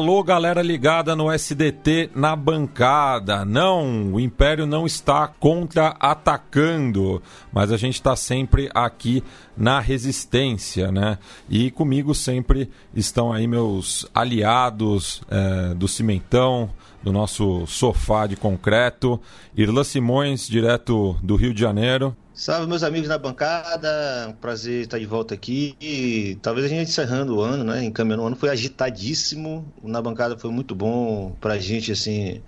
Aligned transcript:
Alô, 0.00 0.22
galera 0.22 0.62
ligada 0.62 1.14
no 1.14 1.30
SDT 1.30 2.12
na 2.14 2.34
bancada. 2.34 3.44
Não, 3.44 4.14
o 4.14 4.18
Império 4.18 4.64
não 4.64 4.86
está 4.86 5.28
contra-atacando, 5.28 7.22
mas 7.52 7.70
a 7.70 7.76
gente 7.76 7.96
está 7.96 8.16
sempre 8.16 8.70
aqui 8.74 9.22
na 9.54 9.78
resistência, 9.78 10.90
né? 10.90 11.18
E 11.50 11.70
comigo 11.70 12.14
sempre 12.14 12.70
estão 12.94 13.30
aí 13.30 13.46
meus 13.46 14.08
aliados 14.14 15.20
é, 15.30 15.74
do 15.74 15.86
Cimentão, 15.86 16.70
do 17.02 17.12
nosso 17.12 17.66
sofá 17.66 18.26
de 18.26 18.36
concreto, 18.36 19.20
Irlan 19.54 19.84
Simões, 19.84 20.48
direto 20.48 21.14
do 21.22 21.36
Rio 21.36 21.52
de 21.52 21.60
Janeiro. 21.60 22.16
Salve, 22.40 22.66
meus 22.66 22.82
amigos 22.82 23.06
da 23.06 23.18
bancada. 23.18 24.34
Prazer 24.40 24.84
estar 24.84 24.98
de 24.98 25.04
volta 25.04 25.34
aqui. 25.34 25.76
E 25.78 26.38
talvez 26.40 26.64
a 26.64 26.70
gente 26.70 26.88
encerrando 26.88 27.36
o 27.36 27.42
ano, 27.42 27.64
né? 27.64 27.84
Encaminhando 27.84 28.22
o 28.22 28.26
ano. 28.26 28.34
Foi 28.34 28.48
agitadíssimo. 28.48 29.70
Na 29.82 30.00
bancada 30.00 30.38
foi 30.38 30.50
muito 30.50 30.74
bom 30.74 31.36
pra 31.38 31.58
gente, 31.58 31.92
assim. 31.92 32.40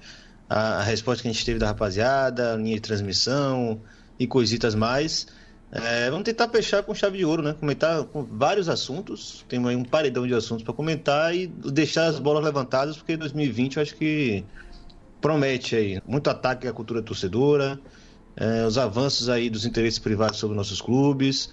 A, 0.49 0.79
a 0.79 0.83
resposta 0.83 1.21
que 1.21 1.29
a 1.29 1.31
gente 1.31 1.45
teve 1.45 1.59
da 1.59 1.67
rapaziada, 1.67 2.57
linha 2.57 2.77
de 2.77 2.81
transmissão 2.81 3.83
e 4.19 4.27
coisitas 4.27 4.75
mais. 4.75 5.27
É, 5.71 6.09
vamos 6.09 6.25
tentar 6.25 6.49
fechar 6.49 6.83
com 6.83 6.95
chave 6.95 7.19
de 7.19 7.27
ouro, 7.27 7.43
né? 7.43 7.53
Comentar 7.53 8.03
com 8.05 8.23
vários 8.23 8.71
assuntos. 8.71 9.45
Tem 9.47 9.63
aí 9.69 9.77
um 9.77 9.85
paredão 9.85 10.27
de 10.27 10.33
assuntos 10.33 10.65
para 10.65 10.73
comentar 10.73 11.37
e 11.37 11.47
deixar 11.47 12.07
as 12.07 12.19
bolas 12.19 12.43
levantadas, 12.43 12.97
porque 12.97 13.15
2020 13.15 13.77
eu 13.77 13.83
acho 13.83 13.95
que 13.95 14.43
promete 15.21 15.77
aí 15.77 16.03
muito 16.07 16.31
ataque 16.31 16.67
à 16.67 16.73
cultura 16.73 17.03
torcedora 17.03 17.79
é, 18.37 18.65
os 18.65 18.79
avanços 18.79 19.29
aí 19.29 19.51
dos 19.51 19.65
interesses 19.67 19.99
privados 19.99 20.39
sobre 20.39 20.57
nossos 20.57 20.81
clubes, 20.81 21.51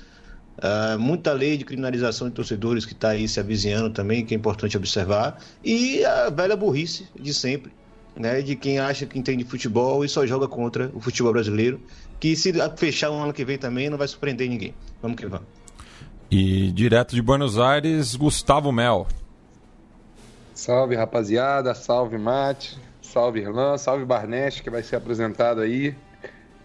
é, 0.61 0.97
muita 0.97 1.31
lei 1.33 1.57
de 1.57 1.65
criminalização 1.65 2.27
de 2.27 2.33
torcedores 2.33 2.85
que 2.85 2.93
está 2.93 3.09
aí 3.09 3.27
se 3.27 3.39
avizinhando 3.39 3.89
também, 3.89 4.25
que 4.25 4.33
é 4.33 4.37
importante 4.37 4.75
observar, 4.75 5.39
e 5.63 6.03
a 6.03 6.29
velha 6.29 6.55
burrice 6.55 7.07
de 7.19 7.33
sempre, 7.33 7.71
né, 8.15 8.41
de 8.41 8.55
quem 8.55 8.79
acha 8.79 9.05
que 9.05 9.17
entende 9.17 9.43
futebol 9.43 10.03
e 10.03 10.09
só 10.09 10.25
joga 10.25 10.47
contra 10.47 10.91
o 10.93 10.99
futebol 10.99 11.31
brasileiro, 11.31 11.79
que 12.19 12.35
se 12.35 12.53
fechar 12.75 13.11
um 13.11 13.23
ano 13.23 13.31
que 13.31 13.45
vem 13.45 13.57
também 13.57 13.89
não 13.89 13.97
vai 13.97 14.07
surpreender 14.07 14.49
ninguém. 14.49 14.73
Vamos 15.01 15.17
que 15.17 15.25
vamos. 15.25 15.47
E 16.29 16.71
direto 16.71 17.15
de 17.15 17.21
Buenos 17.21 17.57
Aires, 17.57 18.15
Gustavo 18.15 18.71
Mel. 18.71 19.07
Salve 20.53 20.95
rapaziada, 20.95 21.73
salve 21.73 22.17
Mate, 22.17 22.77
salve 23.01 23.39
Irlan, 23.39 23.77
salve 23.77 24.03
Barneste 24.03 24.61
que 24.61 24.69
vai 24.69 24.83
ser 24.83 24.97
apresentado 24.97 25.61
aí. 25.61 25.95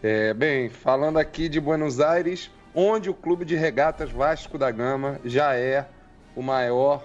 É, 0.06 0.34
bem, 0.34 0.69
falando 0.69 1.16
aqui 1.16 1.48
de 1.48 1.59
Buenos 1.59 1.98
Aires, 1.98 2.50
onde 2.75 3.09
o 3.09 3.15
Clube 3.15 3.42
de 3.42 3.56
Regatas 3.56 4.10
Vasco 4.10 4.59
da 4.59 4.70
Gama 4.70 5.19
já 5.25 5.54
é 5.54 5.87
o 6.37 6.42
maior, 6.42 7.03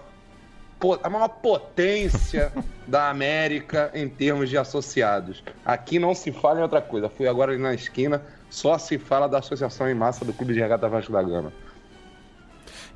a 1.02 1.10
maior 1.10 1.30
potência 1.30 2.52
da 2.86 3.10
América 3.10 3.90
em 3.94 4.10
termos 4.10 4.50
de 4.50 4.58
associados. 4.58 5.42
Aqui 5.64 5.98
não 5.98 6.14
se 6.14 6.34
fala 6.34 6.60
em 6.60 6.62
outra 6.62 6.82
coisa. 6.82 7.08
Fui 7.08 7.26
agora 7.26 7.54
ali 7.54 7.62
na 7.62 7.74
esquina, 7.74 8.22
só 8.50 8.78
se 8.78 8.98
fala 8.98 9.30
da 9.30 9.38
associação 9.38 9.90
em 9.90 9.94
massa 9.94 10.26
do 10.26 10.34
Clube 10.34 10.54
de 10.54 10.60
Regatas 10.60 10.92
Vasco 10.92 11.14
da 11.14 11.24
Gama. 11.24 11.54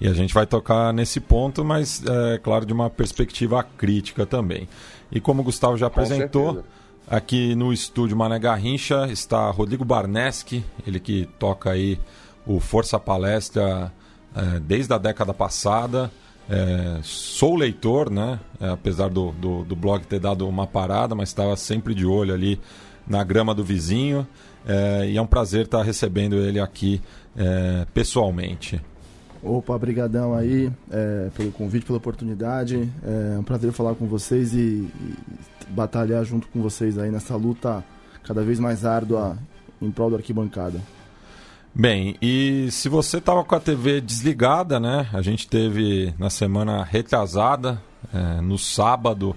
E 0.02 0.08
a 0.10 0.12
gente 0.12 0.34
vai 0.34 0.46
tocar 0.46 0.92
nesse 0.92 1.22
ponto, 1.22 1.64
mas 1.64 2.04
é 2.34 2.40
claro, 2.40 2.66
de 2.66 2.74
uma 2.74 2.90
perspectiva 2.90 3.64
crítica 3.78 4.26
também. 4.26 4.68
E 5.10 5.22
como 5.22 5.40
o 5.40 5.46
Gustavo 5.46 5.78
já 5.78 5.88
apresentou, 5.88 6.62
Aqui 7.08 7.54
no 7.54 7.74
estúdio 7.74 8.16
Mané 8.16 8.40
Garrincha 8.40 9.08
está 9.12 9.50
Rodrigo 9.52 9.84
Barneski, 9.84 10.64
ele 10.88 11.00
que 11.00 11.28
toca 11.38 11.72
aí 11.72 12.00
o 12.48 12.60
Força 12.60 12.98
Palestra 12.98 13.92
é, 14.36 14.60
desde 14.60 14.94
a 14.94 14.98
década 14.98 15.34
passada. 15.34 16.10
É, 16.50 17.00
sou 17.04 17.56
leitor, 17.56 18.10
né? 18.10 18.40
É, 18.60 18.70
apesar 18.70 19.10
do, 19.10 19.32
do, 19.34 19.64
do, 19.64 19.76
blog 19.76 20.06
ter 20.06 20.20
dado 20.20 20.48
uma 20.48 20.66
parada, 20.66 21.14
mas 21.14 21.30
estava 21.30 21.56
sempre 21.58 21.94
de 21.94 22.06
olho 22.06 22.34
ali 22.34 22.60
na 23.06 23.24
grama 23.24 23.54
do 23.54 23.64
vizinho. 23.64 24.26
E 25.06 25.18
é 25.18 25.22
um 25.22 25.28
prazer 25.28 25.66
estar 25.66 25.84
recebendo 25.84 26.38
ele 26.38 26.58
aqui 26.58 27.02
pessoalmente. 27.94 28.82
Opa, 29.44 29.78
brigadão 29.78 30.34
aí 30.34 30.72
é, 30.90 31.30
pelo 31.36 31.52
convite, 31.52 31.86
pela 31.86 31.98
oportunidade. 31.98 32.90
É 33.04 33.38
um 33.38 33.44
prazer 33.44 33.74
falar 33.74 33.94
com 33.96 34.08
vocês 34.08 34.54
e, 34.54 34.58
e, 34.58 35.16
batalhar 35.70 36.24
junto 36.24 36.48
com 36.48 36.62
vocês 36.62 36.98
aí 36.98 37.12
nessa 37.12 37.36
luta 37.36 37.84
cada 38.24 38.42
vez 38.42 38.58
mais 38.58 38.86
árdua 38.86 39.38
em 39.82 39.92
prol 39.92 40.10
da 40.10 40.18
arquibancada. 40.18 40.80
Bem, 41.76 42.16
e 42.22 42.70
se 42.72 42.88
você 42.88 43.18
estava 43.18 43.44
com 43.44 43.56
a 43.56 43.60
TV 43.60 44.00
desligada, 44.00 44.80
né? 44.80 45.10
A 45.12 45.22
gente 45.22 45.48
teve 45.48 46.14
na 46.18 46.30
semana 46.30 46.84
retrasada, 46.84 47.82
é, 48.14 48.40
no 48.40 48.58
sábado, 48.58 49.36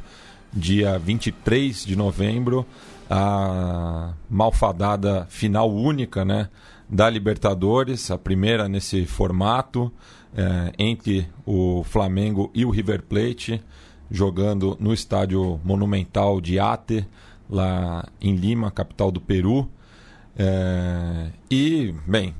dia 0.53 0.99
23 0.99 1.85
de 1.85 1.97
novembro, 1.97 2.65
a 3.11 4.13
malfadada 4.31 5.27
final 5.31 5.73
única, 5.73 6.25
né? 6.25 6.49
Da 6.89 7.11
Libertadores, 7.11 8.11
a 8.11 8.19
primeira 8.19 8.69
nesse 8.69 9.05
formato, 9.07 9.93
é, 10.37 10.73
entre 10.79 11.29
o 11.45 11.83
Flamengo 11.85 12.51
e 12.55 12.65
o 12.65 12.71
River 12.71 13.03
Plate, 13.03 13.63
jogando 14.11 14.77
no 14.79 14.93
estádio 14.93 15.61
monumental 15.65 16.41
de 16.41 16.59
Ate, 16.61 17.07
lá 17.49 18.07
em 18.21 18.37
Lima, 18.37 18.71
capital 18.71 19.11
do 19.11 19.21
Peru. 19.21 19.69
É, 20.39 21.31
e, 21.51 21.95
bem, 22.07 22.35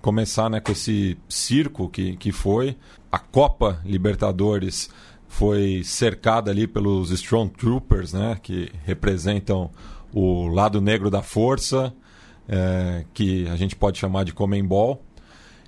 começar 0.00 0.48
né, 0.48 0.60
com 0.60 0.72
esse 0.72 1.18
circo 1.28 1.88
que, 1.88 2.16
que 2.16 2.30
foi. 2.30 2.76
A 3.10 3.18
Copa 3.18 3.80
Libertadores 3.84 4.90
foi 5.26 5.82
cercada 5.84 6.50
ali 6.50 6.66
pelos 6.66 7.10
Strong 7.10 7.52
Troopers, 7.54 8.12
né, 8.12 8.38
que 8.40 8.70
representam 8.84 9.70
o 10.12 10.48
lado 10.48 10.80
negro 10.80 11.10
da 11.10 11.22
força 11.22 11.92
é, 12.48 13.04
que 13.14 13.48
a 13.48 13.56
gente 13.56 13.76
pode 13.76 13.98
chamar 13.98 14.24
de 14.24 14.32
Comembol. 14.32 15.02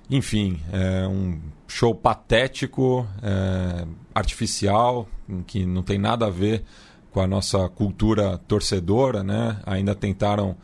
Enfim, 0.09 0.59
é 0.71 1.07
um 1.07 1.39
show 1.67 1.95
patético, 1.95 3.07
é, 3.21 3.85
artificial, 4.13 5.07
que 5.47 5.65
não 5.65 5.81
tem 5.81 5.97
nada 5.97 6.27
a 6.27 6.29
ver 6.29 6.63
com 7.11 7.21
a 7.21 7.27
nossa 7.27 7.69
cultura 7.69 8.37
torcedora, 8.47 9.23
né? 9.23 9.59
Ainda 9.65 9.95
tentaram 9.95 10.57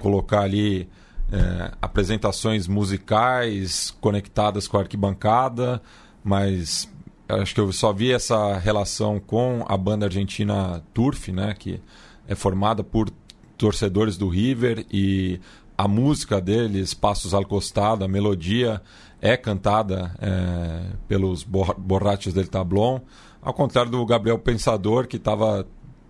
colocar 0.00 0.40
ali 0.40 0.88
é, 1.32 1.72
apresentações 1.82 2.66
musicais 2.66 3.94
conectadas 4.00 4.68
com 4.68 4.76
a 4.76 4.80
arquibancada, 4.80 5.82
mas 6.22 6.88
acho 7.28 7.54
que 7.54 7.60
eu 7.60 7.72
só 7.72 7.92
vi 7.92 8.12
essa 8.12 8.56
relação 8.58 9.18
com 9.18 9.64
a 9.68 9.76
banda 9.76 10.06
argentina 10.06 10.82
Turf, 10.94 11.32
né? 11.32 11.54
Que 11.58 11.80
é 12.28 12.34
formada 12.34 12.82
por 12.82 13.10
torcedores 13.56 14.16
do 14.16 14.28
River 14.28 14.84
e 14.90 15.40
a 15.76 15.86
música 15.86 16.40
deles, 16.40 16.94
Passos 16.94 17.34
al 17.34 17.44
Costado, 17.44 18.04
a 18.04 18.08
melodia 18.08 18.80
é 19.20 19.36
cantada 19.36 20.14
é, 20.20 20.92
pelos 21.06 21.42
borrachos 21.42 22.32
del 22.32 22.48
Tablon, 22.48 23.00
ao 23.42 23.52
contrário 23.52 23.90
do 23.90 24.04
Gabriel 24.06 24.38
Pensador, 24.38 25.06
que 25.06 25.16
estava 25.16 25.66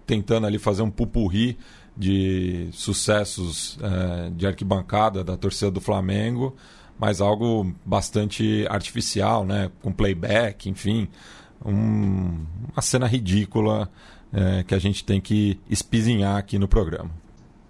tentando 0.06 0.46
ali 0.46 0.58
fazer 0.58 0.82
um 0.82 0.90
pupurri 0.90 1.58
de 1.96 2.68
sucessos 2.72 3.78
é, 3.82 4.30
de 4.30 4.46
arquibancada 4.46 5.24
da 5.24 5.36
torcida 5.36 5.70
do 5.70 5.80
Flamengo, 5.80 6.54
mas 6.98 7.20
algo 7.20 7.74
bastante 7.84 8.66
artificial, 8.68 9.44
né? 9.44 9.70
com 9.82 9.92
playback, 9.92 10.68
enfim, 10.68 11.08
um, 11.64 12.44
uma 12.72 12.82
cena 12.82 13.06
ridícula 13.06 13.90
é, 14.32 14.62
que 14.62 14.74
a 14.74 14.78
gente 14.78 15.04
tem 15.04 15.20
que 15.20 15.58
espizinhar 15.68 16.36
aqui 16.36 16.58
no 16.58 16.68
programa. 16.68 17.10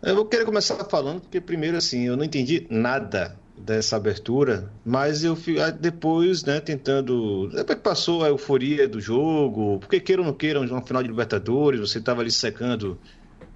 Eu 0.07 0.15
vou 0.15 0.25
querer 0.25 0.45
começar 0.45 0.77
falando, 0.85 1.21
porque 1.21 1.41
primeiro 1.41 1.77
assim, 1.77 2.05
eu 2.05 2.17
não 2.17 2.23
entendi 2.25 2.65
nada 2.71 3.37
dessa 3.59 3.97
abertura, 3.97 4.71
mas 4.85 5.25
eu 5.25 5.35
fui 5.35 5.57
depois, 5.73 6.45
né, 6.45 6.61
tentando. 6.61 7.49
Depois 7.49 7.77
que 7.77 7.83
passou 7.83 8.23
a 8.23 8.29
euforia 8.29 8.87
do 8.87 9.01
jogo, 9.01 9.81
porque 9.81 9.99
queiram 9.99 10.23
ou 10.23 10.29
não 10.29 10.33
queiram, 10.33 10.63
uma 10.65 10.81
final 10.81 11.03
de 11.03 11.09
Libertadores, 11.09 11.81
você 11.81 11.99
estava 11.99 12.21
ali 12.21 12.31
secando 12.31 12.97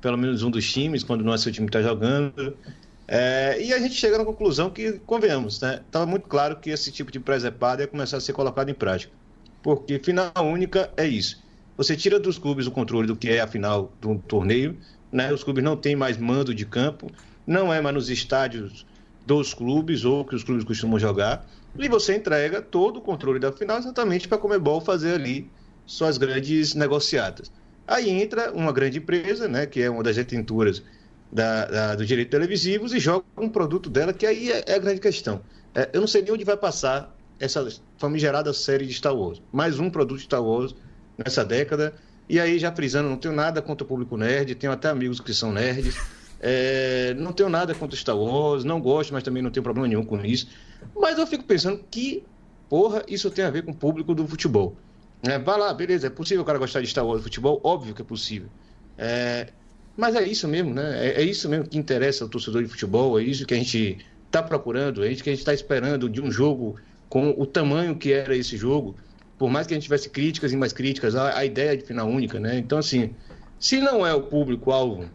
pelo 0.00 0.19
menos 0.19 0.43
um 0.43 0.50
dos 0.50 0.69
times, 0.69 1.05
quando 1.05 1.23
não 1.23 1.32
é 1.32 1.38
seu 1.38 1.52
time 1.52 1.69
está 1.69 1.81
jogando. 1.81 2.56
É, 3.06 3.62
e 3.62 3.73
a 3.73 3.79
gente 3.79 3.94
chega 3.94 4.19
na 4.19 4.25
conclusão 4.25 4.70
que, 4.70 4.94
convenhamos, 5.06 5.61
né? 5.61 5.81
Estava 5.87 6.05
muito 6.05 6.26
claro 6.26 6.56
que 6.56 6.70
esse 6.70 6.91
tipo 6.91 7.12
de 7.12 7.20
presepada 7.20 7.82
ia 7.82 7.87
começar 7.87 8.17
a 8.17 8.20
ser 8.20 8.32
colocado 8.32 8.70
em 8.70 8.75
prática. 8.75 9.12
Porque 9.62 10.00
final 10.00 10.32
única 10.38 10.91
é 10.96 11.06
isso. 11.06 11.41
Você 11.76 11.96
tira 11.96 12.19
dos 12.19 12.38
clubes 12.38 12.67
o 12.67 12.73
controle 12.73 13.06
do 13.06 13.14
que 13.14 13.29
é 13.29 13.41
a 13.41 13.46
final 13.46 13.93
do 14.00 14.19
torneio, 14.19 14.76
né? 15.12 15.32
Os 15.32 15.42
clubes 15.42 15.62
não 15.62 15.76
têm 15.76 15.96
mais 15.96 16.16
mando 16.16 16.54
de 16.54 16.64
campo, 16.64 17.10
não 17.46 17.72
é 17.72 17.80
mais 17.80 17.94
nos 17.94 18.10
estádios 18.10 18.86
dos 19.26 19.54
clubes 19.54 20.04
ou 20.04 20.24
que 20.24 20.34
os 20.34 20.42
clubes 20.42 20.64
costumam 20.64 20.98
jogar, 20.98 21.46
e 21.78 21.88
você 21.88 22.16
entrega 22.16 22.60
todo 22.60 22.98
o 22.98 23.00
controle 23.00 23.38
da 23.38 23.52
final 23.52 23.78
exatamente 23.78 24.26
para 24.26 24.36
a 24.36 24.40
Comebol 24.40 24.80
fazer 24.80 25.14
ali 25.14 25.48
suas 25.86 26.18
grandes 26.18 26.74
negociadas. 26.74 27.50
Aí 27.86 28.08
entra 28.08 28.52
uma 28.52 28.72
grande 28.72 28.98
empresa, 28.98 29.48
né, 29.48 29.66
que 29.66 29.80
é 29.80 29.90
uma 29.90 30.02
das 30.02 30.16
detenturas 30.16 30.82
da, 31.30 31.66
da, 31.66 31.94
do 31.96 32.06
direito 32.06 32.30
televisivos, 32.30 32.92
e 32.92 32.98
joga 32.98 33.24
um 33.36 33.48
produto 33.48 33.90
dela, 33.90 34.12
que 34.12 34.26
aí 34.26 34.50
é, 34.50 34.64
é 34.66 34.74
a 34.74 34.78
grande 34.78 35.00
questão. 35.00 35.40
É, 35.74 35.90
eu 35.92 36.00
não 36.00 36.08
sei 36.08 36.22
nem 36.22 36.32
onde 36.32 36.44
vai 36.44 36.56
passar 36.56 37.16
essa 37.38 37.66
famigerada 37.98 38.52
série 38.52 38.86
de 38.86 38.92
Star 38.92 39.14
Wars. 39.14 39.40
Mais 39.52 39.78
um 39.78 39.88
produto 39.90 40.18
de 40.18 40.24
Star 40.24 40.42
Wars 40.42 40.74
nessa 41.16 41.44
década. 41.44 41.94
E 42.31 42.38
aí, 42.38 42.61
já 42.61 42.71
frisando, 42.71 43.09
não 43.09 43.17
tenho 43.17 43.35
nada 43.35 43.61
contra 43.61 43.85
o 43.85 43.88
público 43.88 44.17
nerd, 44.17 44.55
tenho 44.55 44.73
até 44.73 44.88
amigos 44.88 45.19
que 45.19 45.35
são 45.35 45.50
nerds. 45.50 45.97
É, 46.41 47.12
não 47.19 47.32
tenho 47.32 47.49
nada 47.49 47.75
contra 47.75 47.97
Star 47.97 48.17
Wars, 48.17 48.62
não 48.62 48.81
gosto, 48.81 49.12
mas 49.12 49.25
também 49.25 49.43
não 49.43 49.50
tenho 49.50 49.65
problema 49.65 49.88
nenhum 49.88 50.05
com 50.05 50.25
isso. 50.25 50.47
Mas 50.94 51.19
eu 51.19 51.27
fico 51.27 51.43
pensando 51.43 51.85
que, 51.91 52.23
porra, 52.69 53.03
isso 53.09 53.29
tem 53.32 53.44
a 53.44 53.50
ver 53.50 53.65
com 53.65 53.73
o 53.73 53.75
público 53.75 54.15
do 54.15 54.29
futebol. 54.29 54.77
É, 55.25 55.41
vai 55.41 55.59
lá, 55.59 55.75
beleza, 55.75 56.06
é 56.06 56.11
possível 56.11 56.43
o 56.43 56.47
cara 56.47 56.56
gostar 56.56 56.81
de 56.81 56.87
Star 56.87 57.05
Wars 57.05 57.21
futebol? 57.21 57.61
Óbvio 57.65 57.97
que 57.97 58.00
é 58.00 58.05
possível. 58.05 58.49
É, 58.97 59.49
mas 59.97 60.15
é 60.15 60.23
isso 60.23 60.47
mesmo, 60.47 60.73
né? 60.73 61.09
É, 61.09 61.21
é, 61.21 61.25
isso 61.25 61.49
mesmo 61.49 61.67
que 61.67 61.77
interessa 61.77 62.23
ao 62.23 62.31
torcedor 62.31 62.62
de 62.62 62.69
futebol, 62.69 63.19
é 63.19 63.25
isso 63.25 63.44
que 63.44 63.55
a 63.55 63.56
gente 63.56 63.99
está 64.27 64.41
procurando, 64.41 65.05
é 65.05 65.11
isso 65.11 65.25
que 65.25 65.31
a 65.31 65.32
gente 65.32 65.41
está 65.41 65.53
esperando 65.53 66.09
de 66.09 66.23
um 66.23 66.31
jogo 66.31 66.77
com 67.09 67.35
o 67.37 67.44
tamanho 67.44 67.97
que 67.97 68.12
era 68.12 68.37
esse 68.37 68.56
jogo. 68.56 68.94
Por 69.40 69.48
mais 69.48 69.66
que 69.66 69.72
a 69.72 69.76
gente 69.76 69.84
tivesse 69.84 70.10
críticas 70.10 70.52
e 70.52 70.56
mais 70.56 70.70
críticas, 70.70 71.16
a, 71.16 71.38
a 71.38 71.46
ideia 71.46 71.75
de 71.75 71.82
final 71.82 72.06
única, 72.06 72.38
né? 72.38 72.58
Então, 72.58 72.76
assim, 72.76 73.14
se 73.58 73.81
não 73.81 74.06
é 74.06 74.12
o 74.12 74.25
público-alvo, 74.25 75.08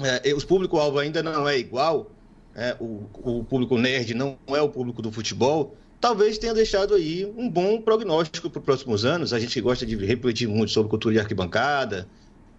é, 0.00 0.32
os 0.32 0.44
público-alvo 0.44 1.00
ainda 1.00 1.20
não 1.20 1.48
é 1.48 1.58
igual, 1.58 2.12
é, 2.54 2.76
o, 2.78 3.08
o 3.12 3.42
público 3.42 3.76
nerd 3.76 4.14
não 4.14 4.38
é 4.46 4.62
o 4.62 4.68
público 4.68 5.02
do 5.02 5.10
futebol, 5.10 5.74
talvez 6.00 6.38
tenha 6.38 6.54
deixado 6.54 6.94
aí 6.94 7.26
um 7.36 7.50
bom 7.50 7.80
prognóstico 7.80 8.48
para 8.48 8.60
os 8.60 8.64
próximos 8.64 9.04
anos. 9.04 9.32
A 9.32 9.40
gente 9.40 9.60
gosta 9.60 9.84
de 9.84 9.96
refletir 9.96 10.46
muito 10.46 10.70
sobre 10.70 10.88
cultura 10.88 11.14
de 11.14 11.20
arquibancada, 11.20 12.06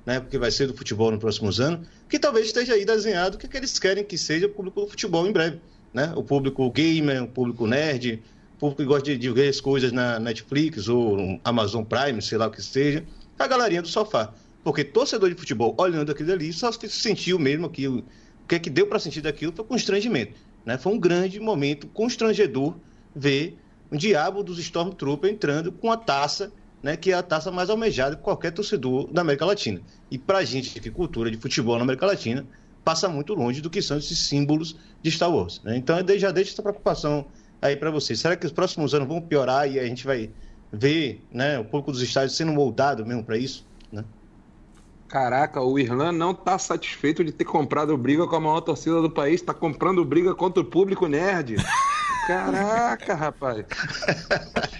né, 0.05 0.19
porque 0.19 0.37
vai 0.37 0.51
ser 0.51 0.67
do 0.67 0.73
futebol 0.73 1.09
nos 1.09 1.21
próximos 1.21 1.61
anos, 1.61 1.87
que 2.09 2.19
talvez 2.19 2.47
esteja 2.47 2.73
aí 2.73 2.83
desenhado 2.83 3.37
o 3.37 3.39
que, 3.39 3.47
que 3.47 3.55
eles 3.55 3.79
querem 3.79 4.03
que 4.03 4.17
seja 4.17 4.45
o 4.45 4.49
público 4.49 4.81
do 4.81 4.87
futebol 4.87 5.25
em 5.25 5.31
breve. 5.31 5.61
Né? 5.94 6.11
O 6.17 6.21
público 6.21 6.69
gamer, 6.69 7.23
o 7.23 7.27
público 7.29 7.65
nerd, 7.65 8.21
público 8.61 8.83
que 8.83 8.87
gosta 8.87 9.05
de, 9.05 9.17
de 9.17 9.29
ver 9.31 9.49
as 9.49 9.59
coisas 9.59 9.91
na 9.91 10.19
Netflix 10.19 10.87
ou 10.87 11.17
no 11.17 11.41
Amazon 11.43 11.83
Prime, 11.83 12.21
sei 12.21 12.37
lá 12.37 12.45
o 12.45 12.51
que 12.51 12.61
seja, 12.61 13.03
a 13.39 13.47
galerinha 13.47 13.81
do 13.81 13.87
sofá. 13.87 14.31
Porque 14.63 14.83
torcedor 14.83 15.29
de 15.29 15.35
futebol, 15.35 15.73
olhando 15.79 16.11
aquilo 16.11 16.31
ali, 16.31 16.53
só 16.53 16.71
sentiu 16.71 17.39
mesmo 17.39 17.67
que 17.71 17.87
o 17.87 18.03
que, 18.47 18.53
é 18.53 18.59
que 18.59 18.69
deu 18.69 18.85
para 18.85 18.99
sentir 18.99 19.21
daquilo 19.21 19.51
foi 19.51 19.65
constrangimento. 19.65 20.33
Né? 20.63 20.77
Foi 20.77 20.93
um 20.93 20.99
grande 20.99 21.39
momento 21.39 21.87
constrangedor 21.87 22.75
ver 23.15 23.57
um 23.91 23.97
diabo 23.97 24.43
dos 24.43 24.59
Stormtroopers 24.59 25.33
entrando 25.33 25.71
com 25.71 25.91
a 25.91 25.97
taça, 25.97 26.51
né, 26.83 26.95
que 26.95 27.11
é 27.11 27.15
a 27.15 27.23
taça 27.23 27.51
mais 27.51 27.69
almejada 27.69 28.15
de 28.15 28.21
qualquer 28.21 28.51
torcedor 28.51 29.11
da 29.11 29.21
América 29.21 29.45
Latina. 29.45 29.81
E 30.11 30.19
para 30.19 30.37
a 30.37 30.43
gente 30.43 30.79
que 30.79 30.91
cultura 30.91 31.31
de 31.31 31.37
futebol 31.37 31.77
na 31.77 31.81
América 31.81 32.05
Latina, 32.05 32.45
passa 32.83 33.09
muito 33.09 33.33
longe 33.33 33.59
do 33.59 33.69
que 33.69 33.81
são 33.81 33.97
esses 33.97 34.19
símbolos 34.19 34.75
de 35.01 35.09
Star 35.09 35.33
Wars. 35.33 35.61
Né? 35.63 35.77
Então, 35.77 35.97
eu 35.99 36.19
já 36.19 36.31
deixo 36.31 36.51
essa 36.51 36.61
preocupação 36.61 37.25
aí 37.61 37.75
para 37.75 37.91
vocês. 37.91 38.19
Será 38.19 38.35
que 38.35 38.45
os 38.45 38.51
próximos 38.51 38.93
anos 38.93 39.07
vão 39.07 39.21
piorar 39.21 39.69
e 39.69 39.79
a 39.79 39.85
gente 39.85 40.05
vai 40.05 40.31
ver 40.71 41.21
né, 41.31 41.59
o 41.59 41.65
público 41.65 41.91
dos 41.91 42.01
estádios 42.01 42.35
sendo 42.35 42.51
moldado 42.51 43.05
mesmo 43.05 43.23
para 43.23 43.37
isso? 43.37 43.65
Né? 43.91 44.03
Caraca, 45.07 45.61
o 45.61 45.77
Irlan 45.77 46.13
não 46.13 46.33
tá 46.33 46.57
satisfeito 46.57 47.23
de 47.23 47.31
ter 47.31 47.45
comprado 47.45 47.95
briga 47.97 48.25
com 48.25 48.35
a 48.35 48.39
maior 48.39 48.61
torcida 48.61 49.01
do 49.01 49.09
país, 49.09 49.41
tá 49.41 49.53
comprando 49.53 50.03
briga 50.05 50.33
contra 50.33 50.61
o 50.61 50.65
público 50.65 51.07
nerd. 51.07 51.57
Caraca, 52.27 53.15
rapaz. 53.15 53.65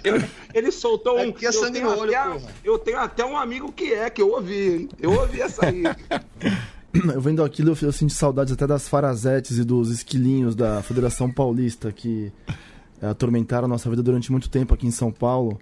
Ele, 0.04 0.26
ele 0.54 0.72
soltou 0.72 1.18
um. 1.18 1.30
Aqui 1.30 1.48
é 1.48 1.52
sangue 1.52 1.82
no 1.82 1.90
olho, 1.98 2.16
até, 2.16 2.30
porra. 2.30 2.52
Eu 2.64 2.80
tenho 2.80 3.00
até 3.00 3.26
um 3.26 3.36
amigo 3.36 3.72
que 3.72 3.94
é, 3.94 4.10
que 4.10 4.22
eu 4.22 4.30
ouvi, 4.30 4.70
hein? 4.70 4.90
Eu 5.00 5.12
ouvi 5.12 5.42
essa 5.42 5.66
aí. 5.66 5.84
Eu 6.94 7.22
vendo 7.22 7.42
aquilo, 7.42 7.74
eu 7.82 7.92
sinto 7.94 8.12
saudades 8.12 8.52
até 8.52 8.68
das 8.68 8.90
farazetes 8.90 9.58
e 9.58 9.64
dos 9.64 9.90
esquilinhos 9.90 10.56
da 10.56 10.84
Federação 10.84 11.32
Paulista, 11.32 11.90
que 11.90 12.34
é, 12.50 12.54
atormentaram 13.02 13.66
a 13.66 13.68
nossa 13.68 13.90
vida 13.90 14.04
durante 14.04 14.32
muito 14.32 14.50
tempo 14.50 14.74
aqui 14.74 14.86
em 14.86 14.92
São 14.92 15.12
Paulo, 15.12 15.60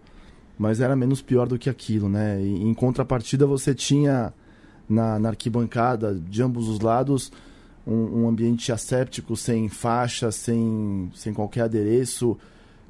mas 0.57 0.81
era 0.81 0.95
menos 0.95 1.21
pior 1.21 1.47
do 1.47 1.57
que 1.57 1.69
aquilo, 1.69 2.09
né? 2.09 2.41
E, 2.41 2.63
em 2.63 2.73
contrapartida, 2.73 3.47
você 3.47 3.73
tinha 3.73 4.33
na, 4.89 5.17
na 5.17 5.29
arquibancada, 5.29 6.13
de 6.13 6.43
ambos 6.43 6.67
os 6.67 6.79
lados, 6.79 7.31
um, 7.87 8.23
um, 8.23 8.27
ambiente 8.27 8.71
asséptico, 8.71 9.37
sem 9.37 9.69
faixa, 9.69 10.31
sem, 10.31 11.09
sem 11.15 11.33
qualquer 11.33 11.61
adereço. 11.61 12.37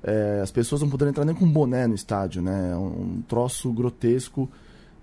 É, 0.02 0.40
as 0.42 0.50
pessoas 0.50 0.82
não 0.82 0.90
poderiam 0.90 1.12
entrar 1.12 1.26
nem 1.26 1.36
com 1.36 1.48
boné 1.48 1.86
no 1.86 1.94
estádio, 1.94 2.42
né? 2.42 2.76
Um, 2.76 3.18
um 3.18 3.24
troço 3.28 3.72
grotesco. 3.72 4.50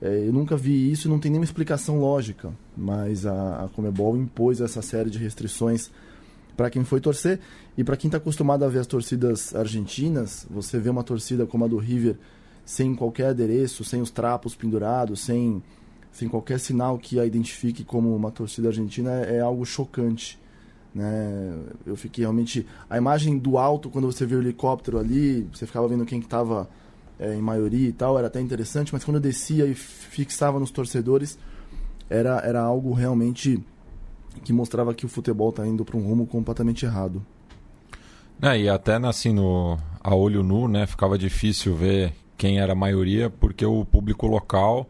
É, 0.01 0.27
eu 0.27 0.33
nunca 0.33 0.57
vi 0.57 0.91
isso 0.91 1.07
e 1.07 1.11
não 1.11 1.19
tem 1.19 1.31
nenhuma 1.31 1.45
explicação 1.45 2.01
lógica, 2.01 2.53
mas 2.77 3.25
a, 3.25 3.65
a 3.65 3.69
Comebol 3.69 4.17
impôs 4.17 4.61
essa 4.61 4.83
série 4.83 5.09
de 5.09 5.19
restrições 5.19 5.91
para 6.57 6.71
quem 6.71 6.85
foi 6.85 7.01
torcer 7.01 7.41
e 7.77 7.85
para 7.85 7.97
quem 7.97 8.09
está 8.09 8.19
acostumado 8.19 8.65
a 8.65 8.69
ver 8.69 8.81
as 8.81 8.87
torcidas 8.87 9.55
argentinas, 9.55 10.47
você 10.51 10.79
vê 10.79 10.89
uma 10.89 11.05
torcida 11.05 11.47
como 11.47 11.65
a 11.65 11.69
do 11.69 11.77
River 11.77 12.17
sem 12.65 12.95
qualquer 12.95 13.29
adereço, 13.29 13.85
sem 13.85 14.01
os 14.01 14.11
trapos 14.11 14.55
pendurados, 14.55 15.21
sem 15.21 15.63
sem 16.11 16.29
qualquer 16.29 16.59
sinal 16.59 16.97
que 16.97 17.21
a 17.21 17.27
identifique 17.27 17.85
como 17.85 18.17
uma 18.17 18.31
torcida 18.31 18.69
argentina 18.69 19.13
é, 19.27 19.37
é 19.37 19.41
algo 19.41 19.67
chocante. 19.67 20.41
Né? 20.95 21.59
Eu 21.85 21.95
fiquei 21.95 22.25
realmente. 22.25 22.67
A 22.89 22.97
imagem 22.97 23.37
do 23.37 23.59
alto, 23.59 23.91
quando 23.91 24.11
você 24.11 24.25
vê 24.25 24.35
o 24.35 24.41
helicóptero 24.41 24.99
ali, 24.99 25.47
você 25.53 25.67
ficava 25.67 25.87
vendo 25.87 26.07
quem 26.07 26.19
estava 26.21 26.65
que 26.65 26.87
é, 27.19 27.35
em 27.35 27.41
maioria 27.41 27.89
e 27.89 27.93
tal, 27.93 28.19
era 28.19 28.27
até 28.27 28.41
interessante, 28.41 28.93
mas 28.93 29.05
quando 29.05 29.17
eu 29.17 29.21
descia 29.21 29.67
e 29.67 29.75
fixava 29.75 30.61
nos 30.61 30.71
torcedores, 30.71 31.39
era, 32.09 32.39
era 32.41 32.61
algo 32.61 32.93
realmente 32.93 33.63
que 34.45 34.53
mostrava 34.53 34.95
que 34.95 35.07
o 35.07 35.09
futebol 35.09 35.51
está 35.51 35.67
indo 35.67 35.85
para 35.85 35.97
um 35.97 36.03
rumo 36.03 36.27
completamente 36.27 36.85
errado. 36.85 37.25
É, 38.41 38.59
e 38.59 38.69
até 38.69 38.97
assim, 38.97 39.33
no, 39.33 39.79
a 40.03 40.15
olho 40.15 40.43
nu, 40.43 40.69
né, 40.69 40.87
ficava 40.87 41.17
difícil 41.17 41.75
ver 41.75 42.13
quem 42.37 42.61
era 42.61 42.73
a 42.73 42.77
maioria, 42.77 43.31
porque 43.31 43.65
o 43.65 43.85
público 43.85 44.27
local 44.27 44.89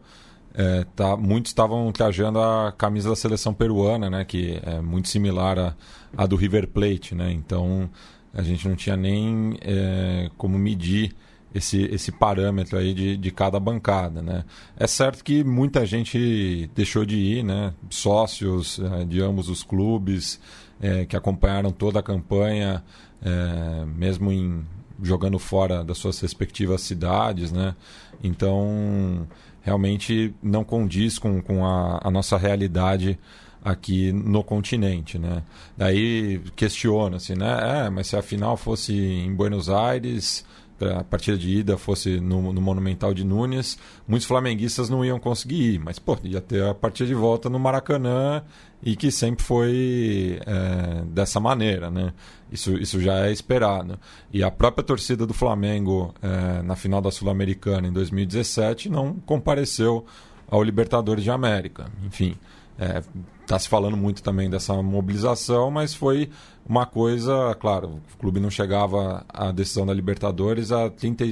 é, 0.53 0.85
tá, 0.95 1.15
muitos 1.15 1.51
estavam 1.51 1.91
trajando 1.91 2.39
a 2.41 2.73
camisa 2.75 3.09
da 3.09 3.15
seleção 3.15 3.53
peruana, 3.53 4.09
né, 4.09 4.25
que 4.25 4.59
é 4.63 4.81
muito 4.81 5.07
similar 5.07 5.75
à, 6.17 6.25
do 6.25 6.35
River 6.35 6.67
Plate, 6.67 7.15
né? 7.15 7.31
Então 7.31 7.89
a 8.33 8.41
gente 8.41 8.67
não 8.67 8.75
tinha 8.75 8.97
nem 8.97 9.57
é, 9.61 10.29
como 10.37 10.57
medir 10.57 11.15
esse, 11.53 11.83
esse 11.85 12.11
parâmetro 12.11 12.77
aí 12.77 12.93
de, 12.93 13.17
de 13.17 13.31
cada 13.31 13.59
bancada, 13.59 14.21
né? 14.21 14.43
É 14.77 14.85
certo 14.87 15.23
que 15.23 15.43
muita 15.43 15.85
gente 15.85 16.69
deixou 16.75 17.05
de 17.05 17.17
ir, 17.17 17.43
né? 17.43 17.73
Sócios 17.89 18.79
é, 18.79 19.05
de 19.05 19.21
ambos 19.21 19.49
os 19.49 19.63
clubes 19.63 20.39
é, 20.81 21.05
que 21.05 21.15
acompanharam 21.15 21.71
toda 21.71 21.99
a 21.99 22.03
campanha, 22.03 22.83
é, 23.21 23.85
mesmo 23.85 24.31
em 24.31 24.65
jogando 25.01 25.37
fora 25.37 25.83
das 25.83 25.97
suas 25.97 26.19
respectivas 26.19 26.81
cidades, 26.81 27.51
né? 27.51 27.75
Então 28.23 29.27
realmente 29.61 30.33
não 30.41 30.63
condiz 30.63 31.19
com, 31.19 31.41
com 31.41 31.65
a, 31.65 31.99
a 32.03 32.09
nossa 32.09 32.37
realidade 32.37 33.19
aqui 33.63 34.11
no 34.11 34.43
continente, 34.43 35.19
né? 35.19 35.43
Daí 35.75 36.41
questiona-se, 36.55 37.35
né? 37.35 37.85
É, 37.85 37.89
mas 37.89 38.07
se 38.07 38.15
a 38.15 38.21
final 38.21 38.55
fosse 38.55 38.93
em 38.93 39.33
Buenos 39.33 39.69
Aires, 39.69 40.45
a 40.81 41.03
partida 41.03 41.37
de 41.37 41.49
ida 41.49 41.77
fosse 41.77 42.19
no, 42.19 42.53
no, 42.53 42.61
Monumental 42.61 43.13
de 43.13 43.23
Nunes, 43.23 43.77
muitos 44.07 44.27
flamenguistas 44.27 44.89
não 44.89 45.03
iam 45.03 45.19
conseguir 45.19 45.73
ir, 45.73 45.79
mas 45.79 45.97
pô, 45.99 46.17
ia 46.23 46.41
ter 46.41 46.63
a 46.63 46.73
partida 46.73 47.07
de 47.07 47.13
volta 47.13 47.49
no 47.49 47.59
Maracanã 47.59 48.43
e 48.81 48.95
que 48.95 49.11
sempre 49.11 49.43
foi 49.43 50.39
é, 50.45 51.03
dessa 51.05 51.39
maneira, 51.39 51.89
né? 51.89 52.13
Isso, 52.51 52.77
isso 52.77 53.01
já 53.01 53.27
é 53.27 53.31
esperado. 53.31 53.99
E 54.31 54.43
a 54.43 54.51
própria 54.51 54.83
torcida 54.83 55.25
do 55.25 55.33
Flamengo 55.33 56.13
é, 56.21 56.61
na 56.61 56.75
final 56.75 57.01
da 57.01 57.11
Sul-Americana 57.11 57.87
em 57.87 57.91
2017 57.91 58.89
não 58.89 59.15
compareceu 59.15 60.05
ao 60.49 60.63
Libertadores 60.63 61.23
de 61.23 61.31
América. 61.31 61.91
Enfim, 62.05 62.35
está 62.77 62.85
é, 62.85 63.03
tá 63.45 63.59
se 63.59 63.67
falando 63.67 63.97
muito 63.97 64.21
também 64.23 64.49
dessa 64.49 64.81
mobilização, 64.81 65.71
mas 65.71 65.93
foi 65.93 66.29
uma 66.67 66.85
coisa, 66.85 67.55
claro, 67.59 68.01
o 68.13 68.17
clube 68.17 68.39
não 68.39 68.49
chegava 68.49 69.25
à 69.29 69.51
decisão 69.51 69.85
da 69.85 69.93
Libertadores 69.93 70.71
há, 70.71 70.89
30, 70.89 71.23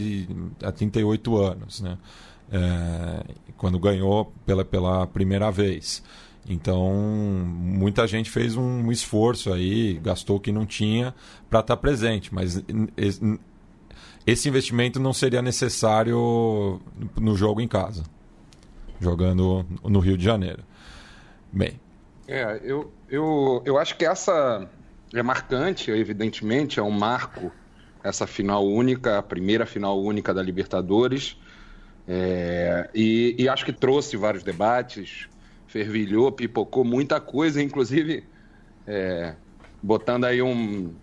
há 0.64 0.72
38 0.72 1.38
anos, 1.38 1.82
né? 1.82 1.98
É, 2.52 3.24
quando 3.58 3.78
ganhou 3.78 4.32
pela, 4.46 4.64
pela 4.64 5.06
primeira 5.08 5.52
vez. 5.52 6.02
Então, 6.48 6.94
muita 6.94 8.08
gente 8.08 8.30
fez 8.30 8.56
um 8.56 8.92
esforço 8.92 9.52
aí, 9.52 9.96
gastou 9.96 10.38
o 10.38 10.40
que 10.40 10.52
não 10.52 10.66
tinha 10.66 11.14
para 11.50 11.60
estar 11.60 11.76
tá 11.76 11.82
presente, 11.82 12.34
mas 12.34 12.64
esse 14.26 14.48
investimento 14.48 15.00
não 15.00 15.12
seria 15.12 15.42
necessário 15.42 16.80
no 17.20 17.36
jogo 17.36 17.62
em 17.62 17.68
casa, 17.68 18.04
jogando 19.02 19.66
no 19.84 20.00
Rio 20.00 20.18
de 20.18 20.24
Janeiro. 20.24 20.64
Bem. 21.52 21.80
É, 22.28 22.62
eu, 22.64 22.92
eu, 23.10 23.62
eu 23.66 23.78
acho 23.78 23.98
que 23.98 24.06
essa 24.06 24.70
é 25.14 25.24
marcante, 25.24 25.92
evidentemente, 25.92 26.80
é 26.80 26.84
um 26.84 26.92
marco 26.92 27.52
essa 28.04 28.28
final 28.28 28.66
única, 28.66 29.18
a 29.18 29.24
primeira 29.24 29.66
final 29.66 30.00
única 30.02 30.34
da 30.34 30.42
Libertadores. 30.42 31.38
É, 32.08 32.88
e, 32.94 33.36
e, 33.40 33.50
acho 33.50 33.66
que 33.66 33.74
trouxe 33.74 34.16
vários 34.16 34.44
debates, 34.44 35.28
fervilhou, 35.68 36.32
pipocou 36.32 36.84
muita 36.84 37.20
coisa, 37.20 37.62
inclusive 37.62 38.24
é, 38.86 39.34
botando 39.82 40.26
aí 40.26 40.42
um. 40.42 40.94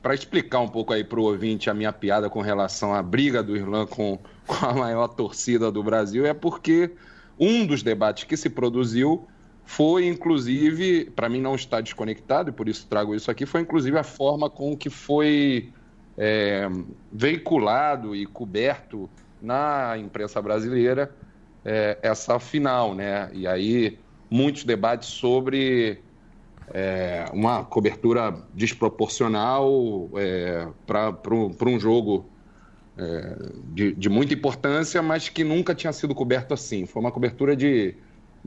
Para 0.00 0.14
explicar 0.14 0.60
um 0.60 0.68
pouco 0.68 0.94
aí 0.94 1.04
para 1.04 1.20
o 1.20 1.24
ouvinte 1.24 1.68
a 1.68 1.74
minha 1.74 1.92
piada 1.92 2.30
com 2.30 2.40
relação 2.40 2.94
à 2.94 3.02
briga 3.02 3.42
do 3.42 3.54
Irlã 3.54 3.84
com, 3.84 4.18
com 4.46 4.66
a 4.66 4.72
maior 4.72 5.08
torcida 5.08 5.70
do 5.70 5.82
Brasil, 5.82 6.24
é 6.24 6.32
porque 6.32 6.90
um 7.38 7.66
dos 7.66 7.82
debates 7.82 8.24
que 8.24 8.34
se 8.34 8.48
produziu 8.48 9.28
foi 9.70 10.08
inclusive, 10.08 11.04
para 11.14 11.28
mim 11.28 11.40
não 11.40 11.54
está 11.54 11.80
desconectado, 11.80 12.50
e 12.50 12.52
por 12.52 12.68
isso 12.68 12.88
trago 12.88 13.14
isso 13.14 13.30
aqui, 13.30 13.46
foi 13.46 13.60
inclusive 13.60 13.96
a 13.96 14.02
forma 14.02 14.50
com 14.50 14.76
que 14.76 14.90
foi 14.90 15.72
é, 16.18 16.68
veiculado 17.12 18.16
e 18.16 18.26
coberto 18.26 19.08
na 19.40 19.96
imprensa 19.96 20.42
brasileira 20.42 21.14
é, 21.64 21.96
essa 22.02 22.40
final, 22.40 22.96
né? 22.96 23.30
E 23.32 23.46
aí 23.46 23.96
muitos 24.28 24.64
debates 24.64 25.08
sobre 25.08 26.00
é, 26.74 27.26
uma 27.32 27.62
cobertura 27.64 28.42
desproporcional 28.52 30.10
é, 30.16 30.66
para 30.84 31.70
um 31.70 31.78
jogo 31.78 32.26
é, 32.98 33.36
de, 33.72 33.92
de 33.92 34.08
muita 34.08 34.34
importância, 34.34 35.00
mas 35.00 35.28
que 35.28 35.44
nunca 35.44 35.76
tinha 35.76 35.92
sido 35.92 36.12
coberto 36.12 36.52
assim. 36.52 36.86
Foi 36.86 37.00
uma 37.00 37.12
cobertura 37.12 37.54
de 37.54 37.94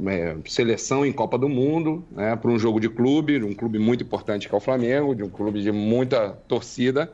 é, 0.07 0.35
seleção 0.45 1.05
em 1.05 1.11
Copa 1.11 1.37
do 1.37 1.47
Mundo, 1.47 2.03
né, 2.11 2.35
para 2.35 2.49
um 2.49 2.57
jogo 2.57 2.79
de 2.79 2.89
clube, 2.89 3.41
um 3.43 3.53
clube 3.53 3.77
muito 3.77 4.03
importante 4.03 4.47
que 4.47 4.55
é 4.55 4.57
o 4.57 4.61
Flamengo, 4.61 5.15
de 5.15 5.23
um 5.23 5.29
clube 5.29 5.61
de 5.61 5.71
muita 5.71 6.31
torcida, 6.47 7.11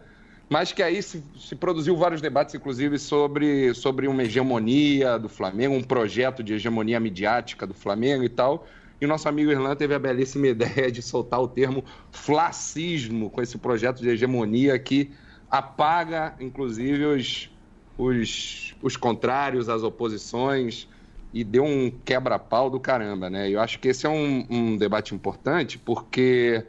mas 0.50 0.72
que 0.72 0.82
aí 0.82 1.02
se, 1.04 1.24
se, 1.38 1.56
produziu 1.56 1.96
vários 1.96 2.22
debates, 2.22 2.56
inclusive, 2.56 2.98
sobre, 2.98 3.74
sobre 3.76 4.08
uma 4.08 4.24
hegemonia 4.24 5.20
do 5.20 5.30
Flamengo, 5.30 5.76
um 5.76 5.84
projeto 5.84 6.42
de 6.42 6.54
hegemonia 6.54 7.00
midiática 7.00 7.68
do 7.68 7.74
Flamengo 7.74 8.24
e 8.24 8.30
tal. 8.30 8.66
E 9.00 9.06
o 9.06 9.08
nosso 9.08 9.30
amigo 9.30 9.52
Irlan 9.52 9.76
teve 9.76 9.94
a 9.94 10.00
belíssima 10.00 10.48
ideia 10.50 10.92
de 10.92 11.04
soltar 11.04 11.40
o 11.40 11.48
termo 11.48 11.84
flacismo 12.12 13.30
com 13.30 13.42
esse 13.42 13.60
projeto 13.60 14.02
de 14.02 14.10
hegemonia 14.10 14.78
que 14.80 15.12
apaga, 15.52 16.34
inclusive, 16.40 17.06
os, 17.06 17.52
os, 17.96 18.76
os 18.82 18.98
contrários, 18.98 19.70
as 19.70 19.84
oposições, 19.84 20.88
e 21.34 21.44
deu 21.44 21.64
um 21.64 21.92
quebra-pau 21.92 22.70
do 22.70 22.80
caramba, 22.80 23.30
né? 23.30 23.50
Eu 23.50 23.60
acho 23.60 23.80
que 23.80 23.90
esse 23.90 24.06
é 24.06 24.10
um, 24.10 24.46
um 24.50 24.78
debate 24.78 25.14
importante 25.14 25.78
porque 25.78 26.66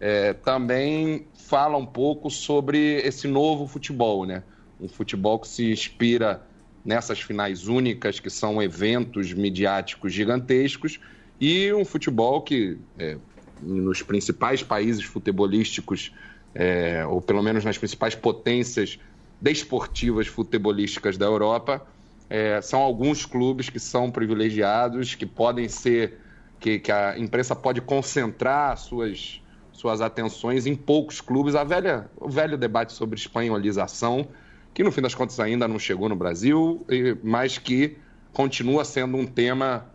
é, 0.00 0.32
também 0.32 1.26
fala 1.34 1.76
um 1.76 1.86
pouco 1.86 2.30
sobre 2.30 3.00
esse 3.00 3.26
novo 3.26 3.66
futebol, 3.66 4.24
né? 4.24 4.42
Um 4.80 4.88
futebol 4.88 5.38
que 5.38 5.48
se 5.48 5.70
inspira 5.70 6.42
nessas 6.84 7.20
finais 7.20 7.66
únicas, 7.66 8.20
que 8.20 8.28
são 8.28 8.62
eventos 8.62 9.32
midiáticos 9.32 10.12
gigantescos, 10.12 11.00
e 11.40 11.72
um 11.72 11.84
futebol 11.84 12.42
que, 12.42 12.78
é, 12.98 13.16
nos 13.62 14.02
principais 14.02 14.62
países 14.62 15.04
futebolísticos, 15.04 16.12
é, 16.54 17.04
ou 17.06 17.20
pelo 17.20 17.42
menos 17.42 17.64
nas 17.64 17.78
principais 17.78 18.14
potências 18.14 18.98
desportivas 19.40 20.26
futebolísticas 20.26 21.16
da 21.16 21.26
Europa, 21.26 21.84
é, 22.28 22.60
são 22.60 22.80
alguns 22.80 23.26
clubes 23.26 23.68
que 23.68 23.78
são 23.78 24.10
privilegiados, 24.10 25.14
que 25.14 25.26
podem 25.26 25.68
ser, 25.68 26.18
que, 26.58 26.78
que 26.78 26.90
a 26.90 27.18
imprensa 27.18 27.54
pode 27.54 27.80
concentrar 27.80 28.76
suas, 28.76 29.42
suas 29.72 30.00
atenções 30.00 30.66
em 30.66 30.74
poucos 30.74 31.20
clubes. 31.20 31.54
A 31.54 31.64
velha, 31.64 32.10
o 32.16 32.28
velho 32.28 32.56
debate 32.56 32.92
sobre 32.92 33.18
espanholização, 33.18 34.28
que 34.72 34.82
no 34.82 34.90
fim 34.90 35.02
das 35.02 35.14
contas 35.14 35.38
ainda 35.38 35.68
não 35.68 35.78
chegou 35.78 36.08
no 36.08 36.16
Brasil, 36.16 36.84
mas 37.22 37.58
que 37.58 37.98
continua 38.32 38.84
sendo 38.84 39.16
um 39.16 39.26
tema 39.26 39.86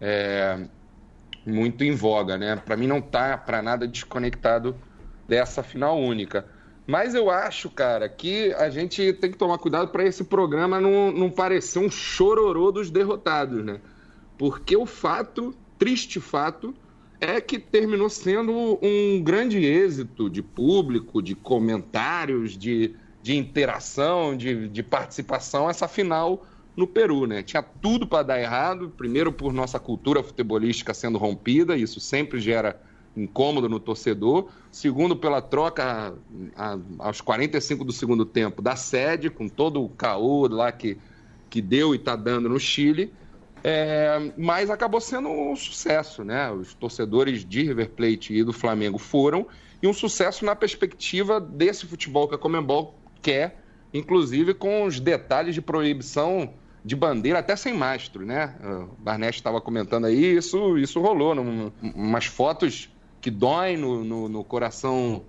é, 0.00 0.66
muito 1.46 1.84
em 1.84 1.94
voga, 1.94 2.36
né? 2.36 2.56
Para 2.56 2.76
mim 2.76 2.86
não 2.86 2.98
está 2.98 3.38
para 3.38 3.62
nada 3.62 3.86
desconectado 3.86 4.76
dessa 5.26 5.62
final 5.62 5.98
única. 5.98 6.46
Mas 6.86 7.14
eu 7.14 7.28
acho, 7.28 7.68
cara, 7.68 8.08
que 8.08 8.52
a 8.54 8.70
gente 8.70 9.12
tem 9.14 9.30
que 9.30 9.36
tomar 9.36 9.58
cuidado 9.58 9.88
para 9.88 10.04
esse 10.04 10.22
programa 10.22 10.80
não, 10.80 11.10
não 11.10 11.30
parecer 11.30 11.80
um 11.80 11.90
chororô 11.90 12.70
dos 12.70 12.90
derrotados, 12.90 13.64
né? 13.64 13.80
Porque 14.38 14.76
o 14.76 14.86
fato, 14.86 15.52
triste 15.78 16.20
fato, 16.20 16.74
é 17.20 17.40
que 17.40 17.58
terminou 17.58 18.08
sendo 18.08 18.78
um 18.80 19.20
grande 19.22 19.64
êxito 19.64 20.30
de 20.30 20.42
público, 20.42 21.20
de 21.20 21.34
comentários, 21.34 22.56
de, 22.56 22.94
de 23.20 23.36
interação, 23.36 24.36
de, 24.36 24.68
de 24.68 24.82
participação, 24.82 25.68
essa 25.68 25.88
final 25.88 26.46
no 26.76 26.86
Peru, 26.86 27.26
né? 27.26 27.42
Tinha 27.42 27.62
tudo 27.62 28.06
para 28.06 28.22
dar 28.22 28.40
errado, 28.40 28.92
primeiro 28.96 29.32
por 29.32 29.52
nossa 29.52 29.80
cultura 29.80 30.22
futebolística 30.22 30.94
sendo 30.94 31.18
rompida, 31.18 31.76
isso 31.76 31.98
sempre 31.98 32.38
gera 32.38 32.80
incômodo 33.16 33.68
no 33.68 33.80
torcedor. 33.80 34.48
Segundo, 34.70 35.16
pela 35.16 35.40
troca 35.40 36.14
a, 36.54 36.78
aos 36.98 37.20
45 37.20 37.84
do 37.84 37.92
segundo 37.92 38.24
tempo 38.24 38.60
da 38.60 38.76
sede, 38.76 39.30
com 39.30 39.48
todo 39.48 39.82
o 39.82 39.88
caô 39.88 40.46
lá 40.48 40.70
que, 40.70 40.98
que 41.48 41.62
deu 41.62 41.94
e 41.94 41.96
está 41.96 42.14
dando 42.14 42.48
no 42.48 42.60
Chile. 42.60 43.12
É, 43.64 44.32
mas 44.36 44.70
acabou 44.70 45.00
sendo 45.00 45.28
um 45.28 45.56
sucesso, 45.56 46.22
né? 46.22 46.50
Os 46.52 46.74
torcedores 46.74 47.44
de 47.44 47.62
River 47.62 47.90
Plate 47.90 48.34
e 48.34 48.44
do 48.44 48.52
Flamengo 48.52 48.98
foram, 48.98 49.46
e 49.82 49.88
um 49.88 49.92
sucesso 49.92 50.44
na 50.44 50.54
perspectiva 50.54 51.40
desse 51.40 51.84
futebol 51.86 52.28
que 52.28 52.34
a 52.34 52.38
Comembol 52.38 52.94
quer, 53.20 53.60
inclusive 53.92 54.54
com 54.54 54.84
os 54.84 55.00
detalhes 55.00 55.54
de 55.54 55.60
proibição 55.60 56.52
de 56.84 56.94
bandeira 56.94 57.40
até 57.40 57.56
sem 57.56 57.74
mastro, 57.74 58.24
né? 58.24 58.54
O 58.62 59.02
Barnett 59.02 59.36
estava 59.36 59.60
comentando 59.60 60.04
aí, 60.04 60.36
isso, 60.36 60.78
isso 60.78 61.00
rolou, 61.00 61.34
num, 61.34 61.72
umas 61.82 62.26
fotos 62.26 62.88
que 63.26 63.30
dói 63.32 63.76
no, 63.76 64.04
no, 64.04 64.28
no 64.28 64.44
coração 64.44 65.24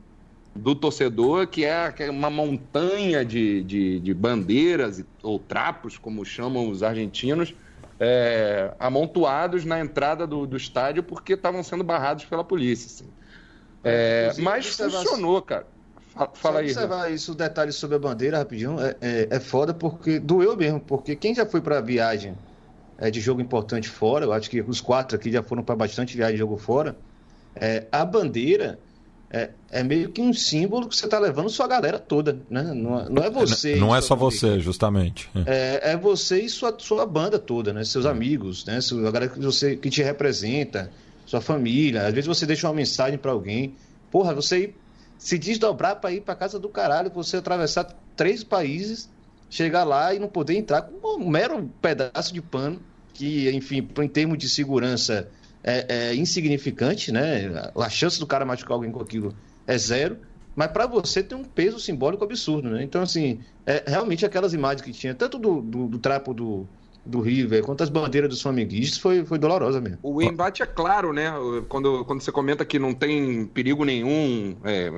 do 0.54 0.75
torcedor, 0.75 1.48
que 1.48 1.66
é, 1.66 1.92
é 1.98 2.12
uma 2.12 2.30
montanha 2.30 3.25
de, 3.25 3.63
de, 3.63 4.00
de, 4.00 4.13
bandeiras 4.13 5.04
ou 5.24 5.39
trapos, 5.39 5.98
como 5.98 6.24
chamam 6.24 6.70
os 6.70 6.84
argentinos, 6.84 7.56
é, 8.00 8.72
amontoados 8.80 9.66
na 9.66 9.80
entrada 9.80 10.27
do, 10.27 10.46
do 10.46 10.56
estádio 10.56 11.01
porque 11.01 11.34
estavam 11.34 11.63
sendo 11.63 11.84
barrados 11.84 12.25
pela 12.25 12.44
polícia. 12.44 12.86
Assim. 12.86 13.10
É, 13.84 14.32
mas 14.38 14.75
funcionou, 14.75 15.42
cara. 15.42 15.66
Fala, 16.13 16.32
fala 16.36 16.60
aí. 16.60 16.68
observar 16.68 17.12
isso, 17.12 17.34
detalhes 17.34 17.77
sobre 17.77 17.96
a 17.96 18.00
bandeira, 18.00 18.38
rapidinho, 18.38 18.80
é, 18.80 18.96
é, 19.01 19.27
é 19.32 19.39
foda 19.39 19.74
porque 19.74 20.20
doeu 20.20 20.56
mesmo, 20.56 20.80
porque 20.80 21.16
quem 21.16 21.34
já 21.34 21.48
foi 21.48 21.62
para 21.62 21.82
viagem 21.82 22.38
é, 23.00 23.10
de 23.10 23.20
jogo 23.20 23.42
importante 23.42 23.89
fora, 23.89 24.24
eu 24.24 24.34
acho 24.34 24.51
que 24.51 24.62
os 24.62 24.82
quatro 24.82 25.18
aqui 25.18 25.32
já 25.32 25.42
foram 25.42 25.63
para 25.63 25.75
bastante 25.75 26.16
viagem 26.16 26.36
de 26.36 26.39
jogo 26.39 26.58
fora, 26.58 26.96
é, 27.62 27.88
a 27.92 28.06
bandeira 28.06 28.80
é, 29.30 29.50
é, 29.70 29.84
meio 29.84 30.10
que 30.10 30.22
um 30.22 30.34
símbolo 30.34 30.88
que 30.88 30.96
você 30.96 31.06
está 31.06 31.20
levando 31.20 31.50
sua 31.50 31.68
galera 31.68 32.00
toda, 32.00 32.40
né? 32.50 32.64
Não, 32.64 33.10
não 33.10 33.24
é 33.24 33.30
você. 33.30 33.76
Não, 33.76 33.88
não 33.88 33.96
é 33.96 34.02
só 34.02 34.16
você, 34.16 34.60
justamente. 34.60 35.30
É, 35.46 35.92
é 35.92 35.98
você 35.98 36.42
e 36.42 36.50
sua, 36.50 36.74
sua 36.78 37.06
banda 37.06 37.38
toda, 37.38 37.74
né? 37.74 37.84
Seus 37.84 38.06
amigos, 38.06 38.66
né? 38.66 38.80
A 38.80 39.12
galera 39.12 39.28
que, 39.28 39.40
você, 39.40 39.76
que 39.76 39.90
te 39.90 40.02
representa. 40.02 40.90
sua 41.26 41.42
família. 41.42 42.08
Às 42.08 42.14
vezes 42.14 42.28
você 42.28 42.46
deixa 42.46 42.68
uma 42.68 42.74
mensagem 42.74 43.18
para 43.18 43.32
alguém. 43.32 43.76
Porra, 44.10 44.34
você 44.34 44.74
se 45.18 45.38
desdobrar 45.38 45.98
para 45.98 46.14
ir 46.14 46.22
para 46.22 46.36
casa 46.36 46.58
do 46.58 46.70
caralho, 46.70 47.12
você 47.14 47.38
atravessar 47.38 47.94
três 48.16 48.46
países, 48.46 49.10
chegar 49.50 49.84
lá 49.84 50.14
e 50.14 50.20
não 50.20 50.30
poder 50.30 50.56
entrar 50.56 50.84
com 50.84 51.22
um 51.22 51.30
mero 51.30 51.70
pedaço 51.82 52.34
de 52.34 52.42
pano, 52.42 52.80
que, 53.14 53.50
enfim, 53.50 53.86
em 54.02 54.08
termos 54.08 54.38
de 54.38 54.48
segurança 54.48 55.28
é, 55.68 56.10
é 56.10 56.16
insignificante, 56.16 57.12
né? 57.12 57.72
A 57.76 57.90
chance 57.90 58.20
do 58.20 58.26
cara 58.26 58.46
machucar 58.46 58.74
alguém 58.74 58.92
com 58.92 59.02
aquilo 59.02 59.36
é 59.66 59.78
zero 59.78 60.18
mas 60.58 60.72
para 60.72 60.88
você 60.88 61.22
tem 61.22 61.38
um 61.38 61.44
peso 61.44 61.80
simbólico 61.80 62.24
absurdo, 62.24 62.68
né? 62.72 62.82
Então, 62.82 63.04
assim, 63.04 63.42
é, 63.64 63.84
realmente 63.86 64.26
aquelas 64.26 64.56
imagens 64.56 64.82
que 64.82 64.92
tinha, 64.92 65.14
tanto 65.14 65.38
do, 65.38 65.62
do, 65.62 65.88
do 65.88 66.00
trapo 66.00 66.34
do, 66.34 66.68
do 67.06 67.22
River 67.22 67.64
quanto 67.64 67.84
as 67.84 67.90
bandeiras 67.90 68.28
dos 68.28 68.42
flamenguistas, 68.42 68.98
foi, 68.98 69.24
foi 69.24 69.38
dolorosa 69.38 69.80
mesmo. 69.80 70.00
O 70.02 70.20
embate 70.20 70.64
é 70.64 70.66
claro, 70.66 71.14
né? 71.14 71.32
Quando, 71.70 72.04
quando 72.06 72.22
você 72.22 72.32
comenta 72.32 72.66
que 72.66 72.80
não 72.80 72.92
tem 72.92 73.46
perigo 73.46 73.86
nenhum. 73.86 74.58
É... 74.64 74.90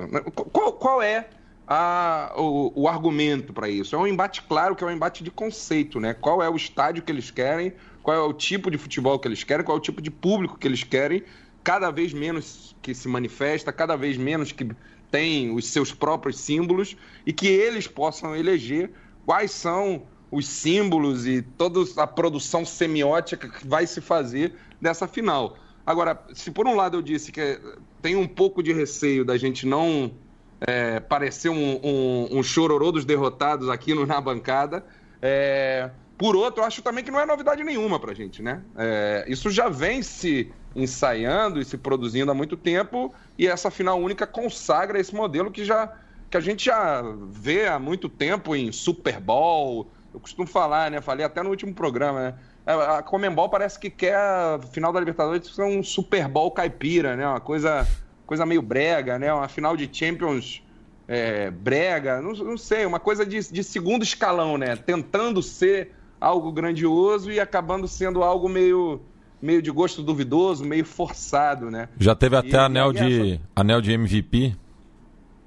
Qual, 0.50 0.72
qual 0.72 1.02
é 1.02 1.28
a, 1.68 2.32
o, 2.38 2.72
o 2.74 2.88
argumento 2.88 3.52
para 3.52 3.68
isso? 3.68 3.94
É 3.94 3.98
um 3.98 4.06
embate 4.06 4.40
claro 4.40 4.74
que 4.74 4.82
é 4.82 4.86
um 4.86 4.90
embate 4.90 5.22
de 5.22 5.30
conceito, 5.30 6.00
né? 6.00 6.14
Qual 6.14 6.42
é 6.42 6.48
o 6.48 6.56
estádio 6.56 7.02
que 7.02 7.12
eles 7.12 7.30
querem, 7.30 7.74
qual 8.02 8.16
é 8.16 8.20
o 8.20 8.32
tipo 8.32 8.70
de 8.70 8.78
futebol 8.78 9.18
que 9.18 9.28
eles 9.28 9.44
querem, 9.44 9.64
qual 9.64 9.76
é 9.76 9.80
o 9.80 9.82
tipo 9.82 10.00
de 10.00 10.10
público 10.10 10.58
que 10.58 10.66
eles 10.66 10.82
querem, 10.82 11.22
cada 11.62 11.90
vez 11.90 12.12
menos 12.12 12.74
que 12.80 12.94
se 12.94 13.08
manifesta, 13.08 13.72
cada 13.72 13.96
vez 13.96 14.16
menos 14.16 14.52
que 14.52 14.70
tem 15.10 15.54
os 15.54 15.66
seus 15.66 15.92
próprios 15.92 16.38
símbolos 16.38 16.96
e 17.26 17.32
que 17.32 17.48
eles 17.48 17.86
possam 17.86 18.34
eleger 18.34 18.90
quais 19.26 19.50
são 19.50 20.02
os 20.30 20.46
símbolos 20.46 21.26
e 21.26 21.42
toda 21.42 21.80
a 22.00 22.06
produção 22.06 22.64
semiótica 22.64 23.48
que 23.48 23.66
vai 23.66 23.86
se 23.86 24.00
fazer 24.00 24.54
dessa 24.80 25.08
final. 25.08 25.56
Agora, 25.84 26.22
se 26.32 26.50
por 26.50 26.66
um 26.68 26.76
lado 26.76 26.96
eu 26.96 27.02
disse 27.02 27.32
que 27.32 27.60
tem 28.00 28.14
um 28.14 28.26
pouco 28.26 28.62
de 28.62 28.72
receio 28.72 29.24
da 29.24 29.36
gente 29.36 29.66
não 29.66 30.12
é, 30.60 31.00
parecer 31.00 31.48
um, 31.48 31.80
um, 31.82 32.38
um, 32.38 32.42
chororô 32.42 32.92
dos 32.92 33.04
derrotados 33.04 33.68
aqui 33.68 33.92
no, 33.92 34.06
na 34.06 34.20
bancada, 34.20 34.84
é, 35.20 35.90
por 36.20 36.36
outro, 36.36 36.62
acho 36.62 36.82
também 36.82 37.02
que 37.02 37.10
não 37.10 37.18
é 37.18 37.24
novidade 37.24 37.64
nenhuma 37.64 37.98
para 37.98 38.12
a 38.12 38.14
gente, 38.14 38.42
né? 38.42 38.60
É, 38.76 39.24
isso 39.26 39.50
já 39.50 39.70
vem 39.70 40.02
se 40.02 40.52
ensaiando 40.76 41.58
e 41.58 41.64
se 41.64 41.78
produzindo 41.78 42.30
há 42.30 42.34
muito 42.34 42.58
tempo 42.58 43.14
e 43.38 43.46
essa 43.46 43.70
final 43.70 43.98
única 43.98 44.26
consagra 44.26 45.00
esse 45.00 45.14
modelo 45.14 45.50
que 45.50 45.64
já 45.64 45.90
que 46.28 46.36
a 46.36 46.40
gente 46.40 46.66
já 46.66 47.02
vê 47.30 47.66
há 47.66 47.78
muito 47.78 48.06
tempo 48.06 48.54
em 48.54 48.70
Super 48.70 49.18
Bowl. 49.18 49.90
Eu 50.12 50.20
costumo 50.20 50.46
falar, 50.46 50.90
né? 50.90 51.00
Falei 51.00 51.24
até 51.24 51.42
no 51.42 51.48
último 51.48 51.72
programa, 51.72 52.20
né? 52.20 52.34
A 52.66 53.02
Comembol 53.02 53.48
parece 53.48 53.78
que 53.80 53.88
quer 53.88 54.14
a 54.14 54.60
final 54.70 54.92
da 54.92 55.00
Libertadores 55.00 55.48
ser 55.48 55.62
um 55.62 55.82
Super 55.82 56.28
Bowl 56.28 56.50
caipira, 56.50 57.16
né? 57.16 57.26
Uma 57.26 57.40
coisa, 57.40 57.88
coisa 58.26 58.44
meio 58.44 58.60
brega, 58.60 59.18
né? 59.18 59.32
Uma 59.32 59.48
final 59.48 59.74
de 59.74 59.88
Champions 59.90 60.62
é, 61.08 61.50
brega, 61.50 62.20
não, 62.20 62.32
não, 62.32 62.58
sei, 62.58 62.84
uma 62.84 63.00
coisa 63.00 63.24
de, 63.24 63.40
de 63.50 63.64
segundo 63.64 64.02
escalão, 64.02 64.58
né? 64.58 64.76
Tentando 64.76 65.42
ser 65.42 65.98
algo 66.20 66.52
grandioso 66.52 67.30
e 67.30 67.40
acabando 67.40 67.88
sendo 67.88 68.22
algo 68.22 68.48
meio 68.48 69.00
meio 69.40 69.62
de 69.62 69.70
gosto 69.70 70.02
duvidoso, 70.02 70.64
meio 70.64 70.84
forçado, 70.84 71.70
né? 71.70 71.88
Já 71.98 72.14
teve 72.14 72.36
até 72.36 72.56
e, 72.56 72.56
anel, 72.56 72.92
de, 72.92 73.32
essa... 73.32 73.42
anel 73.56 73.80
de 73.80 73.92
MVP? 73.92 74.54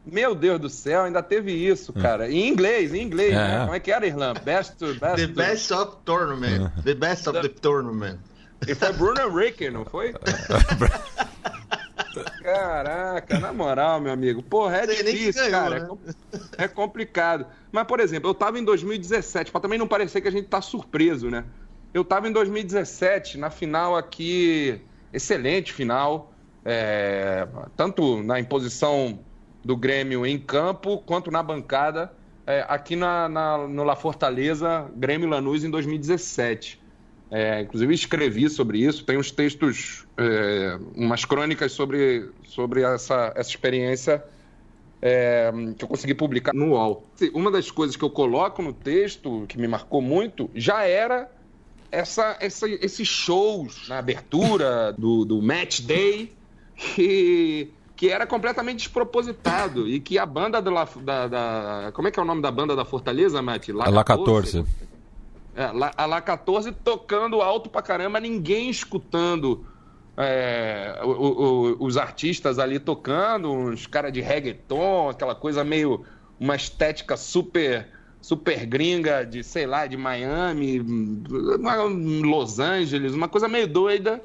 Meu 0.06 0.34
Deus 0.34 0.60
do 0.60 0.70
céu, 0.70 1.04
ainda 1.04 1.22
teve 1.22 1.52
isso, 1.52 1.94
é. 1.96 2.02
cara. 2.02 2.32
Em 2.32 2.48
inglês, 2.48 2.94
em 2.94 3.02
inglês, 3.02 3.34
é. 3.34 3.36
né? 3.36 3.60
Como 3.62 3.76
é 3.76 3.80
que 3.80 3.92
era, 3.92 4.06
Irlanda? 4.06 4.40
Best, 4.40 4.76
best 5.00 5.16
The 5.16 5.28
best 5.28 5.74
of 5.74 5.98
tournament. 6.04 6.72
É. 6.80 6.82
The 6.82 6.94
best 6.96 7.30
of 7.30 7.40
the 7.40 7.50
tournament. 7.50 8.20
E 8.68 8.74
foi 8.74 8.94
Bruno 8.94 9.22
Henrique, 9.22 9.70
não 9.70 9.86
foi? 9.86 10.14
Caraca, 12.42 13.40
na 13.40 13.54
moral, 13.54 14.00
meu 14.00 14.12
amigo. 14.12 14.44
Porra, 14.44 14.78
é 14.78 14.88
difícil, 14.88 15.50
ganhou, 15.50 15.52
cara. 15.52 15.80
Né? 15.80 16.40
É 16.58 16.68
complicado. 16.68 17.46
Mas, 17.72 17.86
por 17.86 18.00
exemplo, 18.00 18.30
eu 18.30 18.34
tava 18.34 18.60
em 18.60 18.64
2017, 18.64 19.52
pra 19.52 19.62
também 19.62 19.80
não 19.80 19.88
parecer 19.88 20.22
que 20.22 20.28
a 20.28 20.32
gente 20.32 20.48
tá 20.48 20.62
surpreso, 20.62 21.30
né? 21.30 21.46
Eu 21.94 22.02
estava 22.02 22.28
em 22.28 22.32
2017, 22.32 23.38
na 23.38 23.50
final 23.50 23.96
aqui, 23.96 24.82
excelente 25.12 25.72
final, 25.72 26.34
é, 26.66 27.48
tanto 27.76 28.22
na 28.24 28.40
imposição 28.40 29.20
do 29.64 29.78
Grêmio 29.78 30.26
em 30.26 30.40
campo, 30.40 30.98
quanto 31.00 31.32
na 31.32 31.42
bancada, 31.42 32.12
é, 32.46 32.66
aqui 32.68 32.96
na, 32.96 33.30
na, 33.30 33.58
no 33.68 33.84
La 33.84 33.96
Fortaleza, 33.96 34.90
Grêmio 34.96 35.30
Lanús 35.30 35.64
em 35.64 35.70
2017. 35.70 36.83
É, 37.36 37.62
inclusive 37.62 37.92
escrevi 37.96 38.48
sobre 38.48 38.78
isso, 38.78 39.04
tem 39.04 39.18
uns 39.18 39.32
textos, 39.32 40.06
é, 40.16 40.78
umas 40.96 41.26
crônicas 41.26 41.72
sobre, 41.72 42.30
sobre 42.46 42.84
essa, 42.84 43.34
essa 43.36 43.50
experiência 43.50 44.24
é, 45.02 45.52
que 45.76 45.84
eu 45.84 45.88
consegui 45.88 46.14
publicar 46.14 46.54
no 46.54 46.74
UOL. 46.74 47.04
Uma 47.34 47.50
das 47.50 47.72
coisas 47.72 47.96
que 47.96 48.04
eu 48.04 48.10
coloco 48.12 48.62
no 48.62 48.72
texto, 48.72 49.46
que 49.48 49.58
me 49.58 49.68
marcou 49.68 50.00
muito, 50.00 50.48
já 50.54 50.84
era 50.84 51.28
essa, 51.92 52.38
essa, 52.40 52.70
esses 52.70 53.08
shows 53.08 53.90
na 53.90 53.98
abertura 53.98 54.94
do, 54.94 55.26
do 55.26 55.42
match 55.42 55.82
day 55.82 56.32
que, 56.76 57.72
que 57.96 58.10
era 58.10 58.28
completamente 58.28 58.78
despropositado 58.78 59.88
e 59.88 60.00
que 60.00 60.20
a 60.20 60.26
banda 60.28 60.62
do 60.62 60.70
La, 60.70 60.88
da, 61.02 61.28
da, 61.28 61.92
Como 61.94 62.08
é 62.08 62.12
que 62.12 62.20
é 62.20 62.22
o 62.22 62.26
nome 62.26 62.44
da 62.44 62.52
banda 62.52 62.76
da 62.76 62.86
Fortaleza, 62.86 63.42
Matt? 63.42 63.70
La, 63.70 63.90
La 63.90 64.04
14. 64.04 64.64
É, 65.56 65.66
a 65.98 66.06
La 66.06 66.22
14 66.22 66.72
tocando 66.72 67.42
alto 67.42 67.70
pra 67.70 67.82
caramba, 67.82 68.20
ninguém 68.20 68.70
escutando 68.70 69.66
é, 70.18 71.00
o, 71.04 71.10
o, 71.10 71.86
os 71.86 71.98
artistas 71.98 72.60
ali 72.60 72.80
tocando, 72.80 73.52
uns 73.52 73.86
caras 73.86 74.12
de 74.12 74.22
reggaeton, 74.22 75.10
aquela 75.10 75.36
coisa 75.36 75.64
meio. 75.64 76.06
uma 76.40 76.56
estética 76.56 77.16
super 77.16 77.88
super 78.24 78.66
gringa 78.66 79.26
de, 79.26 79.44
sei 79.44 79.68
lá, 79.68 79.86
de 79.86 79.98
Miami, 79.98 80.80
Los 82.24 82.58
Angeles, 82.58 83.14
uma 83.14 83.28
coisa 83.28 83.50
meio 83.50 83.68
doida 83.68 84.24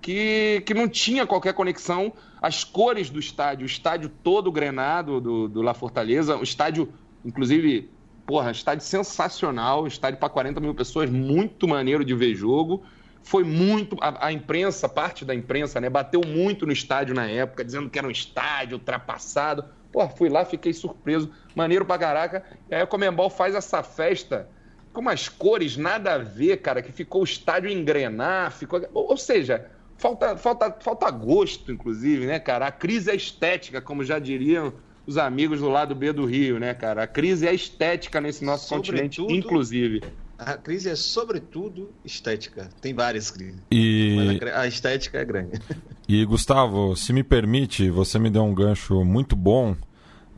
que, 0.00 0.62
que 0.64 0.72
não 0.72 0.88
tinha 0.88 1.26
qualquer 1.26 1.52
conexão. 1.52 2.10
As 2.40 2.64
cores 2.64 3.10
do 3.10 3.20
estádio, 3.20 3.64
o 3.64 3.66
estádio 3.66 4.10
todo 4.22 4.50
grenado 4.50 5.20
do, 5.20 5.46
do 5.46 5.60
La 5.60 5.74
Fortaleza, 5.74 6.38
o 6.38 6.42
estádio, 6.42 6.88
inclusive, 7.22 7.90
porra, 8.26 8.50
estádio 8.50 8.84
sensacional, 8.84 9.86
estádio 9.86 10.18
para 10.18 10.28
40 10.28 10.60
mil 10.60 10.74
pessoas, 10.74 11.10
muito 11.10 11.68
maneiro 11.68 12.04
de 12.04 12.14
ver 12.14 12.34
jogo. 12.34 12.82
Foi 13.22 13.42
muito. 13.42 13.96
A, 14.00 14.26
a, 14.26 14.32
imprensa, 14.32 14.88
parte 14.88 15.24
da 15.24 15.34
imprensa, 15.34 15.80
né, 15.80 15.88
bateu 15.88 16.20
muito 16.26 16.66
no 16.66 16.72
estádio 16.72 17.14
na 17.14 17.26
época, 17.26 17.64
dizendo 17.64 17.88
que 17.88 17.98
era 17.98 18.06
um 18.06 18.10
estádio 18.10 18.76
ultrapassado. 18.76 19.64
Pô, 19.90 20.08
fui 20.08 20.28
lá, 20.28 20.44
fiquei 20.44 20.72
surpreso, 20.72 21.30
maneiro 21.54 21.84
pra 21.84 21.98
caraca. 21.98 22.44
E 22.70 22.74
aí 22.74 22.82
o 22.82 22.86
Comembol 22.86 23.30
faz 23.30 23.54
essa 23.54 23.82
festa 23.82 24.48
com 24.92 25.00
umas 25.00 25.28
cores 25.28 25.76
nada 25.76 26.14
a 26.14 26.18
ver, 26.18 26.58
cara, 26.58 26.82
que 26.82 26.92
ficou 26.92 27.22
o 27.22 27.24
estádio 27.24 27.70
engrenar, 27.70 28.52
ficou. 28.52 28.80
Ou 28.92 29.16
seja, 29.16 29.70
falta, 29.96 30.36
falta, 30.36 30.76
falta 30.80 31.10
gosto, 31.10 31.72
inclusive, 31.72 32.26
né, 32.26 32.38
cara? 32.38 32.66
A 32.66 32.72
crise 32.72 33.10
é 33.10 33.14
estética, 33.14 33.80
como 33.80 34.04
já 34.04 34.18
diriam 34.18 34.72
os 35.06 35.18
amigos 35.18 35.60
do 35.60 35.68
lado 35.68 35.94
B 35.94 36.12
do 36.12 36.24
Rio, 36.24 36.58
né, 36.58 36.74
cara? 36.74 37.02
A 37.02 37.06
crise 37.06 37.46
é 37.46 37.54
estética 37.54 38.20
nesse 38.20 38.44
nosso 38.44 38.68
Sobretudo, 38.68 39.00
continente, 39.00 39.22
inclusive. 39.38 40.02
A 40.38 40.56
crise 40.56 40.90
é, 40.90 40.96
sobretudo, 40.96 41.90
estética. 42.04 42.68
Tem 42.80 42.92
várias 42.92 43.30
crises. 43.30 43.60
E... 43.70 44.38
Mas 44.40 44.52
a, 44.54 44.66
estética 44.66 45.18
é 45.18 45.24
grande. 45.24 45.60
E, 46.06 46.22
Gustavo, 46.26 46.94
se 46.94 47.14
me 47.14 47.22
permite, 47.22 47.88
você 47.88 48.18
me 48.18 48.28
deu 48.28 48.42
um 48.42 48.54
gancho 48.54 49.02
muito 49.06 49.34
bom. 49.34 49.74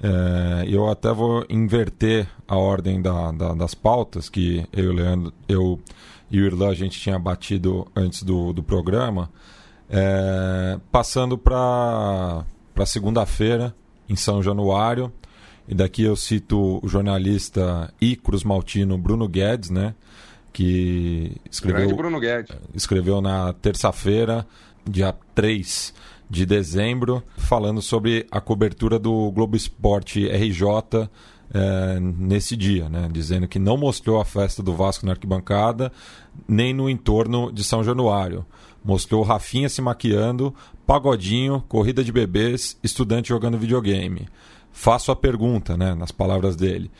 É, 0.01 0.65
eu 0.69 0.89
até 0.89 1.13
vou 1.13 1.45
inverter 1.49 2.29
a 2.47 2.57
ordem 2.57 3.03
da, 3.03 3.33
da, 3.33 3.53
das 3.53 3.75
pautas 3.75 4.29
que 4.29 4.65
eu 4.73 4.85
e 4.85 4.87
o 4.87 4.93
Leandro, 4.93 5.33
eu 5.49 5.81
e 6.31 6.41
o 6.41 6.47
Irlan 6.47 6.69
a 6.71 6.75
gente 6.75 7.01
tinha 7.01 7.19
batido 7.19 7.85
antes 7.97 8.23
do, 8.23 8.53
do 8.53 8.63
programa. 8.63 9.29
É, 9.91 10.79
passando 10.93 11.37
para 11.37 12.45
segunda-feira, 12.85 13.75
em 14.09 14.17
São 14.17 14.43
Januário. 14.43 15.13
E 15.69 15.75
daqui 15.75 16.03
eu 16.05 16.15
cito 16.15 16.81
o 16.83 16.89
jornalista 16.89 17.93
e 18.01 18.15
Cruz 18.15 18.45
Maltino 18.45 18.97
Bruno 18.97 19.29
Guedes, 19.29 19.71
né? 19.71 19.95
Que 20.53 21.33
escreveu, 21.51 21.95
Bruno 21.95 22.19
Guedes. 22.19 22.57
escreveu 22.75 23.21
na 23.21 23.53
terça-feira, 23.53 24.47
dia 24.89 25.15
3 25.35 25.93
de 26.29 26.47
dezembro, 26.47 27.23
falando 27.37 27.83
sobre 27.83 28.27
a 28.31 28.41
cobertura 28.41 28.99
do 28.99 29.31
Globo 29.33 29.57
Esporte 29.57 30.27
RJ 30.27 31.09
é, 31.53 32.01
nesse 32.01 32.57
dia, 32.57 32.89
né? 32.89 33.09
dizendo 33.11 33.47
que 33.47 33.59
não 33.59 33.77
mostrou 33.77 34.21
a 34.21 34.25
festa 34.25 34.63
do 34.63 34.75
Vasco 34.75 35.07
na 35.07 35.13
arquibancada, 35.13 35.93
nem 36.49 36.73
no 36.73 36.91
entorno 36.91 37.53
de 37.53 37.63
São 37.63 37.85
Januário. 37.85 38.45
Mostrou 38.85 39.23
Rafinha 39.23 39.69
se 39.69 39.83
maquiando, 39.83 40.55
pagodinho, 40.87 41.63
corrida 41.69 42.05
de 42.05 42.13
bebês, 42.13 42.79
estudante 42.83 43.31
jogando 43.31 43.59
videogame 43.59 44.29
faço 44.77 45.11
a 45.11 45.17
pergunta, 45.17 45.75
né, 45.75 45.95
nas 45.95 46.13
palavras 46.13 46.55
dele. 46.55 46.91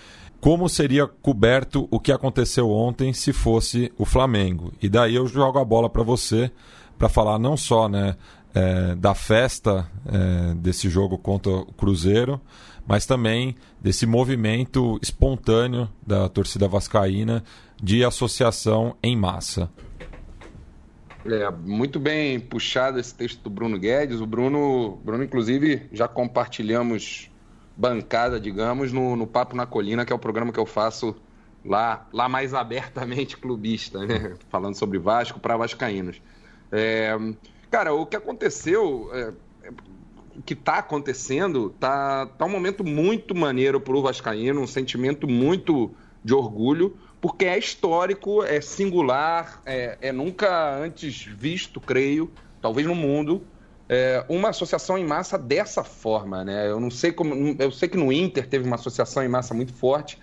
Como 0.41 0.67
seria 0.67 1.07
coberto 1.07 1.87
o 1.91 2.01
que 2.01 2.11
aconteceu 2.11 2.71
ontem 2.71 3.13
se 3.13 3.35
fosse 3.35 3.93
o 3.99 4.07
Flamengo? 4.07 4.73
E 4.81 4.89
daí 4.89 5.15
eu 5.15 5.27
jogo 5.27 5.59
a 5.59 5.65
bola 5.65 5.91
para 5.91 6.03
você 6.03 6.51
para 6.99 7.11
falar 7.11 7.39
não 7.39 7.55
só, 7.55 7.87
né, 7.87 8.17
é, 8.55 8.95
da 8.95 9.15
festa 9.15 9.87
é, 10.07 10.55
desse 10.55 10.89
jogo 10.89 11.19
contra 11.19 11.53
o 11.53 11.67
Cruzeiro, 11.75 12.41
mas 12.87 13.05
também 13.05 13.55
desse 13.79 14.07
movimento 14.07 14.99
espontâneo 15.03 15.87
da 16.05 16.31
torcida 16.31 16.67
vascaína 16.67 17.45
de 17.83 18.03
associação 18.03 18.97
em 19.03 19.15
massa. 19.15 19.71
É, 21.33 21.51
muito 21.51 21.99
bem 21.99 22.39
puxado 22.41 22.99
esse 22.99 23.15
texto 23.15 23.43
do 23.43 23.51
Bruno 23.51 23.79
Guedes. 23.79 24.21
O 24.21 24.27
Bruno, 24.27 24.99
Bruno 25.05 25.25
inclusive, 25.25 25.89
já 25.93 26.07
compartilhamos 26.07 27.31
bancada, 27.77 28.41
digamos, 28.41 28.93
no, 28.93 29.17
no 29.17 29.27
Papo 29.27 29.55
na 29.55 29.67
Colina, 29.67 30.05
que 30.05 30.13
é 30.13 30.17
o 30.17 30.19
programa 30.19 30.53
que 30.53 30.61
eu 30.61 30.67
faço 30.67 31.17
lá, 31.65 32.07
lá 32.13 32.29
mais 32.29 32.55
abertamente 32.55 33.37
clubista, 33.37 34.07
né? 34.07 34.37
Falando 34.49 34.75
sobre 34.75 34.99
Vasco 34.99 35.39
para 35.41 35.57
vascaínos. 35.57 36.21
É, 36.73 37.17
Cara, 37.71 37.93
o 37.93 38.07
que 38.07 38.17
aconteceu, 38.17 39.11
é, 39.13 39.33
o 40.37 40.43
que 40.43 40.55
está 40.55 40.79
acontecendo, 40.79 41.75
tá, 41.81 42.27
tá 42.27 42.45
um 42.45 42.49
momento 42.49 42.85
muito 42.85 43.35
maneiro 43.35 43.81
para 43.81 43.97
o 43.97 44.03
Vascaíno, 44.03 44.61
um 44.61 44.67
sentimento 44.67 45.27
muito 45.27 45.91
de 46.25 46.33
orgulho, 46.33 46.97
porque 47.27 47.45
é 47.45 47.59
histórico, 47.59 48.45
é 48.45 48.61
singular, 48.61 49.61
é, 49.67 49.99
é 50.01 50.13
nunca 50.13 50.77
antes 50.77 51.25
visto, 51.25 51.81
creio, 51.81 52.31
talvez 52.63 52.87
no 52.87 52.95
mundo, 52.95 53.45
é, 53.89 54.25
uma 54.29 54.51
associação 54.51 54.97
em 54.97 55.05
massa 55.05 55.37
dessa 55.37 55.83
forma, 55.83 56.45
né? 56.45 56.71
Eu 56.71 56.79
não 56.79 56.89
sei 56.89 57.11
como, 57.11 57.57
eu 57.59 57.73
sei 57.73 57.89
que 57.89 57.97
no 57.97 58.13
Inter 58.13 58.47
teve 58.47 58.65
uma 58.65 58.77
associação 58.77 59.25
em 59.25 59.29
massa 59.29 59.53
muito 59.53 59.73
forte, 59.73 60.21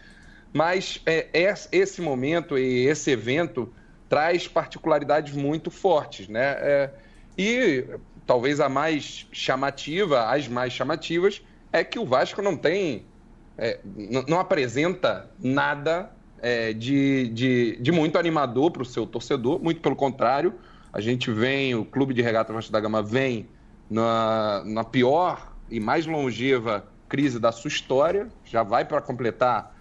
mas 0.53 1.01
é, 1.05 1.27
esse 1.73 2.01
momento 2.01 2.57
e 2.57 2.87
esse 2.87 3.11
evento 3.11 3.73
traz 4.07 4.47
particularidades 4.47 5.35
muito 5.35 5.69
fortes, 5.69 6.29
né? 6.29 6.55
É, 6.57 6.89
e 7.37 7.85
talvez 8.25 8.61
a 8.61 8.69
mais 8.69 9.27
chamativa, 9.33 10.29
as 10.29 10.47
mais 10.47 10.71
chamativas, 10.71 11.41
é 11.69 11.83
que 11.83 11.99
o 11.99 12.05
Vasco 12.05 12.41
não 12.41 12.55
tem, 12.55 13.05
é, 13.57 13.81
não 14.25 14.39
apresenta 14.39 15.29
nada 15.37 16.09
é, 16.43 16.73
de, 16.73 17.29
de, 17.29 17.77
de, 17.79 17.91
muito 17.93 18.19
animador 18.19 18.69
para 18.69 18.81
o 18.81 18.85
seu 18.85 19.07
torcedor, 19.07 19.63
muito 19.63 19.79
pelo 19.79 19.95
contrário. 19.95 20.53
A 20.91 20.99
gente 20.99 21.31
vem, 21.31 21.73
o 21.73 21.85
Clube 21.85 22.13
de 22.13 22.21
Regata 22.21 22.51
Vasco 22.51 22.69
da 22.69 22.81
Gama 22.81 23.01
vem 23.01 23.47
na, 23.89 24.61
na 24.65 24.83
pior 24.83 25.53
e 25.71 25.79
mais 25.79 26.05
longeva 26.05 26.85
crise 27.07 27.39
da 27.39 27.53
sua 27.53 27.69
história, 27.69 28.27
já 28.43 28.61
vai 28.61 28.83
para 28.83 29.01
completar 29.01 29.73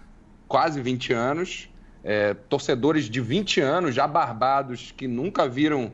quase 0.47 0.81
20 0.81 1.11
anos. 1.11 1.69
É, 2.01 2.33
torcedores 2.33 3.09
de 3.09 3.19
20 3.19 3.59
anos, 3.59 3.93
já 3.93 4.07
barbados, 4.07 4.93
que 4.95 5.07
nunca 5.07 5.47
viram 5.47 5.91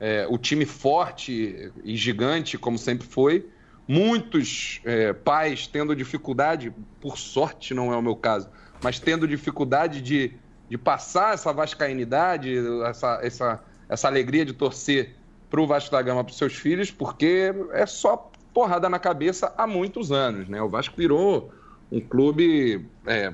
é, 0.00 0.26
o 0.28 0.36
time 0.36 0.64
forte 0.64 1.70
e 1.84 1.96
gigante, 1.96 2.58
como 2.58 2.76
sempre 2.76 3.06
foi. 3.06 3.48
Muitos 3.86 4.80
é, 4.84 5.12
pais 5.12 5.66
tendo 5.68 5.94
dificuldade, 5.94 6.72
por 7.00 7.16
sorte 7.16 7.72
não 7.72 7.92
é 7.92 7.96
o 7.96 8.02
meu 8.02 8.16
caso, 8.16 8.48
mas 8.82 8.98
tendo 8.98 9.26
dificuldade 9.26 10.00
de, 10.00 10.32
de 10.68 10.78
passar 10.78 11.34
essa 11.34 11.52
vascainidade, 11.52 12.54
essa, 12.84 13.20
essa, 13.22 13.64
essa 13.88 14.08
alegria 14.08 14.44
de 14.44 14.52
torcer 14.52 15.14
para 15.50 15.60
o 15.60 15.66
Vasco 15.66 15.90
da 15.90 16.02
Gama 16.02 16.22
para 16.22 16.30
os 16.30 16.38
seus 16.38 16.54
filhos, 16.54 16.90
porque 16.90 17.52
é 17.72 17.86
só 17.86 18.30
porrada 18.52 18.88
na 18.88 18.98
cabeça 18.98 19.52
há 19.56 19.66
muitos 19.66 20.12
anos. 20.12 20.48
Né? 20.48 20.60
O 20.60 20.68
Vasco 20.68 20.94
virou 20.96 21.52
um 21.90 22.00
clube 22.00 22.86
é, 23.06 23.32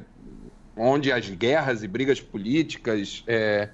onde 0.76 1.12
as 1.12 1.28
guerras 1.28 1.82
e 1.82 1.88
brigas 1.88 2.20
políticas 2.20 3.24
é, 3.26 3.68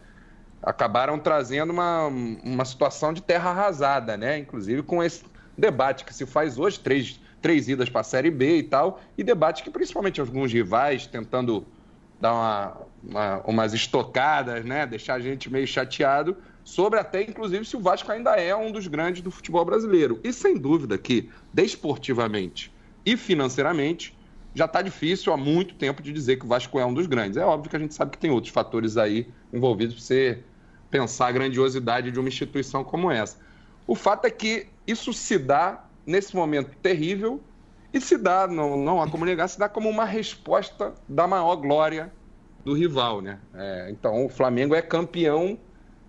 acabaram 0.62 1.18
trazendo 1.18 1.70
uma, 1.70 2.06
uma 2.06 2.64
situação 2.64 3.12
de 3.12 3.22
terra 3.22 3.50
arrasada, 3.50 4.16
né? 4.16 4.38
Inclusive 4.38 4.82
com 4.82 5.02
esse 5.02 5.24
debate 5.56 6.04
que 6.04 6.14
se 6.14 6.26
faz 6.26 6.58
hoje, 6.58 6.78
três, 6.78 7.20
três 7.40 7.68
idas 7.68 7.88
para 7.88 8.02
a 8.02 8.04
Série 8.04 8.30
B 8.30 8.58
e 8.58 8.62
tal, 8.62 9.00
e 9.16 9.24
debate 9.24 9.62
que 9.62 9.70
principalmente 9.70 10.20
alguns 10.20 10.52
rivais 10.52 11.06
tentando 11.06 11.66
dar 12.20 12.32
uma, 12.32 12.76
uma, 13.02 13.40
umas 13.46 13.72
estocadas, 13.72 14.64
né? 14.64 14.86
Deixar 14.86 15.14
a 15.14 15.20
gente 15.20 15.50
meio 15.50 15.66
chateado 15.66 16.36
sobre 16.62 16.98
até, 16.98 17.22
inclusive, 17.22 17.64
se 17.64 17.76
o 17.76 17.80
Vasco 17.80 18.12
ainda 18.12 18.32
é 18.32 18.54
um 18.54 18.70
dos 18.70 18.86
grandes 18.86 19.22
do 19.22 19.30
futebol 19.30 19.64
brasileiro. 19.64 20.20
E 20.22 20.32
sem 20.32 20.56
dúvida 20.56 20.98
que, 20.98 21.30
desportivamente 21.52 22.72
e 23.04 23.16
financeiramente, 23.16 24.16
já 24.54 24.66
está 24.66 24.82
difícil 24.82 25.32
há 25.32 25.36
muito 25.36 25.74
tempo 25.74 26.02
de 26.02 26.12
dizer 26.12 26.38
que 26.38 26.44
o 26.44 26.48
Vasco 26.48 26.78
é 26.78 26.84
um 26.84 26.92
dos 26.92 27.06
grandes. 27.06 27.36
É 27.36 27.44
óbvio 27.44 27.70
que 27.70 27.76
a 27.76 27.78
gente 27.78 27.94
sabe 27.94 28.10
que 28.10 28.18
tem 28.18 28.30
outros 28.30 28.52
fatores 28.52 28.96
aí 28.96 29.26
envolvidos 29.52 29.94
para 29.94 30.04
ser 30.04 30.44
pensar 30.90 31.28
a 31.28 31.32
grandiosidade 31.32 32.10
de 32.10 32.18
uma 32.18 32.28
instituição 32.28 32.84
como 32.84 33.10
essa. 33.10 33.38
O 33.86 33.94
fato 33.94 34.26
é 34.26 34.30
que 34.30 34.66
isso 34.86 35.12
se 35.12 35.38
dá 35.38 35.84
nesse 36.06 36.34
momento 36.34 36.76
terrível 36.82 37.40
e 37.92 38.00
se 38.00 38.16
dá, 38.16 38.46
não, 38.46 38.76
não 38.76 39.02
há 39.02 39.08
como 39.08 39.24
negar, 39.24 39.48
se 39.48 39.58
dá 39.58 39.68
como 39.68 39.88
uma 39.88 40.04
resposta 40.04 40.94
da 41.08 41.26
maior 41.26 41.56
glória 41.56 42.12
do 42.64 42.74
rival, 42.74 43.20
né? 43.20 43.38
É, 43.54 43.88
então, 43.90 44.26
o 44.26 44.28
Flamengo 44.28 44.74
é 44.74 44.82
campeão 44.82 45.58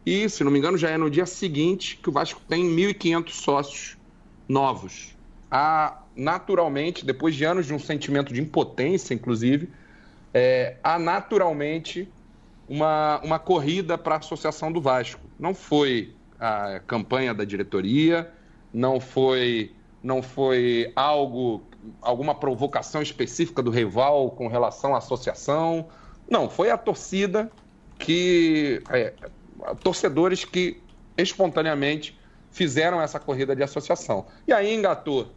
e, 0.05 0.27
se 0.29 0.43
não 0.43 0.51
me 0.51 0.59
engano, 0.59 0.77
já 0.77 0.89
é 0.89 0.97
no 0.97 1.09
dia 1.09 1.25
seguinte 1.25 1.97
que 1.97 2.09
o 2.09 2.11
Vasco 2.11 2.41
tem 2.47 2.63
1.500 2.65 3.29
sócios 3.31 3.97
novos. 4.47 5.15
Há, 5.49 6.01
naturalmente, 6.15 7.05
depois 7.05 7.35
de 7.35 7.43
anos 7.45 7.65
de 7.65 7.73
um 7.73 7.79
sentimento 7.79 8.33
de 8.33 8.41
impotência, 8.41 9.13
inclusive, 9.13 9.69
é, 10.33 10.77
há 10.83 10.97
naturalmente 10.97 12.09
uma, 12.67 13.19
uma 13.23 13.39
corrida 13.39 13.97
para 13.97 14.15
a 14.15 14.17
Associação 14.19 14.71
do 14.71 14.81
Vasco. 14.81 15.21
Não 15.39 15.53
foi 15.53 16.13
a 16.39 16.79
campanha 16.87 17.33
da 17.33 17.43
diretoria, 17.43 18.31
não 18.73 18.99
foi, 18.99 19.71
não 20.03 20.21
foi 20.21 20.91
algo, 20.95 21.61
alguma 22.01 22.33
provocação 22.33 23.01
específica 23.01 23.61
do 23.61 23.69
rival 23.69 24.31
com 24.31 24.47
relação 24.47 24.95
à 24.95 24.97
associação. 24.97 25.87
Não, 26.29 26.49
foi 26.49 26.69
a 26.69 26.77
torcida 26.77 27.51
que. 27.99 28.81
É, 28.89 29.13
torcedores 29.83 30.43
que 30.43 30.81
espontaneamente 31.17 32.17
fizeram 32.49 33.01
essa 33.01 33.19
corrida 33.19 33.55
de 33.55 33.63
associação. 33.63 34.25
E 34.47 34.51
aí 34.51 34.73
engatou 34.73 35.31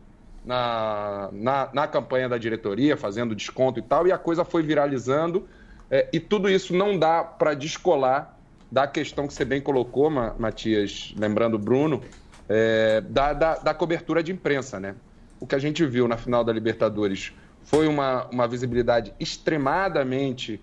na, 0.45 1.29
na, 1.33 1.71
na 1.73 1.87
campanha 1.87 2.29
da 2.29 2.39
diretoria, 2.39 2.97
fazendo 2.97 3.35
desconto 3.35 3.79
e 3.79 3.83
tal, 3.83 4.07
e 4.07 4.13
a 4.13 4.19
coisa 4.19 4.45
foi 4.45 4.63
viralizando 4.63 5.47
é, 5.91 6.09
e 6.13 6.21
tudo 6.21 6.49
isso 6.49 6.75
não 6.75 6.99
dá 6.99 7.23
para 7.23 7.55
descolar 7.55 8.37
da 8.71 8.87
questão 8.87 9.27
que 9.29 9.35
você 9.35 9.45
bem 9.45 9.61
colocou, 9.61 10.11
Matias, 10.11 11.15
lembrando 11.17 11.55
o 11.55 11.59
Bruno, 11.59 12.03
é, 12.49 13.01
da, 13.01 13.33
da, 13.33 13.55
da, 13.57 13.75
cobertura 13.75 14.23
de 14.23 14.33
imprensa. 14.33 14.79
Né? 14.79 14.95
O 15.41 15.47
que 15.47 15.55
a 15.55 15.59
gente 15.59 15.85
viu 15.85 16.07
na 16.09 16.17
final 16.17 16.45
da 16.45 16.53
Libertadores 16.53 17.33
foi 17.63 17.89
uma, 17.89 18.27
uma 18.27 18.47
visibilidade 18.47 19.15
extremadamente 19.19 20.61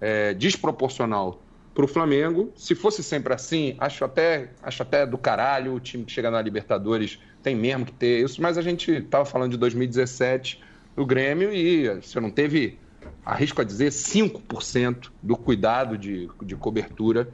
é, 0.00 0.34
desproporcional 0.34 1.42
para 1.74 1.84
o 1.84 1.88
Flamengo. 1.88 2.52
Se 2.56 2.74
fosse 2.74 3.02
sempre 3.02 3.34
assim, 3.34 3.74
acho 3.78 4.04
até, 4.04 4.50
acho 4.62 4.82
até 4.82 5.04
do 5.04 5.18
caralho 5.18 5.74
o 5.74 5.80
time 5.80 6.04
que 6.04 6.12
chega 6.12 6.30
na 6.30 6.40
Libertadores 6.40 7.18
tem 7.42 7.54
mesmo 7.54 7.84
que 7.84 7.92
ter 7.92 8.24
isso, 8.24 8.40
mas 8.40 8.56
a 8.56 8.62
gente 8.62 8.90
estava 8.90 9.24
falando 9.24 9.50
de 9.50 9.58
2017 9.58 10.62
do 10.96 11.04
Grêmio 11.04 11.52
e 11.52 11.88
você 12.00 12.18
não 12.18 12.30
teve 12.30 12.78
arrisco 13.24 13.60
a 13.60 13.64
dizer, 13.64 13.90
5% 13.90 15.10
do 15.22 15.36
cuidado 15.36 15.98
de, 15.98 16.28
de 16.42 16.56
cobertura 16.56 17.28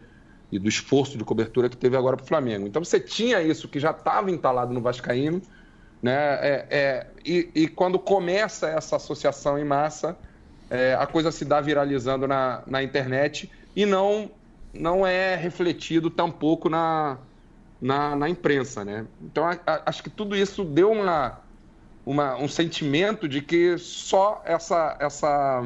e 0.50 0.58
do 0.58 0.68
esforço 0.68 1.16
de 1.16 1.24
cobertura 1.24 1.68
que 1.68 1.76
teve 1.76 1.96
agora 1.96 2.16
para 2.16 2.24
o 2.24 2.26
Flamengo. 2.26 2.66
Então 2.66 2.82
você 2.82 2.98
tinha 2.98 3.40
isso 3.40 3.68
que 3.68 3.78
já 3.78 3.90
estava 3.90 4.30
entalado 4.30 4.72
no 4.72 4.80
Vascaíno, 4.80 5.40
né? 6.02 6.12
É, 6.12 6.66
é, 6.70 7.06
e, 7.24 7.50
e, 7.54 7.68
quando 7.68 7.98
começa 7.98 8.68
essa 8.68 8.96
associação 8.96 9.58
em 9.58 9.64
massa, 9.64 10.16
é, 10.70 10.94
a 10.94 11.06
coisa 11.06 11.30
se 11.30 11.44
dá 11.44 11.60
viralizando 11.60 12.26
na, 12.26 12.62
na 12.66 12.82
internet 12.82 13.50
e 13.76 13.84
não, 13.84 14.30
não 14.72 15.06
é 15.06 15.36
refletido 15.36 16.08
tampouco 16.08 16.68
na, 16.68 17.18
na, 17.80 18.16
na 18.16 18.28
imprensa. 18.28 18.84
Né? 18.84 19.06
Então 19.22 19.44
a, 19.44 19.58
a, 19.66 19.82
acho 19.86 20.02
que 20.02 20.10
tudo 20.10 20.34
isso 20.34 20.64
deu 20.64 20.90
uma 20.90 21.38
uma, 22.04 22.36
um 22.36 22.48
sentimento 22.48 23.28
de 23.28 23.40
que 23.40 23.76
só 23.78 24.42
essa, 24.44 24.96
essa, 24.98 25.62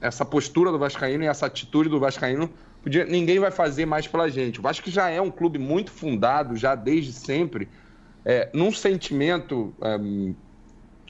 essa 0.00 0.24
postura 0.24 0.70
do 0.72 0.78
Vascaíno 0.78 1.24
e 1.24 1.26
essa 1.26 1.46
atitude 1.46 1.88
do 1.88 2.00
Vascaíno 2.00 2.50
ninguém 3.08 3.38
vai 3.38 3.50
fazer 3.50 3.86
mais 3.86 4.06
pela 4.06 4.28
gente. 4.28 4.60
O 4.60 4.62
Vasco 4.62 4.90
já 4.90 5.08
é 5.08 5.20
um 5.20 5.30
clube 5.30 5.58
muito 5.58 5.90
fundado, 5.90 6.56
já 6.56 6.74
desde 6.74 7.12
sempre, 7.12 7.68
é, 8.24 8.48
num 8.52 8.72
sentimento. 8.72 9.74
É, 9.82 10.34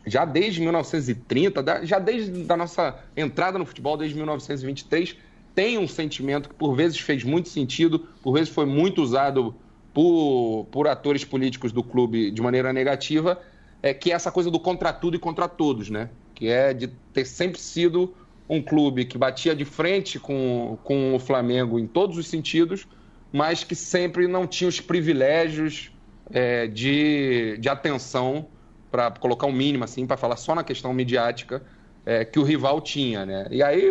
já 0.07 0.25
desde 0.25 0.61
1930, 0.61 1.87
já 1.87 1.99
desde 1.99 2.45
a 2.53 2.57
nossa 2.57 3.03
entrada 3.17 3.59
no 3.59 3.65
futebol, 3.65 3.97
desde 3.97 4.15
1923, 4.15 5.17
tem 5.55 5.79
um 5.79 5.89
sentimento 5.89 6.49
que 6.49 6.55
por 6.55 6.75
vezes 6.75 6.99
fez 6.99 7.25
muito 7.25 7.49
sentido, 7.49 8.01
por 8.23 8.33
vezes 8.33 8.51
foi 8.51 8.67
muito 8.67 9.01
usado 9.01 9.55
por, 9.95 10.67
por 10.71 10.89
atores 10.89 11.25
políticos 11.25 11.73
do 11.73 11.83
clube 11.83 12.31
de 12.31 12.43
maneira 12.43 12.73
negativa, 12.73 13.41
é, 13.83 13.95
que 13.95 14.11
é 14.11 14.15
essa 14.15 14.31
coisa 14.31 14.51
do 14.51 14.59
contra 14.59 14.93
tudo 14.93 15.17
e 15.17 15.19
contra 15.19 15.49
todos, 15.49 15.89
né? 15.89 16.11
Que 16.35 16.49
é 16.49 16.75
de 16.75 16.89
ter 17.13 17.25
sempre 17.25 17.61
sido 17.61 18.15
um 18.49 18.61
clube 18.61 19.05
que 19.05 19.17
batia 19.17 19.55
de 19.55 19.65
frente 19.65 20.19
com, 20.19 20.79
com 20.85 21.15
o 21.15 21.19
Flamengo 21.19 21.79
em 21.79 21.87
todos 21.87 22.19
os 22.19 22.27
sentidos, 22.27 22.87
mas 23.33 23.65
que 23.65 23.75
sempre 23.75 24.29
não 24.29 24.47
tinha 24.47 24.69
os 24.69 24.81
privilégios 24.81 25.91
é, 26.31 26.67
de, 26.67 27.57
de 27.59 27.69
atenção, 27.69 28.47
para 28.91 29.11
colocar 29.11 29.49
um 29.49 29.53
mínimo 29.53 29.83
assim, 29.83 30.07
para 30.07 30.17
falar 30.17 30.37
só 30.37 30.55
na 30.55 30.63
questão 30.63 30.95
midiática 30.95 31.61
é, 32.07 32.25
que 32.25 32.39
o 32.39 32.45
rival 32.45 32.81
tinha. 32.81 33.27
Né? 33.27 33.49
E 33.51 33.61
aí 33.61 33.91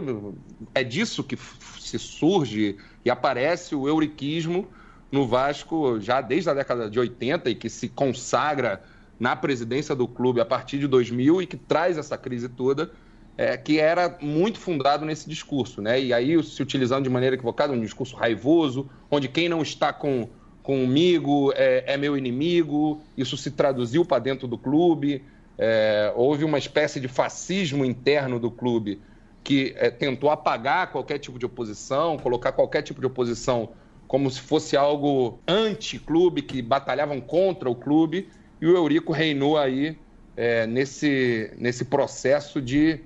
é 0.74 0.82
disso 0.82 1.24
que 1.26 1.38
se 1.78 2.00
surge 2.00 2.78
e 3.04 3.10
aparece 3.10 3.76
o 3.76 3.86
euriquismo 3.86 4.66
no 5.12 5.28
Vasco 5.28 6.00
já 6.00 6.22
desde 6.22 6.50
a 6.50 6.54
década 6.54 6.90
de 6.90 6.98
80 6.98 7.50
e 7.50 7.56
que 7.56 7.70
se 7.70 7.90
consagra 7.90 8.82
na 9.20 9.36
presidência 9.36 9.94
do 9.94 10.08
clube 10.08 10.40
a 10.40 10.46
partir 10.46 10.80
de 10.80 10.88
2000 10.88 11.42
e 11.42 11.48
que 11.48 11.58
traz 11.58 11.98
essa 11.98 12.18
crise 12.18 12.48
toda, 12.48 12.92
é, 13.38 13.58
que 13.58 13.80
era 13.80 14.18
muito 14.22 14.60
fundado 14.60 15.06
nesse 15.06 15.28
discurso, 15.28 15.82
né? 15.82 16.00
E 16.00 16.14
aí 16.14 16.42
se 16.44 16.62
utilizando 16.62 17.04
de 17.04 17.10
maneira 17.10 17.36
equivocada, 17.36 17.74
um 17.74 17.82
discurso 17.82 18.16
raivoso, 18.16 18.90
onde 19.10 19.28
quem 19.28 19.50
não 19.50 19.62
está 19.62 19.92
com, 19.92 20.30
comigo 20.62 21.52
é, 21.56 21.94
é 21.94 21.98
meu 21.98 22.18
inimigo, 22.18 23.02
isso 23.18 23.36
se 23.36 23.52
traduziu 23.52 24.06
para 24.06 24.20
dentro 24.20 24.48
do 24.48 24.58
clube, 24.58 25.24
é, 25.58 26.12
houve 26.16 26.44
uma 26.44 26.58
espécie 26.58 27.00
de 27.00 27.08
fascismo 27.08 27.84
interno 27.84 28.40
do 28.40 28.50
clube 28.50 29.00
que 29.44 29.74
é, 29.78 29.90
tentou 29.90 30.30
apagar 30.30 30.92
qualquer 30.92 31.20
tipo 31.20 31.38
de 31.38 31.46
oposição, 31.46 32.18
colocar 32.18 32.54
qualquer 32.54 32.82
tipo 32.82 33.02
de 33.02 33.08
oposição 33.08 33.70
como 34.08 34.30
se 34.30 34.40
fosse 34.40 34.78
algo 34.78 35.40
anti-clube, 35.48 36.44
que 36.44 36.62
batalhavam 36.62 37.20
contra 37.20 37.70
o 37.70 37.76
clube, 37.76 38.30
e 38.62 38.66
o 38.66 38.76
Eurico 38.76 39.12
reinou 39.12 39.58
aí 39.58 39.98
é, 40.38 40.68
nesse, 40.68 41.52
nesse 41.58 41.86
processo 41.86 42.62
de 42.62 43.00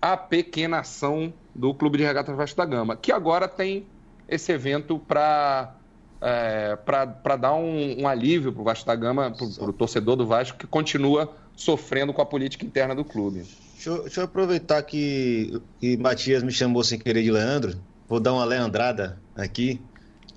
apequenação 0.00 1.32
do 1.54 1.74
Clube 1.74 1.98
de 1.98 2.04
Regatas 2.04 2.36
Vasco 2.36 2.56
da 2.56 2.64
Gama, 2.64 2.96
que 2.96 3.10
agora 3.10 3.48
tem 3.48 3.86
esse 4.28 4.52
evento 4.52 4.98
para 4.98 5.74
é, 6.20 6.76
para 6.76 7.36
dar 7.36 7.54
um, 7.54 8.02
um 8.02 8.08
alívio 8.08 8.52
para 8.52 8.60
o 8.60 8.64
Vasco 8.64 8.86
da 8.86 8.94
Gama, 8.94 9.30
para 9.30 9.70
o 9.70 9.72
torcedor 9.72 10.16
do 10.16 10.26
Vasco, 10.26 10.58
que 10.58 10.66
continua 10.66 11.32
sofrendo 11.54 12.12
com 12.12 12.20
a 12.20 12.26
política 12.26 12.64
interna 12.64 12.94
do 12.94 13.04
clube. 13.04 13.44
Deixa 13.74 13.90
eu, 13.90 14.02
deixa 14.02 14.20
eu 14.20 14.24
aproveitar 14.24 14.82
que, 14.82 15.60
que 15.80 15.96
Matias 15.96 16.42
me 16.42 16.50
chamou 16.50 16.82
sem 16.82 16.98
querer 16.98 17.22
de 17.22 17.30
Leandro, 17.30 17.78
vou 18.08 18.18
dar 18.18 18.32
uma 18.32 18.44
leandrada 18.44 19.20
aqui. 19.36 19.80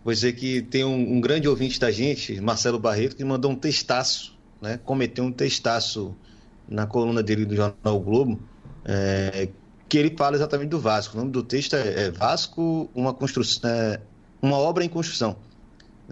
Vou 0.04 0.14
dizer 0.14 0.34
que 0.34 0.62
tem 0.62 0.84
um, 0.84 1.18
um 1.18 1.22
grande 1.22 1.48
ouvinte 1.48 1.80
da 1.80 1.92
gente, 1.92 2.40
Marcelo 2.42 2.80
Barreto, 2.80 3.16
que 3.16 3.24
mandou 3.24 3.52
um 3.52 3.56
textaço 3.56 4.40
né, 4.62 4.80
cometeu 4.86 5.24
um 5.24 5.32
testaço 5.32 6.16
na 6.70 6.86
coluna 6.86 7.24
dele 7.24 7.44
do 7.44 7.56
jornal 7.56 7.98
o 7.98 8.00
Globo, 8.00 8.40
é, 8.86 9.50
que 9.88 9.98
ele 9.98 10.16
fala 10.18 10.36
exatamente 10.36 10.70
do 10.70 10.80
Vasco. 10.80 11.16
O 11.16 11.20
nome 11.20 11.32
do 11.32 11.44
texto 11.44 11.76
é, 11.76 12.06
é 12.06 12.12
Vasco, 12.12 12.90
uma 12.96 13.14
construção, 13.14 13.70
é, 13.70 14.00
uma 14.42 14.58
obra 14.58 14.86
em 14.86 14.90
construção. 14.90 15.36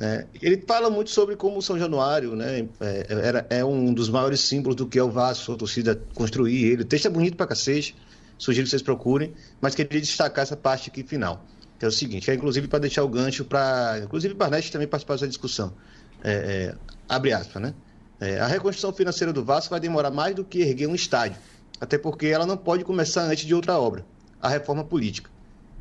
É, 0.01 0.25
ele 0.41 0.63
fala 0.65 0.89
muito 0.89 1.09
sobre 1.09 1.35
como 1.35 1.61
São 1.61 1.77
Januário 1.77 2.33
né, 2.35 2.67
é, 2.79 3.05
era, 3.09 3.47
é 3.49 3.65
um 3.65 3.93
dos 3.93 4.09
maiores 4.09 4.39
símbolos 4.39 4.75
do 4.75 4.87
que 4.87 4.97
é 4.97 5.03
o 5.03 5.09
Vasco, 5.09 5.51
a 5.51 5.55
torcida 5.55 6.01
construir 6.13 6.65
ele. 6.65 6.83
O 6.83 6.85
texto 6.85 7.05
é 7.05 7.09
bonito 7.09 7.35
pra 7.35 7.47
cacete, 7.47 7.95
sugiro 8.37 8.65
que 8.65 8.69
vocês 8.69 8.81
procurem, 8.81 9.33
mas 9.59 9.75
queria 9.75 9.99
destacar 9.99 10.43
essa 10.43 10.55
parte 10.55 10.89
aqui 10.89 11.03
final, 11.03 11.45
que 11.77 11.83
é 11.83 11.87
o 11.87 11.91
seguinte, 11.91 12.31
é 12.31 12.33
inclusive 12.33 12.67
para 12.67 12.79
deixar 12.79 13.03
o 13.03 13.09
gancho 13.09 13.43
para, 13.43 14.01
inclusive 14.03 14.33
Barnett 14.33 14.71
também 14.71 14.87
participar 14.87 15.15
dessa 15.15 15.27
discussão. 15.27 15.73
É, 16.23 16.33
é, 16.33 16.75
abre 17.07 17.33
aspas, 17.33 17.61
né? 17.61 17.73
A 18.41 18.47
reconstrução 18.47 18.91
financeira 18.91 19.31
do 19.31 19.45
Vasco 19.45 19.69
vai 19.69 19.79
demorar 19.79 20.11
mais 20.11 20.35
do 20.35 20.43
que 20.43 20.59
erguer 20.59 20.87
um 20.87 20.95
estádio, 20.95 21.39
até 21.79 21.97
porque 21.97 22.27
ela 22.27 22.45
não 22.45 22.57
pode 22.57 22.83
começar 22.83 23.23
antes 23.23 23.45
de 23.45 23.55
outra 23.55 23.79
obra, 23.79 24.05
a 24.41 24.49
reforma 24.49 24.83
política. 24.83 25.29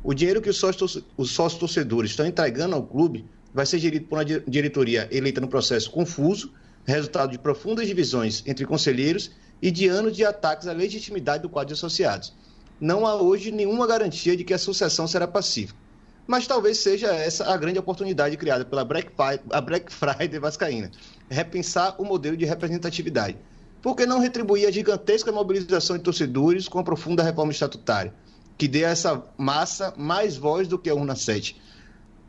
O 0.03 0.13
dinheiro 0.13 0.41
que 0.41 0.49
os 0.49 0.57
sócios, 0.57 1.03
os 1.17 1.31
sócios 1.31 1.59
torcedores 1.59 2.11
estão 2.11 2.25
entregando 2.25 2.75
ao 2.75 2.83
clube 2.83 3.25
vai 3.53 3.65
ser 3.65 3.79
gerido 3.79 4.05
por 4.05 4.17
uma 4.17 4.25
diretoria 4.25 5.07
eleita 5.11 5.41
no 5.41 5.47
processo 5.47 5.91
confuso, 5.91 6.53
resultado 6.85 7.31
de 7.31 7.39
profundas 7.39 7.87
divisões 7.87 8.43
entre 8.45 8.65
conselheiros 8.65 9.31
e 9.61 9.69
de 9.69 9.87
anos 9.87 10.15
de 10.15 10.23
ataques 10.23 10.67
à 10.67 10.73
legitimidade 10.73 11.43
do 11.43 11.49
quadro 11.49 11.67
de 11.67 11.73
associados. 11.73 12.33
Não 12.79 13.05
há 13.05 13.15
hoje 13.15 13.51
nenhuma 13.51 13.85
garantia 13.85 14.37
de 14.37 14.43
que 14.43 14.53
a 14.53 14.57
sucessão 14.57 15.07
será 15.07 15.27
pacífica. 15.27 15.77
Mas 16.25 16.47
talvez 16.47 16.77
seja 16.77 17.07
essa 17.07 17.51
a 17.51 17.57
grande 17.57 17.79
oportunidade 17.79 18.37
criada 18.37 18.63
pela 18.63 18.85
Black 18.85 19.11
Friday, 19.11 19.61
Black 19.65 19.91
Friday 19.91 20.39
Vascaína 20.39 20.91
repensar 21.29 21.95
o 21.99 22.05
modelo 22.05 22.35
de 22.35 22.45
representatividade. 22.45 23.37
Por 23.81 23.95
que 23.95 24.05
não 24.05 24.19
retribuir 24.19 24.67
a 24.67 24.71
gigantesca 24.71 25.31
mobilização 25.31 25.97
de 25.97 26.03
torcedores 26.03 26.67
com 26.67 26.79
a 26.79 26.83
profunda 26.83 27.23
reforma 27.23 27.51
estatutária, 27.51 28.13
que 28.57 28.67
dê 28.67 28.83
a 28.83 28.89
essa 28.89 29.23
massa 29.37 29.93
mais 29.97 30.35
voz 30.35 30.67
do 30.67 30.77
que 30.77 30.89
a 30.89 30.95
urna 30.95 31.15
7? 31.15 31.59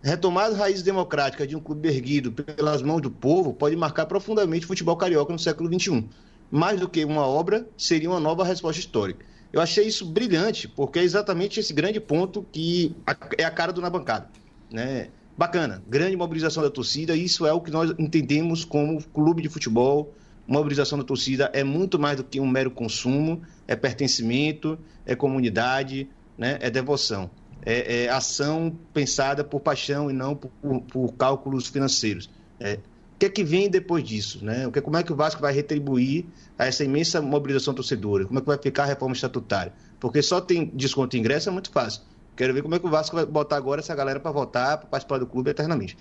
Retomar 0.02 0.46
as 0.46 0.56
raízes 0.56 0.82
democráticas 0.82 1.46
de 1.46 1.56
um 1.56 1.60
clube 1.60 1.88
erguido 1.88 2.32
pelas 2.32 2.80
mãos 2.80 3.02
do 3.02 3.10
povo 3.10 3.52
pode 3.52 3.76
marcar 3.76 4.06
profundamente 4.06 4.64
o 4.64 4.68
futebol 4.68 4.96
carioca 4.96 5.32
no 5.32 5.38
século 5.38 5.68
XXI. 5.68 6.08
Mais 6.50 6.80
do 6.80 6.88
que 6.88 7.04
uma 7.04 7.26
obra, 7.26 7.66
seria 7.76 8.08
uma 8.08 8.20
nova 8.20 8.44
resposta 8.44 8.80
histórica. 8.80 9.26
Eu 9.52 9.60
achei 9.60 9.86
isso 9.86 10.06
brilhante, 10.06 10.68
porque 10.68 11.00
é 11.00 11.02
exatamente 11.02 11.58
esse 11.58 11.72
grande 11.72 12.00
ponto 12.00 12.46
que 12.52 12.94
é 13.36 13.44
a 13.44 13.50
cara 13.50 13.72
do 13.72 13.80
na 13.80 13.90
bancada. 13.90 14.28
Né? 14.70 15.08
Bacana, 15.36 15.82
grande 15.88 16.16
mobilização 16.16 16.62
da 16.62 16.70
torcida, 16.70 17.16
isso 17.16 17.44
é 17.44 17.52
o 17.52 17.60
que 17.60 17.70
nós 17.70 17.92
entendemos 17.98 18.64
como 18.64 19.02
clube 19.02 19.42
de 19.42 19.48
futebol. 19.48 20.14
Mobilização 20.50 20.98
da 20.98 21.04
torcida 21.04 21.48
é 21.54 21.62
muito 21.62 21.96
mais 21.96 22.16
do 22.16 22.24
que 22.24 22.40
um 22.40 22.46
mero 22.48 22.72
consumo, 22.72 23.40
é 23.68 23.76
pertencimento, 23.76 24.76
é 25.06 25.14
comunidade, 25.14 26.10
né? 26.36 26.58
é 26.60 26.68
devoção. 26.68 27.30
É, 27.64 28.06
é 28.06 28.08
ação 28.08 28.76
pensada 28.92 29.44
por 29.44 29.60
paixão 29.60 30.10
e 30.10 30.12
não 30.12 30.34
por, 30.34 30.50
por, 30.60 30.80
por 30.80 31.12
cálculos 31.12 31.68
financeiros. 31.68 32.28
É, 32.58 32.80
o 33.14 33.18
que 33.20 33.26
é 33.26 33.28
que 33.28 33.44
vem 33.44 33.70
depois 33.70 34.02
disso? 34.02 34.44
Né? 34.44 34.66
O 34.66 34.72
que, 34.72 34.80
como 34.80 34.96
é 34.96 35.04
que 35.04 35.12
o 35.12 35.14
Vasco 35.14 35.40
vai 35.40 35.52
retribuir 35.52 36.24
a 36.58 36.66
essa 36.66 36.82
imensa 36.82 37.22
mobilização 37.22 37.72
torcedora? 37.72 38.24
Como 38.24 38.40
é 38.40 38.42
que 38.42 38.48
vai 38.48 38.58
ficar 38.58 38.82
a 38.82 38.86
reforma 38.86 39.14
estatutária? 39.14 39.72
Porque 40.00 40.20
só 40.20 40.40
tem 40.40 40.66
desconto 40.74 41.10
de 41.10 41.20
ingresso 41.20 41.48
é 41.48 41.52
muito 41.52 41.70
fácil. 41.70 42.02
Quero 42.34 42.52
ver 42.52 42.62
como 42.62 42.74
é 42.74 42.80
que 42.80 42.86
o 42.86 42.90
Vasco 42.90 43.14
vai 43.14 43.24
botar 43.24 43.56
agora 43.56 43.82
essa 43.82 43.94
galera 43.94 44.18
para 44.18 44.32
votar, 44.32 44.78
para 44.78 44.88
participar 44.88 45.18
do 45.18 45.28
clube 45.28 45.48
eternamente. 45.48 45.96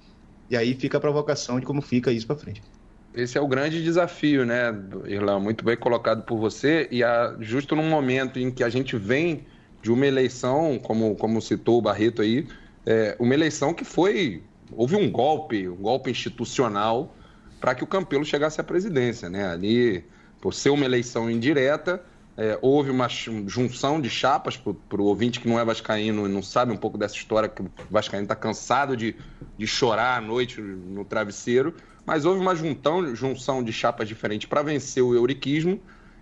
E 0.50 0.58
aí 0.58 0.74
fica 0.74 0.98
a 0.98 1.00
provocação 1.00 1.60
de 1.60 1.68
como 1.68 1.84
fica 1.84 2.12
isso 2.12 2.26
para 2.26 2.36
frente. 2.36 2.64
Esse 3.14 3.38
é 3.38 3.42
o 3.42 3.48
grande 3.48 3.84
desafio, 3.84 4.46
né, 4.46 4.74
Irlão? 5.06 5.40
Muito 5.40 5.66
bem 5.66 5.76
colocado 5.76 6.24
por 6.24 6.38
você. 6.38 6.88
E 6.92 7.04
a, 7.04 7.36
justo 7.40 7.76
num 7.76 7.90
momento 7.90 8.40
em 8.40 8.52
que 8.52 8.64
a 8.64 8.70
gente 8.70 8.96
vem 8.98 9.46
de 9.82 9.92
uma 9.92 10.06
eleição, 10.06 10.80
como, 10.82 11.16
como 11.16 11.42
citou 11.42 11.78
o 11.80 11.82
Barreto 11.82 12.22
aí, 12.22 12.48
é, 12.86 13.16
uma 13.20 13.34
eleição 13.34 13.74
que 13.74 13.84
foi. 13.84 14.44
Houve 14.72 14.96
um 14.96 15.10
golpe, 15.10 15.68
um 15.68 15.76
golpe 15.76 16.12
institucional 16.12 17.16
para 17.60 17.74
que 17.74 17.84
o 17.84 17.88
Campelo 17.88 18.24
chegasse 18.24 18.62
à 18.62 18.64
presidência, 18.64 19.30
né? 19.30 19.48
Ali, 19.50 20.06
por 20.40 20.54
ser 20.54 20.70
uma 20.70 20.86
eleição 20.86 21.30
indireta, 21.30 22.02
é, 22.38 22.58
houve 22.62 22.90
uma 22.90 23.08
junção 23.10 24.00
de 24.00 24.10
chapas 24.10 24.56
para 24.56 25.02
o 25.02 25.06
ouvinte 25.06 25.42
que 25.42 25.50
não 25.50 25.60
é 25.60 25.66
vascaíno 25.66 26.26
e 26.26 26.32
não 26.32 26.42
sabe 26.42 26.72
um 26.72 26.78
pouco 26.78 26.98
dessa 26.98 27.16
história, 27.16 27.50
que 27.50 27.62
o 27.62 27.70
vascaíno 27.90 28.24
está 28.24 28.36
cansado 28.36 28.96
de, 28.96 29.16
de 29.58 29.68
chorar 29.68 30.18
à 30.18 30.22
noite 30.22 30.62
no 30.62 31.04
travesseiro, 31.04 31.76
mas 32.10 32.26
houve 32.26 32.42
uma 32.42 32.56
juntão, 32.56 33.16
junção 33.16 33.64
de 33.64 33.72
chapas 33.72 34.08
diferentes 34.08 34.50
para 34.50 34.64
vencer 34.64 35.04
o 35.04 35.14
euriquismo 35.14 35.80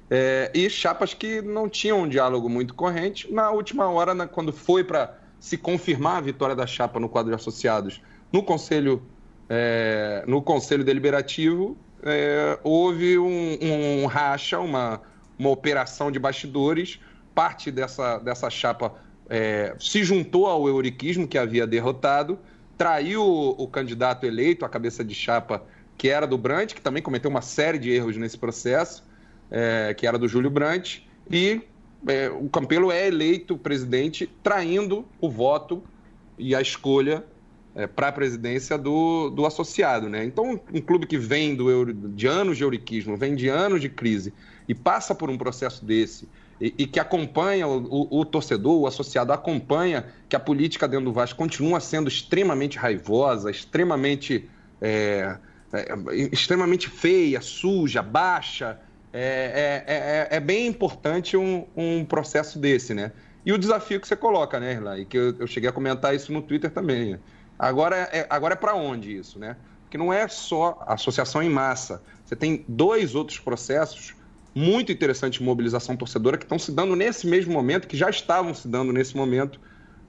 é, 0.10 0.52
e 0.54 0.70
chapas 0.70 1.14
que 1.14 1.42
não 1.42 1.70
tinham 1.70 2.02
um 2.02 2.08
diálogo 2.10 2.50
muito 2.50 2.74
corrente. 2.74 3.32
Na 3.32 3.52
última 3.52 3.88
hora, 3.88 4.14
na, 4.14 4.28
quando 4.28 4.52
foi 4.52 4.84
para 4.84 5.18
se 5.40 5.58
confirmar 5.58 6.18
a 6.18 6.22
vitória 6.22 6.56
da 6.56 6.68
chapa 6.68 7.00
no 7.00 7.08
quadro 7.08 7.32
de 7.32 7.36
associados 7.36 8.02
no 8.34 8.44
Conselho, 8.44 9.02
é, 9.48 10.26
no 10.28 10.42
conselho 10.42 10.84
Deliberativo, 10.84 11.78
é, 12.04 12.60
houve 12.64 13.18
um, 13.18 13.58
um 13.62 14.06
racha, 14.08 14.60
uma 14.60 15.02
uma 15.38 15.50
operação 15.50 16.12
de 16.12 16.20
bastidores. 16.20 17.00
Parte 17.36 17.70
dessa, 17.70 18.18
dessa 18.18 18.50
chapa 18.50 18.96
é, 19.30 19.76
se 19.80 20.04
juntou 20.04 20.48
ao 20.48 20.68
euriquismo 20.68 21.28
que 21.28 21.38
havia 21.38 21.68
derrotado, 21.68 22.40
traiu 22.78 23.22
o, 23.22 23.50
o 23.64 23.68
candidato 23.68 24.26
eleito, 24.26 24.66
a 24.66 24.70
cabeça 24.70 25.04
de 25.04 25.14
chapa 25.14 25.64
que 25.98 26.10
era 26.10 26.28
do 26.28 26.38
Brandt, 26.38 26.76
que 26.76 26.82
também 26.82 27.02
cometeu 27.02 27.30
uma 27.30 27.42
série 27.42 27.80
de 27.80 27.92
erros 27.92 28.18
nesse 28.18 28.38
processo, 28.38 29.04
é, 29.50 29.94
que 29.94 30.06
era 30.06 30.18
do 30.18 30.28
Júlio 30.28 30.50
Brandt, 30.50 31.08
e 31.30 31.62
é, 32.08 32.30
o 32.30 32.48
Campelo 32.50 32.92
é 32.92 33.08
eleito 33.08 33.58
presidente 33.58 34.30
traindo 34.44 35.06
o 35.20 35.30
voto 35.30 35.84
e 36.38 36.54
a 36.54 36.62
escolha 36.62 37.24
é, 37.76 37.88
para 37.88 38.10
a 38.10 38.12
presidência 38.12 38.78
do, 38.78 39.30
do 39.30 39.46
associado. 39.46 40.08
Né? 40.08 40.24
Então, 40.26 40.60
um 40.74 40.82
clube 40.82 41.08
que 41.08 41.18
vem 41.18 41.56
do, 41.56 41.94
de 41.94 42.28
anos 42.28 42.58
de 42.58 42.64
euriquismo, 42.64 43.18
vem 43.18 43.36
de 43.36 43.48
anos 43.48 43.82
de 43.82 43.90
crise, 43.90 44.34
e 44.68 44.76
passa 44.76 45.16
por 45.16 45.30
um 45.30 45.38
processo 45.38 45.84
desse 45.84 46.28
e, 46.60 46.74
e 46.78 46.88
que 46.88 47.00
acompanha 47.00 47.68
o, 47.68 47.84
o, 47.86 48.20
o, 48.20 48.26
torcedor, 48.26 48.80
o 48.80 48.88
associado 48.88 49.32
acompanha 49.32 50.06
que 50.28 50.36
a 50.36 50.40
política 50.40 50.88
dentro 50.88 51.06
do 51.06 51.14
Vasco 51.14 51.38
continua 51.38 51.80
sendo 51.80 52.08
extremamente 52.08 52.78
raivosa, 52.78 53.52
extremamente, 53.52 54.50
é, 54.82 55.38
extremamente 56.32 56.90
feia, 56.90 57.42
suja, 57.42 58.02
baixa. 58.02 58.80
É, 59.14 59.84
é, 59.88 59.94
é, 60.34 60.38
é 60.38 60.40
bem 60.40 60.68
importante 60.68 61.36
um, 61.38 61.66
um, 61.76 62.06
processo 62.06 62.60
desse, 62.60 62.94
né? 62.94 63.12
E 63.46 63.54
o 63.54 63.58
desafio 63.58 64.00
que 64.00 64.08
você 64.08 64.16
coloca, 64.16 64.60
né, 64.60 64.74
Irlan? 64.74 65.00
E 65.00 65.06
que 65.06 65.18
eu, 65.18 65.36
eu 65.40 65.48
cheguei 65.48 65.70
a 65.70 65.74
comentar 65.74 66.14
isso 66.14 66.32
no 66.32 66.42
Twitter 66.42 66.70
também. 66.70 67.18
Agora 67.58 67.96
é, 67.96 68.28
agora 68.30 68.54
é 68.54 68.58
para 68.58 68.76
onde 68.76 69.16
isso, 69.16 69.40
né? 69.40 69.56
que 69.90 69.98
não 69.98 70.12
é 70.12 70.28
só 70.28 70.84
associação 70.86 71.42
em 71.42 71.50
massa. 71.50 72.02
Você 72.26 72.36
tem 72.36 72.66
dois 72.68 73.16
outros 73.16 73.40
processos 73.40 74.16
muito 74.54 74.92
interessantes 74.92 75.40
de 75.40 75.46
mobilização 75.46 75.96
torcedora 75.96 76.38
que 76.38 76.44
estão 76.44 76.58
se 76.58 76.72
dando 76.72 76.96
nesse 76.96 77.28
mesmo 77.28 77.54
momento, 77.54 77.88
que 77.88 77.96
já 77.96 78.10
estavam 78.10 78.54
se 78.54 78.68
dando 78.68 78.92
nesse 78.92 79.16
momento 79.16 79.60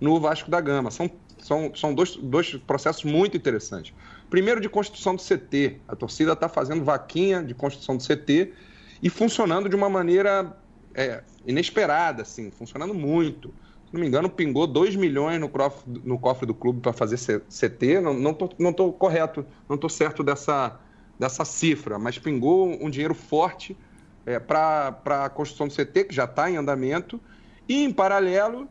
no 0.00 0.18
Vasco 0.18 0.50
da 0.50 0.60
Gama. 0.60 0.90
São, 0.90 1.10
são, 1.38 1.72
são 1.74 1.94
dois, 1.94 2.16
dois 2.16 2.54
processos 2.56 3.04
muito 3.04 3.36
interessantes. 3.36 3.92
Primeiro, 4.30 4.60
de 4.60 4.68
construção 4.68 5.14
do 5.14 5.22
CT. 5.22 5.80
A 5.88 5.96
torcida 5.96 6.32
está 6.32 6.48
fazendo 6.48 6.84
vaquinha 6.84 7.42
de 7.42 7.54
construção 7.54 7.96
do 7.96 8.02
CT 8.02 8.52
e 9.02 9.08
funcionando 9.08 9.68
de 9.68 9.76
uma 9.76 9.88
maneira 9.88 10.56
é, 10.94 11.22
inesperada, 11.46 12.22
assim, 12.22 12.50
funcionando 12.50 12.92
muito. 12.92 13.48
Se 13.86 13.94
não 13.94 14.00
me 14.00 14.06
engano, 14.06 14.28
pingou 14.28 14.66
2 14.66 14.96
milhões 14.96 15.40
no 15.40 15.48
cofre, 15.48 16.00
no 16.04 16.18
cofre 16.18 16.46
do 16.46 16.54
clube 16.54 16.80
para 16.80 16.92
fazer 16.92 17.16
CT. 17.16 18.00
Não, 18.00 18.12
não, 18.12 18.34
tô, 18.34 18.50
não 18.58 18.72
tô 18.72 18.92
correto, 18.92 19.46
não 19.66 19.76
estou 19.76 19.88
certo 19.88 20.22
dessa, 20.22 20.78
dessa 21.18 21.44
cifra, 21.44 21.98
mas 21.98 22.18
pingou 22.18 22.68
um 22.84 22.90
dinheiro 22.90 23.14
forte 23.14 23.76
é, 24.26 24.38
para 24.38 25.24
a 25.24 25.30
construção 25.30 25.68
do 25.68 25.74
CT, 25.74 26.04
que 26.04 26.14
já 26.14 26.24
está 26.24 26.50
em 26.50 26.56
andamento, 26.56 27.18
e, 27.66 27.82
em 27.82 27.92
paralelo, 27.92 28.68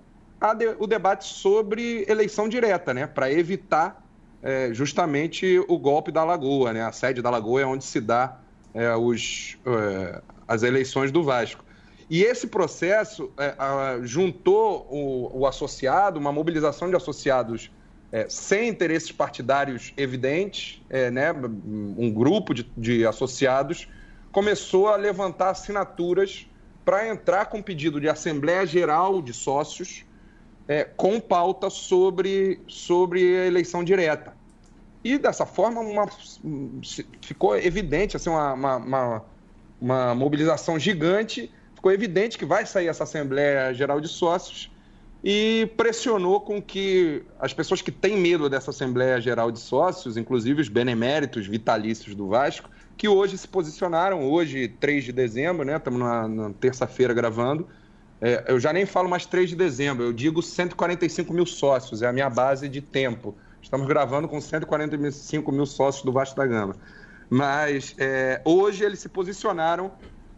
o 0.77 0.85
debate 0.85 1.25
sobre 1.25 2.05
eleição 2.07 2.47
direta, 2.47 2.93
né, 2.93 3.07
para 3.07 3.31
evitar 3.31 4.06
é, 4.41 4.73
justamente 4.73 5.59
o 5.67 5.77
golpe 5.77 6.11
da 6.11 6.23
Lagoa. 6.23 6.73
Né, 6.73 6.83
a 6.83 6.91
sede 6.91 7.21
da 7.21 7.29
Lagoa 7.29 7.61
é 7.61 7.65
onde 7.65 7.83
se 7.83 7.99
dá 7.99 8.39
é, 8.73 8.95
os, 8.95 9.57
é, 9.65 10.21
as 10.47 10.63
eleições 10.63 11.11
do 11.11 11.23
Vasco. 11.23 11.65
E 12.09 12.23
esse 12.23 12.47
processo 12.47 13.31
é, 13.37 13.53
a, 13.57 13.99
juntou 14.03 14.87
o, 14.89 15.39
o, 15.39 15.47
associado, 15.47 16.19
uma 16.19 16.31
mobilização 16.31 16.89
de 16.89 16.95
associados 16.95 17.69
é, 18.11 18.27
sem 18.29 18.69
interesses 18.69 19.11
partidários 19.11 19.93
evidentes, 19.97 20.81
é, 20.89 21.11
né, 21.11 21.33
um 21.33 22.09
grupo 22.09 22.53
de, 22.53 22.63
de, 22.77 23.05
associados 23.05 23.89
começou 24.31 24.87
a 24.87 24.95
levantar 24.95 25.49
assinaturas 25.49 26.47
para 26.85 27.09
entrar 27.09 27.47
com 27.47 27.61
pedido 27.61 27.99
de 27.99 28.07
Assembleia 28.07 28.65
Geral 28.65 29.21
de 29.21 29.33
Sócios 29.33 30.05
é, 30.67 30.83
com 30.83 31.19
pauta 31.19 31.69
sobre, 31.69 32.59
sobre 32.67 33.21
a 33.37 33.45
eleição 33.45 33.83
direta. 33.83 34.35
E 35.03 35.17
dessa 35.17 35.45
forma 35.45 35.79
uma, 35.81 36.07
ficou 37.21 37.57
evidente 37.57 38.17
assim, 38.17 38.29
uma, 38.29 38.53
uma, 38.53 39.25
uma 39.79 40.15
mobilização 40.15 40.77
gigante 40.77 41.51
ficou 41.77 41.91
evidente 41.91 42.37
que 42.37 42.45
vai 42.45 42.65
sair 42.65 42.87
essa 42.87 43.03
Assembleia 43.03 43.73
Geral 43.73 44.01
de 44.01 44.07
Sócios 44.07 44.69
e 45.23 45.69
pressionou 45.77 46.41
com 46.41 46.61
que 46.61 47.23
as 47.39 47.53
pessoas 47.53 47.81
que 47.81 47.91
têm 47.91 48.17
medo 48.17 48.49
dessa 48.49 48.71
Assembleia 48.71 49.21
Geral 49.21 49.51
de 49.51 49.59
Sócios, 49.59 50.17
inclusive 50.17 50.61
os 50.61 50.69
beneméritos 50.69 51.47
vitalícios 51.47 52.15
do 52.15 52.27
Vasco, 52.27 52.69
que 52.97 53.07
hoje 53.07 53.37
se 53.37 53.47
posicionaram, 53.47 54.27
hoje, 54.29 54.67
3 54.79 55.03
de 55.05 55.11
dezembro, 55.11 55.63
né? 55.63 55.77
Estamos 55.77 55.99
na, 55.99 56.27
na 56.27 56.49
terça-feira 56.59 57.13
gravando. 57.13 57.67
É, 58.21 58.45
eu 58.47 58.59
já 58.59 58.73
nem 58.73 58.85
falo 58.85 59.07
mais 59.07 59.25
3 59.25 59.49
de 59.49 59.55
dezembro, 59.55 60.03
eu 60.03 60.13
digo 60.13 60.41
145 60.41 61.33
mil 61.33 61.45
sócios, 61.45 62.01
é 62.01 62.07
a 62.07 62.13
minha 62.13 62.29
base 62.29 62.67
de 62.67 62.81
tempo. 62.81 63.35
Estamos 63.61 63.87
gravando 63.87 64.27
com 64.27 64.39
145 64.39 65.51
mil 65.51 65.65
sócios 65.65 66.03
do 66.03 66.11
Vasco 66.11 66.35
da 66.35 66.45
Gama. 66.45 66.75
Mas 67.29 67.93
é, 67.97 68.41
hoje 68.45 68.83
eles 68.83 68.99
se 68.99 69.09
posicionaram 69.09 69.91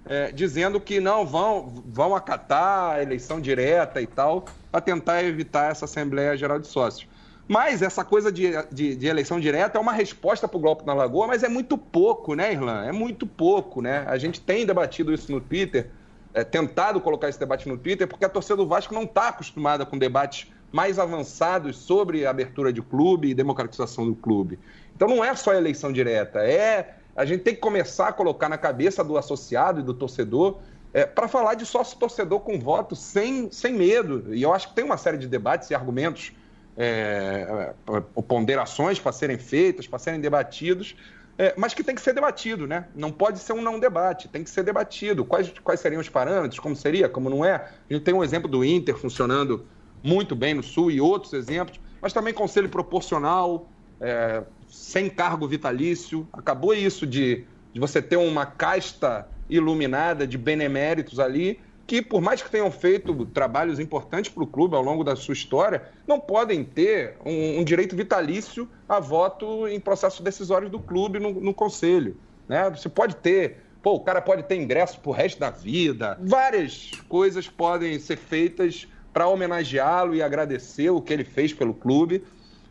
é, 0.06 0.32
dizendo 0.32 0.80
que 0.82 1.00
não 1.00 1.26
vão, 1.26 1.84
vão 1.86 2.16
acatar 2.16 2.96
a 2.96 3.02
eleição 3.02 3.40
direta 3.40 4.02
e 4.02 4.08
tal, 4.08 4.46
para 4.72 4.82
tentar 4.82 5.24
evitar 5.24 5.72
essa 5.72 5.86
Assembleia 5.86 6.36
Geral 6.36 6.60
de 6.60 6.68
Sócios. 6.68 7.08
Mas 7.48 7.82
essa 7.82 8.04
coisa 8.04 8.32
de, 8.32 8.52
de, 8.72 8.96
de 8.96 9.08
eleição 9.08 9.40
direta 9.40 9.78
é 9.78 9.82
uma 9.82 9.92
resposta 9.92 10.48
para 10.48 10.58
o 10.58 10.60
golpe 10.60 10.86
na 10.86 10.94
Lagoa, 10.94 11.28
mas 11.28 11.44
é 11.44 11.50
muito 11.50 11.78
pouco, 11.78 12.36
né, 12.36 12.54
Irlan? 12.54 12.86
É 12.86 12.92
muito 12.92 13.26
pouco, 13.26 13.82
né? 13.82 14.06
A 14.08 14.18
gente 14.18 14.40
tem 14.40 14.66
debatido 14.66 15.14
isso 15.14 15.32
no 15.32 15.42
Twitter, 15.42 15.90
é, 16.34 16.44
tentado 16.44 17.00
colocar 17.02 17.30
esse 17.30 17.40
debate 17.40 17.68
no 17.68 17.78
Twitter, 17.78 18.08
porque 18.08 18.26
a 18.26 18.30
torcida 18.30 18.56
do 18.58 18.68
Vasco 18.68 18.94
não 18.94 19.04
está 19.04 19.30
acostumada 19.30 19.86
com 19.86 19.98
debates 19.98 20.52
mais 20.72 21.00
avançados 21.00 21.78
sobre 21.78 22.26
abertura 22.26 22.72
de 22.72 22.82
clube 22.82 23.30
e 23.30 23.34
democratização 23.34 24.06
do 24.06 24.16
clube. 24.16 24.60
Então 24.96 25.08
não 25.08 25.24
é 25.24 25.36
só 25.36 25.54
eleição 25.54 25.92
direta, 25.92 26.40
é 26.40 26.96
a 27.16 27.26
gente 27.26 27.44
tem 27.44 27.54
que 27.54 27.60
começar 27.60 28.08
a 28.08 28.14
colocar 28.14 28.48
na 28.48 28.58
cabeça 28.58 29.04
do 29.04 29.18
associado 29.18 29.82
e 29.82 29.84
do 29.84 29.94
torcedor 29.94 30.60
é, 30.94 31.06
para 31.06 31.28
falar 31.28 31.56
de 31.56 31.66
sócio-torcedor 31.66 32.40
com 32.42 32.60
voto 32.60 32.96
sem, 32.96 33.52
sem 33.52 33.74
medo. 33.74 34.34
E 34.34 34.42
eu 34.42 34.54
acho 34.54 34.70
que 34.70 34.76
tem 34.76 34.86
uma 34.86 34.98
série 34.98 35.18
de 35.18 35.28
debates 35.28 35.70
e 35.70 35.76
argumentos, 35.76 36.32
é, 36.78 37.74
é 37.90 38.22
ponderações 38.22 39.00
para 39.00 39.12
serem 39.12 39.38
feitas, 39.38 39.88
para 39.88 40.00
serem 40.00 40.20
debatidos, 40.20 40.96
é, 41.40 41.54
mas 41.56 41.74
que 41.74 41.82
tem 41.82 41.96
que 41.96 42.02
ser 42.02 42.14
debatido, 42.14 42.68
né? 42.68 42.90
Não 42.94 43.14
pode 43.14 43.40
ser 43.40 43.54
um 43.54 43.62
não 43.62 43.80
debate, 43.80 44.28
tem 44.28 44.44
que 44.44 44.50
ser 44.50 44.62
debatido. 44.62 45.24
Quais, 45.24 45.50
quais 45.64 45.80
seriam 45.80 46.02
os 46.02 46.10
parâmetros, 46.10 46.60
como 46.60 46.76
seria, 46.76 47.08
como 47.08 47.30
não 47.30 47.46
é? 47.46 47.56
A 47.90 47.94
gente 47.94 48.04
tem 48.04 48.14
um 48.14 48.22
exemplo 48.22 48.52
do 48.52 48.62
Inter 48.62 48.98
funcionando 48.98 49.66
muito 50.04 50.36
bem 50.36 50.54
no 50.54 50.62
Sul 50.62 50.92
e 50.92 51.00
outros 51.00 51.32
exemplos, 51.32 51.80
mas 52.02 52.12
também 52.12 52.34
conselho 52.34 52.68
proporcional, 52.68 53.70
é, 54.02 54.44
sem 54.68 55.10
cargo 55.10 55.48
vitalício. 55.48 56.28
Acabou 56.34 56.74
isso 56.74 57.08
de, 57.08 57.46
de 57.72 57.80
você 57.80 58.02
ter 58.02 58.18
uma 58.18 58.46
casta 58.46 59.26
iluminada 59.50 60.28
de 60.28 60.38
beneméritos 60.38 61.22
ali, 61.22 61.58
que 61.90 62.04
por 62.04 62.22
mais 62.22 62.40
que 62.40 62.52
tenham 62.52 62.70
feito 62.70 63.26
trabalhos 63.26 63.80
importantes 63.80 64.32
para 64.32 64.44
o 64.44 64.48
clube 64.48 64.76
ao 64.76 64.84
longo 64.84 65.04
da 65.04 65.16
sua 65.16 65.34
história, 65.34 65.82
não 66.06 66.20
podem 66.20 66.64
ter 66.64 67.18
um, 67.26 67.62
um, 67.62 67.64
direito 67.64 67.96
vitalício 67.96 68.70
a 68.88 69.00
voto 69.00 69.68
em 69.68 69.80
processos 69.80 70.20
decisórios 70.20 70.70
do 70.70 70.80
clube 70.80 71.18
no, 71.18 71.34
no 71.34 71.52
conselho. 71.52 72.16
Né? 72.48 72.70
Você 72.70 72.88
pode 72.88 73.16
ter, 73.16 73.64
pô, 73.82 73.94
o 73.94 74.02
cara 74.02 74.22
pode 74.22 74.44
ter 74.44 74.56
ingresso 74.56 75.00
para 75.00 75.10
o 75.10 75.12
resto 75.12 75.40
da 75.40 75.50
vida, 75.50 76.16
várias 76.22 76.92
coisas 77.10 77.48
podem 77.50 77.98
ser 77.98 78.18
feitas 78.18 78.88
para 79.12 79.28
homenageá-lo 79.28 80.14
e 80.14 80.22
agradecer 80.22 80.92
o 80.92 81.02
que 81.02 81.12
ele 81.12 81.24
fez 81.24 81.54
pelo 81.54 81.74
clube. 81.74 82.24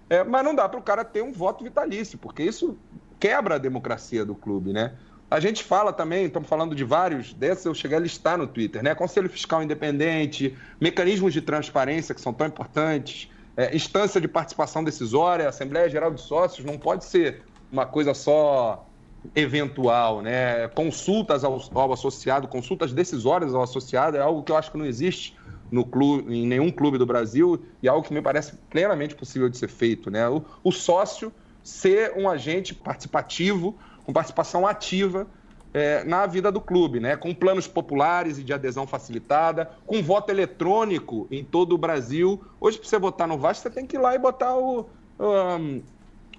É, 0.08 0.22
mas 0.22 0.44
não 0.44 0.54
dá 0.54 0.68
para 0.68 0.78
o 0.78 0.82
cara 0.82 1.04
ter 1.04 1.24
um 1.24 1.32
voto 1.32 1.64
vitalício, 1.64 2.16
porque 2.18 2.44
isso 2.44 2.78
quebra 3.18 3.56
a 3.56 3.58
democracia 3.58 4.24
do 4.24 4.36
clube, 4.36 4.72
né? 4.72 4.94
A 5.30 5.40
gente 5.40 5.62
fala 5.62 5.92
também, 5.92 6.24
estamos 6.24 6.48
falando 6.48 6.74
de 6.74 6.84
vários 6.84 7.34
desses, 7.34 7.64
eu 7.66 7.74
cheguei 7.74 7.98
a 7.98 8.00
listar 8.00 8.38
no 8.38 8.46
Twitter, 8.46 8.82
né? 8.82 8.94
Conselho 8.94 9.28
Fiscal 9.28 9.62
Independente, 9.62 10.56
mecanismos 10.80 11.34
de 11.34 11.42
transparência 11.42 12.14
que 12.14 12.20
são 12.20 12.32
tão 12.32 12.46
importantes, 12.46 13.30
é, 13.54 13.74
instância 13.76 14.20
de 14.20 14.26
participação 14.26 14.82
decisória, 14.82 15.46
Assembleia 15.46 15.88
Geral 15.88 16.14
de 16.14 16.20
Sócios, 16.22 16.64
não 16.64 16.78
pode 16.78 17.04
ser 17.04 17.42
uma 17.70 17.84
coisa 17.84 18.14
só 18.14 18.86
eventual, 19.34 20.22
né? 20.22 20.68
Consultas 20.68 21.44
ao, 21.44 21.60
ao 21.74 21.92
associado, 21.92 22.48
consultas 22.48 22.92
decisórias 22.92 23.54
ao 23.54 23.62
associado 23.62 24.16
é 24.16 24.20
algo 24.20 24.42
que 24.42 24.50
eu 24.50 24.56
acho 24.56 24.70
que 24.70 24.78
não 24.78 24.86
existe 24.86 25.36
no 25.70 25.84
clube, 25.84 26.34
em 26.34 26.46
nenhum 26.46 26.70
clube 26.70 26.96
do 26.96 27.04
Brasil 27.04 27.62
e 27.82 27.88
algo 27.88 28.06
que 28.06 28.14
me 28.14 28.22
parece 28.22 28.54
plenamente 28.70 29.14
possível 29.14 29.48
de 29.50 29.58
ser 29.58 29.68
feito. 29.68 30.10
Né? 30.10 30.26
O, 30.28 30.42
o 30.64 30.72
sócio 30.72 31.30
ser 31.62 32.14
um 32.16 32.28
agente 32.28 32.74
participativo, 32.74 33.76
com 34.08 34.12
participação 34.14 34.66
ativa 34.66 35.26
é, 35.74 36.02
na 36.02 36.24
vida 36.24 36.50
do 36.50 36.62
clube, 36.62 36.98
né? 36.98 37.14
com 37.14 37.34
planos 37.34 37.68
populares 37.68 38.38
e 38.38 38.42
de 38.42 38.54
adesão 38.54 38.86
facilitada, 38.86 39.70
com 39.86 40.02
voto 40.02 40.30
eletrônico 40.30 41.28
em 41.30 41.44
todo 41.44 41.74
o 41.74 41.78
Brasil. 41.78 42.42
Hoje, 42.58 42.78
para 42.78 42.88
você 42.88 42.98
votar 42.98 43.28
no 43.28 43.36
Vasco, 43.36 43.64
você 43.64 43.70
tem 43.70 43.86
que 43.86 43.98
ir 43.98 44.00
lá 44.00 44.14
e 44.14 44.18
botar 44.18 44.56
o, 44.56 44.88
um, 45.20 45.82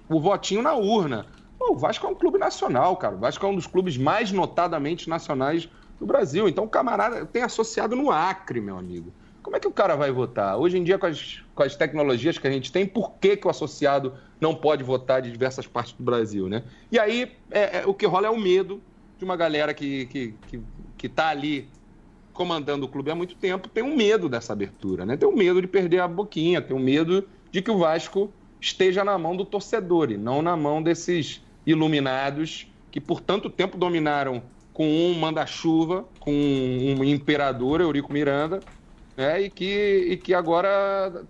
o 0.08 0.20
votinho 0.20 0.62
na 0.62 0.74
urna. 0.74 1.26
Pô, 1.56 1.74
o 1.74 1.76
Vasco 1.76 2.04
é 2.04 2.10
um 2.10 2.14
clube 2.16 2.38
nacional, 2.38 2.96
cara. 2.96 3.14
O 3.14 3.18
Vasco 3.20 3.46
é 3.46 3.48
um 3.48 3.54
dos 3.54 3.68
clubes 3.68 3.96
mais 3.96 4.32
notadamente 4.32 5.08
nacionais 5.08 5.68
do 6.00 6.04
Brasil. 6.04 6.48
Então, 6.48 6.64
o 6.64 6.68
camarada 6.68 7.24
tem 7.24 7.44
associado 7.44 7.94
no 7.94 8.10
Acre, 8.10 8.60
meu 8.60 8.76
amigo. 8.76 9.12
Como 9.42 9.56
é 9.56 9.60
que 9.60 9.68
o 9.68 9.72
cara 9.72 9.96
vai 9.96 10.10
votar? 10.10 10.56
Hoje 10.58 10.78
em 10.78 10.84
dia, 10.84 10.98
com 10.98 11.06
as, 11.06 11.42
com 11.54 11.62
as 11.62 11.74
tecnologias 11.74 12.38
que 12.38 12.46
a 12.46 12.50
gente 12.50 12.70
tem, 12.70 12.86
por 12.86 13.12
que, 13.14 13.36
que 13.36 13.46
o 13.46 13.50
associado 13.50 14.14
não 14.40 14.54
pode 14.54 14.84
votar 14.84 15.22
de 15.22 15.30
diversas 15.30 15.66
partes 15.66 15.92
do 15.92 16.02
Brasil, 16.02 16.48
né? 16.48 16.62
E 16.90 16.98
aí, 16.98 17.32
é, 17.50 17.78
é, 17.78 17.86
o 17.86 17.94
que 17.94 18.06
rola 18.06 18.26
é 18.26 18.30
o 18.30 18.38
medo 18.38 18.80
de 19.18 19.24
uma 19.24 19.36
galera 19.36 19.72
que 19.72 20.02
está 20.02 20.12
que, 20.12 20.34
que, 20.48 20.60
que 20.96 21.08
tá 21.08 21.28
ali 21.28 21.68
comandando 22.32 22.86
o 22.86 22.88
clube 22.88 23.10
há 23.10 23.14
muito 23.14 23.34
tempo, 23.34 23.68
tem 23.68 23.82
um 23.82 23.94
medo 23.94 24.28
dessa 24.28 24.52
abertura, 24.52 25.04
né? 25.04 25.16
Tem 25.16 25.28
um 25.28 25.36
medo 25.36 25.60
de 25.60 25.66
perder 25.66 26.00
a 26.00 26.08
boquinha, 26.08 26.62
tem 26.62 26.74
um 26.76 26.80
medo 26.80 27.28
de 27.50 27.60
que 27.60 27.70
o 27.70 27.78
Vasco 27.78 28.32
esteja 28.60 29.04
na 29.04 29.18
mão 29.18 29.36
do 29.36 29.44
torcedor 29.44 30.10
e 30.10 30.16
não 30.16 30.40
na 30.40 30.56
mão 30.56 30.82
desses 30.82 31.42
iluminados 31.66 32.66
que 32.90 33.00
por 33.00 33.20
tanto 33.20 33.48
tempo 33.48 33.76
dominaram 33.78 34.42
com 34.72 34.86
um 34.86 35.18
manda-chuva, 35.18 36.06
com 36.18 36.32
um 36.32 37.04
imperador, 37.04 37.80
Eurico 37.80 38.12
Miranda, 38.12 38.60
né? 39.20 39.42
E 39.42 39.50
que, 39.50 40.06
e 40.10 40.16
que 40.16 40.32
agora 40.32 41.24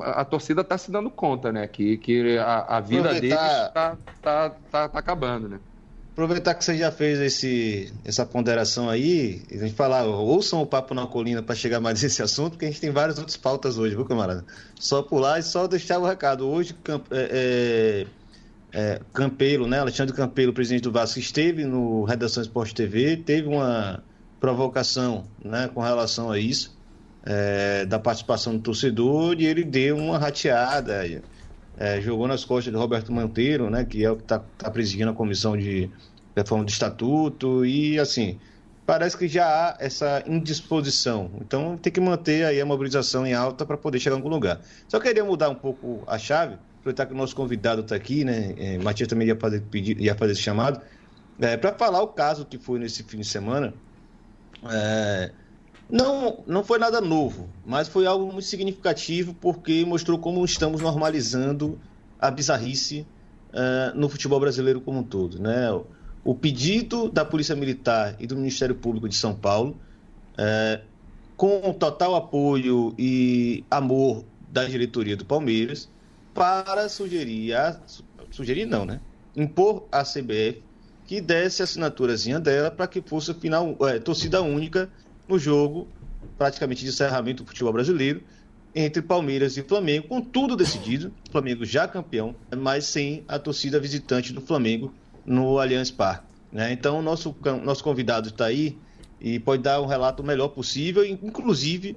a, 0.00 0.20
a 0.20 0.24
torcida 0.24 0.60
está 0.60 0.78
se 0.78 0.90
dando 0.90 1.10
conta, 1.10 1.50
né? 1.50 1.66
Que, 1.66 1.96
que 1.98 2.38
a, 2.38 2.76
a 2.76 2.80
vida 2.80 3.10
Aproveitar... 3.10 3.20
deles 3.20 3.66
está 3.66 3.96
tá, 4.22 4.50
tá, 4.70 4.88
tá 4.88 4.98
acabando, 4.98 5.48
né? 5.48 5.58
Aproveitar 6.12 6.54
que 6.54 6.64
você 6.64 6.76
já 6.76 6.90
fez 6.90 7.20
esse, 7.20 7.92
essa 8.04 8.26
ponderação 8.26 8.90
aí, 8.90 9.42
a 9.52 9.56
gente 9.56 9.74
falar, 9.74 10.04
ouçam 10.04 10.60
o 10.60 10.66
Papo 10.66 10.92
na 10.92 11.06
Colina 11.06 11.42
para 11.42 11.54
chegar 11.54 11.80
mais 11.80 12.02
nesse 12.02 12.22
assunto, 12.22 12.52
porque 12.52 12.66
a 12.66 12.68
gente 12.68 12.80
tem 12.80 12.90
várias 12.90 13.18
outras 13.18 13.36
pautas 13.36 13.78
hoje, 13.78 13.94
viu, 13.94 14.04
camarada? 14.04 14.44
Só 14.78 15.02
pular 15.02 15.38
e 15.38 15.42
só 15.42 15.66
deixar 15.66 15.98
o 15.98 16.04
recado. 16.04 16.48
Hoje, 16.48 16.74
é, 16.88 16.96
é, 17.12 18.06
é, 18.72 19.00
Campelo, 19.12 19.66
né? 19.66 19.80
Alexandre 19.80 20.14
Campelo, 20.14 20.52
presidente 20.52 20.82
do 20.82 20.92
Vasco, 20.92 21.18
esteve 21.18 21.64
no 21.64 22.04
Redação 22.04 22.42
Esporte 22.42 22.74
TV, 22.74 23.16
teve 23.16 23.48
uma 23.48 24.02
provocação 24.40 25.24
né, 25.44 25.68
com 25.72 25.80
relação 25.80 26.30
a 26.30 26.38
isso, 26.38 26.77
é, 27.24 27.84
da 27.86 27.98
participação 27.98 28.56
do 28.56 28.62
torcedor, 28.62 29.36
e 29.38 29.46
ele 29.46 29.64
deu 29.64 29.96
uma 29.96 30.18
rateada, 30.18 31.04
é, 31.76 32.00
jogou 32.00 32.26
nas 32.26 32.44
costas 32.44 32.72
do 32.72 32.78
Roberto 32.78 33.12
Monteiro, 33.12 33.70
né, 33.70 33.84
que 33.84 34.04
é 34.04 34.10
o 34.10 34.16
que 34.16 34.22
está 34.22 34.40
tá 34.56 34.70
presidindo 34.70 35.10
a 35.10 35.14
comissão 35.14 35.56
de 35.56 35.90
reforma 36.34 36.64
do 36.64 36.70
estatuto, 36.70 37.64
e 37.64 37.98
assim, 37.98 38.38
parece 38.86 39.16
que 39.16 39.28
já 39.28 39.46
há 39.46 39.76
essa 39.78 40.22
indisposição. 40.26 41.30
Então 41.40 41.76
tem 41.76 41.92
que 41.92 42.00
manter 42.00 42.44
aí 42.46 42.60
a 42.60 42.64
mobilização 42.64 43.26
em 43.26 43.34
alta 43.34 43.66
para 43.66 43.76
poder 43.76 43.98
chegar 43.98 44.16
em 44.16 44.18
algum 44.18 44.30
lugar. 44.30 44.60
Só 44.88 44.98
queria 44.98 45.24
mudar 45.24 45.50
um 45.50 45.54
pouco 45.54 46.02
a 46.06 46.18
chave, 46.18 46.56
aproveitar 46.80 47.04
que 47.06 47.12
o 47.12 47.16
nosso 47.16 47.36
convidado 47.36 47.82
está 47.82 47.94
aqui, 47.94 48.24
né? 48.24 48.54
É, 48.56 48.78
Matias 48.78 49.08
também 49.08 49.28
ia 49.28 49.36
fazer, 49.36 49.60
pedir, 49.60 50.00
ia 50.00 50.14
fazer 50.14 50.32
esse 50.32 50.40
chamado, 50.40 50.80
é, 51.38 51.56
para 51.56 51.74
falar 51.74 52.00
o 52.02 52.08
caso 52.08 52.46
que 52.46 52.56
foi 52.56 52.78
nesse 52.78 53.02
fim 53.02 53.18
de 53.18 53.26
semana. 53.26 53.74
É, 54.70 55.32
não, 55.90 56.42
não 56.46 56.62
foi 56.62 56.78
nada 56.78 57.00
novo, 57.00 57.48
mas 57.64 57.88
foi 57.88 58.06
algo 58.06 58.30
muito 58.30 58.46
significativo 58.46 59.34
porque 59.34 59.84
mostrou 59.84 60.18
como 60.18 60.44
estamos 60.44 60.82
normalizando 60.82 61.78
a 62.20 62.30
bizarrice 62.30 63.06
uh, 63.50 63.96
no 63.98 64.08
futebol 64.08 64.38
brasileiro 64.38 64.80
como 64.80 65.00
um 65.00 65.02
todo. 65.02 65.40
Né? 65.40 65.68
O 66.24 66.34
pedido 66.34 67.08
da 67.08 67.24
Polícia 67.24 67.56
Militar 67.56 68.16
e 68.20 68.26
do 68.26 68.36
Ministério 68.36 68.74
Público 68.74 69.08
de 69.08 69.16
São 69.16 69.34
Paulo, 69.34 69.78
uh, 70.34 70.84
com 71.36 71.72
total 71.72 72.16
apoio 72.16 72.94
e 72.98 73.64
amor 73.70 74.24
da 74.50 74.64
diretoria 74.64 75.16
do 75.16 75.24
Palmeiras, 75.24 75.88
para 76.34 76.88
sugerir, 76.88 77.54
a, 77.54 77.80
sugerir 78.30 78.66
não, 78.66 78.84
né? 78.84 79.00
impor 79.34 79.86
à 79.90 80.02
CBF 80.02 80.62
que 81.06 81.22
desse 81.22 81.62
a 81.62 81.64
assinaturazinha 81.64 82.38
dela 82.38 82.70
para 82.70 82.86
que 82.86 83.00
fosse 83.00 83.32
final, 83.32 83.74
é, 83.80 83.98
torcida 83.98 84.42
única 84.42 84.90
no 85.28 85.38
jogo, 85.38 85.88
praticamente 86.36 86.82
de 86.82 86.90
encerramento 86.90 87.42
do 87.42 87.48
futebol 87.48 87.72
brasileiro, 87.72 88.22
entre 88.74 89.02
Palmeiras 89.02 89.56
e 89.56 89.62
Flamengo, 89.62 90.08
com 90.08 90.20
tudo 90.20 90.56
decidido, 90.56 91.12
Flamengo 91.30 91.64
já 91.64 91.88
campeão, 91.88 92.34
mas 92.56 92.84
sem 92.84 93.24
a 93.26 93.38
torcida 93.38 93.80
visitante 93.80 94.32
do 94.32 94.40
Flamengo 94.40 94.92
no 95.24 95.58
Allianz 95.58 95.90
Parque. 95.90 96.26
Né? 96.52 96.72
Então, 96.72 97.02
nosso, 97.02 97.34
nosso 97.62 97.82
convidado 97.82 98.28
está 98.28 98.46
aí 98.46 98.76
e 99.20 99.38
pode 99.38 99.62
dar 99.62 99.80
um 99.80 99.86
relato 99.86 100.22
melhor 100.22 100.48
possível, 100.48 101.04
inclusive 101.04 101.96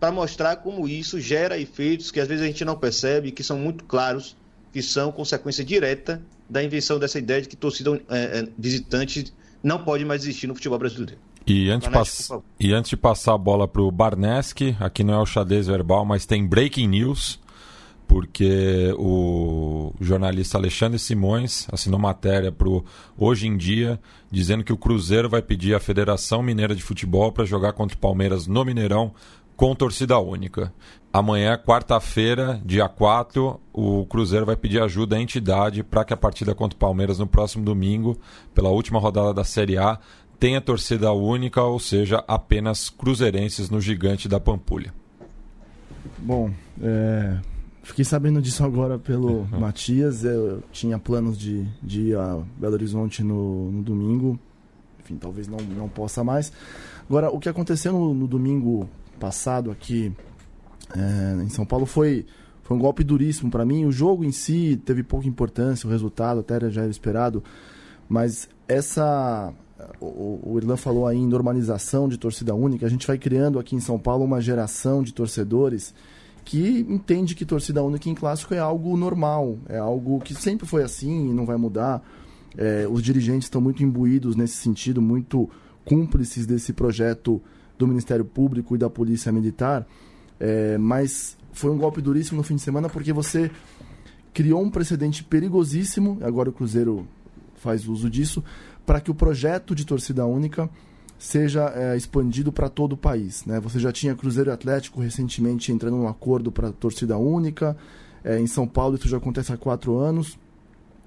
para 0.00 0.10
mostrar 0.10 0.56
como 0.56 0.88
isso 0.88 1.20
gera 1.20 1.58
efeitos 1.58 2.10
que 2.10 2.18
às 2.18 2.26
vezes 2.26 2.42
a 2.42 2.46
gente 2.46 2.64
não 2.64 2.76
percebe, 2.76 3.30
que 3.30 3.44
são 3.44 3.58
muito 3.58 3.84
claros, 3.84 4.36
que 4.72 4.82
são 4.82 5.12
consequência 5.12 5.64
direta 5.64 6.20
da 6.48 6.62
invenção 6.62 6.98
dessa 6.98 7.18
ideia 7.18 7.42
de 7.42 7.48
que 7.48 7.56
torcida 7.56 8.00
é, 8.08 8.40
é, 8.40 8.48
visitante 8.58 9.32
não 9.62 9.84
pode 9.84 10.04
mais 10.04 10.22
existir 10.22 10.46
no 10.46 10.54
futebol 10.54 10.78
brasileiro. 10.78 11.20
E 11.46 11.70
antes, 11.70 12.30
e 12.58 12.72
antes 12.72 12.90
de 12.90 12.96
passar 12.96 13.34
a 13.34 13.38
bola 13.38 13.66
para 13.66 13.82
o 13.82 13.90
Barneski, 13.90 14.76
aqui 14.78 15.02
não 15.02 15.14
é 15.14 15.18
o 15.18 15.26
xadrez 15.26 15.66
verbal, 15.66 16.04
mas 16.04 16.24
tem 16.24 16.46
breaking 16.46 16.86
news, 16.86 17.40
porque 18.06 18.94
o 18.96 19.92
jornalista 20.00 20.58
Alexandre 20.58 20.98
Simões 20.98 21.66
assinou 21.72 21.98
matéria 21.98 22.52
para 22.52 22.68
o 22.68 22.84
Hoje 23.16 23.48
em 23.48 23.56
Dia, 23.56 23.98
dizendo 24.30 24.62
que 24.62 24.72
o 24.72 24.76
Cruzeiro 24.76 25.28
vai 25.28 25.42
pedir 25.42 25.74
à 25.74 25.80
Federação 25.80 26.42
Mineira 26.42 26.74
de 26.74 26.82
Futebol 26.82 27.32
para 27.32 27.44
jogar 27.44 27.72
contra 27.72 27.96
o 27.96 28.00
Palmeiras 28.00 28.46
no 28.46 28.64
Mineirão 28.64 29.12
com 29.56 29.74
torcida 29.74 30.18
única. 30.18 30.72
Amanhã, 31.12 31.58
quarta-feira, 31.58 32.60
dia 32.64 32.88
4, 32.88 33.60
o 33.72 34.06
Cruzeiro 34.06 34.46
vai 34.46 34.56
pedir 34.56 34.80
ajuda 34.80 35.16
à 35.16 35.20
entidade 35.20 35.82
para 35.82 36.04
que 36.04 36.12
a 36.12 36.16
partida 36.16 36.54
contra 36.54 36.74
o 36.74 36.78
Palmeiras 36.78 37.18
no 37.18 37.26
próximo 37.26 37.64
domingo, 37.64 38.18
pela 38.54 38.70
última 38.70 38.98
rodada 38.98 39.32
da 39.34 39.44
Série 39.44 39.76
A, 39.76 39.98
tenha 40.42 40.60
torcida 40.60 41.12
única, 41.12 41.62
ou 41.62 41.78
seja, 41.78 42.24
apenas 42.26 42.90
cruzeirenses 42.90 43.70
no 43.70 43.80
gigante 43.80 44.28
da 44.28 44.40
Pampulha. 44.40 44.92
Bom, 46.18 46.50
é, 46.82 47.38
fiquei 47.84 48.04
sabendo 48.04 48.42
disso 48.42 48.64
agora 48.64 48.98
pelo 48.98 49.46
uhum. 49.52 49.60
Matias. 49.60 50.24
Eu 50.24 50.60
tinha 50.72 50.98
planos 50.98 51.38
de, 51.38 51.64
de 51.80 52.08
ir 52.08 52.16
a 52.16 52.40
Belo 52.56 52.74
Horizonte 52.74 53.22
no, 53.22 53.70
no 53.70 53.82
domingo. 53.84 54.36
Enfim, 54.98 55.14
talvez 55.14 55.46
não, 55.46 55.58
não 55.58 55.88
possa 55.88 56.24
mais. 56.24 56.52
Agora, 57.08 57.30
o 57.30 57.38
que 57.38 57.48
aconteceu 57.48 57.92
no, 57.92 58.12
no 58.12 58.26
domingo 58.26 58.88
passado 59.20 59.70
aqui 59.70 60.12
é, 60.92 61.40
em 61.40 61.50
São 61.50 61.64
Paulo 61.64 61.86
foi, 61.86 62.26
foi 62.64 62.76
um 62.76 62.80
golpe 62.80 63.04
duríssimo 63.04 63.48
para 63.48 63.64
mim. 63.64 63.84
O 63.84 63.92
jogo 63.92 64.24
em 64.24 64.32
si 64.32 64.76
teve 64.84 65.04
pouca 65.04 65.28
importância, 65.28 65.86
o 65.86 65.90
resultado 65.92 66.40
até 66.40 66.68
já 66.68 66.82
era 66.82 66.90
esperado, 66.90 67.44
mas 68.08 68.48
essa. 68.66 69.54
O, 70.00 70.40
o 70.44 70.58
Irlan 70.58 70.76
falou 70.76 71.06
aí 71.06 71.18
em 71.18 71.26
normalização 71.26 72.08
de 72.08 72.18
torcida 72.18 72.54
única. 72.54 72.86
A 72.86 72.88
gente 72.88 73.06
vai 73.06 73.18
criando 73.18 73.58
aqui 73.58 73.76
em 73.76 73.80
São 73.80 73.98
Paulo 73.98 74.24
uma 74.24 74.40
geração 74.40 75.02
de 75.02 75.12
torcedores 75.12 75.94
que 76.44 76.86
entende 76.88 77.34
que 77.34 77.44
torcida 77.44 77.82
única 77.82 78.08
em 78.08 78.14
clássico 78.14 78.52
é 78.54 78.58
algo 78.58 78.96
normal, 78.96 79.58
é 79.68 79.78
algo 79.78 80.20
que 80.20 80.34
sempre 80.34 80.66
foi 80.66 80.82
assim 80.82 81.30
e 81.30 81.32
não 81.32 81.46
vai 81.46 81.56
mudar. 81.56 82.02
É, 82.56 82.86
os 82.90 83.02
dirigentes 83.02 83.46
estão 83.46 83.60
muito 83.60 83.82
imbuídos 83.82 84.36
nesse 84.36 84.56
sentido, 84.56 85.00
muito 85.00 85.48
cúmplices 85.84 86.46
desse 86.46 86.72
projeto 86.72 87.40
do 87.78 87.86
Ministério 87.86 88.24
Público 88.24 88.74
e 88.74 88.78
da 88.78 88.90
Polícia 88.90 89.32
Militar, 89.32 89.86
é, 90.38 90.76
mas 90.78 91.36
foi 91.52 91.70
um 91.70 91.78
golpe 91.78 92.00
duríssimo 92.00 92.38
no 92.38 92.42
fim 92.42 92.56
de 92.56 92.62
semana 92.62 92.88
porque 92.88 93.12
você 93.12 93.50
criou 94.32 94.62
um 94.62 94.70
precedente 94.70 95.24
perigosíssimo, 95.24 96.18
agora 96.22 96.50
o 96.50 96.52
Cruzeiro 96.52 97.06
faz 97.56 97.86
uso 97.86 98.10
disso, 98.10 98.42
para 98.92 99.00
que 99.00 99.10
o 99.10 99.14
projeto 99.14 99.74
de 99.74 99.86
torcida 99.86 100.26
única 100.26 100.68
seja 101.18 101.72
é, 101.74 101.96
expandido 101.96 102.52
para 102.52 102.68
todo 102.68 102.92
o 102.92 102.96
país. 102.96 103.42
Né? 103.46 103.58
Você 103.58 103.78
já 103.78 103.90
tinha 103.90 104.14
Cruzeiro 104.14 104.50
e 104.50 104.52
Atlético 104.52 105.00
recentemente 105.00 105.72
entrando 105.72 105.96
num 105.96 106.06
acordo 106.06 106.52
para 106.52 106.70
torcida 106.70 107.16
única, 107.16 107.74
é, 108.22 108.38
em 108.38 108.46
São 108.46 108.68
Paulo 108.68 108.96
isso 108.96 109.08
já 109.08 109.16
acontece 109.16 109.50
há 109.50 109.56
quatro 109.56 109.96
anos. 109.96 110.38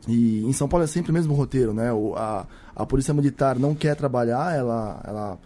E 0.08 0.44
em 0.44 0.52
São 0.52 0.68
Paulo 0.68 0.84
é 0.84 0.88
sempre 0.88 1.12
o 1.12 1.14
mesmo 1.14 1.36
roteiro, 1.36 1.76
né? 1.76 1.94
O, 1.94 2.16
a, 2.16 2.48
a 2.76 2.88
Polícia 2.88 3.14
Militar 3.14 3.60
não 3.60 3.76
quer 3.76 3.96
trabalhar, 3.96 4.56
ela, 4.56 5.00
ela 5.06 5.40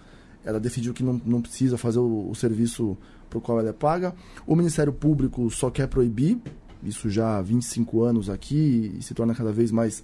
ela 0.45 0.61
decidiu 0.61 0.93
que 0.93 1.03
não, 1.03 1.19
não 1.25 1.41
precisa 1.41 1.77
fazer 1.77 1.99
o, 1.99 2.29
o 2.29 2.35
serviço 2.35 2.97
para 3.29 3.37
o 3.37 3.41
qual 3.41 3.59
ela 3.59 3.67
é 3.67 3.73
paga. 3.73 4.15
O 4.47 4.55
Ministério 4.55 4.93
Público 4.93 5.49
só 5.51 5.69
quer 5.69 5.89
proibir, 5.89 6.37
isso 6.81 7.09
já 7.09 7.37
há 7.37 7.41
25 7.41 8.01
anos 8.01 8.29
aqui 8.29 8.95
e 8.97 9.03
se 9.03 9.13
torna 9.13 9.35
cada 9.35 9.51
vez 9.51 9.73
mais 9.73 10.01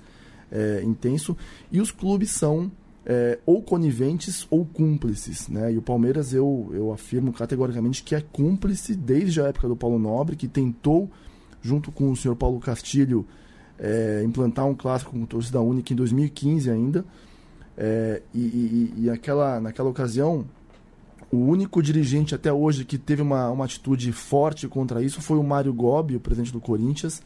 é, 0.52 0.82
intenso. 0.84 1.36
E 1.72 1.80
os 1.80 1.91
clubes 1.91 2.32
são 2.32 2.72
é, 3.06 3.38
ou 3.46 3.62
coniventes 3.62 4.48
ou 4.50 4.66
cúmplices. 4.66 5.48
Né? 5.48 5.74
E 5.74 5.78
o 5.78 5.82
Palmeiras, 5.82 6.34
eu, 6.34 6.72
eu 6.74 6.91
afirmo 6.91 7.32
categoricamente 7.32 8.04
que 8.04 8.16
é 8.16 8.22
cúmplice 8.22 8.96
desde 8.96 9.41
a 9.41 9.48
época 9.48 9.68
do 9.68 9.76
Paulo 9.76 10.00
Nobre, 10.00 10.36
que 10.36 10.48
tentou, 10.48 11.10
junto 11.62 11.91
com 11.91 12.12
o 12.12 12.16
senhor 12.16 12.36
Paulo 12.36 12.60
Castilho, 12.60 13.26
é, 13.78 14.24
implantar 14.26 14.66
um 14.66 14.74
clássico 14.74 15.12
com 15.12 15.26
torcida 15.26 15.62
única 15.62 15.93
em 15.93 15.96
2015 15.96 16.72
ainda. 16.72 17.06
É, 17.78 18.22
e, 18.34 18.39
e, 18.39 18.93
e 19.04 19.10
aquela, 19.10 19.60
naquela 19.60 19.89
ocasião, 19.89 20.46
o 21.32 21.38
único 21.38 21.84
dirigente 21.84 22.34
até 22.34 22.52
hoje 22.52 22.86
que 22.86 22.98
teve 22.98 23.22
uma, 23.22 23.50
uma 23.50 23.66
atitude 23.66 24.12
forte 24.12 24.68
contra 24.68 25.04
isso 25.04 25.22
foi 25.22 25.38
o 25.38 25.43
Mário 25.43 25.74
Gobi, 25.74 26.16
o 26.16 26.20
presidente 26.20 26.54
do 26.54 26.62
Corinthians. 26.62 27.22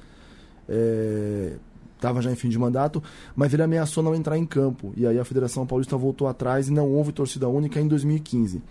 Estava 1.99 2.21
já 2.21 2.31
em 2.31 2.35
fim 2.35 2.47
de 2.47 2.57
mandato, 2.57 3.03
mas 3.35 3.53
ele 3.53 3.61
ameaçou 3.61 4.01
não 4.01 4.15
entrar 4.15 4.37
em 4.37 4.45
campo. 4.45 4.93
E 4.95 5.05
aí 5.05 5.19
a 5.19 5.25
Federação 5.25 5.67
Paulista 5.67 5.97
voltou 5.97 6.29
atrás 6.29 6.69
e 6.69 6.71
não 6.71 6.89
houve 6.89 7.11
torcida 7.11 7.49
única 7.49 7.77
em 7.77 7.89
2015. 7.89 8.63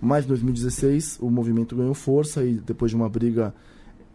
Mas 0.00 0.24
em 0.24 0.28
2016 0.28 1.18
o 1.20 1.30
movimento 1.30 1.76
ganhou 1.76 1.94
força 1.94 2.44
e 2.44 2.54
depois 2.54 2.90
de 2.90 2.96
uma 2.96 3.08
briga 3.08 3.54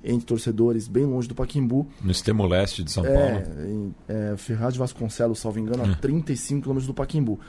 entre 0.03 0.25
torcedores 0.25 0.85
bem 0.85 1.05
longe 1.05 1.29
do 1.29 1.33
Paquimbu. 1.33 1.87
No 2.01 2.11
extremo 2.11 2.45
leste 2.45 2.83
de 2.83 2.91
São 2.91 3.05
é, 3.05 3.13
Paulo. 3.13 3.61
Em, 3.65 3.95
é, 4.09 4.35
Ferraz 4.35 4.73
de 4.73 4.79
Vasconcelos, 4.79 5.39
salvo 5.39 5.59
engano, 5.59 5.89
a 5.89 5.95
35 5.95 6.57
é. 6.57 6.61
quilômetros 6.61 6.87
do 6.87 6.93
Paquimbu. 6.93 7.39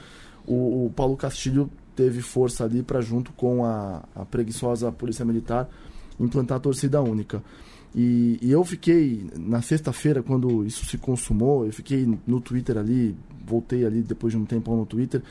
O, 0.47 0.85
o, 0.85 0.93
Paulo 0.95 1.17
Castilho 1.17 1.69
teve 1.97 2.21
força 2.21 2.63
ali 2.63 2.81
para, 2.81 3.01
junto 3.01 3.33
com 3.33 3.65
a, 3.65 4.03
a, 4.15 4.23
preguiçosa 4.23 4.89
Polícia 4.89 5.25
Militar, 5.25 5.69
implantar 6.17 6.57
a 6.57 6.61
torcida 6.61 7.01
única. 7.01 7.43
E, 7.95 8.37
e 8.41 8.51
eu 8.51 8.63
fiquei, 8.63 9.27
na 9.37 9.61
sexta-feira, 9.61 10.21
quando 10.21 10.65
isso 10.65 10.85
se 10.85 10.97
consumou, 10.97 11.65
eu 11.65 11.73
fiquei 11.73 12.07
no 12.25 12.39
Twitter 12.39 12.77
ali, 12.77 13.15
voltei 13.45 13.85
ali 13.85 14.01
depois 14.01 14.31
de 14.31 14.37
um 14.37 14.45
tempo 14.45 14.75
no 14.75 14.85
Twitter, 14.85 15.23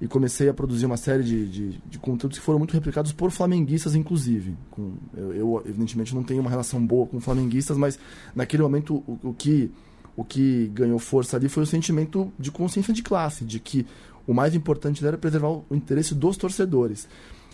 e 0.00 0.08
comecei 0.08 0.48
a 0.48 0.54
produzir 0.54 0.86
uma 0.86 0.96
série 0.96 1.22
de, 1.22 1.46
de, 1.46 1.80
de, 1.86 1.98
conteúdos 1.98 2.38
que 2.38 2.44
foram 2.44 2.58
muito 2.58 2.72
replicados 2.72 3.12
por 3.12 3.30
flamenguistas, 3.30 3.94
inclusive. 3.94 4.56
Com, 4.70 4.94
eu, 5.14 5.34
eu, 5.34 5.62
evidentemente, 5.66 6.14
não 6.14 6.22
tenho 6.22 6.40
uma 6.40 6.48
relação 6.48 6.84
boa 6.84 7.06
com 7.06 7.20
flamenguistas, 7.20 7.76
mas 7.76 7.98
naquele 8.34 8.62
momento 8.62 8.94
o, 9.06 9.18
o, 9.22 9.34
que, 9.34 9.70
o 10.16 10.24
que 10.24 10.68
ganhou 10.68 10.98
força 10.98 11.36
ali 11.36 11.50
foi 11.50 11.64
o 11.64 11.66
sentimento 11.66 12.32
de 12.38 12.50
consciência 12.50 12.94
de 12.94 13.02
classe, 13.02 13.44
de 13.44 13.60
que 13.60 13.86
o 14.26 14.32
mais 14.32 14.54
importante 14.54 15.04
era 15.04 15.18
preservar 15.18 15.48
o 15.50 15.66
interesse 15.72 16.14
dos 16.14 16.38
torcedores. 16.38 17.06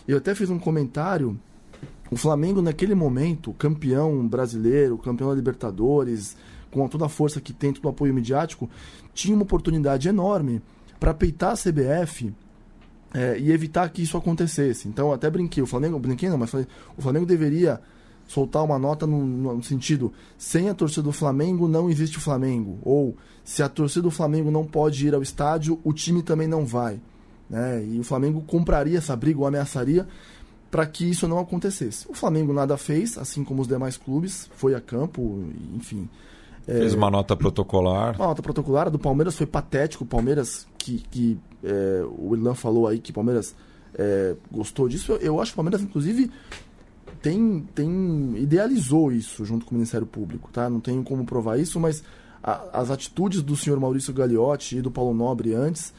Eu 0.07 0.19
até 0.19 0.33
fiz 0.33 0.49
um 0.49 0.59
comentário. 0.59 1.39
O 2.11 2.17
Flamengo, 2.17 2.63
naquele 2.63 2.95
momento, 2.95 3.53
campeão 3.55 4.27
brasileiro, 4.27 4.99
campeão 4.99 5.31
da 5.31 5.35
Libertadores, 5.35 6.37
com 6.71 6.87
toda 6.89 7.07
a 7.07 7.09
força 7.09 7.41
que 7.41 7.53
tem, 7.53 7.73
todo 7.73 7.85
o 7.87 7.89
apoio 7.89 8.15
midiático, 8.15 8.69
tinha 9.15 9.35
uma 9.35 9.43
oportunidade 9.43 10.09
enorme 10.09 10.63
para 11.01 11.15
peitar 11.15 11.53
a 11.53 11.57
CBF 11.57 12.33
é, 13.15 13.39
e 13.39 13.51
evitar 13.51 13.89
que 13.89 14.03
isso 14.03 14.17
acontecesse. 14.17 14.89
Então, 14.89 15.13
até 15.13 15.31
brinquei, 15.31 15.63
o 15.63 15.67
Flamengo, 15.67 15.99
brinquei 15.99 16.29
não, 16.29 16.39
mas 16.39 16.51
falei, 16.51 16.67
o 16.97 17.03
Flamengo 17.03 17.27
deveria 17.27 17.81
soltar 18.27 18.63
uma 18.65 18.79
nota 18.79 19.07
no, 19.07 19.25
no, 19.25 19.63
sentido: 19.63 20.13
sem 20.37 20.69
a 20.69 20.75
torcida 20.75 21.03
do 21.03 21.13
Flamengo 21.13 21.69
não 21.69 21.89
existe 21.89 22.19
o 22.19 22.21
Flamengo. 22.21 22.79
Ou 22.83 23.17
se 23.45 23.63
a 23.63 23.69
torcida 23.69 24.03
do 24.03 24.11
Flamengo 24.11 24.51
não 24.51 24.65
pode 24.65 25.07
ir 25.07 25.15
ao 25.15 25.23
estádio, 25.23 25.81
o 25.85 25.93
time 25.93 26.23
também 26.23 26.49
não 26.49 26.67
vai. 26.67 27.01
Né? 27.49 27.85
E 27.87 28.01
o 28.01 28.05
Flamengo 28.05 28.43
compraria 28.43 28.99
essa 28.99 29.15
briga 29.15 29.41
ou 29.41 29.47
ameaçaria 29.47 30.07
para 30.77 30.85
que 30.85 31.09
isso 31.09 31.27
não 31.27 31.39
acontecesse. 31.39 32.07
O 32.07 32.13
Flamengo 32.13 32.53
nada 32.53 32.77
fez, 32.77 33.17
assim 33.17 33.43
como 33.43 33.63
os 33.63 33.67
demais 33.67 33.97
clubes, 33.97 34.51
foi 34.57 34.75
a 34.75 34.81
campo, 34.81 35.43
enfim. 35.75 36.07
É, 36.69 36.81
fez 36.81 36.93
uma 36.93 37.11
nota 37.11 37.35
protocolar. 37.35 38.15
Uma 38.17 38.27
nota 38.27 38.43
protocolar. 38.43 38.91
Do 38.91 38.99
Palmeiras 38.99 39.35
foi 39.35 39.47
patético. 39.47 40.05
O 40.05 40.07
Palmeiras, 40.07 40.67
que, 40.77 40.99
que 41.11 41.39
é, 41.65 42.05
o 42.19 42.37
Irlan 42.37 42.55
falou 42.55 42.87
aí 42.87 42.99
que 42.99 43.11
o 43.11 43.15
Palmeiras 43.15 43.57
é, 43.95 44.37
gostou 44.53 44.87
disso. 44.87 45.13
Eu, 45.13 45.17
eu 45.17 45.41
acho 45.41 45.53
que 45.53 45.55
o 45.55 45.63
Palmeiras, 45.63 45.81
inclusive, 45.81 46.31
tem, 47.23 47.67
tem 47.75 48.37
idealizou 48.37 49.11
isso 49.11 49.47
junto 49.47 49.65
com 49.65 49.71
o 49.71 49.79
Ministério 49.79 50.07
Público, 50.07 50.51
tá? 50.53 50.69
Não 50.69 50.79
tenho 50.79 51.03
como 51.03 51.25
provar 51.25 51.59
isso, 51.59 51.81
mas 51.81 52.05
a, 52.43 52.81
as 52.81 52.91
atitudes 52.91 53.41
do 53.41 53.57
senhor 53.57 53.81
Maurício 53.81 54.13
Gagliotti 54.13 54.77
e 54.77 54.83
do 54.83 54.91
Paulo 54.91 55.15
Nobre 55.15 55.55
antes 55.55 55.95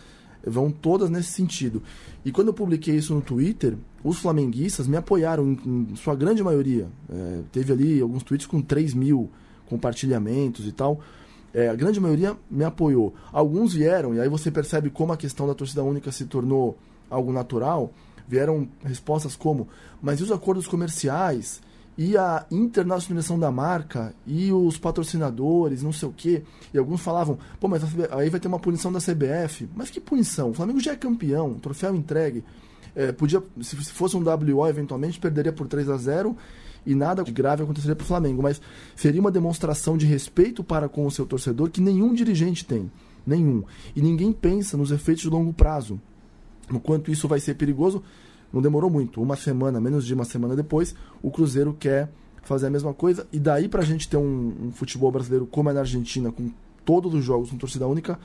vão 0.45 0.71
todas 0.71 1.09
nesse 1.09 1.31
sentido. 1.31 1.81
E 2.23 2.31
quando 2.31 2.47
eu 2.47 2.53
publiquei 2.53 2.95
isso 2.95 3.13
no 3.13 3.21
Twitter, 3.21 3.75
os 4.03 4.19
flamenguistas 4.19 4.87
me 4.87 4.97
apoiaram, 4.97 5.47
em, 5.47 5.87
em 5.91 5.95
sua 5.95 6.15
grande 6.15 6.43
maioria. 6.43 6.87
É, 7.09 7.41
teve 7.51 7.73
ali 7.73 8.01
alguns 8.01 8.23
tweets 8.23 8.47
com 8.47 8.61
3 8.61 8.93
mil 8.93 9.29
compartilhamentos 9.67 10.65
e 10.67 10.71
tal. 10.71 10.99
É, 11.53 11.69
a 11.69 11.75
grande 11.75 11.99
maioria 11.99 12.35
me 12.49 12.63
apoiou. 12.63 13.13
Alguns 13.31 13.73
vieram, 13.73 14.13
e 14.13 14.19
aí 14.19 14.29
você 14.29 14.51
percebe 14.51 14.89
como 14.89 15.13
a 15.13 15.17
questão 15.17 15.47
da 15.47 15.53
torcida 15.53 15.83
única 15.83 16.11
se 16.11 16.25
tornou 16.25 16.77
algo 17.09 17.31
natural 17.31 17.93
vieram 18.27 18.67
respostas 18.83 19.35
como: 19.35 19.67
mas 20.01 20.19
e 20.19 20.23
os 20.23 20.31
acordos 20.31 20.67
comerciais? 20.67 21.61
E 21.97 22.15
a 22.15 22.45
internacionalização 22.51 23.39
da 23.39 23.51
marca? 23.51 24.13
E 24.25 24.51
os 24.51 24.77
patrocinadores? 24.77 25.81
Não 25.81 25.91
sei 25.91 26.07
o 26.07 26.13
quê. 26.15 26.43
E 26.73 26.77
alguns 26.77 27.01
falavam: 27.01 27.39
pô, 27.59 27.67
mas 27.67 27.81
aí 28.11 28.29
vai 28.29 28.39
ter 28.39 28.47
uma 28.47 28.59
punição 28.59 28.91
da 28.91 28.99
CBF. 28.99 29.67
Mas 29.75 29.89
que 29.89 29.99
punição? 29.99 30.51
O 30.51 30.53
Flamengo 30.53 30.79
já 30.79 30.91
é 30.91 30.95
campeão, 30.95 31.55
troféu 31.55 31.95
entregue. 31.95 32.43
É, 32.95 33.11
podia, 33.11 33.41
se 33.61 33.75
fosse 33.75 34.15
um 34.15 34.23
WO, 34.23 34.67
eventualmente 34.67 35.19
perderia 35.19 35.53
por 35.53 35.67
3 35.67 35.89
a 35.89 35.97
0 35.97 36.35
e 36.85 36.95
nada 36.95 37.23
grave 37.23 37.63
aconteceria 37.63 37.95
para 37.95 38.03
o 38.03 38.07
Flamengo. 38.07 38.41
Mas 38.43 38.61
seria 38.95 39.19
uma 39.19 39.31
demonstração 39.31 39.97
de 39.97 40.05
respeito 40.05 40.63
para 40.63 40.87
com 40.87 41.05
o 41.05 41.11
seu 41.11 41.25
torcedor 41.25 41.69
que 41.69 41.81
nenhum 41.81 42.13
dirigente 42.13 42.63
tem. 42.63 42.91
Nenhum. 43.25 43.63
E 43.95 44.01
ninguém 44.01 44.31
pensa 44.31 44.77
nos 44.77 44.91
efeitos 44.91 45.23
de 45.23 45.29
longo 45.29 45.51
prazo 45.51 45.99
no 46.69 46.79
quanto 46.79 47.11
isso 47.11 47.27
vai 47.27 47.39
ser 47.39 47.55
perigoso. 47.55 48.03
Não 48.51 48.61
demorou 48.61 48.89
muito, 48.89 49.21
uma 49.21 49.35
semana, 49.35 49.79
menos 49.79 50.05
de 50.05 50.13
uma 50.13 50.25
semana 50.25 50.55
depois, 50.55 50.95
o 51.21 51.29
Cruzeiro 51.29 51.75
quer 51.77 52.09
fazer 52.43 52.67
a 52.67 52.69
mesma 52.69 52.93
coisa. 52.93 53.27
E 53.31 53.39
daí 53.39 53.67
para 53.67 53.81
a 53.81 53.85
gente 53.85 54.07
ter 54.07 54.17
um, 54.17 54.53
um, 54.67 54.71
futebol 54.71 55.11
brasileiro 55.11 55.45
como 55.45 55.69
é 55.69 55.73
na 55.73 55.81
Argentina, 55.81 56.31
com 56.31 56.49
todos 56.85 57.13
os 57.13 57.23
jogos 57.23 57.49
com 57.49 57.57
torcida 57.57 57.85
única, 57.87 58.17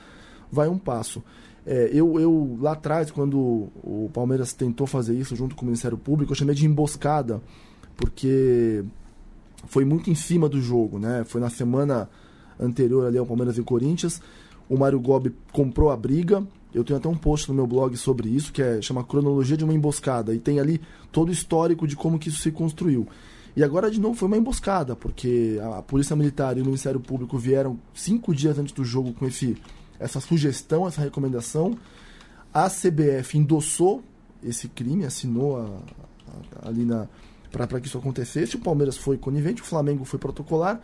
vai 0.51 0.69
um 0.69 0.77
passo. 0.77 1.21
É, 1.65 1.89
eu, 1.93 2.19
eu, 2.19 2.57
lá 2.61 2.73
atrás, 2.73 3.11
quando 3.11 3.37
o 3.83 4.09
Palmeiras 4.13 4.53
tentou 4.53 4.87
fazer 4.87 5.13
isso 5.13 5.35
junto 5.35 5.55
com 5.55 5.63
o 5.63 5.65
Ministério 5.65 5.97
Público, 5.97 6.31
eu 6.31 6.35
chamei 6.35 6.55
de 6.55 6.65
emboscada, 6.65 7.41
porque 7.95 8.83
foi 9.67 9.85
muito 9.85 10.09
em 10.09 10.15
cima 10.15 10.49
do 10.49 10.59
jogo, 10.59 10.99
né? 10.99 11.23
Foi 11.25 11.39
na 11.39 11.49
semana 11.49 12.09
anterior 12.59 13.05
ali 13.05 13.17
ao 13.17 13.25
Palmeiras 13.25 13.57
e 13.57 13.61
Corinthians. 13.61 14.21
O 14.69 14.77
Mário 14.77 14.99
Gobi 14.99 15.33
comprou 15.51 15.89
a 15.89 15.97
briga, 15.97 16.45
eu 16.73 16.83
tenho 16.83 16.97
até 16.97 17.07
um 17.07 17.15
post 17.15 17.49
no 17.49 17.55
meu 17.55 17.67
blog 17.67 17.95
sobre 17.97 18.29
isso, 18.29 18.51
que 18.51 18.61
é 18.61 18.81
chama 18.81 19.03
Cronologia 19.03 19.55
de 19.55 19.63
uma 19.63 19.73
Emboscada, 19.73 20.33
e 20.33 20.39
tem 20.39 20.59
ali 20.59 20.81
todo 21.11 21.29
o 21.29 21.31
histórico 21.31 21.87
de 21.87 21.95
como 21.95 22.17
que 22.17 22.29
isso 22.29 22.39
se 22.39 22.51
construiu. 22.51 23.07
E 23.55 23.63
agora, 23.63 23.91
de 23.91 23.99
novo, 23.99 24.15
foi 24.15 24.27
uma 24.27 24.37
emboscada, 24.37 24.95
porque 24.95 25.59
a 25.61 25.81
Polícia 25.83 26.15
Militar 26.15 26.57
e 26.57 26.61
o 26.61 26.65
Ministério 26.65 26.99
Público 26.99 27.37
vieram 27.37 27.79
cinco 27.93 28.33
dias 28.33 28.57
antes 28.57 28.73
do 28.73 28.83
jogo 28.83 29.13
com 29.13 29.27
esse, 29.27 29.55
essa 29.99 30.19
sugestão, 30.19 30.87
essa 30.87 31.01
recomendação. 31.01 31.77
A 32.51 32.67
CBF 32.67 33.37
endossou 33.37 34.03
esse 34.41 34.67
crime, 34.67 35.05
assinou 35.05 35.57
a, 35.57 35.65
a, 36.63 36.69
ali 36.69 36.87
para 37.51 37.79
que 37.79 37.85
isso 37.85 37.97
acontecesse. 37.97 38.55
O 38.55 38.59
Palmeiras 38.59 38.97
foi 38.97 39.19
conivente, 39.19 39.61
o 39.61 39.65
Flamengo 39.65 40.03
foi 40.03 40.17
protocolar. 40.17 40.81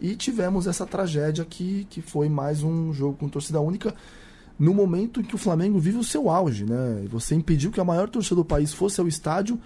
E 0.00 0.16
tivemos 0.16 0.66
essa 0.66 0.84
tragédia 0.84 1.44
que, 1.44 1.86
que 1.88 2.02
foi 2.02 2.28
mais 2.28 2.64
um 2.64 2.92
jogo 2.92 3.18
com 3.18 3.28
torcida 3.28 3.60
única 3.60 3.94
no 4.60 4.74
momento 4.74 5.20
em 5.20 5.24
que 5.24 5.34
o 5.34 5.38
Flamengo 5.38 5.78
vive 5.78 5.96
o 5.96 6.04
seu 6.04 6.28
auge, 6.28 6.66
né? 6.66 7.06
Você 7.10 7.34
impediu 7.34 7.70
que 7.70 7.80
a 7.80 7.84
maior 7.84 8.10
torcida 8.10 8.36
do 8.36 8.44
país 8.44 8.74
fosse 8.74 9.00
ao 9.00 9.08
estádio 9.08 9.58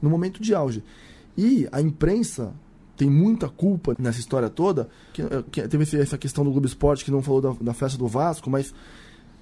no 0.00 0.08
momento 0.08 0.40
de 0.40 0.54
auge. 0.54 0.84
E 1.36 1.68
a 1.72 1.80
imprensa 1.80 2.54
tem 2.96 3.10
muita 3.10 3.48
culpa 3.48 3.96
nessa 3.98 4.20
história 4.20 4.48
toda. 4.48 4.88
Que, 5.12 5.22
eh, 5.22 5.44
que 5.50 5.66
teve 5.66 6.00
essa 6.00 6.16
questão 6.16 6.44
do 6.44 6.52
Globo 6.52 6.64
Esporte 6.64 7.04
que 7.04 7.10
não 7.10 7.20
falou 7.22 7.40
da, 7.40 7.52
da 7.60 7.74
festa 7.74 7.98
do 7.98 8.06
Vasco, 8.06 8.48
mas 8.48 8.72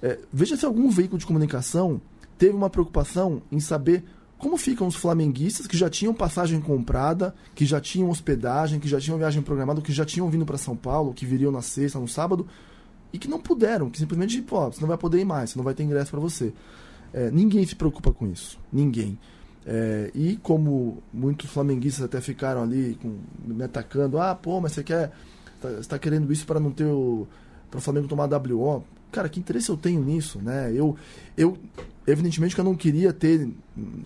é, 0.01 0.17
veja 0.33 0.57
se 0.57 0.65
algum 0.65 0.89
veículo 0.89 1.19
de 1.19 1.25
comunicação 1.25 2.01
teve 2.35 2.55
uma 2.55 2.69
preocupação 2.69 3.43
em 3.51 3.59
saber 3.59 4.03
como 4.39 4.57
ficam 4.57 4.87
os 4.87 4.95
flamenguistas 4.95 5.67
que 5.67 5.77
já 5.77 5.87
tinham 5.87 6.15
passagem 6.15 6.59
comprada, 6.59 7.33
que 7.53 7.63
já 7.63 7.79
tinham 7.79 8.09
hospedagem, 8.09 8.79
que 8.79 8.87
já 8.87 8.99
tinham 8.99 9.19
viagem 9.19 9.43
programada, 9.43 9.81
que 9.81 9.93
já 9.93 10.03
tinham 10.03 10.27
vindo 10.31 10.47
para 10.47 10.57
São 10.57 10.75
Paulo, 10.75 11.13
que 11.13 11.27
viriam 11.27 11.51
na 11.51 11.61
sexta, 11.61 11.99
no 11.99 12.07
sábado, 12.07 12.47
e 13.15 13.17
que 13.17 13.29
não 13.29 13.39
puderam, 13.39 13.89
que 13.89 13.97
simplesmente, 13.97 14.41
pô, 14.41 14.69
você 14.69 14.81
não 14.81 14.89
vai 14.89 14.97
poder 14.97 15.21
ir 15.21 15.25
mais, 15.25 15.51
você 15.51 15.57
não 15.57 15.63
vai 15.63 15.73
ter 15.73 15.83
ingresso 15.83 16.11
para 16.11 16.19
você. 16.19 16.51
É, 17.13 17.31
ninguém 17.31 17.65
se 17.65 17.73
preocupa 17.73 18.11
com 18.11 18.27
isso. 18.27 18.59
Ninguém. 18.71 19.17
É, 19.65 20.11
e 20.13 20.35
como 20.43 21.01
muitos 21.13 21.49
flamenguistas 21.49 22.03
até 22.03 22.19
ficaram 22.19 22.61
ali 22.61 22.99
com, 23.01 23.17
me 23.45 23.63
atacando, 23.63 24.19
ah, 24.19 24.35
pô, 24.35 24.59
mas 24.59 24.73
você 24.73 24.83
quer. 24.83 25.13
Tá, 25.61 25.69
você 25.69 25.87
tá 25.87 25.97
querendo 25.97 26.31
isso 26.33 26.45
para 26.45 26.59
não 26.59 26.71
ter 26.71 26.83
o. 26.83 27.25
para 27.71 27.77
o 27.77 27.81
Flamengo 27.81 28.09
tomar 28.09 28.27
WO. 28.27 28.83
Cara, 29.13 29.29
que 29.29 29.39
interesse 29.39 29.69
eu 29.69 29.77
tenho 29.77 30.01
nisso, 30.01 30.39
né? 30.41 30.73
Eu, 30.75 30.97
eu, 31.37 31.57
evidentemente 32.05 32.53
que 32.53 32.59
eu 32.59 32.65
não 32.65 32.75
queria 32.75 33.13
ter. 33.13 33.49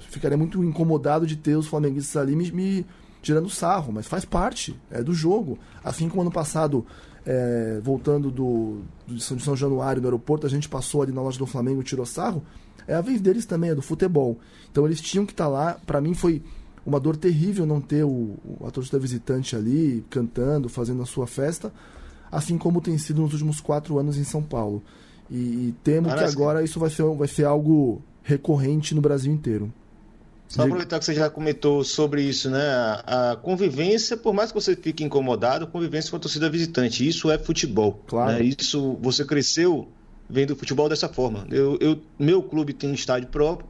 Ficaria 0.01 0.37
muito 0.37 0.63
incomodado 0.63 1.25
de 1.25 1.35
ter 1.35 1.55
os 1.55 1.65
flamenguistas 1.65 2.15
ali 2.15 2.35
me, 2.35 2.51
me 2.51 2.85
tirando 3.23 3.49
sarro, 3.49 3.91
mas 3.91 4.07
faz 4.07 4.23
parte, 4.23 4.79
é 4.91 5.01
do 5.01 5.15
jogo. 5.15 5.57
Assim 5.83 6.07
como 6.07 6.21
ano 6.21 6.31
passado 6.31 6.85
é, 7.25 7.79
voltando 7.83 8.31
do, 8.31 8.81
do, 9.07 9.15
de 9.15 9.23
São 9.23 9.55
Januário 9.55 10.01
no 10.01 10.07
aeroporto, 10.07 10.45
a 10.47 10.49
gente 10.49 10.69
passou 10.69 11.01
ali 11.01 11.11
na 11.11 11.21
loja 11.21 11.37
do 11.37 11.45
Flamengo, 11.45 11.83
tirou 11.83 12.05
sarro. 12.05 12.43
É 12.87 12.95
a 12.95 13.01
vez 13.01 13.21
deles 13.21 13.45
também, 13.45 13.69
é 13.69 13.75
do 13.75 13.81
futebol. 13.81 14.39
Então 14.71 14.85
eles 14.85 14.99
tinham 14.99 15.25
que 15.25 15.33
estar 15.33 15.45
tá 15.45 15.49
lá. 15.49 15.79
Para 15.85 16.01
mim 16.01 16.13
foi 16.13 16.41
uma 16.85 16.99
dor 16.99 17.15
terrível 17.15 17.65
não 17.65 17.79
ter 17.79 18.03
o, 18.03 18.35
a 18.65 18.71
torcida 18.71 18.97
visitante 18.97 19.55
ali 19.55 20.03
cantando, 20.09 20.67
fazendo 20.67 21.01
a 21.01 21.05
sua 21.05 21.27
festa, 21.27 21.71
assim 22.31 22.57
como 22.57 22.81
tem 22.81 22.97
sido 22.97 23.21
nos 23.21 23.33
últimos 23.33 23.61
quatro 23.61 23.99
anos 23.99 24.17
em 24.17 24.23
São 24.23 24.41
Paulo. 24.41 24.81
E, 25.29 25.35
e 25.35 25.75
temo 25.83 26.07
Parece 26.07 26.35
que 26.35 26.41
agora 26.41 26.59
que... 26.59 26.65
isso 26.65 26.79
vai 26.79 26.89
ser, 26.89 27.03
vai 27.15 27.27
ser 27.27 27.45
algo 27.45 28.01
recorrente 28.23 28.95
no 28.95 29.01
Brasil 29.01 29.31
inteiro. 29.31 29.71
Só 30.49 30.63
aproveitar 30.63 30.97
que 30.97 31.05
você 31.05 31.13
já 31.13 31.29
comentou 31.29 31.83
sobre 31.83 32.23
isso, 32.23 32.49
né? 32.49 32.59
A, 33.05 33.37
convivência, 33.39 34.17
por 34.17 34.33
mais 34.33 34.51
que 34.51 34.59
você 34.59 34.75
fique 34.75 35.03
incomodado, 35.03 35.67
convivência 35.67 36.09
com 36.09 36.17
a 36.17 36.19
torcida 36.19 36.49
visitante. 36.49 37.07
Isso 37.07 37.29
é 37.29 37.37
futebol. 37.37 38.03
Claro. 38.07 38.31
Né? 38.31 38.41
Isso, 38.59 38.97
você 38.99 39.23
cresceu 39.23 39.87
vendo 40.27 40.55
futebol 40.55 40.89
dessa 40.89 41.07
forma. 41.07 41.45
Eu, 41.51 41.77
eu, 41.79 42.01
meu 42.17 42.41
clube 42.41 42.73
tem 42.73 42.89
um 42.89 42.95
estádio 42.95 43.29
próprio. 43.29 43.69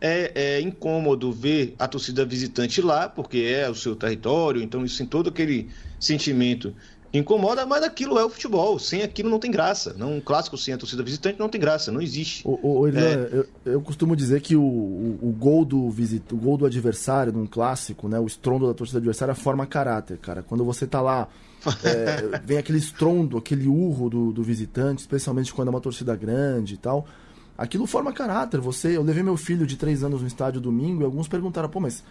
É, 0.00 0.32
é 0.34 0.60
incômodo 0.60 1.32
ver 1.32 1.74
a 1.78 1.86
torcida 1.88 2.24
visitante 2.24 2.80
lá, 2.80 3.08
porque 3.08 3.38
é 3.38 3.68
o 3.68 3.74
seu 3.74 3.94
território, 3.94 4.62
então 4.62 4.82
isso 4.82 4.96
tem 4.96 5.06
todo 5.06 5.28
aquele 5.28 5.68
sentimento 5.98 6.74
incomoda, 7.12 7.66
mas 7.66 7.82
aquilo 7.82 8.18
é 8.18 8.24
o 8.24 8.30
futebol. 8.30 8.78
Sem 8.78 9.02
aquilo 9.02 9.28
não 9.28 9.38
tem 9.38 9.50
graça. 9.50 9.94
Não, 9.98 10.16
um 10.16 10.20
clássico 10.20 10.56
sem 10.56 10.72
a 10.72 10.78
torcida 10.78 11.02
visitante 11.02 11.38
não 11.38 11.48
tem 11.48 11.60
graça, 11.60 11.90
não 11.90 12.00
existe. 12.00 12.42
O, 12.46 12.80
o, 12.82 12.88
é... 12.88 13.28
eu, 13.32 13.46
eu, 13.64 13.80
costumo 13.80 14.14
dizer 14.14 14.40
que 14.40 14.54
o, 14.54 14.62
o, 14.62 15.18
o, 15.22 15.32
gol 15.32 15.64
do 15.64 15.90
visit, 15.90 16.22
o 16.32 16.36
gol 16.36 16.56
do 16.56 16.66
adversário 16.66 17.32
num 17.32 17.46
clássico, 17.46 18.08
né, 18.08 18.18
o 18.18 18.26
estrondo 18.26 18.66
da 18.66 18.74
torcida 18.74 18.98
adversária 18.98 19.34
forma 19.34 19.66
caráter, 19.66 20.18
cara. 20.18 20.42
Quando 20.42 20.64
você 20.64 20.86
tá 20.86 21.00
lá, 21.00 21.28
é, 21.82 22.40
vem 22.44 22.58
aquele 22.58 22.78
estrondo, 22.78 23.36
aquele 23.36 23.66
urro 23.66 24.08
do, 24.08 24.32
do 24.32 24.42
visitante, 24.42 25.00
especialmente 25.00 25.52
quando 25.52 25.68
é 25.68 25.70
uma 25.70 25.80
torcida 25.80 26.14
grande 26.14 26.74
e 26.74 26.78
tal. 26.78 27.06
Aquilo 27.58 27.86
forma 27.86 28.12
caráter. 28.12 28.58
Você, 28.60 28.96
eu 28.96 29.02
levei 29.02 29.22
meu 29.22 29.36
filho 29.36 29.66
de 29.66 29.76
três 29.76 30.02
anos 30.02 30.22
no 30.22 30.26
estádio 30.26 30.60
domingo 30.60 31.02
e 31.02 31.04
alguns 31.04 31.28
perguntaram, 31.28 31.68
pô, 31.68 31.78
mas 31.78 32.02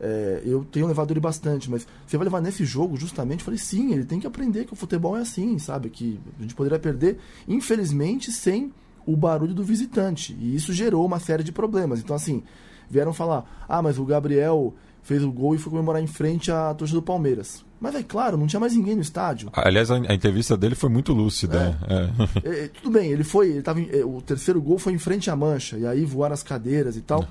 é, 0.00 0.42
eu 0.44 0.64
tenho 0.64 0.86
levado 0.86 1.12
ele 1.12 1.20
bastante, 1.20 1.70
mas 1.70 1.86
você 2.06 2.16
vai 2.16 2.24
levar 2.24 2.40
nesse 2.40 2.64
jogo 2.64 2.96
justamente? 2.96 3.40
Eu 3.40 3.44
falei, 3.44 3.58
sim, 3.58 3.92
ele 3.92 4.04
tem 4.04 4.20
que 4.20 4.26
aprender 4.26 4.64
que 4.64 4.72
o 4.72 4.76
futebol 4.76 5.16
é 5.16 5.20
assim, 5.20 5.58
sabe? 5.58 5.90
Que 5.90 6.18
a 6.38 6.42
gente 6.42 6.54
poderia 6.54 6.78
perder, 6.78 7.18
infelizmente, 7.46 8.32
sem 8.32 8.72
o 9.06 9.16
barulho 9.16 9.54
do 9.54 9.62
visitante. 9.62 10.36
E 10.38 10.54
isso 10.54 10.72
gerou 10.72 11.04
uma 11.04 11.18
série 11.18 11.42
de 11.42 11.52
problemas. 11.52 12.00
Então, 12.00 12.16
assim, 12.16 12.42
vieram 12.90 13.12
falar, 13.12 13.64
ah, 13.68 13.82
mas 13.82 13.98
o 13.98 14.04
Gabriel 14.04 14.74
fez 15.02 15.22
o 15.22 15.30
gol 15.30 15.54
e 15.54 15.58
foi 15.58 15.70
comemorar 15.70 16.02
em 16.02 16.06
frente 16.06 16.50
à 16.50 16.72
torcida 16.74 16.98
do 16.98 17.04
Palmeiras. 17.04 17.64
Mas 17.78 17.94
é 17.94 18.02
claro, 18.02 18.38
não 18.38 18.46
tinha 18.46 18.58
mais 18.58 18.74
ninguém 18.74 18.94
no 18.94 19.02
estádio. 19.02 19.50
Aliás, 19.52 19.90
a, 19.90 19.98
entrevista 19.98 20.56
dele 20.56 20.74
foi 20.74 20.88
muito 20.88 21.12
lúcida. 21.12 21.78
É. 21.86 22.48
É. 22.48 22.64
É, 22.64 22.68
tudo 22.68 22.90
bem, 22.90 23.10
ele 23.10 23.22
foi, 23.22 23.50
ele 23.50 23.62
tava 23.62 23.80
em, 23.80 23.90
é, 23.92 24.02
o 24.02 24.22
terceiro 24.22 24.60
gol 24.62 24.78
foi 24.78 24.94
em 24.94 24.98
frente 24.98 25.30
à 25.30 25.36
mancha, 25.36 25.76
e 25.76 25.86
aí 25.86 26.04
voaram 26.06 26.32
as 26.32 26.42
cadeiras 26.42 26.96
e 26.96 27.02
tal. 27.02 27.26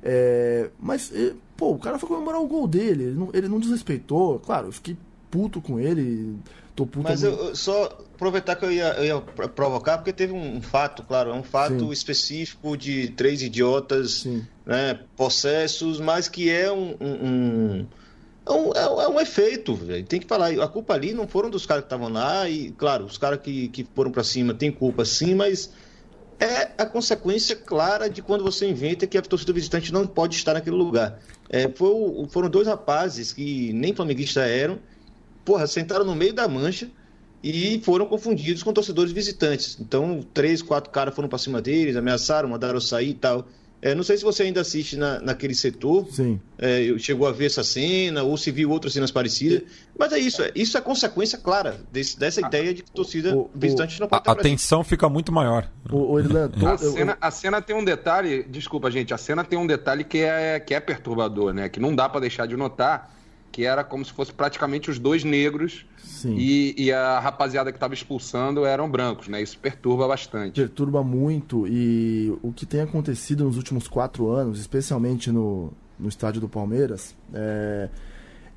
É, 0.00 0.70
mas, 0.78 1.12
pô, 1.56 1.72
o 1.72 1.78
cara 1.78 1.98
foi 1.98 2.08
comemorar 2.08 2.40
o 2.40 2.46
gol 2.46 2.66
dele, 2.66 3.04
ele 3.04 3.14
não, 3.14 3.30
ele 3.32 3.48
não 3.48 3.58
desrespeitou. 3.58 4.38
Claro, 4.40 4.68
eu 4.68 4.72
fiquei 4.72 4.96
puto 5.30 5.60
com 5.60 5.78
ele. 5.80 6.36
Tô 6.74 6.86
puto 6.86 7.08
mas 7.08 7.22
eu, 7.22 7.32
eu, 7.32 7.56
só 7.56 7.84
aproveitar 8.14 8.54
que 8.56 8.64
eu 8.64 8.70
ia, 8.70 8.88
eu 8.94 9.04
ia 9.04 9.20
provocar, 9.48 9.98
porque 9.98 10.12
teve 10.12 10.32
um, 10.32 10.60
fato, 10.60 11.02
claro, 11.02 11.30
é 11.30 11.34
um 11.34 11.42
fato 11.42 11.80
Sim. 11.80 11.92
específico 11.92 12.76
de 12.76 13.08
três 13.08 13.42
idiotas, 13.42 14.26
né, 14.64 15.00
possessos, 15.16 15.98
mas 16.00 16.28
que 16.28 16.50
é 16.50 16.70
um, 16.70 16.94
um 17.00 17.86
é 18.46 18.52
um, 18.52 18.72
é, 18.72 19.04
é 19.04 19.08
um 19.08 19.20
efeito, 19.20 19.74
véio. 19.74 20.04
tem 20.04 20.20
que 20.20 20.26
falar. 20.26 20.50
A 20.50 20.68
culpa 20.68 20.94
ali 20.94 21.12
não 21.12 21.26
foram 21.26 21.50
dos 21.50 21.66
caras 21.66 21.82
que 21.82 21.86
estavam 21.86 22.08
lá, 22.08 22.48
e 22.48 22.70
claro, 22.72 23.04
os 23.04 23.18
caras 23.18 23.40
que, 23.40 23.68
que 23.68 23.86
foram 23.94 24.10
para 24.10 24.22
cima 24.22 24.54
têm 24.54 24.70
culpa 24.70 25.04
sim, 25.04 25.34
mas 25.34 25.72
é 26.38 26.70
a 26.76 26.86
consequência 26.86 27.56
clara 27.56 28.08
de 28.08 28.22
quando 28.22 28.44
você 28.44 28.68
inventa 28.68 29.06
que 29.06 29.16
a 29.16 29.22
torcida 29.22 29.52
visitante 29.52 29.92
não 29.92 30.06
pode 30.06 30.36
estar 30.36 30.54
naquele 30.54 30.76
lugar. 30.76 31.18
É, 31.48 31.68
foi, 31.68 31.94
foram 32.28 32.50
dois 32.50 32.66
rapazes 32.66 33.32
que 33.32 33.72
nem 33.72 33.94
flamenguistas 33.94 34.44
eram, 34.48 34.78
porra, 35.44 35.66
sentaram 35.66 36.04
no 36.04 36.14
meio 36.14 36.32
da 36.32 36.46
mancha 36.46 36.90
e 37.42 37.80
foram 37.84 38.06
confundidos 38.06 38.62
com 38.62 38.72
torcedores 38.72 39.12
visitantes. 39.12 39.78
Então, 39.80 40.20
três, 40.34 40.60
quatro 40.60 40.90
caras 40.90 41.14
foram 41.14 41.28
para 41.28 41.38
cima 41.38 41.62
deles, 41.62 41.96
ameaçaram, 41.96 42.48
mandaram 42.48 42.80
sair 42.80 43.10
e 43.10 43.14
tal. 43.14 43.46
É, 43.82 43.94
não 43.94 44.02
sei 44.02 44.16
se 44.16 44.24
você 44.24 44.42
ainda 44.42 44.60
assiste 44.62 44.96
na, 44.96 45.20
naquele 45.20 45.54
setor. 45.54 46.06
Sim. 46.10 46.40
É, 46.58 46.94
chegou 46.98 47.26
a 47.26 47.32
ver 47.32 47.46
essa 47.46 47.62
cena, 47.62 48.22
ou 48.22 48.36
se 48.36 48.50
viu 48.50 48.70
outras 48.70 48.92
cenas 48.92 49.10
parecidas. 49.10 49.62
Mas 49.98 50.12
é 50.12 50.18
isso, 50.18 50.42
é, 50.42 50.50
isso 50.54 50.76
é 50.76 50.80
consequência 50.80 51.38
clara 51.38 51.80
desse, 51.92 52.18
dessa 52.18 52.40
ah, 52.44 52.48
ideia 52.48 52.72
de 52.72 52.82
que 52.82 52.90
torcida 52.90 53.36
o, 53.36 53.50
visitante 53.54 54.00
não 54.00 54.08
pode 54.08 54.28
A, 54.28 54.32
a 54.32 54.36
tensão 54.36 54.82
fica 54.82 55.08
muito 55.08 55.30
maior. 55.30 55.70
O, 55.90 56.14
o 56.14 56.18
Irlanda, 56.18 56.72
a, 56.72 56.78
cena, 56.78 57.18
a 57.20 57.30
cena 57.30 57.62
tem 57.62 57.76
um 57.76 57.84
detalhe, 57.84 58.42
desculpa, 58.44 58.90
gente, 58.90 59.12
a 59.12 59.18
cena 59.18 59.44
tem 59.44 59.58
um 59.58 59.66
detalhe 59.66 60.04
que 60.04 60.18
é, 60.18 60.58
que 60.58 60.74
é 60.74 60.80
perturbador, 60.80 61.52
né? 61.52 61.68
Que 61.68 61.78
não 61.78 61.94
dá 61.94 62.08
para 62.08 62.20
deixar 62.20 62.46
de 62.46 62.56
notar 62.56 63.15
que 63.56 63.64
era 63.64 63.82
como 63.82 64.04
se 64.04 64.12
fosse 64.12 64.30
praticamente 64.34 64.90
os 64.90 64.98
dois 64.98 65.24
negros 65.24 65.86
e, 66.26 66.74
e, 66.76 66.92
a 66.92 67.18
rapaziada 67.18 67.72
que 67.72 67.78
estava 67.78 67.94
expulsando 67.94 68.66
eram 68.66 68.86
brancos, 68.86 69.28
né? 69.28 69.40
Isso 69.40 69.58
perturba 69.58 70.06
bastante. 70.06 70.60
Perturba 70.60 71.02
muito 71.02 71.66
e 71.66 72.36
o 72.42 72.52
que 72.52 72.66
tem 72.66 72.82
acontecido 72.82 73.44
nos 73.44 73.56
últimos 73.56 73.88
quatro 73.88 74.28
anos, 74.28 74.60
especialmente 74.60 75.32
no, 75.32 75.72
no 75.98 76.06
estádio 76.06 76.38
do 76.38 76.50
Palmeiras, 76.50 77.16
é, 77.32 77.88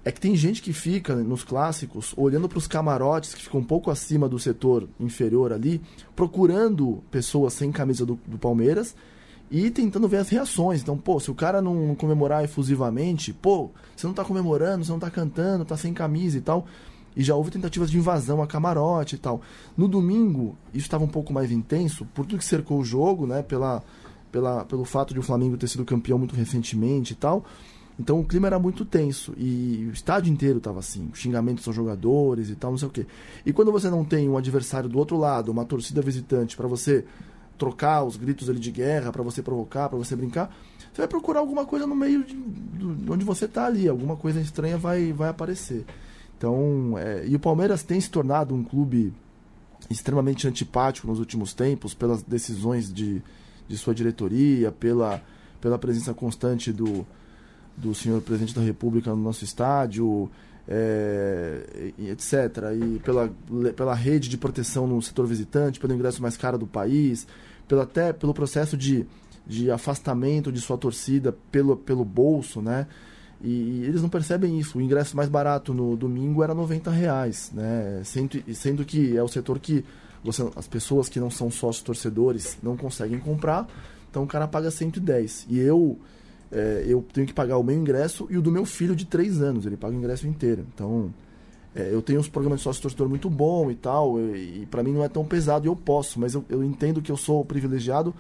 é 0.04 0.12
que 0.12 0.20
tem 0.20 0.36
gente 0.36 0.62
que 0.62 0.74
fica 0.74 1.16
nos 1.16 1.46
clássicos 1.46 2.14
olhando 2.18 2.50
para 2.50 2.58
os 2.58 2.68
camarotes 2.68 3.34
que 3.34 3.44
ficam 3.44 3.62
um 3.62 3.66
pouco 3.66 3.90
acima 3.90 4.28
do 4.28 4.38
setor 4.38 4.86
inferior 5.00 5.54
ali, 5.54 5.80
procurando 6.14 7.02
pessoas 7.10 7.54
sem 7.54 7.72
camisa 7.72 8.06
do, 8.06 8.20
do 8.28 8.38
Palmeiras 8.38 8.94
e 9.52 9.70
tentando 9.72 10.08
ver 10.08 10.18
as 10.18 10.30
reações. 10.30 10.82
Então, 10.82 10.98
pô, 10.98 11.20
se 11.20 11.32
o 11.32 11.36
cara 11.36 11.62
não 11.62 11.96
comemorar 11.96 12.44
efusivamente, 12.44 13.34
pô, 13.34 13.72
você 13.96 14.06
não 14.06 14.14
tá 14.14 14.24
comemorando, 14.24 14.86
você 14.86 14.92
não 14.92 15.00
tá 15.00 15.10
cantando, 15.10 15.66
tá 15.66 15.76
sem 15.76 15.94
camisa 15.94 16.38
e 16.38 16.42
tal. 16.42 16.66
E 17.16 17.24
já 17.24 17.36
houve 17.36 17.50
tentativas 17.50 17.90
de 17.90 17.98
invasão 17.98 18.42
a 18.42 18.48
camarote 18.48 19.16
e 19.16 19.18
tal. 19.18 19.42
No 19.76 19.88
domingo, 19.88 20.56
isso 20.74 20.86
estava 20.86 21.04
um 21.04 21.08
pouco 21.08 21.34
mais 21.34 21.52
intenso, 21.52 22.06
por 22.14 22.26
tudo 22.26 22.40
que 22.40 22.46
cercou 22.46 22.80
o 22.80 22.86
jogo, 22.86 23.26
né? 23.26 23.42
Pela, 23.42 23.84
pela, 24.32 24.64
pelo 24.66 24.86
fato 24.86 25.14
de 25.14 25.20
o 25.20 25.24
Flamengo 25.24 25.58
ter 25.58 25.68
sido 25.68 25.84
campeão 25.84 26.20
muito 26.20 26.36
recentemente 26.36 27.14
e 27.14 27.16
tal. 27.16 27.44
Então 28.00 28.22
o 28.22 28.24
clima 28.24 28.48
era 28.48 28.58
muito 28.58 28.86
tenso 28.86 29.34
e 29.38 29.86
o 29.90 29.92
estádio 29.92 30.32
inteiro 30.32 30.60
estava 30.60 30.80
assim, 30.80 31.10
xingamentos 31.14 31.68
aos 31.68 31.76
jogadores 31.76 32.50
e 32.50 32.56
tal, 32.56 32.72
não 32.72 32.78
sei 32.78 32.88
o 32.88 32.92
quê. 32.92 33.06
E 33.46 33.52
quando 33.52 33.74
você 33.74 33.90
não 33.90 34.06
tem 34.06 34.30
um 34.30 34.38
adversário 34.38 34.88
do 34.88 34.98
outro 34.98 35.18
lado, 35.18 35.52
uma 35.52 35.66
torcida 35.66 36.02
visitante 36.02 36.56
para 36.56 36.66
você 36.66 37.04
trocar 37.60 38.04
os 38.04 38.16
gritos 38.16 38.50
ali 38.50 38.60
de 38.60 38.72
guerra, 38.72 39.12
para 39.12 39.22
você 39.22 39.44
provocar, 39.44 39.90
para 39.90 39.98
você 39.98 40.16
brincar, 40.16 40.50
você 40.92 41.02
vai 41.02 41.08
procurar 41.08 41.42
alguma 41.42 41.66
coisa 41.66 41.86
no 41.86 41.96
meio 41.96 42.24
de, 42.24 42.34
de 42.34 43.12
onde 43.12 43.26
você 43.26 43.46
está 43.46 43.66
ali, 43.68 43.88
alguma 43.88 44.16
coisa 44.16 44.40
estranha 44.40 44.78
vai, 44.78 45.14
vai 45.14 45.30
aparecer. 45.30 45.86
Então, 46.38 46.98
é, 46.98 47.28
e 47.28 47.36
o 47.36 47.40
Palmeiras 47.40 47.84
tem 47.84 48.00
se 48.00 48.10
tornado 48.10 48.56
um 48.56 48.64
clube 48.64 49.14
extremamente 49.90 50.48
antipático 50.48 51.06
nos 51.06 51.20
últimos 51.20 51.54
tempos, 51.54 51.94
pelas 51.94 52.24
decisões 52.24 52.92
de, 52.92 53.22
de 53.68 53.78
sua 53.78 53.94
diretoria, 53.94 54.72
pela, 54.72 55.22
pela 55.60 55.78
presença 55.78 56.14
constante 56.14 56.72
do, 56.72 57.06
do 57.76 57.94
senhor 57.94 58.22
presidente 58.22 58.56
da 58.56 58.62
República 58.62 59.10
no 59.12 59.22
nosso 59.22 59.44
estádio, 59.44 60.32
é, 60.68 61.92
etc. 61.98 62.34
E 62.80 63.00
pela, 63.00 63.34
pela 63.76 63.96
rede 63.96 64.30
de 64.30 64.38
proteção 64.38 64.86
no 64.86 65.02
setor 65.02 65.26
visitante, 65.26 65.80
pelo 65.80 65.94
ingresso 65.94 66.22
mais 66.22 66.38
caro 66.38 66.58
do 66.58 66.68
país, 66.68 67.28
pelo, 67.70 67.82
até 67.82 68.12
pelo 68.12 68.34
processo 68.34 68.76
de, 68.76 69.06
de 69.48 69.70
afastamento 69.72 70.52
de 70.52 70.60
sua 70.60 70.78
torcida 70.78 71.32
pelo, 71.52 71.78
pelo 71.78 72.04
bolso, 72.04 72.62
né? 72.62 72.88
E, 73.42 73.48
e, 73.48 73.84
eles 73.86 74.02
não 74.02 74.10
percebem 74.10 74.60
isso. 74.60 74.80
O 74.80 74.82
ingresso 74.82 75.16
mais 75.16 75.30
barato 75.30 75.74
no 75.74 75.96
domingo 75.96 76.44
era 76.44 76.54
90 76.54 76.92
reais, 76.92 77.52
né? 77.54 78.02
Sendo, 78.04 78.44
sendo 78.54 78.84
que 78.84 79.16
é 79.16 79.24
o 79.24 79.28
setor 79.28 79.60
que 79.60 79.86
você, 80.22 80.50
as 80.56 80.68
pessoas 80.68 81.08
que 81.08 81.20
não 81.20 81.30
são 81.30 81.50
sócios 81.50 81.84
torcedores 81.84 82.58
não 82.62 82.76
conseguem 82.76 83.20
comprar, 83.20 83.66
então 84.10 84.24
o 84.24 84.28
cara 84.28 84.48
paga 84.48 84.70
110. 84.70 85.46
E 85.48 85.60
eu 85.60 85.98
é, 86.52 86.84
eu 86.88 87.06
tenho 87.14 87.28
que 87.28 87.34
pagar 87.34 87.58
o 87.58 87.64
meu 87.64 87.78
ingresso 87.78 88.28
e 88.32 88.36
o 88.36 88.42
do 88.42 88.52
meu 88.52 88.66
filho 88.66 88.96
de 88.96 89.06
3 89.06 89.40
anos, 89.40 89.68
ele 89.68 89.78
paga 89.78 89.94
o 89.94 89.98
ingresso 89.98 90.28
inteiro. 90.28 90.66
Então 90.74 91.14
é, 91.76 91.94
eu 91.94 92.02
tenho 92.02 92.20
uns 92.20 92.28
programas 92.28 92.60
de 92.60 92.64
sócio 92.64 92.82
torcedor 92.82 93.08
muito 93.08 93.30
bom 93.30 93.70
e 93.70 93.76
tal, 93.76 94.20
e, 94.20 94.62
e 94.62 94.68
para 94.70 94.82
mim 94.82 94.92
não 94.92 95.04
é 95.04 95.10
tão 95.10 95.24
pesado 95.24 95.68
eu 95.68 95.76
posso, 95.76 96.20
mas 96.20 96.34
eu, 96.34 96.44
eu 96.50 96.64
entendo 96.64 97.02
que 97.02 97.12
eu 97.12 97.18
sou 97.18 97.46
privilegiado 97.46 98.14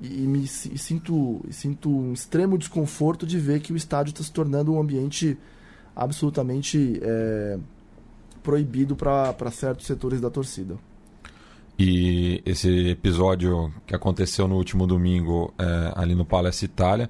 e, 0.00 0.22
e 0.22 0.26
me 0.26 0.44
e 0.44 0.48
sinto, 0.48 1.40
sinto 1.50 1.90
um 1.90 2.12
extremo 2.12 2.56
desconforto 2.56 3.26
de 3.26 3.38
ver 3.38 3.60
que 3.60 3.72
o 3.72 3.76
estádio 3.76 4.12
está 4.12 4.24
se 4.24 4.32
tornando 4.32 4.72
um 4.72 4.80
ambiente 4.80 5.36
absolutamente 5.94 6.98
é, 7.02 7.58
proibido 8.42 8.96
para 8.96 9.50
certos 9.50 9.86
setores 9.86 10.20
da 10.20 10.30
torcida. 10.30 10.78
E 11.78 12.42
esse 12.44 12.90
episódio 12.90 13.72
que 13.86 13.94
aconteceu 13.94 14.46
no 14.46 14.56
último 14.56 14.86
domingo 14.86 15.52
é, 15.58 15.92
ali 15.94 16.14
no 16.14 16.24
Palace 16.24 16.64
Itália 16.64 17.08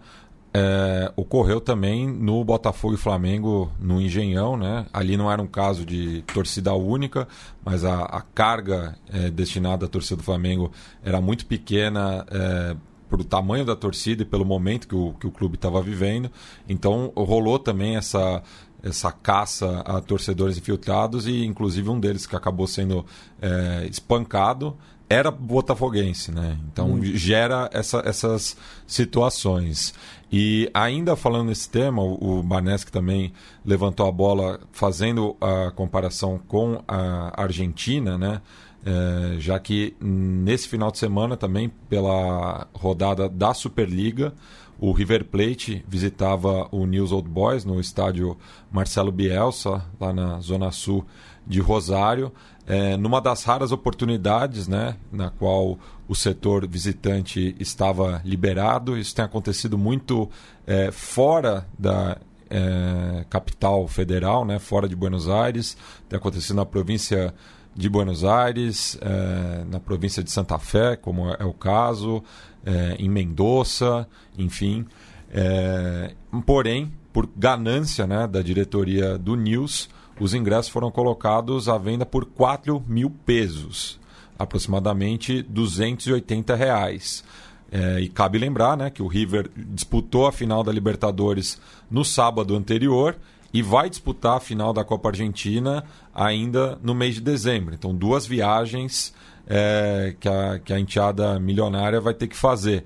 é, 0.53 1.13
ocorreu 1.15 1.61
também 1.61 2.09
no 2.09 2.45
Botafogo 2.45 2.95
e 2.95 2.97
Flamengo 2.97 3.71
no 3.79 4.01
Engenhão, 4.01 4.57
né? 4.57 4.87
Ali 4.93 5.17
não 5.17 5.31
era 5.31 5.41
um 5.41 5.47
caso 5.47 5.85
de 5.85 6.23
torcida 6.23 6.75
única, 6.75 7.29
mas 7.65 7.85
a, 7.85 8.03
a 8.03 8.21
carga 8.21 8.97
é, 9.13 9.31
destinada 9.31 9.87
à 9.87 9.89
torcida 9.89 10.17
do 10.17 10.25
Flamengo 10.25 10.73
era 11.05 11.21
muito 11.21 11.47
pequena 11.47 12.27
é, 12.31 12.77
o 13.11 13.25
tamanho 13.25 13.65
da 13.65 13.77
torcida 13.77 14.23
e 14.23 14.27
pelo 14.27 14.45
momento 14.45 14.87
que 14.87 14.95
o, 14.95 15.15
que 15.15 15.27
o 15.27 15.31
clube 15.31 15.55
estava 15.57 15.81
vivendo. 15.83 16.31
Então 16.69 17.13
rolou 17.17 17.59
também 17.59 17.97
essa 17.97 18.43
essa 18.83 19.13
caça 19.13 19.81
a 19.81 20.01
torcedores 20.01 20.57
infiltrados 20.57 21.27
e 21.27 21.45
inclusive 21.45 21.91
um 21.91 22.01
deles 22.01 22.27
que 22.27 22.35
acabou 22.35 22.67
sendo 22.67 23.05
é, 23.41 23.87
espancado 23.91 24.75
era 25.11 25.29
botafoguense, 25.29 26.31
né? 26.31 26.57
Então 26.73 26.93
hum. 26.93 27.03
gera 27.03 27.69
essa, 27.73 28.01
essas 28.07 28.57
situações. 28.87 29.93
E 30.33 30.71
ainda 30.73 31.17
falando 31.17 31.49
nesse 31.49 31.69
tema, 31.69 32.03
o 32.03 32.43
Barneschi 32.43 32.91
também 32.93 33.33
levantou 33.65 34.07
a 34.07 34.13
bola 34.13 34.61
fazendo 34.71 35.37
a 35.41 35.73
comparação 35.73 36.41
com 36.47 36.83
a 36.87 37.43
Argentina, 37.43 38.17
né? 38.17 38.41
É, 38.85 39.41
já 39.41 39.59
que 39.59 39.95
nesse 40.01 40.69
final 40.69 40.91
de 40.91 40.99
semana 40.99 41.37
também, 41.37 41.71
pela 41.89 42.67
rodada 42.73 43.29
da 43.29 43.53
Superliga, 43.53 44.33
o 44.79 44.93
River 44.93 45.25
Plate 45.27 45.85
visitava 45.87 46.67
o 46.71 46.87
News 46.87 47.13
Old 47.13 47.29
Boys 47.29 47.65
no 47.65 47.79
estádio 47.79 48.39
Marcelo 48.71 49.13
Bielsa, 49.13 49.85
lá 50.01 50.13
na 50.13 50.41
Zona 50.41 50.71
Sul 50.71 51.05
de 51.51 51.61
Rosário 51.61 52.33
é, 52.67 52.97
numa 52.97 53.21
das 53.21 53.43
raras 53.43 53.73
oportunidades 53.73 54.69
né, 54.69 54.97
na 55.11 55.29
qual 55.29 55.77
o 56.07 56.15
setor 56.15 56.69
visitante 56.69 57.57
estava 57.59 58.23
liberado. 58.25 58.97
Isso 58.97 59.15
tem 59.15 59.25
acontecido 59.25 59.77
muito 59.77 60.31
é, 60.65 60.93
fora 60.93 61.67
da 61.77 62.17
é, 62.49 63.25
capital 63.29 63.89
federal, 63.89 64.45
né, 64.45 64.61
fora 64.61 64.89
de 64.89 64.95
Buenos 64.95 65.29
Aires, 65.29 65.77
tem 66.09 66.17
acontecido 66.17 66.57
na 66.57 66.65
província 66.65 67.35
de 67.75 67.89
Buenos 67.89 68.25
Aires, 68.25 68.97
é, 69.01 69.65
na 69.65 69.81
província 69.81 70.23
de 70.23 70.31
Santa 70.31 70.59
Fé, 70.59 70.95
como 70.95 71.29
é 71.29 71.45
o 71.45 71.53
caso, 71.53 72.23
é, 72.65 72.95
em 73.01 73.09
Mendoza, 73.09 74.07
enfim. 74.39 74.87
É, 75.33 76.13
porém, 76.47 76.93
por 77.13 77.29
ganância 77.37 78.07
né, 78.07 78.29
da 78.29 78.43
diretoria 78.43 79.19
do 79.19 79.35
News, 79.35 79.89
os 80.21 80.35
ingressos 80.35 80.71
foram 80.71 80.91
colocados 80.91 81.69
à 81.69 81.79
venda 81.79 82.05
por 82.05 82.27
4 82.27 82.83
mil 82.87 83.11
pesos, 83.11 83.99
aproximadamente 84.39 85.43
280 85.43 86.55
reais. 86.55 87.25
É, 87.73 88.01
e 88.01 88.09
cabe 88.09 88.37
lembrar 88.37 88.77
né, 88.77 88.91
que 88.91 89.03
o 89.03 89.07
River 89.07 89.49
disputou 89.57 90.27
a 90.27 90.33
final 90.33 90.63
da 90.63 90.73
Libertadores 90.73 91.61
no 91.91 92.05
sábado 92.05 92.57
anterior 92.57 93.17
e 93.53 93.63
vai 93.63 93.89
disputar 93.89 94.37
a 94.37 94.41
final 94.41 94.73
da 94.73 94.85
Copa 94.85 95.09
Argentina 95.09 95.85
ainda 96.15 96.79
no 96.83 96.95
mês 96.95 97.15
de 97.15 97.21
dezembro. 97.21 97.75
Então, 97.75 97.95
duas 97.95 98.27
viagens 98.27 99.15
é, 99.47 100.15
que, 100.19 100.29
a, 100.29 100.59
que 100.59 100.73
a 100.73 100.79
enteada 100.79 101.39
milionária 101.41 102.01
vai 102.01 102.15
ter 102.15 102.27
que 102.27 102.37
fazer. 102.37 102.85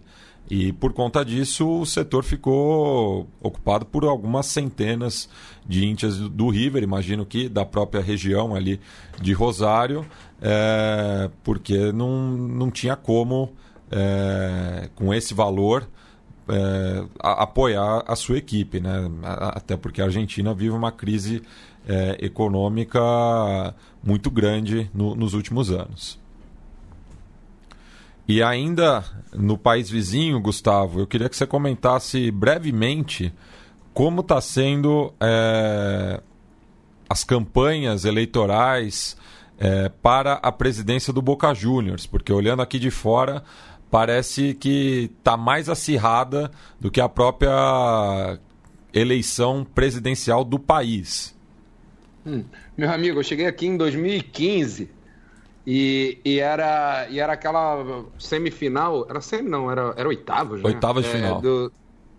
E 0.51 0.73
por 0.73 0.93
conta 0.93 1.25
disso, 1.25 1.81
o 1.81 1.87
setor 1.87 2.23
ficou 2.23 3.27
ocupado 3.41 3.87
por 3.87 4.05
algumas 4.05 4.47
centenas 4.47 5.29
de 5.67 5.87
índias 5.87 6.19
do 6.19 6.49
River, 6.49 6.83
imagino 6.83 7.25
que 7.25 7.49
da 7.49 7.65
própria 7.65 8.03
região 8.03 8.55
ali 8.55 8.81
de 9.21 9.33
Rosário, 9.33 10.05
é, 10.41 11.31
porque 11.43 11.93
não, 11.93 12.31
não 12.33 12.71
tinha 12.71 12.97
como, 12.97 13.53
é, 13.91 14.89
com 14.95 15.13
esse 15.15 15.33
valor, 15.33 15.89
é, 16.49 17.05
a, 17.19 17.45
apoiar 17.45 18.05
a 18.07 18.15
sua 18.15 18.37
equipe, 18.37 18.81
né? 18.81 19.11
até 19.23 19.77
porque 19.77 20.03
a 20.03 20.05
Argentina 20.05 20.53
vive 20.53 20.75
uma 20.75 20.93
crise 20.93 21.43
é, 21.89 22.19
econômica 22.21 23.01
muito 24.03 24.31
grande 24.31 24.91
no, 24.93 25.15
nos 25.15 25.35
últimos 25.35 25.71
anos. 25.71 26.23
E 28.27 28.43
ainda 28.43 29.05
no 29.35 29.59
país 29.59 29.91
vizinho, 29.91 30.41
Gustavo, 30.41 31.01
eu 31.01 31.07
queria 31.07 31.29
que 31.29 31.37
você 31.37 31.47
comentasse 31.47 32.31
brevemente 32.31 33.33
como 33.95 34.21
está 34.21 34.41
sendo 34.41 35.15
é, 35.21 36.21
as 37.09 37.23
campanhas 37.23 38.05
eleitorais 38.05 39.17
é, 39.57 39.89
para 39.89 40.35
a 40.35 40.51
presidência 40.51 41.13
do 41.13 41.23
Boca 41.23 41.55
Juniors, 41.55 42.07
porque 42.07 42.33
olhando 42.33 42.61
aqui 42.61 42.79
de 42.79 42.91
fora 42.91 43.45
parece 43.91 44.55
que 44.55 45.11
está 45.17 45.37
mais 45.37 45.69
acirrada 45.69 46.51
do 46.81 46.91
que 46.91 47.01
a 47.01 47.09
própria 47.09 48.41
eleição 48.93 49.65
presidencial 49.65 50.45
do 50.45 50.59
país. 50.59 51.33
Hum, 52.27 52.43
meu 52.77 52.91
amigo, 52.91 53.21
eu 53.21 53.23
cheguei 53.23 53.47
aqui 53.47 53.67
em 53.67 53.77
2015 53.77 54.91
e, 55.65 56.19
e, 56.25 56.41
era, 56.41 57.07
e 57.09 57.21
era 57.21 57.35
aquela 57.35 58.05
semifinal. 58.19 59.07
Era 59.09 59.21
semi, 59.21 59.49
não, 59.49 59.71
era, 59.71 59.95
era 59.97 60.09
oitavas, 60.09 60.61
né? 60.61 60.69
Oitavas 60.69 61.05
de 61.05 61.11
é, 61.11 61.13
final. 61.13 61.41
Do, 61.41 61.73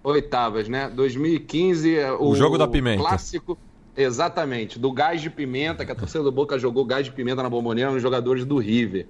oitavas, 0.06 0.70
né? 0.70 0.90
2015. 0.94 1.98
O, 2.20 2.30
o 2.30 2.36
jogo 2.36 2.58
da 2.58 2.68
pimenta. 2.68 3.02
Clássico. 3.02 3.58
Exatamente, 3.98 4.78
do 4.78 4.92
gás 4.92 5.22
de 5.22 5.30
pimenta, 5.30 5.86
que 5.86 5.92
a 5.92 5.96
torcida 5.96 6.22
do 6.22 6.32
Boca 6.32 6.60
jogou 6.60 6.84
gás 6.84 7.06
de 7.06 7.14
pimenta 7.14 7.42
na 7.42 7.50
bomboneira 7.50 7.92
nos 7.92 8.02
jogadores 8.02 8.44
do 8.44 8.58
River. 8.58 9.08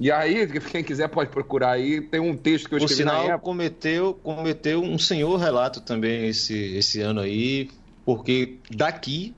E 0.00 0.10
aí, 0.10 0.46
quem 0.60 0.82
quiser 0.82 1.08
pode 1.08 1.30
procurar 1.30 1.70
aí, 1.70 2.00
tem 2.00 2.20
um 2.20 2.36
texto 2.36 2.68
que 2.68 2.74
eu 2.74 2.78
escrevi 2.78 2.94
o 2.94 2.96
sinal, 2.96 3.22
na 3.22 3.34
época. 3.34 3.38
cometeu, 3.38 4.14
cometeu 4.22 4.82
um 4.82 4.98
senhor 4.98 5.36
relato 5.36 5.80
também 5.80 6.26
esse, 6.26 6.54
esse 6.76 7.00
ano 7.00 7.20
aí, 7.20 7.70
porque 8.04 8.58
daqui 8.68 9.32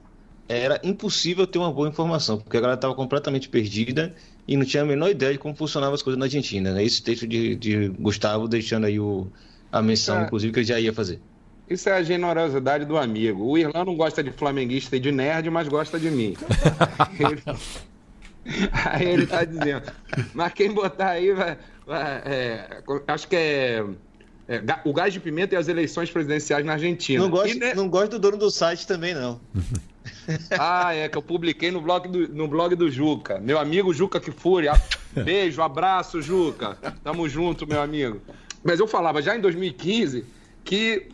era 0.48 0.80
impossível 0.82 1.46
ter 1.46 1.58
uma 1.58 1.70
boa 1.70 1.86
informação, 1.86 2.38
porque 2.38 2.56
a 2.56 2.60
galera 2.60 2.78
estava 2.78 2.94
completamente 2.94 3.48
perdida 3.48 4.14
e 4.48 4.56
não 4.56 4.64
tinha 4.64 4.82
a 4.82 4.86
menor 4.86 5.10
ideia 5.10 5.32
de 5.32 5.38
como 5.38 5.54
funcionavam 5.54 5.94
as 5.94 6.02
coisas 6.02 6.18
na 6.18 6.24
Argentina. 6.24 6.72
Né? 6.72 6.82
Esse 6.82 7.02
texto 7.02 7.26
de, 7.26 7.54
de 7.54 7.88
Gustavo 7.90 8.48
deixando 8.48 8.86
aí 8.86 8.98
o, 8.98 9.26
a 9.70 9.82
menção, 9.82 10.20
é, 10.20 10.24
inclusive, 10.24 10.52
que 10.52 10.60
ele 10.60 10.66
já 10.66 10.80
ia 10.80 10.92
fazer. 10.92 11.20
Isso 11.68 11.88
é 11.88 11.92
a 11.92 12.02
generosidade 12.02 12.84
do 12.84 12.96
amigo. 12.96 13.44
O 13.44 13.58
Irlão 13.58 13.84
não 13.84 13.96
gosta 13.96 14.22
de 14.22 14.30
flamenguista 14.30 14.96
e 14.96 15.00
de 15.00 15.12
nerd, 15.12 15.50
mas 15.50 15.68
gosta 15.68 15.98
de 15.98 16.10
mim. 16.10 16.34
aí 18.72 19.06
ele 19.06 19.24
está 19.24 19.44
dizendo. 19.44 19.92
Mas 20.32 20.52
quem 20.54 20.72
botar 20.72 21.10
aí 21.10 21.32
vai. 21.32 21.58
vai 21.86 22.22
é, 22.24 22.82
acho 23.06 23.28
que 23.28 23.36
é 23.36 23.84
é, 24.48 24.62
o 24.82 24.94
gás 24.94 25.12
de 25.12 25.20
pimenta 25.20 25.54
e 25.54 25.58
as 25.58 25.68
eleições 25.68 26.10
presidenciais 26.10 26.64
na 26.64 26.72
Argentina. 26.72 27.22
Não 27.22 27.28
gosto, 27.28 27.58
ne... 27.58 27.74
não 27.74 27.86
gosto 27.86 28.12
do 28.12 28.18
dono 28.18 28.38
do 28.38 28.50
site 28.50 28.86
também, 28.86 29.12
não. 29.12 29.38
ah, 30.58 30.94
é 30.94 31.06
que 31.06 31.18
eu 31.18 31.22
publiquei 31.22 31.70
no 31.70 31.82
blog 31.82 32.08
do, 32.08 32.26
no 32.28 32.48
blog 32.48 32.74
do 32.74 32.90
Juca. 32.90 33.38
Meu 33.38 33.58
amigo 33.58 33.92
Juca 33.92 34.18
Kifuri. 34.18 34.68
Beijo, 35.22 35.60
abraço, 35.60 36.22
Juca. 36.22 36.78
Tamo 37.04 37.28
junto, 37.28 37.66
meu 37.66 37.82
amigo. 37.82 38.22
Mas 38.62 38.80
eu 38.80 38.86
falava 38.86 39.22
já 39.22 39.36
em 39.36 39.40
2015 39.40 40.24
que, 40.64 41.08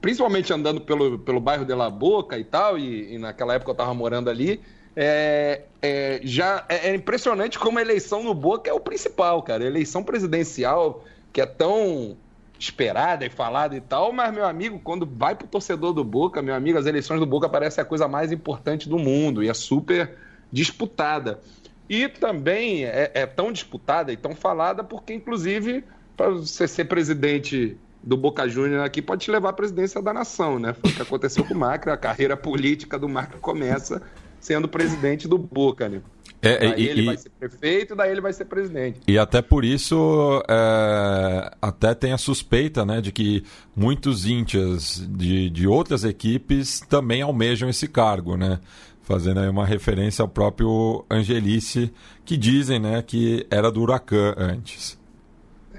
principalmente 0.00 0.52
andando 0.52 0.80
pelo, 0.80 1.18
pelo 1.18 1.40
bairro 1.40 1.64
de 1.64 1.74
La 1.74 1.90
Boca 1.90 2.38
e 2.38 2.44
tal, 2.44 2.78
e, 2.78 3.14
e 3.14 3.18
naquela 3.18 3.54
época 3.54 3.72
eu 3.72 3.74
tava 3.74 3.92
morando 3.92 4.30
ali, 4.30 4.60
é, 4.94 5.62
é, 5.82 6.20
já 6.22 6.64
é, 6.68 6.90
é, 6.90 6.94
impressionante 6.94 7.58
como 7.58 7.78
a 7.78 7.82
eleição 7.82 8.22
no 8.22 8.32
Boca 8.32 8.70
é 8.70 8.72
o 8.72 8.78
principal, 8.78 9.42
cara. 9.42 9.64
Eleição 9.64 10.04
presidencial, 10.04 11.04
que 11.32 11.40
é 11.40 11.46
tão 11.46 12.16
esperada 12.58 13.24
e 13.24 13.30
falada 13.30 13.74
e 13.74 13.80
tal, 13.80 14.12
mas, 14.12 14.32
meu 14.32 14.46
amigo, 14.46 14.78
quando 14.78 15.06
vai 15.06 15.34
pro 15.34 15.48
torcedor 15.48 15.92
do 15.92 16.04
Boca, 16.04 16.42
meu 16.42 16.54
amigo, 16.54 16.78
as 16.78 16.86
eleições 16.86 17.18
do 17.18 17.26
Boca 17.26 17.48
parecem 17.48 17.82
a 17.82 17.84
coisa 17.84 18.06
mais 18.06 18.30
importante 18.30 18.88
do 18.88 18.98
mundo 18.98 19.42
e 19.42 19.48
é 19.48 19.54
super 19.54 20.16
disputada. 20.52 21.40
E 21.88 22.06
também 22.06 22.84
é, 22.84 23.10
é 23.14 23.26
tão 23.26 23.50
disputada 23.50 24.12
e 24.12 24.16
tão 24.16 24.36
falada 24.36 24.84
porque, 24.84 25.12
inclusive, 25.12 25.82
para 26.20 26.32
você 26.32 26.68
ser 26.68 26.84
presidente 26.84 27.78
do 28.02 28.14
Boca 28.14 28.46
Júnior 28.46 28.84
aqui 28.84 29.00
pode 29.00 29.24
te 29.24 29.30
levar 29.30 29.48
à 29.48 29.52
presidência 29.54 30.02
da 30.02 30.12
nação, 30.12 30.58
né? 30.58 30.74
Foi 30.74 30.90
o 30.90 30.94
que 30.94 31.00
aconteceu 31.00 31.42
com 31.44 31.54
o 31.54 31.56
Macri, 31.56 31.90
a 31.90 31.96
carreira 31.96 32.36
política 32.36 32.98
do 32.98 33.08
Macri 33.08 33.40
começa 33.40 34.02
sendo 34.38 34.68
presidente 34.68 35.26
do 35.26 35.38
Boca, 35.38 35.88
né? 35.88 36.02
É, 36.42 36.58
daí 36.58 36.82
e, 36.82 36.88
ele 36.88 37.02
e, 37.02 37.06
vai 37.06 37.16
ser 37.16 37.30
prefeito, 37.30 37.96
daí 37.96 38.10
ele 38.10 38.20
vai 38.20 38.34
ser 38.34 38.44
presidente. 38.44 39.00
E 39.08 39.18
até 39.18 39.40
por 39.40 39.64
isso, 39.64 40.42
é, 40.46 41.50
até 41.60 41.94
tem 41.94 42.12
a 42.12 42.18
suspeita 42.18 42.84
né, 42.84 43.00
de 43.00 43.12
que 43.12 43.42
muitos 43.74 44.26
índias 44.26 45.06
de, 45.10 45.48
de 45.48 45.66
outras 45.66 46.04
equipes 46.04 46.80
também 46.80 47.22
almejam 47.22 47.66
esse 47.66 47.88
cargo, 47.88 48.36
né? 48.36 48.60
Fazendo 49.00 49.40
aí 49.40 49.48
uma 49.48 49.64
referência 49.64 50.22
ao 50.22 50.28
próprio 50.28 51.02
Angelice, 51.10 51.90
que 52.26 52.36
dizem 52.36 52.78
né, 52.78 53.02
que 53.02 53.46
era 53.50 53.72
do 53.72 53.80
Huracan 53.80 54.34
antes. 54.36 54.99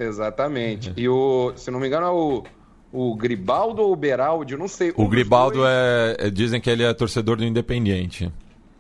Exatamente. 0.01 0.89
É. 0.89 0.93
E 0.97 1.09
o, 1.09 1.53
se 1.55 1.69
não 1.69 1.79
me 1.79 1.87
engano, 1.87 2.05
é 2.05 2.09
o, 2.09 2.43
o 2.91 3.15
Gribaldo 3.15 3.81
ou 3.81 3.93
o 3.93 3.95
Beraldi, 3.95 4.57
não 4.57 4.67
sei. 4.67 4.93
Um 4.97 5.05
o 5.05 5.07
Gribaldo 5.07 5.59
dois... 5.59 5.69
é, 5.69 6.15
é, 6.19 6.29
Dizem 6.29 6.59
que 6.59 6.69
ele 6.69 6.83
é 6.83 6.93
torcedor 6.93 7.37
do 7.37 7.45
Independiente. 7.45 8.31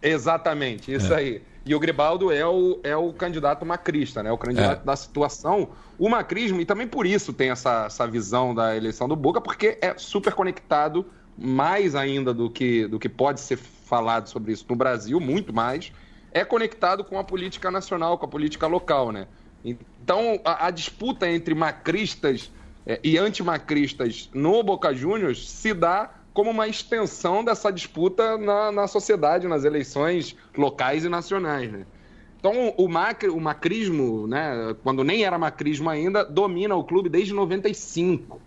Exatamente, 0.01 0.91
isso 0.91 1.13
é. 1.13 1.17
aí. 1.17 1.41
E 1.63 1.75
o 1.75 1.79
Gribaldo 1.79 2.31
é 2.31 2.45
o, 2.45 2.79
é 2.83 2.95
o 2.95 3.13
candidato 3.13 3.63
macrista, 3.63 4.23
né? 4.23 4.31
O 4.31 4.37
candidato 4.37 4.81
é. 4.81 4.85
da 4.85 4.95
situação. 4.95 5.69
O 5.99 6.09
macrismo, 6.09 6.59
e 6.59 6.65
também 6.65 6.87
por 6.87 7.05
isso 7.05 7.31
tem 7.31 7.51
essa, 7.51 7.85
essa 7.85 8.07
visão 8.07 8.55
da 8.55 8.75
eleição 8.75 9.07
do 9.07 9.15
Boca, 9.15 9.39
porque 9.39 9.77
é 9.79 9.93
super 9.95 10.33
conectado, 10.33 11.05
mais 11.37 11.93
ainda 11.93 12.33
do 12.33 12.49
que, 12.49 12.87
do 12.87 12.97
que 12.97 13.07
pode 13.07 13.41
ser 13.41 13.57
falado 13.57 14.27
sobre 14.27 14.51
isso 14.51 14.65
no 14.67 14.75
Brasil, 14.75 15.19
muito 15.19 15.53
mais, 15.53 15.91
é 16.31 16.43
conectado 16.43 17.03
com 17.03 17.19
a 17.19 17.23
política 17.23 17.69
nacional, 17.69 18.17
com 18.17 18.25
a 18.25 18.29
política 18.29 18.65
local, 18.65 19.11
né? 19.11 19.27
Então, 20.11 20.41
a, 20.43 20.67
a 20.67 20.71
disputa 20.71 21.31
entre 21.31 21.55
macristas 21.55 22.51
é, 22.85 22.99
e 23.01 23.17
antimacristas 23.17 24.29
no 24.33 24.61
Boca 24.61 24.93
Juniors 24.93 25.49
se 25.49 25.73
dá 25.73 26.13
como 26.33 26.51
uma 26.51 26.67
extensão 26.67 27.45
dessa 27.45 27.71
disputa 27.71 28.37
na, 28.37 28.73
na 28.73 28.87
sociedade, 28.87 29.47
nas 29.47 29.63
eleições 29.63 30.35
locais 30.57 31.05
e 31.05 31.09
nacionais. 31.09 31.71
Né? 31.71 31.85
Então, 32.37 32.73
o, 32.77 32.89
macri, 32.89 33.29
o 33.29 33.39
macrismo, 33.39 34.27
né, 34.27 34.75
quando 34.83 35.01
nem 35.01 35.23
era 35.23 35.37
macrismo 35.37 35.89
ainda, 35.89 36.25
domina 36.25 36.75
o 36.75 36.83
clube 36.83 37.07
desde 37.07 37.33
95. 37.33 38.41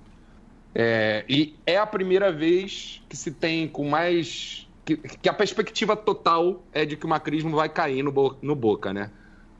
É, 0.74 1.24
e 1.26 1.56
é 1.64 1.78
a 1.78 1.86
primeira 1.86 2.30
vez 2.30 3.02
que 3.08 3.16
se 3.16 3.30
tem 3.30 3.66
com 3.66 3.88
mais. 3.88 4.68
Que, 4.84 4.98
que, 4.98 5.30
a 5.30 5.32
perspectiva 5.32 5.96
total 5.96 6.62
é 6.74 6.84
de 6.84 6.94
que 6.94 7.06
o 7.06 7.08
macrismo 7.08 7.56
vai 7.56 7.70
cair 7.70 8.02
no, 8.02 8.36
no 8.42 8.54
Boca, 8.54 8.92
né? 8.92 9.10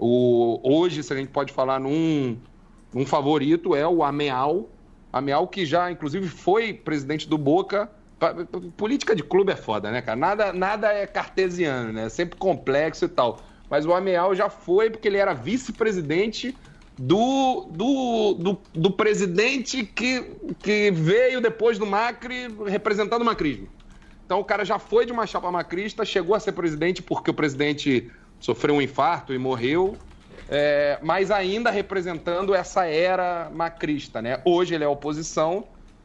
O, 0.07 0.61
hoje, 0.63 1.03
se 1.03 1.11
a 1.15 1.17
gente 1.17 1.31
pode 1.31 1.51
falar 1.51 1.81
num, 1.81 2.37
num 2.93 3.07
favorito, 3.07 3.75
é 3.75 3.89
o 3.89 4.05
Ameal. 4.05 4.69
Ameal, 5.11 5.49
que 5.49 5.65
já, 5.65 5.91
inclusive, 5.91 6.29
foi 6.29 6.75
presidente 6.75 7.27
do 7.27 7.39
Boca 7.39 7.91
Política 8.77 9.17
de 9.17 9.23
clube 9.23 9.53
é 9.53 9.57
foda, 9.57 9.91
né, 9.91 10.03
cara? 10.03 10.17
Nada, 10.17 10.53
nada 10.53 10.93
é 10.93 11.07
cartesiano, 11.07 11.93
né? 11.93 12.05
É 12.05 12.09
sempre 12.09 12.39
complexo 12.39 13.07
e 13.07 13.09
tal. 13.09 13.41
Mas 13.71 13.87
o 13.87 13.95
Ameal 13.95 14.35
já 14.35 14.51
foi 14.51 14.91
porque 14.91 15.09
ele 15.09 15.17
era 15.17 15.33
vice-presidente 15.33 16.55
do, 16.99 17.67
do, 17.71 18.35
do, 18.35 18.61
do, 18.75 18.91
presidente 18.91 19.85
que, 19.85 20.37
que 20.63 20.91
veio 20.91 21.41
depois 21.41 21.79
do 21.79 21.87
Macri 21.87 22.55
representando 22.67 23.23
o 23.23 23.25
macrismo. 23.25 23.69
Então 24.25 24.39
o 24.39 24.45
cara 24.45 24.65
já 24.65 24.79
foi 24.79 25.05
de 25.05 25.13
uma 25.13 25.27
chapa 25.27 25.51
macrista, 25.51 26.05
chegou 26.05 26.37
a 26.37 26.41
ser 26.41 26.53
presidente 26.53 27.03
porque 27.03 27.31
o 27.31 27.35
presidente 27.35 28.11
sofreu 28.45 28.75
um 28.75 28.83
infarto 28.83 29.33
e 29.33 29.39
morreu, 29.39 29.97
é, 30.51 30.99
mas 31.03 31.31
ainda 31.31 31.71
representando 31.71 32.55
essa 32.55 32.85
era 32.85 33.51
macrista, 33.51 34.21
né? 34.21 34.43
Hoje 34.45 34.75
ele 34.75 34.85
é 34.85 34.87
oposição, 34.87 35.65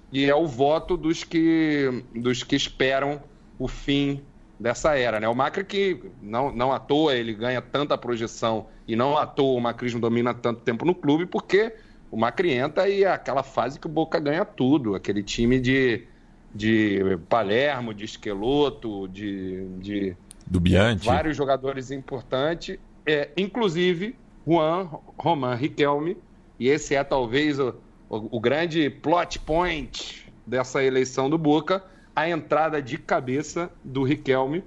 e 0.09 0.23
é 0.25 0.33
o 0.33 0.47
voto 0.47 0.95
dos 0.95 1.25
que, 1.25 2.03
dos 2.15 2.41
que 2.41 2.55
esperam 2.55 3.21
o 3.59 3.67
fim 3.67 4.21
dessa 4.57 4.97
era. 4.97 5.19
Né? 5.19 5.27
O 5.27 5.35
Macri 5.35 5.65
que 5.65 6.01
não, 6.21 6.49
não 6.49 6.71
à 6.71 6.79
toa 6.79 7.13
ele 7.13 7.33
ganha 7.33 7.61
tanta 7.61 7.97
projeção 7.97 8.67
e 8.87 8.95
não 8.95 9.17
à 9.17 9.25
toa 9.25 9.57
o 9.57 9.61
macrismo 9.61 9.99
domina 9.99 10.33
tanto 10.33 10.61
tempo 10.61 10.85
no 10.85 10.95
clube, 10.95 11.25
porque 11.25 11.73
o 12.09 12.15
Macrienta 12.15 12.87
e 12.87 13.03
aquela 13.03 13.43
fase 13.43 13.79
que 13.79 13.85
o 13.85 13.89
Boca 13.89 14.17
ganha 14.17 14.45
tudo, 14.45 14.95
aquele 14.95 15.21
time 15.21 15.59
de, 15.59 16.07
de 16.55 17.19
Palermo, 17.27 17.93
de 17.93 18.05
Esqueloto, 18.05 19.09
de, 19.09 19.67
de 19.77 20.17
do 20.49 20.59
Bianchi. 20.59 21.05
vários 21.05 21.37
jogadores 21.37 21.91
importantes, 21.91 22.77
é, 23.05 23.29
inclusive 23.37 24.15
Juan 24.45 24.89
Roman 25.17 25.55
Riquelme, 25.55 26.17
e 26.59 26.67
esse 26.67 26.95
é 26.95 27.03
talvez 27.03 27.59
o, 27.59 27.75
o, 28.09 28.37
o 28.37 28.39
grande 28.39 28.89
plot 28.89 29.39
point 29.39 30.31
dessa 30.45 30.83
eleição 30.83 31.29
do 31.29 31.37
Boca, 31.37 31.83
a 32.15 32.27
entrada 32.27 32.81
de 32.81 32.97
cabeça 32.97 33.71
do 33.83 34.03
Riquelme 34.03 34.63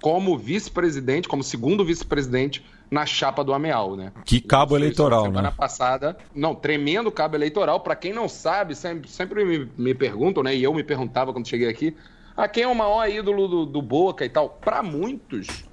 como 0.00 0.36
vice-presidente, 0.36 1.28
como 1.28 1.42
segundo 1.42 1.84
vice-presidente 1.84 2.64
na 2.90 3.06
chapa 3.06 3.42
do 3.42 3.54
Ameal, 3.54 3.96
né? 3.96 4.12
Que 4.24 4.40
cabo 4.40 4.76
eleitoral, 4.76 5.22
semana 5.24 5.48
né? 5.48 5.54
passada, 5.56 6.16
não, 6.34 6.54
tremendo 6.54 7.10
cabo 7.10 7.36
eleitoral. 7.36 7.80
Para 7.80 7.96
quem 7.96 8.12
não 8.12 8.28
sabe, 8.28 8.74
sempre, 8.74 9.08
sempre 9.08 9.44
me, 9.44 9.68
me, 9.78 9.94
perguntam, 9.94 10.42
né? 10.42 10.54
E 10.54 10.62
eu 10.62 10.74
me 10.74 10.84
perguntava 10.84 11.32
quando 11.32 11.48
cheguei 11.48 11.68
aqui, 11.68 11.96
ah, 12.36 12.48
quem 12.48 12.64
é 12.64 12.68
o 12.68 12.74
maior 12.74 13.08
ídolo 13.08 13.46
do, 13.46 13.66
do 13.66 13.82
Boca 13.82 14.24
e 14.24 14.28
tal? 14.28 14.48
Para 14.48 14.82
muitos, 14.82 15.64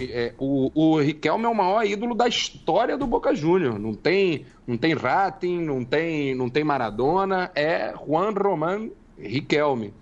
é, 0.00 0.32
o, 0.38 0.70
o 0.74 1.00
Riquelme 1.00 1.44
é 1.44 1.48
o 1.48 1.54
maior 1.54 1.84
ídolo 1.84 2.14
da 2.14 2.28
história 2.28 2.96
do 2.96 3.06
Boca 3.06 3.34
Júnior. 3.34 3.78
Não 3.78 3.94
tem, 3.94 4.46
não 4.66 4.76
tem 4.76 4.94
Ratin, 4.94 5.60
não 5.60 5.84
tem, 5.84 6.34
não 6.34 6.48
tem 6.48 6.64
Maradona, 6.64 7.50
é 7.54 7.92
Juan 8.06 8.30
Román 8.30 8.90
Riquelme. 9.18 9.92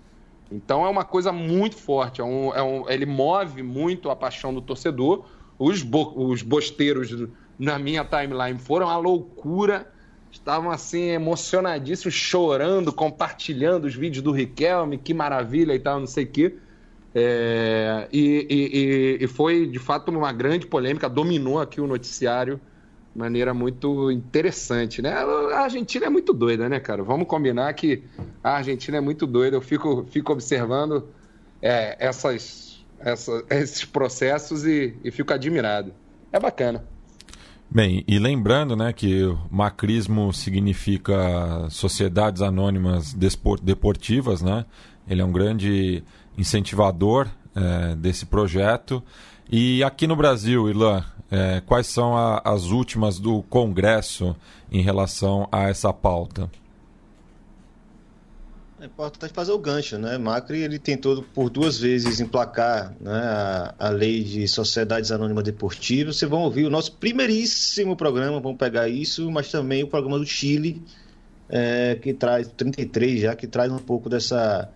Então 0.51 0.85
é 0.85 0.89
uma 0.89 1.03
coisa 1.03 1.31
muito 1.31 1.77
forte. 1.77 2.21
É 2.21 2.23
um, 2.23 2.53
é 2.53 2.61
um, 2.61 2.89
ele 2.89 3.05
move 3.05 3.63
muito 3.63 4.09
a 4.09 4.15
paixão 4.15 4.53
do 4.53 4.61
torcedor. 4.61 5.25
Os, 5.57 5.81
bo, 5.81 6.13
os 6.15 6.41
bosteiros 6.41 7.27
na 7.57 7.79
minha 7.79 8.05
timeline 8.05 8.59
foram 8.59 8.89
a 8.89 8.97
loucura. 8.97 9.91
Estavam 10.33 10.71
assim, 10.71 11.09
emocionadíssimos, 11.09 12.15
chorando, 12.15 12.91
compartilhando 12.91 13.85
os 13.85 13.95
vídeos 13.95 14.23
do 14.23 14.31
Riquelme, 14.31 14.97
que 14.97 15.13
maravilha 15.13 15.73
e 15.73 15.79
tal, 15.79 15.99
não 15.99 16.07
sei 16.07 16.23
o 16.25 16.27
quê. 16.27 16.55
É, 17.13 18.07
e, 18.11 18.47
e, 18.49 19.23
e, 19.23 19.27
foi 19.27 19.67
de 19.67 19.77
fato 19.77 20.09
uma 20.09 20.33
grande 20.33 20.65
polêmica, 20.65 21.07
dominou 21.07 21.61
aqui 21.61 21.79
o 21.79 21.85
noticiário 21.85 22.59
de 23.13 23.19
maneira 23.19 23.53
muito 23.53 24.09
interessante, 24.09 24.99
né? 25.03 25.13
A 25.13 25.59
Argentina 25.59 26.07
é 26.07 26.09
muito 26.09 26.33
doida, 26.33 26.67
né, 26.67 26.79
cara? 26.79 27.03
Vamos 27.03 27.27
combinar 27.27 27.71
que 27.75 28.03
a 28.43 28.55
Argentina 28.55 28.97
é 28.97 29.01
muito 29.01 29.27
doida. 29.27 29.55
Eu 29.55 29.61
fico, 29.61 30.03
fico 30.09 30.33
observando 30.33 31.07
é, 31.61 31.95
essas, 31.99 32.83
essa, 32.99 33.45
esses 33.51 33.85
processos 33.85 34.65
e, 34.65 34.97
e 35.03 35.11
fico 35.11 35.31
admirado. 35.31 35.93
É 36.31 36.39
bacana. 36.39 36.83
Bem, 37.73 38.03
e 38.07 38.19
lembrando 38.19 38.75
né, 38.75 38.93
que 38.93 39.35
macrismo 39.49 40.31
significa 40.31 41.67
sociedades 41.71 42.43
anônimas 42.43 43.15
deportivas, 43.63 44.43
né? 44.43 44.63
Ele 45.07 45.23
é 45.23 45.25
um 45.25 45.31
grande 45.31 46.03
incentivador 46.37 47.27
é, 47.55 47.95
desse 47.95 48.27
projeto. 48.27 49.01
E 49.51 49.83
aqui 49.83 50.05
no 50.05 50.15
Brasil, 50.15 50.69
Ilan, 50.69 51.03
é, 51.31 51.63
quais 51.65 51.87
são 51.87 52.15
a, 52.15 52.43
as 52.45 52.65
últimas 52.65 53.17
do 53.17 53.41
Congresso 53.41 54.35
em 54.71 54.83
relação 54.83 55.49
a 55.51 55.63
essa 55.63 55.91
pauta? 55.91 56.51
É 58.83 58.85
importante 58.85 59.31
fazer 59.31 59.53
o 59.53 59.57
gancho, 59.57 59.97
né? 59.97 60.17
Macri 60.17 60.61
ele 60.61 60.77
tentou 60.77 61.23
por 61.33 61.49
duas 61.49 61.79
vezes 61.79 62.19
emplacar 62.19 62.93
né, 62.99 63.13
a, 63.13 63.75
a 63.79 63.89
lei 63.89 64.21
de 64.25 64.45
sociedades 64.45 65.09
anônimas 65.09 65.45
deportivas. 65.45 66.17
Vocês 66.17 66.29
vão 66.29 66.41
ouvir 66.41 66.65
o 66.65 66.69
nosso 66.69 66.91
primeiríssimo 66.91 67.95
programa, 67.95 68.41
vamos 68.41 68.57
pegar 68.57 68.89
isso, 68.89 69.31
mas 69.31 69.49
também 69.49 69.83
o 69.83 69.87
programa 69.87 70.19
do 70.19 70.25
Chile, 70.25 70.83
é, 71.47 71.95
que 71.95 72.13
traz 72.13 72.49
33 72.57 73.21
já, 73.21 73.33
que 73.37 73.47
traz 73.47 73.71
um 73.71 73.77
pouco 73.77 74.09
dessa 74.09 74.69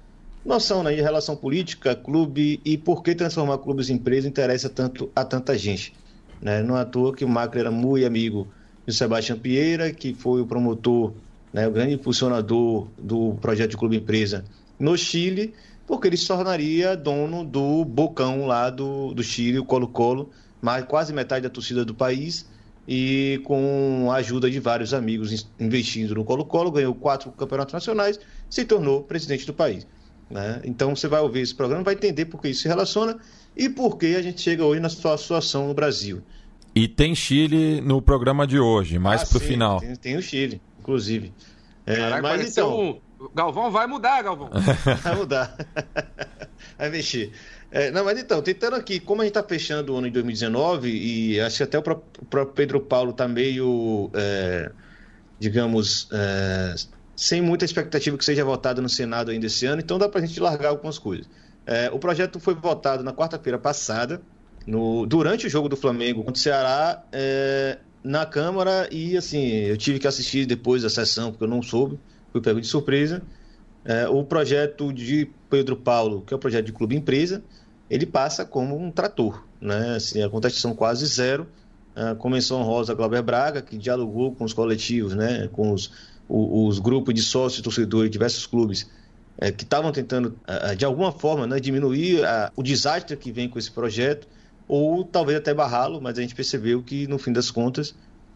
noção 0.46 0.84
né, 0.84 0.96
de 0.96 1.02
relação 1.02 1.36
política, 1.36 1.94
clube 1.94 2.62
e 2.64 2.78
por 2.78 3.04
que 3.04 3.14
transformar 3.14 3.58
clubes 3.58 3.90
em 3.90 3.96
empresa 3.96 4.26
interessa 4.26 4.70
tanto 4.70 5.12
a 5.14 5.26
tanta 5.26 5.58
gente. 5.58 5.94
Né? 6.42 6.64
Não 6.64 6.78
é 6.78 6.82
à 6.84 6.86
toa 6.86 7.14
que 7.14 7.26
o 7.26 7.30
Macri 7.30 7.60
era 7.60 7.72
muito 7.72 8.08
amigo 8.08 8.48
do 8.86 8.94
Sebastião 8.94 9.38
Pieira, 9.38 9.92
que 9.92 10.14
foi 10.14 10.40
o 10.40 10.48
promotor, 10.48 11.12
né, 11.58 11.68
o 11.68 11.72
grande 11.72 11.96
impulsionador 11.96 12.88
do 13.00 13.34
projeto 13.42 13.72
de 13.72 13.78
clube 13.78 13.98
empresa 13.98 14.46
no 14.80 14.96
Chile, 14.96 15.56
porque 15.88 16.08
ele 16.08 16.16
se 16.16 16.28
tornaria 16.28 16.96
dono 16.96 17.44
do 17.44 17.84
Bocão 17.84 18.46
lá 18.46 18.70
do, 18.70 19.12
do 19.12 19.24
Chile, 19.24 19.58
o 19.58 19.66
Colo-Colo, 19.66 20.30
mais 20.62 20.86
quase 20.86 21.12
metade 21.12 21.42
da 21.42 21.50
torcida 21.50 21.84
do 21.84 21.96
país 21.96 22.48
e 22.88 23.42
com 23.44 24.08
a 24.12 24.18
ajuda 24.18 24.52
de 24.52 24.60
vários 24.60 24.94
amigos 24.94 25.50
investindo 25.60 26.14
no 26.14 26.24
Colo-Colo, 26.24 26.70
ganhou 26.70 26.94
quatro 26.94 27.32
campeonatos 27.32 27.74
nacionais, 27.74 28.20
se 28.48 28.64
tornou 28.64 29.02
presidente 29.02 29.48
do 29.48 29.54
país. 29.54 29.88
Né? 30.30 30.62
Então 30.64 30.96
você 30.96 31.08
vai 31.08 31.22
ouvir 31.22 31.42
esse 31.42 31.56
programa, 31.56 31.84
vai 31.84 31.96
entender 31.96 32.26
por 32.26 32.40
que 32.40 32.50
isso 32.50 32.62
se 32.62 32.68
relaciona 32.68 33.18
e 33.56 33.68
por 33.68 33.98
que 33.98 34.16
a 34.16 34.22
gente 34.22 34.42
chega 34.42 34.64
hoje 34.64 34.80
na 34.80 34.90
situação 34.90 35.68
no 35.68 35.74
Brasil. 35.74 36.22
E 36.76 36.88
tem 36.88 37.16
Chile 37.16 37.82
no 37.82 38.00
programa 38.00 38.46
de 38.46 38.60
hoje, 38.60 39.00
mais 39.00 39.24
ah, 39.24 39.26
para 39.26 39.38
o 39.38 39.40
final. 39.40 39.80
Tem, 39.80 39.96
tem, 39.96 40.16
o 40.16 40.22
Chile, 40.22 40.62
inclusive. 40.88 41.34
É, 41.86 41.96
Caraca, 41.96 42.22
mas 42.22 42.52
então. 42.52 42.80
Um... 42.80 43.08
Galvão 43.34 43.72
vai 43.72 43.88
mudar, 43.88 44.22
Galvão. 44.22 44.50
vai 45.04 45.16
mudar. 45.16 45.58
vai 46.78 46.90
mexer. 46.90 47.32
É, 47.72 47.92
não, 47.92 48.06
mas 48.06 48.18
então, 48.18 48.42
tentando 48.42 48.76
aqui, 48.76 49.00
como 49.00 49.22
a 49.22 49.26
gente 49.26 49.36
está 49.36 49.44
fechando 49.44 49.94
o 49.94 49.98
ano 49.98 50.08
de 50.08 50.14
2019, 50.14 50.90
e 50.90 51.42
acho 51.42 51.58
que 51.58 51.64
até 51.64 51.78
o 51.78 51.82
próprio 51.82 52.46
Pedro 52.54 52.80
Paulo 52.80 53.12
está 53.12 53.28
meio, 53.28 54.10
é, 54.14 54.72
digamos, 55.40 56.08
é, 56.12 56.76
sem 57.16 57.42
muita 57.42 57.66
expectativa 57.66 58.18
que 58.18 58.24
seja 58.24 58.46
votado 58.46 58.82
no 58.82 58.88
Senado 58.88 59.32
ainda 59.32 59.48
esse 59.48 59.66
ano, 59.66 59.82
então 59.82 59.98
dá 59.98 60.08
para 60.08 60.22
a 60.22 60.26
gente 60.26 60.40
largar 60.40 60.70
algumas 60.70 61.00
coisas. 61.00 61.28
É, 61.66 61.90
o 61.92 62.00
projeto 62.00 62.40
foi 62.40 62.54
votado 62.54 63.04
na 63.04 63.12
quarta-feira 63.12 63.58
passada, 63.58 64.22
no, 64.66 65.06
durante 65.06 65.48
o 65.48 65.50
jogo 65.50 65.68
do 65.68 65.76
Flamengo 65.76 66.24
contra 66.24 66.40
o 66.40 66.42
Ceará, 66.42 67.04
é, 67.12 67.80
na 68.08 68.26
Câmara, 68.26 68.88
e 68.92 69.18
assim, 69.18 69.46
eu 69.48 69.78
tive 69.78 70.00
que 70.00 70.08
assistir 70.08 70.46
depois 70.46 70.84
da 70.84 70.90
sessão, 70.90 71.32
porque 71.32 71.44
eu 71.44 71.48
não 71.48 71.62
soube, 71.62 72.00
fui 72.32 72.42
pego 72.42 72.62
de 72.62 72.68
surpresa. 72.68 73.22
É, 73.86 74.08
o 74.08 74.24
projeto 74.24 74.92
de 74.92 75.30
Pedro 75.50 75.76
Paulo, 75.76 76.24
que 76.26 76.34
é 76.34 76.38
o 76.38 76.40
projeto 76.40 76.66
de 76.66 76.74
clube 76.74 76.96
empresa, 76.96 77.44
ele 77.90 78.06
passa 78.06 78.44
como 78.44 78.78
um 78.78 78.92
trator, 78.92 79.44
né? 79.62 79.96
Assim, 79.96 80.22
a 80.22 80.30
contestação 80.30 80.76
quase 80.76 81.06
zero. 81.06 81.48
A 81.96 82.14
Convenção 82.14 82.62
Rosa 82.62 82.94
Glauber 82.94 83.24
Braga, 83.24 83.62
que 83.62 83.78
dialogou 83.78 84.36
com 84.36 84.44
os 84.44 84.54
coletivos, 84.54 85.16
né, 85.16 85.50
com 85.52 85.72
os 85.72 85.92
os 86.30 86.80
grupos 86.80 87.14
de 87.14 87.22
sócios 87.22 87.62
torcedores 87.62 88.10
de 88.10 88.14
diversos 88.14 88.46
clubes 88.46 88.90
é, 89.38 89.52
que 89.52 89.64
estavam 89.64 89.92
tentando, 89.92 90.36
de 90.76 90.84
alguma 90.84 91.12
forma, 91.12 91.46
né, 91.46 91.60
diminuir 91.60 92.26
a, 92.26 92.52
o 92.56 92.64
desastre 92.64 93.16
que 93.16 93.32
vem 93.32 93.48
com 93.48 93.60
esse 93.60 93.72
projeto, 93.72 94.28
ou 94.68 95.04
talvez 95.04 95.38
até 95.38 95.54
barrá-lo, 95.54 96.02
mas 96.02 96.18
a 96.18 96.22
gente 96.22 96.36
percebeu 96.36 96.84
que, 96.84 97.08
no 97.08 97.18
fim 97.18 97.32
das 97.32 97.50
contas, 97.50 97.96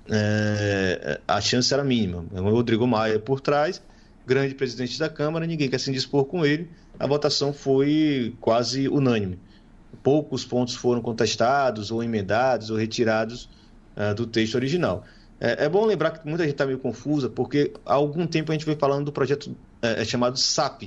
é, 0.10 1.20
a 1.28 1.42
chance 1.42 1.74
era 1.74 1.84
mínima. 1.84 2.26
O 2.34 2.50
Rodrigo 2.50 2.88
Maia 2.88 3.20
por 3.20 3.40
trás, 3.42 3.82
grande 4.26 4.56
presidente 4.56 4.98
da 4.98 5.10
Câmara, 5.10 5.46
ninguém 5.46 5.70
quer 5.70 5.80
se 5.80 5.90
indispor 5.90 6.26
com 6.26 6.46
ele, 6.46 6.70
a 7.00 7.08
votação 7.08 7.54
foi 7.54 8.36
quase 8.40 8.88
unânime. 8.88 9.40
Poucos 10.02 10.46
pontos 10.46 10.76
foram 10.76 11.02
contestados, 11.02 11.92
ou 11.92 12.04
emendados, 12.04 12.70
ou 12.70 12.78
retirados 12.78 13.50
uh, 13.98 14.16
do 14.16 14.26
texto 14.26 14.56
original. 14.56 15.04
É, 15.40 15.66
é 15.66 15.70
bom 15.70 15.86
lembrar 15.86 16.12
que 16.12 16.28
muita 16.28 16.44
gente 16.44 16.54
está 16.54 16.66
meio 16.66 16.80
confusa, 16.80 17.30
porque 17.30 17.74
há 17.86 17.94
algum 17.94 18.26
tempo 18.26 18.52
a 18.52 18.56
gente 18.56 18.66
vem 18.66 18.76
falando 18.76 19.06
do 19.06 19.12
projeto 19.12 19.56
é, 19.82 20.02
é 20.02 20.06
chamado 20.06 20.38
SAP, 20.38 20.84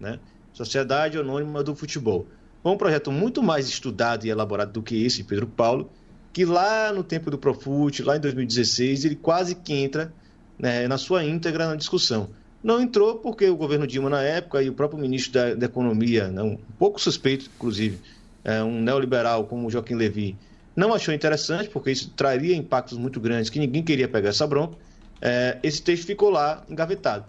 né? 0.00 0.18
Sociedade 0.52 1.18
Anônima 1.18 1.62
do 1.62 1.74
Futebol. 1.74 2.26
Foi 2.62 2.72
um 2.72 2.76
projeto 2.76 3.10
muito 3.12 3.42
mais 3.42 3.68
estudado 3.68 4.26
e 4.26 4.30
elaborado 4.30 4.72
do 4.72 4.82
que 4.82 5.04
esse, 5.04 5.24
Pedro 5.24 5.46
Paulo, 5.46 5.90
que 6.32 6.44
lá 6.44 6.92
no 6.92 7.02
tempo 7.02 7.30
do 7.30 7.38
Profut, 7.38 8.02
lá 8.02 8.16
em 8.16 8.20
2016, 8.20 9.04
ele 9.04 9.16
quase 9.16 9.54
que 9.54 9.72
entra 9.72 10.12
né, 10.58 10.86
na 10.88 10.98
sua 10.98 11.24
íntegra 11.24 11.68
na 11.68 11.76
discussão. 11.76 12.30
Não 12.62 12.80
entrou 12.80 13.16
porque 13.16 13.48
o 13.48 13.56
governo 13.56 13.86
Dilma, 13.86 14.10
na 14.10 14.22
época, 14.22 14.62
e 14.62 14.68
o 14.68 14.72
próprio 14.72 15.00
ministro 15.00 15.32
da, 15.32 15.54
da 15.54 15.66
Economia, 15.66 16.28
né, 16.28 16.42
um 16.42 16.58
pouco 16.78 17.00
suspeito, 17.00 17.48
inclusive, 17.54 17.98
é, 18.44 18.62
um 18.62 18.80
neoliberal 18.80 19.44
como 19.44 19.70
Joaquim 19.70 19.94
Levy, 19.94 20.36
não 20.74 20.94
achou 20.94 21.12
interessante, 21.12 21.68
porque 21.68 21.90
isso 21.90 22.10
traria 22.10 22.54
impactos 22.54 22.98
muito 22.98 23.20
grandes, 23.20 23.50
que 23.50 23.58
ninguém 23.58 23.82
queria 23.82 24.08
pegar 24.08 24.28
essa 24.28 24.46
bronca. 24.46 24.76
É, 25.20 25.58
esse 25.62 25.82
texto 25.82 26.06
ficou 26.06 26.30
lá 26.30 26.64
engavetado. 26.68 27.24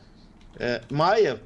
É, 0.60 0.82
Maia, 0.92 1.42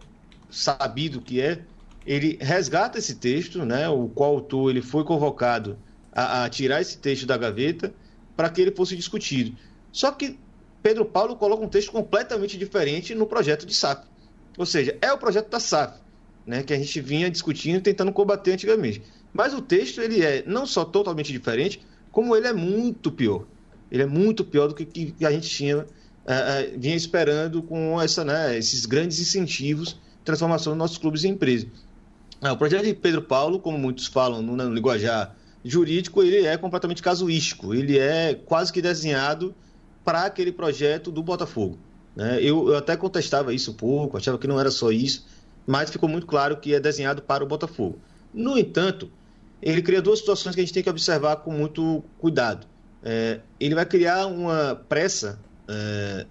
sabido 0.50 1.22
que 1.22 1.40
é, 1.40 1.62
ele 2.06 2.38
resgata 2.42 2.98
esse 2.98 3.16
texto, 3.16 3.66
né, 3.66 3.88
o 3.90 4.08
qual 4.08 4.36
autor 4.36 4.70
ele 4.70 4.82
foi 4.82 5.04
convocado 5.04 5.78
a, 6.12 6.44
a 6.44 6.50
tirar 6.50 6.82
esse 6.82 6.98
texto 6.98 7.26
da 7.26 7.38
gaveta 7.38 7.94
para 8.36 8.50
que 8.50 8.62
ele 8.62 8.72
fosse 8.72 8.96
discutido. 8.96 9.56
Só 9.92 10.12
que 10.12 10.38
Pedro 10.82 11.06
Paulo 11.06 11.36
coloca 11.36 11.64
um 11.64 11.70
texto 11.70 11.92
completamente 11.92 12.58
diferente 12.58 13.16
no 13.16 13.26
projeto 13.26 13.66
de 13.66 13.74
SAF. 13.74 14.06
Ou 14.58 14.66
seja, 14.66 14.98
é 15.02 15.12
o 15.12 15.18
projeto 15.18 15.50
da 15.50 15.60
SAF, 15.60 16.00
né, 16.46 16.62
que 16.64 16.74
a 16.74 16.78
gente 16.78 17.00
vinha 17.00 17.30
discutindo, 17.30 17.82
tentando 17.82 18.12
combater 18.12 18.52
antigamente. 18.52 19.02
Mas 19.32 19.54
o 19.54 19.62
texto 19.62 20.02
ele 20.02 20.24
é 20.24 20.44
não 20.46 20.66
só 20.66 20.84
totalmente 20.84 21.32
diferente, 21.32 21.82
como 22.12 22.36
ele 22.36 22.48
é 22.48 22.54
muito 22.54 23.12
pior. 23.12 23.46
Ele 23.90 24.04
é 24.04 24.06
muito 24.06 24.44
pior 24.44 24.68
do 24.68 24.76
que, 24.76 24.86
que 24.86 25.26
a 25.26 25.32
gente 25.32 25.50
tinha 25.50 25.80
uh, 25.80 25.86
vinha 26.78 26.96
esperando 26.96 27.64
com 27.64 28.00
essa, 28.02 28.24
né, 28.26 28.58
esses 28.58 28.86
grandes 28.86 29.20
incentivos 29.20 29.98
transformação 30.24 30.74
dos 30.74 30.78
nossos 30.78 30.98
clubes 30.98 31.24
em 31.24 31.30
empresas. 31.30 31.68
Uh, 32.44 32.52
o 32.52 32.58
projeto 32.58 32.84
de 32.84 32.94
Pedro 32.94 33.22
Paulo, 33.22 33.58
como 33.58 33.78
muitos 33.78 34.08
falam 34.08 34.42
no, 34.42 34.58
no 34.58 34.74
linguajar 34.74 35.34
jurídico, 35.64 36.22
ele 36.22 36.46
é 36.46 36.58
completamente 36.58 37.02
casuístico, 37.02 37.74
ele 37.74 37.98
é 37.98 38.34
quase 38.34 38.74
que 38.74 38.82
desenhado 38.82 39.56
para 40.04 40.26
aquele 40.26 40.52
projeto 40.52 41.10
do 41.10 41.24
Botafogo. 41.24 41.78
Né? 42.14 42.40
Eu, 42.42 42.68
eu 42.68 42.76
até 42.76 42.98
contestava 42.98 43.54
isso 43.54 43.72
um 43.72 43.76
pouco, 43.76 44.18
achava 44.18 44.38
que 44.38 44.46
não 44.46 44.60
era 44.60 44.70
só 44.70 44.92
isso, 44.92 45.26
mas 45.66 45.90
ficou 45.90 46.10
muito 46.10 46.28
claro 46.28 46.58
que 46.58 46.74
é 46.74 46.80
desenhado 46.82 47.22
para 47.22 47.46
o 47.46 47.48
Botafogo. 47.48 47.98
No 48.34 48.58
entanto, 48.58 49.10
ele 49.62 49.82
cria 49.82 50.02
duas 50.02 50.20
situações 50.20 50.54
que 50.54 50.60
a 50.60 50.64
gente 50.66 50.74
tem 50.74 50.84
que 50.84 50.90
observar 50.90 51.38
com 51.38 51.52
muito 51.52 52.04
cuidado. 52.20 52.68
É, 53.02 53.40
ele 53.58 53.74
vai 53.74 53.86
criar 53.86 54.26
uma 54.26 54.76
pressa 54.90 55.40
é, 55.68 56.26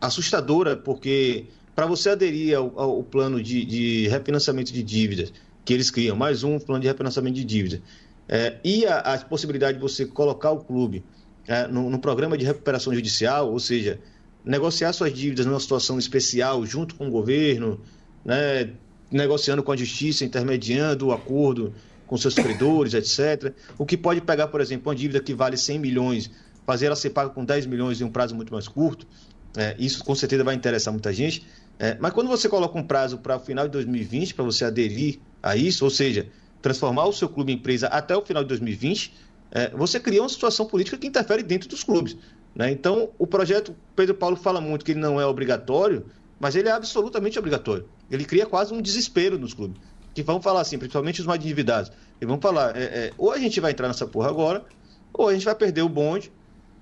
assustadora, 0.00 0.76
porque 0.76 1.46
para 1.74 1.86
você 1.86 2.10
aderir 2.10 2.56
ao, 2.56 2.78
ao 2.78 3.02
plano 3.02 3.42
de, 3.42 3.64
de, 3.64 4.08
refinanciamento 4.08 4.72
de 4.72 4.82
dívidas 4.82 5.32
que 5.68 5.74
eles 5.74 5.90
criam, 5.90 6.16
mais 6.16 6.42
um 6.42 6.58
plano 6.58 6.80
de 6.80 6.88
refinanciamento 6.88 7.36
de 7.36 7.44
dívidas, 7.44 7.82
é, 8.26 8.56
e 8.64 8.86
a, 8.86 9.00
a, 9.00 9.18
possibilidade 9.18 9.76
de 9.76 9.82
você 9.82 10.06
colocar 10.06 10.50
o 10.50 10.60
clube 10.60 11.04
é, 11.46 11.66
no, 11.66 11.90
no 11.90 11.98
programa 11.98 12.38
de 12.38 12.44
recuperação 12.46 12.94
judicial, 12.94 13.52
ou 13.52 13.60
seja, 13.60 14.00
negociar 14.42 14.94
suas 14.94 15.12
dívidas 15.12 15.44
numa 15.44 15.60
situação 15.60 15.98
especial 15.98 16.64
junto 16.64 16.94
com 16.94 17.08
o 17.08 17.10
governo, 17.10 17.78
né, 18.24 18.70
negociando 19.10 19.62
com 19.62 19.70
a 19.70 19.76
justiça, 19.76 20.24
intermediando 20.24 21.08
o 21.08 21.12
acordo 21.12 21.74
com 22.06 22.16
seus 22.16 22.34
credores, 22.34 22.94
etc. 22.94 23.52
O 23.76 23.84
que 23.84 23.98
pode 23.98 24.22
pegar, 24.22 24.48
por 24.48 24.62
exemplo, 24.62 24.88
uma 24.88 24.96
dívida 24.96 25.20
que 25.20 25.34
vale 25.34 25.58
100 25.58 25.78
milhões, 25.78 26.30
fazer 26.64 26.86
ela 26.86 26.96
ser 26.96 27.10
paga 27.10 27.28
com 27.28 27.44
10 27.44 27.66
milhões 27.66 28.00
em 28.00 28.04
um 28.04 28.10
prazo 28.10 28.34
muito 28.34 28.54
mais 28.54 28.66
curto, 28.66 29.06
é, 29.54 29.76
isso 29.78 30.02
com 30.02 30.14
certeza 30.14 30.42
vai 30.42 30.54
interessar 30.54 30.94
muita 30.94 31.12
gente. 31.12 31.46
É, 31.78 31.96
mas 32.00 32.12
quando 32.12 32.28
você 32.28 32.48
coloca 32.48 32.76
um 32.76 32.82
prazo 32.82 33.18
para 33.18 33.36
o 33.36 33.40
final 33.40 33.66
de 33.66 33.72
2020, 33.72 34.34
para 34.34 34.44
você 34.44 34.64
aderir 34.64 35.20
a 35.42 35.56
isso, 35.56 35.84
ou 35.84 35.90
seja, 35.90 36.28
transformar 36.60 37.06
o 37.06 37.12
seu 37.12 37.28
clube 37.28 37.52
em 37.52 37.56
empresa 37.56 37.86
até 37.88 38.16
o 38.16 38.22
final 38.22 38.42
de 38.42 38.48
2020, 38.48 39.14
é, 39.50 39.70
você 39.70 40.00
cria 40.00 40.22
uma 40.22 40.28
situação 40.28 40.66
política 40.66 40.96
que 40.98 41.06
interfere 41.06 41.42
dentro 41.42 41.68
dos 41.68 41.84
clubes. 41.84 42.16
Né? 42.54 42.70
Então, 42.70 43.10
o 43.18 43.26
projeto, 43.26 43.74
Pedro 43.94 44.14
Paulo 44.14 44.36
fala 44.36 44.60
muito 44.60 44.84
que 44.84 44.92
ele 44.92 45.00
não 45.00 45.20
é 45.20 45.26
obrigatório, 45.26 46.06
mas 46.40 46.56
ele 46.56 46.68
é 46.68 46.72
absolutamente 46.72 47.38
obrigatório. 47.38 47.88
Ele 48.10 48.24
cria 48.24 48.46
quase 48.46 48.74
um 48.74 48.82
desespero 48.82 49.38
nos 49.38 49.54
clubes 49.54 49.80
que 50.18 50.22
vão 50.24 50.42
falar 50.42 50.62
assim, 50.62 50.76
principalmente 50.78 51.20
os 51.20 51.26
mais 51.28 51.40
endividados, 51.40 51.92
e 52.20 52.26
vão 52.26 52.40
falar, 52.40 52.76
é, 52.76 52.82
é, 52.82 53.12
ou 53.16 53.30
a 53.30 53.38
gente 53.38 53.60
vai 53.60 53.70
entrar 53.70 53.86
nessa 53.86 54.04
porra 54.04 54.28
agora, 54.28 54.64
ou 55.12 55.28
a 55.28 55.32
gente 55.32 55.44
vai 55.44 55.54
perder 55.54 55.82
o 55.82 55.88
bonde 55.88 56.32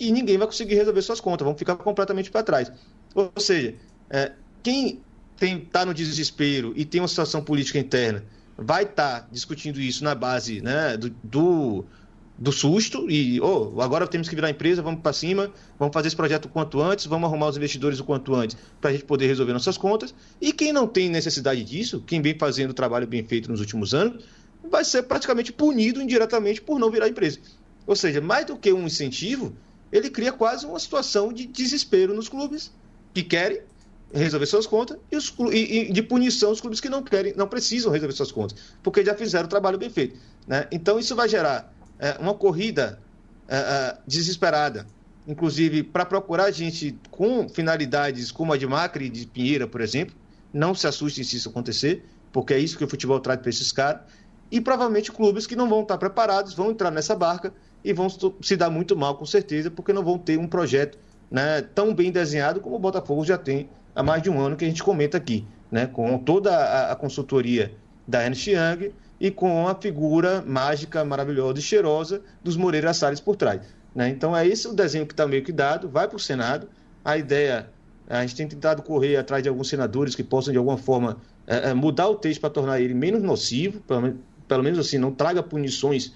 e 0.01 0.11
ninguém 0.11 0.39
vai 0.39 0.47
conseguir 0.47 0.75
resolver 0.75 1.03
suas 1.03 1.21
contas, 1.21 1.45
vão 1.45 1.55
ficar 1.55 1.77
completamente 1.77 2.31
para 2.31 2.43
trás. 2.43 2.73
Ou 3.15 3.31
seja, 3.37 3.75
é, 4.09 4.33
quem 4.63 5.03
está 5.41 5.85
no 5.85 5.93
desespero 5.93 6.73
e 6.77 6.85
tem 6.85 7.01
uma 7.01 7.09
situação 7.09 7.43
política 7.43 7.79
interna 7.79 8.25
vai 8.57 8.85
estar 8.85 9.21
tá 9.21 9.29
discutindo 9.31 9.81
isso 9.81 10.03
na 10.03 10.15
base 10.15 10.61
né, 10.61 10.97
do, 10.97 11.11
do 11.23 11.85
do 12.39 12.53
susto 12.53 13.11
e 13.11 13.41
oh, 13.41 13.81
agora 13.81 14.07
temos 14.07 14.29
que 14.29 14.35
virar 14.35 14.51
empresa, 14.51 14.83
vamos 14.83 15.01
para 15.01 15.13
cima, 15.13 15.51
vamos 15.79 15.93
fazer 15.93 16.09
esse 16.09 16.17
projeto 16.17 16.45
o 16.45 16.49
quanto 16.49 16.81
antes, 16.83 17.07
vamos 17.07 17.27
arrumar 17.29 17.49
os 17.49 17.57
investidores 17.57 17.99
o 17.99 18.05
quanto 18.05 18.35
antes 18.35 18.57
para 18.81 18.91
a 18.91 18.93
gente 18.93 19.05
poder 19.05 19.27
resolver 19.27 19.53
nossas 19.53 19.79
contas. 19.79 20.15
E 20.41 20.53
quem 20.53 20.73
não 20.73 20.87
tem 20.87 21.09
necessidade 21.09 21.65
disso, 21.65 22.03
quem 22.07 22.21
vem 22.21 22.37
fazendo 22.39 22.71
o 22.71 22.75
trabalho 22.75 23.07
bem 23.07 23.25
feito 23.25 23.51
nos 23.51 23.61
últimos 23.61 23.95
anos, 23.95 24.23
vai 24.63 24.85
ser 24.85 25.05
praticamente 25.05 25.53
punido 25.53 26.03
indiretamente 26.03 26.61
por 26.61 26.79
não 26.79 26.91
virar 26.91 27.09
empresa. 27.09 27.39
Ou 27.87 27.97
seja, 27.97 28.21
mais 28.21 28.45
do 28.45 28.57
que 28.57 28.71
um 28.73 28.87
incentivo, 28.87 29.57
ele 29.91 30.11
cria 30.11 30.33
quase 30.33 30.67
uma 30.67 30.79
situação 30.79 31.33
de 31.33 31.47
desespero 31.47 32.15
nos 32.15 32.29
clubes 32.29 32.71
que 33.15 33.23
querem 33.23 33.63
resolver 34.17 34.47
suas 34.47 34.67
contas 34.67 34.97
e, 35.11 35.17
os, 35.17 35.35
e, 35.53 35.89
e 35.89 35.93
de 35.93 36.03
punição 36.03 36.51
os 36.51 36.61
clubes 36.61 36.81
que 36.81 36.89
não 36.89 37.03
querem, 37.03 37.35
não 37.37 37.47
precisam 37.47 37.93
resolver 37.93 38.15
suas 38.15 38.33
contas, 38.33 38.59
porque 38.83 39.05
já 39.05 39.15
fizeram 39.15 39.47
o 39.47 39.49
trabalho 39.49 39.79
bem 39.79 39.91
feito. 39.91 40.19
Né? 40.47 40.67
Então 40.71 40.99
isso 40.99 41.15
vai 41.15 41.29
gerar 41.29 41.73
é, 41.99 42.17
uma 42.19 42.35
corrida 42.35 43.01
é, 43.49 43.57
é, 43.57 43.99
desesperada, 44.07 44.87
inclusive 45.27 45.83
para 45.83 46.05
procurar 46.05 46.51
gente 46.51 46.99
com 47.11 47.49
finalidades 47.49 48.31
como 48.31 48.53
a 48.53 48.57
de 48.57 48.67
Macri 48.67 49.07
e 49.07 49.11
de 49.11 49.27
Pinheira, 49.27 49.67
por 49.67 49.81
exemplo. 49.81 50.15
Não 50.53 50.75
se 50.75 50.87
assustem 50.87 51.23
se 51.23 51.37
isso 51.37 51.49
acontecer, 51.49 52.05
porque 52.33 52.55
é 52.55 52.59
isso 52.59 52.79
que 52.79 52.85
o 52.85 52.89
futebol 52.89 53.21
traz 53.21 53.41
para 53.41 53.51
esses 53.51 53.73
caras. 53.73 54.03
E 54.51 54.61
provavelmente 54.61 55.11
clubes 55.11 55.47
que 55.47 55.57
não 55.57 55.69
vão 55.69 55.83
estar 55.83 55.99
preparados 55.99 56.55
vão 56.55 56.71
entrar 56.71 56.91
nessa 56.91 57.15
barca 57.17 57.53
e 57.85 57.93
vão 57.93 58.09
se 58.41 58.57
dar 58.57 58.71
muito 58.71 58.97
mal, 58.97 59.17
com 59.17 59.27
certeza, 59.27 59.71
porque 59.71 59.93
não 59.93 60.05
vão 60.05 60.19
ter 60.19 60.39
um 60.39 60.47
projeto 60.47 60.99
né, 61.31 61.63
tão 61.75 61.93
bem 61.93 62.11
desenhado 62.11 62.61
como 62.61 62.77
o 62.77 62.79
Botafogo 62.79 63.25
já 63.25 63.37
tem 63.37 63.69
há 63.97 64.03
mais 64.03 64.23
de 64.23 64.29
um 64.29 64.39
ano 64.39 64.55
que 64.55 64.65
a 64.65 64.69
gente 64.69 64.83
comenta 64.83 65.17
aqui, 65.17 65.47
né, 65.71 65.87
com 65.87 66.19
toda 66.19 66.55
a, 66.55 66.93
a 66.93 66.97
consultoria 66.97 67.73
da 68.07 68.23
Ernst 68.23 68.47
Young 68.47 68.93
e 69.19 69.31
com 69.31 69.67
a 69.67 69.75
figura 69.75 70.45
mágica, 70.47 71.03
maravilhosa 71.03 71.59
e 71.59 71.63
cheirosa 71.63 72.21
dos 72.45 72.57
Moreira 72.57 72.93
Salles 72.93 73.19
por 73.19 73.35
trás. 73.35 73.63
Né? 73.95 74.11
Então 74.11 74.37
é 74.37 74.47
esse 74.47 74.69
o 74.69 74.75
desenho 74.75 75.07
que 75.07 75.15
está 75.15 75.27
meio 75.27 75.43
que 75.43 75.51
dado, 75.51 75.89
vai 75.89 76.07
para 76.07 76.17
o 76.17 76.21
Senado. 76.21 76.69
A 77.03 77.17
ideia, 77.17 77.71
a 78.07 78.21
gente 78.21 78.37
tem 78.37 78.47
tentado 78.47 78.83
correr 78.83 79.17
atrás 79.17 79.43
de 79.43 79.49
alguns 79.49 79.69
senadores 79.69 80.15
que 80.15 80.23
possam 80.23 80.53
de 80.53 80.59
alguma 80.59 80.77
forma 80.77 81.17
é, 81.47 81.71
é, 81.71 81.75
mudar 81.75 82.09
o 82.09 82.17
texto 82.17 82.41
para 82.41 82.51
tornar 82.51 82.81
ele 82.81 82.93
menos 82.93 83.23
nocivo, 83.23 83.81
pelo, 83.81 84.19
pelo, 84.47 84.63
menos 84.63 84.79
assim, 84.79 84.99
não 84.99 85.11
traga 85.11 85.43
punições 85.43 86.13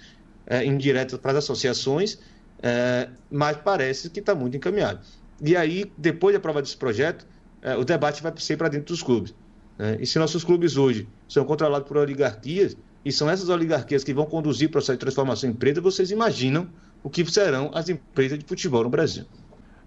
é, 0.47 0.65
indiretas 0.65 1.19
para 1.19 1.33
as 1.33 1.39
associações, 1.39 2.19
é, 2.63 3.09
mas 3.31 3.57
parece 3.57 4.11
que 4.11 4.21
está 4.21 4.35
muito 4.35 4.57
encaminhado. 4.59 5.01
E 5.43 5.57
aí, 5.57 5.91
depois 5.97 6.35
de 6.35 6.37
aprovar 6.37 6.61
desse 6.61 6.77
projeto, 6.77 7.27
é, 7.63 7.77
o 7.77 7.85
debate 7.85 8.23
vai 8.23 8.33
ser 8.37 8.57
para 8.57 8.69
dentro 8.69 8.89
dos 8.89 9.03
clubes. 9.03 9.35
Né? 9.79 9.99
E 10.01 10.07
se 10.07 10.19
nossos 10.19 10.45
clubes 10.45 10.77
hoje 10.77 11.09
são 11.29 11.45
controlados 11.45 11.87
por 11.87 11.97
oligarquias, 11.97 12.77
e 13.05 13.11
são 13.11 13.31
essas 13.31 13.49
oligarquias 13.49 14.05
que 14.05 14.13
vão 14.13 14.27
conduzir 14.27 14.69
o 14.69 14.71
processo 14.71 14.93
de 14.93 14.99
transformação 14.99 15.49
em 15.49 15.53
empresa, 15.53 15.81
vocês 15.81 16.11
imaginam 16.11 16.69
o 17.03 17.09
que 17.09 17.25
serão 17.25 17.71
as 17.73 17.89
empresas 17.89 18.39
de 18.39 18.45
futebol 18.45 18.85
no 18.85 18.91
Brasil. 18.91 19.25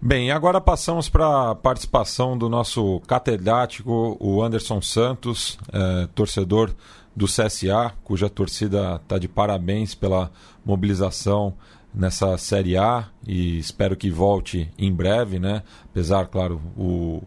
Bem, 0.02 0.32
agora 0.32 0.60
passamos 0.60 1.08
para 1.08 1.52
a 1.52 1.56
participação 1.56 2.38
do 2.38 2.50
nosso 2.50 3.00
catedrático, 3.02 4.18
o 4.20 4.44
Anderson 4.44 4.82
Santos, 4.82 5.58
é, 5.72 6.08
torcedor 6.14 6.74
do 7.16 7.26
CSA, 7.26 7.94
cuja 8.04 8.30
torcida 8.30 8.96
está 9.02 9.18
de 9.18 9.28
parabéns 9.28 9.94
pela 9.94 10.32
mobilização 10.66 11.54
nessa 11.94 12.38
Série 12.38 12.76
A 12.76 13.08
e 13.26 13.60
espero 13.60 13.96
que 13.96 14.10
volte 14.10 14.70
em 14.78 14.92
breve, 14.92 15.40
né? 15.40 15.62
Apesar, 15.86 16.26
claro, 16.26 16.60
o 16.76 17.22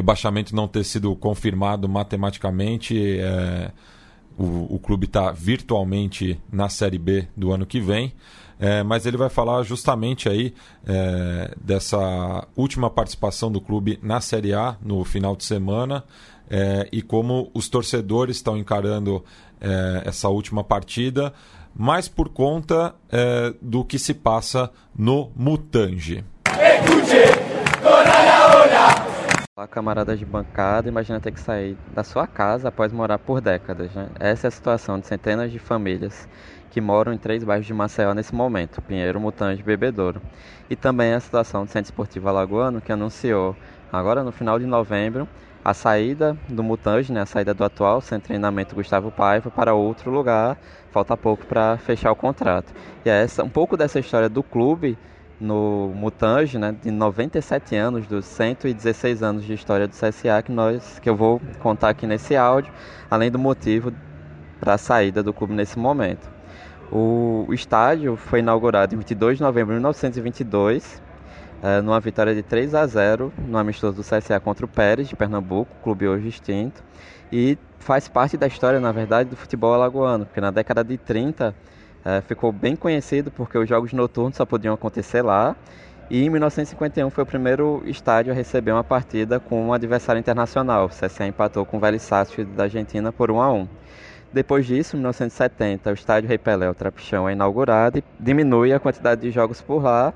rebaixamento 0.00 0.54
não 0.56 0.66
ter 0.66 0.84
sido 0.84 1.14
confirmado 1.14 1.88
matematicamente, 1.88 3.18
é, 3.18 3.70
o, 4.36 4.74
o 4.74 4.78
clube 4.78 5.06
está 5.06 5.30
virtualmente 5.30 6.40
na 6.50 6.68
Série 6.68 6.98
B 6.98 7.28
do 7.36 7.52
ano 7.52 7.66
que 7.66 7.80
vem. 7.80 8.12
É, 8.58 8.82
mas 8.82 9.06
ele 9.06 9.16
vai 9.16 9.30
falar 9.30 9.62
justamente 9.62 10.28
aí 10.28 10.52
é, 10.86 11.54
dessa 11.62 12.46
última 12.54 12.90
participação 12.90 13.50
do 13.50 13.58
clube 13.58 13.98
na 14.02 14.20
Série 14.20 14.52
A 14.52 14.76
no 14.82 15.02
final 15.02 15.34
de 15.34 15.44
semana 15.44 16.04
é, 16.50 16.86
e 16.92 17.00
como 17.00 17.50
os 17.54 17.70
torcedores 17.70 18.36
estão 18.36 18.58
encarando 18.58 19.24
é, 19.60 20.02
essa 20.04 20.28
última 20.28 20.62
partida, 20.62 21.32
mais 21.74 22.06
por 22.06 22.28
conta 22.28 22.94
é, 23.08 23.54
do 23.62 23.82
que 23.82 23.98
se 23.98 24.12
passa 24.12 24.70
no 24.94 25.30
Mutange. 25.34 26.24
Olá, 29.60 29.68
camaradas 29.68 30.18
de 30.18 30.24
bancada, 30.24 30.88
imagina 30.88 31.20
ter 31.20 31.32
que 31.32 31.38
sair 31.38 31.76
da 31.92 32.02
sua 32.02 32.26
casa 32.26 32.68
após 32.68 32.90
morar 32.94 33.18
por 33.18 33.42
décadas. 33.42 33.92
Né? 33.94 34.08
Essa 34.18 34.46
é 34.46 34.48
a 34.48 34.50
situação 34.50 34.98
de 34.98 35.06
centenas 35.06 35.52
de 35.52 35.58
famílias 35.58 36.26
que 36.70 36.80
moram 36.80 37.12
em 37.12 37.18
três 37.18 37.44
bairros 37.44 37.66
de 37.66 37.74
Maceió 37.74 38.14
nesse 38.14 38.34
momento, 38.34 38.80
Pinheiro, 38.80 39.20
Mutange 39.20 39.60
e 39.60 39.62
Bebedouro. 39.62 40.22
E 40.70 40.74
também 40.74 41.12
a 41.12 41.20
situação 41.20 41.66
do 41.66 41.70
Centro 41.70 41.90
Esportivo 41.90 42.26
Alagoano, 42.26 42.80
que 42.80 42.90
anunciou 42.90 43.54
agora 43.92 44.24
no 44.24 44.32
final 44.32 44.58
de 44.58 44.64
novembro 44.64 45.28
a 45.62 45.74
saída 45.74 46.34
do 46.48 46.62
Mutange, 46.62 47.12
né, 47.12 47.20
a 47.20 47.26
saída 47.26 47.52
do 47.52 47.62
atual 47.62 48.00
Centro 48.00 48.28
Treinamento 48.28 48.74
Gustavo 48.74 49.10
Paiva 49.10 49.50
para 49.50 49.74
outro 49.74 50.10
lugar, 50.10 50.56
falta 50.90 51.14
pouco 51.18 51.44
para 51.44 51.76
fechar 51.76 52.10
o 52.10 52.16
contrato. 52.16 52.72
E 53.04 53.10
é 53.10 53.24
essa, 53.24 53.44
um 53.44 53.50
pouco 53.50 53.76
dessa 53.76 54.00
história 54.00 54.30
do 54.30 54.42
clube 54.42 54.96
no 55.40 55.90
Mutange, 55.94 56.58
né, 56.58 56.76
de 56.82 56.90
97 56.90 57.74
anos, 57.74 58.06
dos 58.06 58.26
116 58.26 59.22
anos 59.22 59.44
de 59.44 59.54
história 59.54 59.88
do 59.88 59.92
CSA, 59.92 60.42
que, 60.44 60.52
nós, 60.52 60.98
que 60.98 61.08
eu 61.08 61.16
vou 61.16 61.40
contar 61.60 61.88
aqui 61.88 62.06
nesse 62.06 62.36
áudio, 62.36 62.72
além 63.10 63.30
do 63.30 63.38
motivo 63.38 63.92
para 64.60 64.74
a 64.74 64.78
saída 64.78 65.22
do 65.22 65.32
clube 65.32 65.54
nesse 65.54 65.78
momento. 65.78 66.28
O, 66.92 67.46
estádio 67.52 68.16
foi 68.16 68.40
inaugurado 68.40 68.94
em 68.94 68.98
22 68.98 69.38
de 69.38 69.42
novembro 69.42 69.72
de 69.72 69.78
1922, 69.78 71.00
é, 71.62 71.80
numa 71.80 72.00
vitória 72.00 72.34
de 72.34 72.42
3 72.42 72.74
a 72.74 72.86
0 72.86 73.32
no 73.46 73.56
amistoso 73.56 73.96
do 73.96 74.02
CSA 74.02 74.38
contra 74.40 74.66
o 74.66 74.68
Pérez, 74.68 75.08
de 75.08 75.16
Pernambuco, 75.16 75.70
clube 75.82 76.06
hoje 76.06 76.28
extinto, 76.28 76.82
e 77.32 77.56
faz 77.78 78.08
parte 78.08 78.36
da 78.36 78.46
história, 78.46 78.78
na 78.80 78.92
verdade, 78.92 79.30
do 79.30 79.36
futebol 79.36 79.72
alagoano, 79.72 80.26
porque 80.26 80.40
na 80.40 80.50
década 80.50 80.84
de 80.84 80.98
30 80.98 81.54
é, 82.04 82.20
ficou 82.22 82.50
bem 82.50 82.74
conhecido 82.74 83.30
porque 83.30 83.58
os 83.58 83.68
jogos 83.68 83.92
noturnos 83.92 84.36
só 84.36 84.46
podiam 84.46 84.74
acontecer 84.74 85.22
lá 85.22 85.54
E 86.10 86.24
em 86.24 86.30
1951 86.30 87.08
foi 87.10 87.22
o 87.22 87.26
primeiro 87.26 87.82
estádio 87.86 88.32
a 88.32 88.34
receber 88.34 88.72
uma 88.72 88.82
partida 88.82 89.38
com 89.38 89.66
um 89.66 89.72
adversário 89.72 90.18
internacional. 90.18 90.86
O 90.86 90.88
CSA 90.88 91.26
empatou 91.26 91.64
com 91.64 91.76
o 91.76 91.80
Vélez 91.80 92.02
Sarsfield 92.02 92.52
da 92.52 92.64
Argentina 92.64 93.12
por 93.12 93.30
1 93.30 93.40
a 93.40 93.52
1. 93.52 93.68
Depois 94.32 94.66
disso, 94.66 94.96
em 94.96 94.98
1970, 95.00 95.90
o 95.90 95.94
estádio 95.94 96.28
Rei 96.28 96.38
Pelé, 96.38 96.68
o 96.68 96.74
Trapichão, 96.74 97.28
é 97.28 97.32
inaugurado 97.32 97.98
e 97.98 98.04
diminui 98.18 98.72
a 98.72 98.80
quantidade 98.80 99.20
de 99.20 99.30
jogos 99.30 99.60
por 99.60 99.82
lá. 99.82 100.12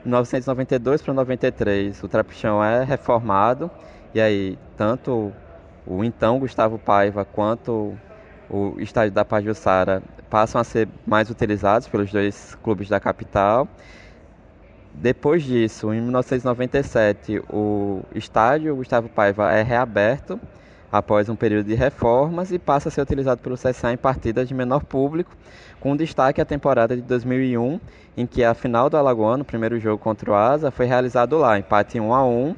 Em 0.00 0.08
1992 0.08 1.02
para 1.02 1.14
93, 1.14 2.02
o 2.02 2.08
Trapichão 2.08 2.62
é 2.62 2.84
reformado 2.84 3.70
e 4.14 4.20
aí 4.20 4.58
tanto 4.76 5.32
o 5.86 6.04
então 6.04 6.38
Gustavo 6.38 6.78
Paiva 6.78 7.24
quanto 7.24 7.94
o 8.48 8.76
estádio 8.78 9.12
da 9.12 9.24
Pajussara 9.24 10.02
passam 10.34 10.60
a 10.60 10.64
ser 10.64 10.88
mais 11.06 11.30
utilizados 11.30 11.86
pelos 11.86 12.10
dois 12.10 12.58
clubes 12.60 12.88
da 12.88 12.98
capital. 12.98 13.68
Depois 14.92 15.44
disso, 15.44 15.94
em 15.94 16.00
1997, 16.00 17.40
o 17.48 18.02
estádio 18.12 18.74
Gustavo 18.74 19.08
Paiva 19.08 19.52
é 19.52 19.62
reaberto 19.62 20.40
após 20.90 21.28
um 21.28 21.36
período 21.36 21.66
de 21.66 21.76
reformas 21.76 22.50
e 22.50 22.58
passa 22.58 22.88
a 22.88 22.90
ser 22.90 23.02
utilizado 23.02 23.40
pelo 23.42 23.54
CSA 23.54 23.92
em 23.92 23.96
partidas 23.96 24.48
de 24.48 24.54
menor 24.54 24.82
público, 24.82 25.30
com 25.78 25.96
destaque 25.96 26.40
a 26.40 26.44
temporada 26.44 26.96
de 26.96 27.02
2001, 27.02 27.78
em 28.16 28.26
que 28.26 28.42
a 28.42 28.54
final 28.54 28.90
do 28.90 28.96
Alagoano, 28.96 29.44
o 29.44 29.46
primeiro 29.46 29.78
jogo 29.78 30.02
contra 30.02 30.32
o 30.32 30.34
Asa, 30.34 30.68
foi 30.72 30.86
realizado 30.86 31.38
lá, 31.38 31.56
empate 31.56 32.00
1 32.00 32.12
a 32.12 32.26
1. 32.26 32.56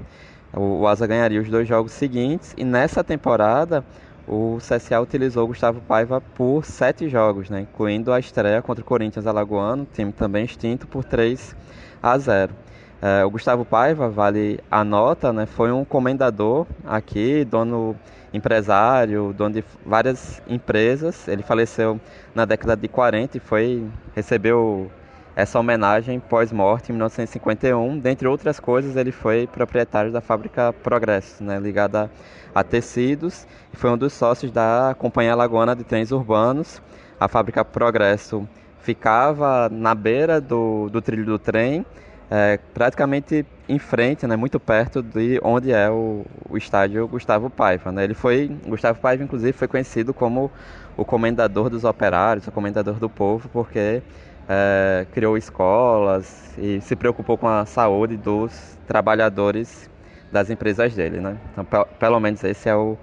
O 0.55 0.89
Asa 0.89 1.07
ganharia 1.07 1.43
os 1.43 1.51
dois 1.51 1.69
jogos 1.69 1.93
seguintes 1.93 2.55
e 2.57 2.65
nessa 2.65 3.05
temporada 3.05 3.85
o 4.27 4.59
CSA 4.59 5.01
utilizou 5.01 5.47
Gustavo 5.47 5.81
Paiva 5.81 6.21
por 6.21 6.65
sete 6.65 7.09
jogos, 7.09 7.49
né, 7.49 7.61
incluindo 7.61 8.13
a 8.13 8.19
estreia 8.19 8.61
contra 8.61 8.83
o 8.83 8.87
Corinthians 8.87 9.27
Alagoano, 9.27 9.87
time 9.93 10.13
também 10.13 10.45
extinto, 10.45 10.87
por 10.87 11.05
3 11.05 11.55
a 12.03 12.19
0. 12.19 12.53
É, 13.01 13.25
o 13.25 13.31
Gustavo 13.31 13.65
Paiva, 13.65 14.09
vale 14.09 14.59
a 14.71 14.83
nota, 14.83 15.33
né, 15.33 15.47
foi 15.47 15.71
um 15.71 15.85
comendador 15.85 16.67
aqui, 16.85 17.45
dono 17.45 17.95
empresário, 18.33 19.33
dono 19.33 19.55
de 19.55 19.65
várias 19.85 20.43
empresas. 20.49 21.29
Ele 21.29 21.43
faleceu 21.43 22.01
na 22.35 22.45
década 22.45 22.77
de 22.77 22.89
40 22.89 23.37
e 23.37 23.41
foi 23.41 23.87
recebeu 24.15 24.91
essa 25.35 25.59
homenagem 25.61 26.19
pós-morte 26.19 26.91
em 26.91 26.95
1951. 26.95 27.99
Dentre 27.99 28.27
outras 28.27 28.59
coisas, 28.59 28.97
ele 28.97 29.13
foi 29.13 29.47
proprietário 29.47 30.11
da 30.11 30.21
fábrica 30.21 30.73
Progresso, 30.73 31.45
né, 31.45 31.61
ligada 31.61 32.11
a 32.57 32.65
tecidos, 32.65 33.47
e 33.71 33.77
foi 33.77 33.91
um 33.91 33.99
dos 33.99 34.15
sócios 34.15 34.51
da 34.51 34.97
Companhia 34.99 35.35
Lagoana 35.35 35.77
de 35.77 35.85
Trens 35.85 36.11
Urbanos. 36.11 36.81
A 37.21 37.29
fábrica 37.29 37.63
Progresso 37.63 38.49
ficava 38.81 39.69
na 39.69 39.95
beira 39.95 40.41
do, 40.41 40.89
do 40.89 41.03
trilho 41.03 41.27
do 41.27 41.39
trem, 41.39 41.85
é, 42.31 42.59
praticamente 42.73 43.45
em 43.69 43.79
frente, 43.79 44.27
né, 44.27 44.37
muito 44.37 44.59
perto 44.59 45.03
de 45.03 45.39
onde 45.45 45.71
é 45.71 45.91
o, 45.91 46.25
o 46.49 46.57
estádio 46.57 47.07
Gustavo 47.07 47.51
Paiva. 47.51 47.93
Né? 47.93 48.05
Ele 48.05 48.15
foi, 48.15 48.51
Gustavo 48.67 49.01
Paiva, 49.01 49.23
inclusive, 49.23 49.53
foi 49.53 49.69
conhecido 49.69 50.15
como 50.15 50.51
o 50.97 51.05
comendador 51.05 51.69
dos 51.69 51.85
operários, 51.85 52.47
o 52.47 52.53
comendador 52.53 52.95
do 52.95 53.11
povo, 53.11 53.51
porque 53.51 54.03
é, 54.49 55.07
criou 55.13 55.37
escolas 55.37 56.55
e 56.57 56.81
se 56.81 56.97
preocupou 56.97 57.37
com 57.37 57.49
a 57.49 57.67
saúde 57.67 58.17
dos 58.17 58.79
trabalhadores 58.87 59.91
das 60.37 60.51
empresas 60.51 60.95
dele, 60.95 61.19
né? 61.19 61.39
Então, 61.53 61.87
pelo 61.99 62.21
menos 62.21 62.45
esse 62.45 62.69
é 62.69 62.77
o 62.77 62.99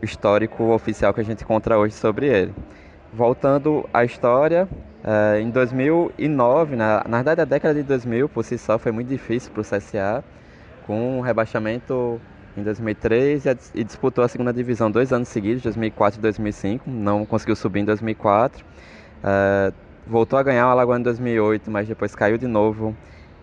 histórico 0.00 0.62
oficial 0.72 1.12
que 1.12 1.20
a 1.20 1.24
gente 1.24 1.42
encontra 1.42 1.76
hoje 1.76 1.94
sobre 1.94 2.28
ele. 2.28 2.54
Voltando 3.12 3.88
à 3.92 4.04
história, 4.04 4.68
é, 5.02 5.40
em 5.40 5.50
2009, 5.50 6.76
na, 6.76 7.04
na 7.08 7.16
verdade 7.16 7.40
a 7.40 7.44
década 7.44 7.74
de 7.74 7.82
2000 7.82 8.28
por 8.28 8.44
si 8.44 8.56
só 8.56 8.78
foi 8.78 8.92
muito 8.92 9.08
difícil 9.08 9.50
para 9.50 9.60
o 9.60 9.64
CSA, 9.64 10.22
com 10.86 11.18
um 11.18 11.20
rebaixamento 11.20 12.20
em 12.56 12.62
2003 12.62 13.44
e, 13.74 13.84
disputou 13.84 14.22
a 14.22 14.28
segunda 14.28 14.52
divisão 14.52 14.88
dois 14.88 15.12
anos 15.12 15.28
seguidos, 15.28 15.62
2004 15.64 16.20
e 16.20 16.22
2005, 16.22 16.88
não 16.88 17.26
conseguiu 17.26 17.56
subir 17.56 17.80
em 17.80 17.84
2004. 17.84 18.64
É, 19.24 19.72
voltou 20.06 20.38
a 20.38 20.44
ganhar 20.44 20.68
o 20.68 20.70
Alagoano 20.70 21.00
em 21.00 21.04
2008, 21.04 21.68
mas 21.72 21.88
depois 21.88 22.14
caiu 22.14 22.38
de 22.38 22.46
novo 22.46 22.94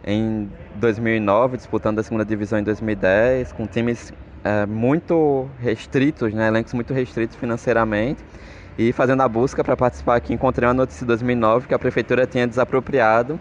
em 0.05 0.49
2009, 0.75 1.57
disputando 1.57 1.99
a 1.99 2.03
segunda 2.03 2.23
divisão 2.23 2.59
em 2.59 2.63
2010, 2.63 3.51
com 3.53 3.65
times 3.65 4.13
é, 4.43 4.65
muito 4.65 5.49
restritos, 5.59 6.33
né, 6.33 6.47
elencos 6.47 6.73
muito 6.73 6.93
restritos 6.93 7.35
financeiramente. 7.35 8.23
E 8.77 8.91
fazendo 8.91 9.21
a 9.21 9.27
busca 9.27 9.63
para 9.63 9.75
participar 9.75 10.15
aqui, 10.17 10.33
encontrei 10.33 10.67
uma 10.67 10.73
notícia 10.73 11.01
de 11.01 11.07
2009 11.07 11.67
que 11.67 11.73
a 11.73 11.79
prefeitura 11.79 12.27
tinha 12.27 12.45
desapropriado 12.45 13.39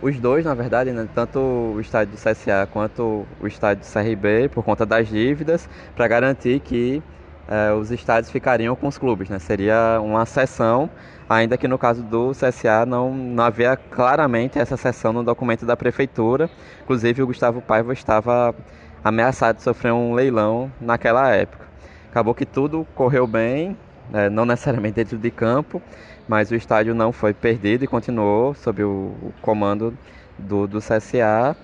os 0.00 0.18
dois, 0.18 0.44
na 0.44 0.54
verdade, 0.54 0.92
né, 0.92 1.06
tanto 1.14 1.38
o 1.38 1.80
estádio 1.80 2.14
do 2.14 2.16
CSA 2.16 2.66
quanto 2.72 3.26
o 3.38 3.46
estádio 3.46 3.84
do 3.84 3.92
CRB, 3.92 4.48
por 4.48 4.64
conta 4.64 4.86
das 4.86 5.08
dívidas, 5.08 5.68
para 5.94 6.08
garantir 6.08 6.60
que 6.60 7.02
é, 7.46 7.72
os 7.72 7.90
estádios 7.90 8.30
ficariam 8.30 8.74
com 8.74 8.86
os 8.86 8.96
clubes. 8.96 9.28
Né? 9.28 9.38
Seria 9.38 10.00
uma 10.00 10.24
sessão 10.24 10.88
ainda 11.30 11.56
que 11.56 11.68
no 11.68 11.78
caso 11.78 12.02
do 12.02 12.32
CSA 12.32 12.84
não, 12.84 13.14
não 13.14 13.44
havia 13.44 13.76
claramente 13.76 14.58
essa 14.58 14.76
seção 14.76 15.12
no 15.12 15.22
documento 15.22 15.64
da 15.64 15.76
prefeitura. 15.76 16.50
Inclusive 16.82 17.22
o 17.22 17.26
Gustavo 17.28 17.62
Paiva 17.62 17.92
estava 17.92 18.52
ameaçado 19.04 19.58
de 19.58 19.62
sofrer 19.62 19.92
um 19.92 20.12
leilão 20.12 20.72
naquela 20.80 21.30
época. 21.30 21.64
Acabou 22.10 22.34
que 22.34 22.44
tudo 22.44 22.84
correu 22.96 23.28
bem, 23.28 23.76
né, 24.10 24.28
não 24.28 24.44
necessariamente 24.44 24.96
dentro 24.96 25.16
de 25.16 25.30
campo, 25.30 25.80
mas 26.26 26.50
o 26.50 26.56
estádio 26.56 26.96
não 26.96 27.12
foi 27.12 27.32
perdido 27.32 27.84
e 27.84 27.86
continuou 27.86 28.52
sob 28.52 28.82
o, 28.82 29.14
o 29.22 29.32
comando 29.40 29.96
do, 30.36 30.66
do 30.66 30.78
CSA. 30.80 31.56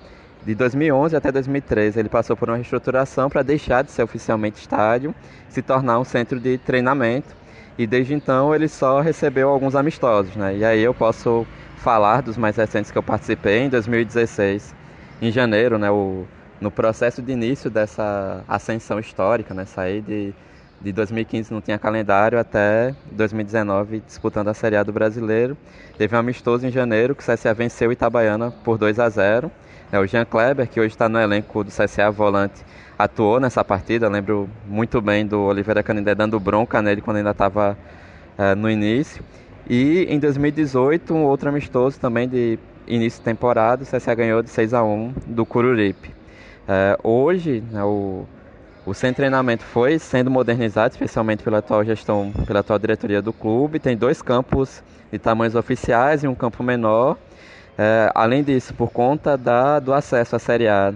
De 0.44 0.54
2011 0.54 1.16
até 1.16 1.32
2013, 1.32 1.98
ele 1.98 2.08
passou 2.08 2.36
por 2.36 2.48
uma 2.48 2.56
reestruturação 2.56 3.28
para 3.28 3.42
deixar 3.42 3.82
de 3.82 3.90
ser 3.90 4.04
oficialmente 4.04 4.60
estádio, 4.60 5.12
se 5.48 5.60
tornar 5.60 5.98
um 5.98 6.04
centro 6.04 6.38
de 6.38 6.56
treinamento 6.56 7.34
e 7.78 7.86
desde 7.86 8.14
então 8.14 8.54
ele 8.54 8.68
só 8.68 9.00
recebeu 9.00 9.48
alguns 9.48 9.74
amistosos, 9.74 10.34
né? 10.36 10.56
E 10.56 10.64
aí 10.64 10.80
eu 10.80 10.94
posso 10.94 11.46
falar 11.76 12.22
dos 12.22 12.36
mais 12.36 12.56
recentes 12.56 12.90
que 12.90 12.98
eu 12.98 13.02
participei 13.02 13.60
em 13.60 13.68
2016, 13.68 14.74
em 15.20 15.30
janeiro, 15.30 15.78
né? 15.78 15.90
O, 15.90 16.24
no 16.60 16.70
processo 16.70 17.20
de 17.20 17.32
início 17.32 17.70
dessa 17.70 18.42
ascensão 18.48 18.98
histórica, 18.98 19.52
né? 19.52 19.66
Saí 19.66 20.00
de, 20.00 20.34
de 20.80 20.92
2015 20.92 21.52
não 21.52 21.60
tinha 21.60 21.78
calendário 21.78 22.38
até 22.38 22.94
2019 23.12 24.02
disputando 24.06 24.48
a 24.48 24.54
Série 24.54 24.76
A 24.76 24.82
do 24.82 24.92
Brasileiro. 24.92 25.56
Teve 25.98 26.16
um 26.16 26.18
amistoso 26.18 26.66
em 26.66 26.70
janeiro 26.70 27.14
que 27.14 27.22
o 27.22 27.34
CSA 27.34 27.52
venceu 27.52 27.92
Itabaiana 27.92 28.50
por 28.50 28.78
2 28.78 28.98
a 28.98 29.08
0. 29.08 29.50
É, 29.92 30.00
o 30.00 30.06
Jean 30.06 30.24
Kleber, 30.24 30.68
que 30.68 30.80
hoje 30.80 30.88
está 30.88 31.08
no 31.08 31.18
elenco 31.18 31.62
do 31.62 31.70
CSA 31.70 32.10
Volante, 32.10 32.64
atuou 32.98 33.38
nessa 33.38 33.64
partida. 33.64 34.08
Lembro 34.08 34.48
muito 34.66 35.00
bem 35.00 35.24
do 35.24 35.42
Oliveira 35.42 35.82
Canindé 35.82 36.14
dando 36.14 36.40
bronca 36.40 36.82
nele 36.82 37.00
quando 37.00 37.18
ainda 37.18 37.30
estava 37.30 37.78
é, 38.36 38.54
no 38.54 38.68
início. 38.68 39.22
E 39.68 40.06
em 40.08 40.18
2018, 40.18 41.14
um 41.14 41.22
outro 41.24 41.48
amistoso 41.48 42.00
também 42.00 42.28
de 42.28 42.58
início 42.86 43.20
de 43.20 43.24
temporada, 43.24 43.84
o 43.84 43.86
CSA 43.86 44.14
ganhou 44.14 44.42
de 44.42 44.50
6 44.50 44.74
a 44.74 44.82
1 44.82 45.12
do 45.26 45.46
Cururipe. 45.46 46.10
É, 46.68 46.98
hoje, 47.02 47.62
né, 47.70 47.82
o, 47.84 48.24
o 48.84 48.92
centro 48.92 49.14
de 49.14 49.16
treinamento 49.16 49.64
foi 49.64 49.98
sendo 50.00 50.30
modernizado, 50.30 50.94
especialmente 50.94 51.42
pela 51.42 51.58
atual 51.58 51.84
gestão, 51.84 52.32
pela 52.44 52.60
atual 52.60 52.78
diretoria 52.78 53.22
do 53.22 53.32
clube. 53.32 53.78
Tem 53.78 53.96
dois 53.96 54.20
campos 54.20 54.82
de 55.12 55.18
tamanhos 55.18 55.54
oficiais 55.54 56.24
e 56.24 56.28
um 56.28 56.34
campo 56.34 56.62
menor. 56.64 57.16
É, 57.78 58.10
além 58.14 58.42
disso, 58.42 58.72
por 58.74 58.90
conta 58.90 59.36
da, 59.36 59.78
do 59.78 59.92
acesso 59.92 60.34
à 60.34 60.38
Série 60.38 60.66
A 60.66 60.94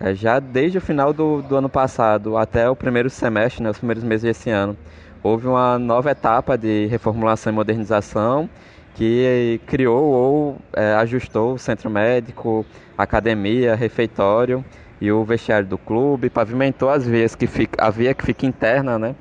é, 0.00 0.14
já 0.14 0.38
desde 0.38 0.78
o 0.78 0.80
final 0.80 1.12
do, 1.12 1.40
do, 1.40 1.56
ano 1.56 1.68
passado 1.68 2.36
até 2.36 2.68
o 2.68 2.76
primeiro 2.76 3.08
semestre, 3.08 3.62
né, 3.62 3.70
os 3.70 3.78
primeiros 3.78 4.04
meses 4.04 4.22
desse 4.24 4.50
ano, 4.50 4.76
houve 5.22 5.46
uma 5.46 5.78
nova 5.78 6.10
etapa 6.10 6.58
de 6.58 6.86
reformulação 6.86 7.52
e 7.52 7.56
modernização 7.56 8.48
que 8.94 9.60
criou 9.66 10.02
ou 10.02 10.56
é, 10.74 10.94
ajustou 10.94 11.54
o 11.54 11.58
centro 11.58 11.88
médico, 11.88 12.66
academia, 12.96 13.74
refeitório 13.74 14.64
e 15.00 15.10
o 15.12 15.24
vestiário 15.24 15.66
do 15.66 15.78
clube, 15.78 16.28
pavimentou 16.28 16.90
as 16.90 17.06
vias 17.06 17.34
que 17.34 17.46
fica, 17.46 17.82
a 17.82 17.90
via 17.90 18.14
que 18.14 18.24
fica 18.24 18.46
interna, 18.46 18.98
né, 18.98 19.14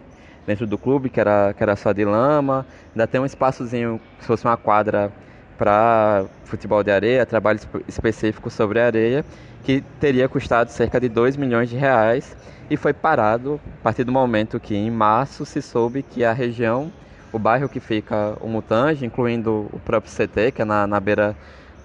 dentro 0.46 0.68
do 0.68 0.78
clube, 0.78 1.10
que 1.10 1.20
era, 1.20 1.54
que 1.54 1.64
era 1.64 1.76
só 1.76 1.94
de 1.94 2.04
lama, 2.04 2.66
ainda 2.94 3.08
tem 3.08 3.22
um 3.22 3.26
espaçozinho, 3.26 4.00
se 4.20 4.28
fosse 4.28 4.46
uma 4.46 4.58
quadra 4.58 5.12
para 5.58 6.26
futebol 6.44 6.84
de 6.84 6.92
areia, 6.92 7.26
trabalho 7.26 7.60
específico 7.88 8.50
sobre 8.50 8.80
areia, 8.80 9.26
que 9.64 9.82
teria 10.00 10.30
custado 10.30 10.70
cerca 10.70 11.00
de 11.00 11.10
2 11.10 11.36
milhões 11.38 11.70
de 11.70 11.76
reais 11.76 12.36
e 12.70 12.78
foi 12.78 12.94
parado 12.94 13.60
a 13.80 13.84
partir 13.84 14.04
do 14.04 14.12
momento 14.12 14.60
que 14.60 14.76
em 14.76 14.92
março 14.92 15.46
se 15.46 15.62
soube 15.62 16.04
que 16.04 16.24
a 16.24 16.34
região, 16.34 16.92
o 17.32 17.40
bairro 17.40 17.70
que 17.70 17.80
fica 17.80 18.38
o 18.42 18.48
Mutange, 18.48 19.06
incluindo 19.06 19.68
o 19.72 19.80
próprio 19.80 20.12
CT, 20.12 20.52
que 20.52 20.62
é 20.62 20.66
na, 20.66 20.86
na 20.86 21.00
beira 21.00 21.36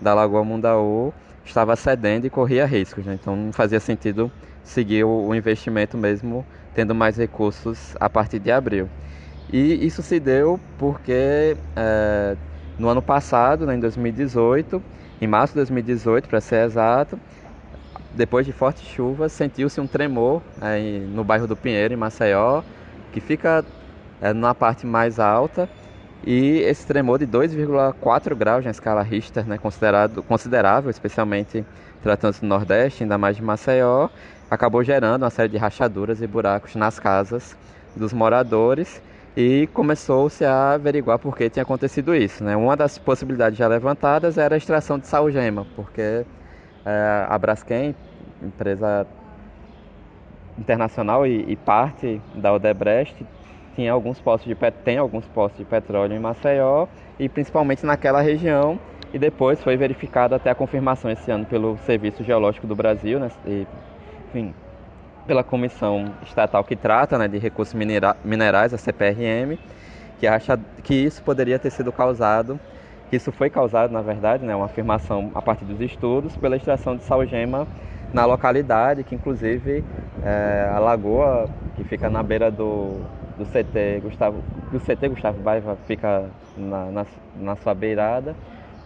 da 0.01 0.15
Lagoa 0.15 0.45
Mundaú, 0.45 1.13
estava 1.45 1.77
cedendo 1.77 2.27
e 2.27 2.31
corria 2.31 2.67
riscos. 2.67 3.05
Né? 3.05 3.19
Então 3.21 3.37
não 3.37 3.53
fazia 3.53 3.81
sentido 3.81 4.31
seguir 4.63 5.05
o, 5.05 5.29
o 5.29 5.35
investimento 5.35 5.97
mesmo 5.97 6.45
tendo 6.75 6.95
mais 6.95 7.17
recursos 7.17 7.97
a 7.99 8.09
partir 8.09 8.39
de 8.39 8.51
abril. 8.51 8.89
E 9.53 9.85
isso 9.85 10.03
se 10.03 10.21
deu 10.21 10.61
porque 10.79 11.57
é, 11.77 12.37
no 12.81 12.89
ano 12.89 13.03
passado, 13.03 13.67
né, 13.67 13.75
em 13.75 13.79
2018, 13.79 14.83
em 15.21 15.27
março 15.27 15.53
de 15.53 15.59
2018 15.59 16.29
para 16.29 16.41
ser 16.41 16.65
exato, 16.65 17.21
depois 18.15 18.47
de 18.47 18.53
fortes 18.53 18.83
chuvas, 18.83 19.33
sentiu-se 19.33 19.79
um 19.81 19.87
tremor 19.87 20.43
é, 20.63 20.99
no 21.01 21.23
bairro 21.23 21.47
do 21.47 21.55
Pinheiro, 21.55 21.93
em 21.93 21.97
Maceió, 21.97 22.63
que 23.13 23.21
fica 23.21 23.65
é, 24.21 24.33
na 24.33 24.55
parte 24.55 24.87
mais 24.87 25.21
alta. 25.21 25.69
E 26.27 26.59
esse 26.61 26.87
tremor 26.87 27.19
de 27.19 27.27
2,4 27.27 28.35
graus 28.35 28.65
na 28.65 28.71
escala 28.71 29.03
Richter, 29.03 29.47
né, 29.47 29.59
considerado 29.59 30.23
considerável, 30.23 30.91
especialmente 30.91 31.65
tratando-se 32.03 32.41
do 32.41 32.47
Nordeste, 32.47 33.03
ainda 33.03 33.19
mais 33.19 33.37
de 33.37 33.43
Maceió, 33.43 34.09
acabou 34.51 34.83
gerando 34.83 35.23
uma 35.23 35.31
série 35.31 35.51
de 35.51 35.59
rachaduras 35.59 36.21
e 36.23 36.27
buracos 36.27 36.75
nas 36.75 36.99
casas 36.99 37.57
dos 37.95 38.13
moradores 38.13 39.03
e 39.37 39.69
começou-se 39.69 40.45
a 40.45 40.73
averiguar 40.73 41.19
por 41.19 41.37
que 41.37 41.49
tinha 41.49 41.63
acontecido 41.63 42.15
isso. 42.15 42.43
Né? 42.43 42.57
Uma 42.57 42.77
das 42.77 42.99
possibilidades 42.99 43.59
já 43.59 43.67
levantadas 43.67 44.39
era 44.39 44.55
a 44.55 44.59
extração 44.59 44.99
de 44.99 45.07
salgema, 45.07 45.67
porque 45.77 46.25
é, 46.85 47.27
a 47.29 47.39
Braskem, 47.39 47.95
empresa 48.43 49.07
internacional 50.59 51.27
e, 51.27 51.45
e, 51.49 51.57
parte 51.57 52.21
da 52.35 52.53
Odebrecht, 52.53 53.27
tinha 53.75 53.93
alguns 53.93 54.21
postos 54.21 54.49
de 54.49 54.71
tem 54.85 54.99
alguns 54.99 55.25
postos 55.27 55.59
de 55.59 55.65
petróleo 55.65 56.15
em 56.15 56.19
Maceió 56.19 56.87
e 57.19 57.29
principalmente 57.29 57.87
naquela 57.87 58.21
região 58.21 58.79
e 59.13 59.19
depois 59.19 59.63
foi 59.63 59.77
verificado 59.77 60.35
até 60.35 60.51
a 60.51 60.55
confirmação 60.55 61.11
esse 61.11 61.31
ano 61.31 61.45
pelo 61.45 61.79
Serviço 61.79 62.23
Geológico 62.23 62.67
do 62.67 62.77
Brasil, 62.77 63.19
né, 63.19 63.31
e, 63.47 63.67
enfim, 64.29 64.55
pela 65.27 65.45
comissão 65.45 66.07
estatal 66.23 66.65
que 66.65 66.77
trata 66.77 67.19
né, 67.19 67.29
de 67.29 67.39
recursos 67.39 67.75
minera 67.75 68.17
minerais, 68.25 68.75
a 68.75 68.79
CPRM, 68.79 69.59
que 70.19 70.27
acha 70.27 70.59
que 70.83 70.95
isso 70.95 71.23
poderia 71.23 71.59
ter 71.59 71.71
sido 71.71 71.93
causado, 71.93 72.59
que 73.09 73.17
isso 73.17 73.33
foi 73.33 73.51
causado, 73.51 73.91
na 73.91 74.03
verdade, 74.03 74.45
né, 74.45 74.55
uma 74.55 74.67
afirmação 74.67 75.31
a 75.35 75.43
partir 75.43 75.65
dos 75.65 75.81
estudos, 75.81 76.37
pela 76.37 76.57
extração 76.57 76.97
de 76.97 77.05
salgema 77.05 77.67
na 78.13 78.25
localidade, 78.25 79.05
que 79.05 79.15
inclusive 79.15 79.85
é, 80.23 80.71
a 80.75 80.79
lagoa 80.79 81.49
que 81.77 81.85
fica 81.85 82.11
na 82.11 82.23
beira 82.23 82.51
do, 82.51 83.01
do 83.39 83.45
CT 83.47 84.01
Gustavo, 84.03 84.43
do 84.71 84.81
CT 84.81 85.09
Gustavo 85.09 85.41
Baiva 85.41 85.77
fica 85.87 86.25
na, 86.57 86.87
na, 86.87 87.07
na 87.37 87.57
sua 87.57 87.75
beirada, 87.75 88.35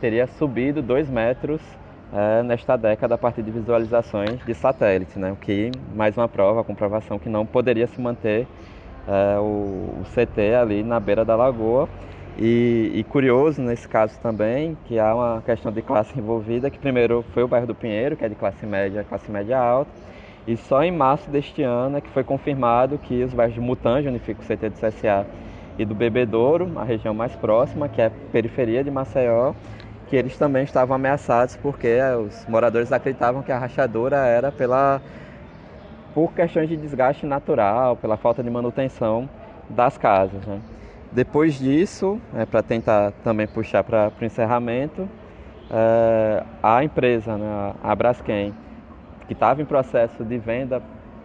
teria 0.01 0.27
subido 0.27 0.82
dois 0.82 1.09
metros 1.09 1.61
é, 2.12 2.43
nesta 2.43 2.76
década 2.76 3.14
a 3.14 3.18
partir 3.18 3.43
de 3.43 3.51
visualizações 3.51 4.39
de 4.44 4.55
satélite, 4.55 5.18
né? 5.18 5.32
o 5.32 5.36
que 5.36 5.70
mais 5.94 6.16
uma 6.16 6.28
prova, 6.28 6.60
a 6.60 6.64
comprovação 6.64 7.18
que 7.18 7.28
não 7.28 7.44
poderia 7.44 7.86
se 7.86 8.01
manter 8.01 8.47
é, 9.06 9.39
o, 9.39 9.43
o, 9.43 10.02
CT 10.12 10.55
ali 10.55 10.82
na 10.82 11.01
beira 11.01 11.24
da 11.24 11.36
lagoa. 11.36 11.89
E, 12.36 12.90
e, 12.94 13.05
curioso 13.05 13.62
nesse 13.62 13.86
caso 13.86 14.18
também 14.20 14.76
que 14.86 14.98
há 14.98 15.14
uma 15.14 15.43
questão 15.43 15.70
de 15.70 15.81
classe 15.82 16.18
envolvida, 16.18 16.68
que 16.68 16.78
primeiro 16.78 17.24
foi 17.32 17.44
o 17.44 17.48
bairro 17.48 17.66
do 17.66 17.76
Pinheiro, 17.76 18.16
que 18.16 18.24
é 18.24 18.28
de 18.28 18.35
classe 18.35 18.66
média, 18.66 19.05
classe 19.09 19.31
média 19.31 19.56
alta, 19.56 19.90
e 20.47 20.56
só 20.56 20.82
em 20.82 20.90
março 20.90 21.31
deste 21.31 21.62
ano 21.62 21.97
é 21.97 22.01
que 22.01 22.10
foi 22.10 22.24
confirmado 22.24 22.98
que 22.98 23.22
os 23.22 23.32
bairros 23.32 23.55
de 23.55 23.60
Mutange, 23.60 24.09
onde 24.09 24.18
fica 24.18 24.43
o 24.43 24.44
CT 24.44 24.68
do 24.68 24.74
CSA, 24.74 25.24
e 25.78 25.85
do 25.85 25.94
Bebedouro, 25.94 26.70
a 26.76 26.85
região 26.85 27.14
mais 27.14 27.35
próxima, 27.36 27.89
que 27.89 28.01
é 28.01 28.06
a 28.06 28.10
periferia 28.32 28.85
de 28.85 28.90
Maceió, 28.90 29.55
que 30.09 30.16
eles 30.16 30.36
também 30.36 30.64
estavam 30.64 30.94
ameaçados 30.94 31.56
porque 31.56 31.86
eh, 31.86 32.16
os 32.16 32.47
moradores 32.47 32.93
acreditavam 32.93 33.43
que 33.43 33.52
a 33.52 33.59
rachadura 33.59 34.16
era 34.16 34.52
pela 34.52 35.01
por 36.14 36.32
questões 36.32 36.68
de 36.68 36.76
desgaste 36.76 37.26
natural, 37.26 37.97
pela 37.97 38.16
falta 38.16 38.43
de 38.43 38.48
manutenção 38.48 39.28
das 39.68 39.98
casas. 39.98 40.47
Né? 40.47 40.60
Depois 41.10 41.59
disso, 41.59 42.20
é, 42.35 42.47
para 42.47 42.62
tentar 42.62 43.12
também 43.24 43.48
puxar 43.48 43.82
para 43.82 44.12
o 44.20 44.24
encerramento, 44.24 45.09
é, 45.70 46.44
a 46.62 46.85
empresa, 46.85 47.36
né, 47.36 47.74
a 47.82 47.94
Braskem, 47.94 48.55
que 49.26 49.32
estava 49.32 49.60
em 49.60 49.64
processo 49.64 50.24
de 50.24 50.39
venda 50.39 50.81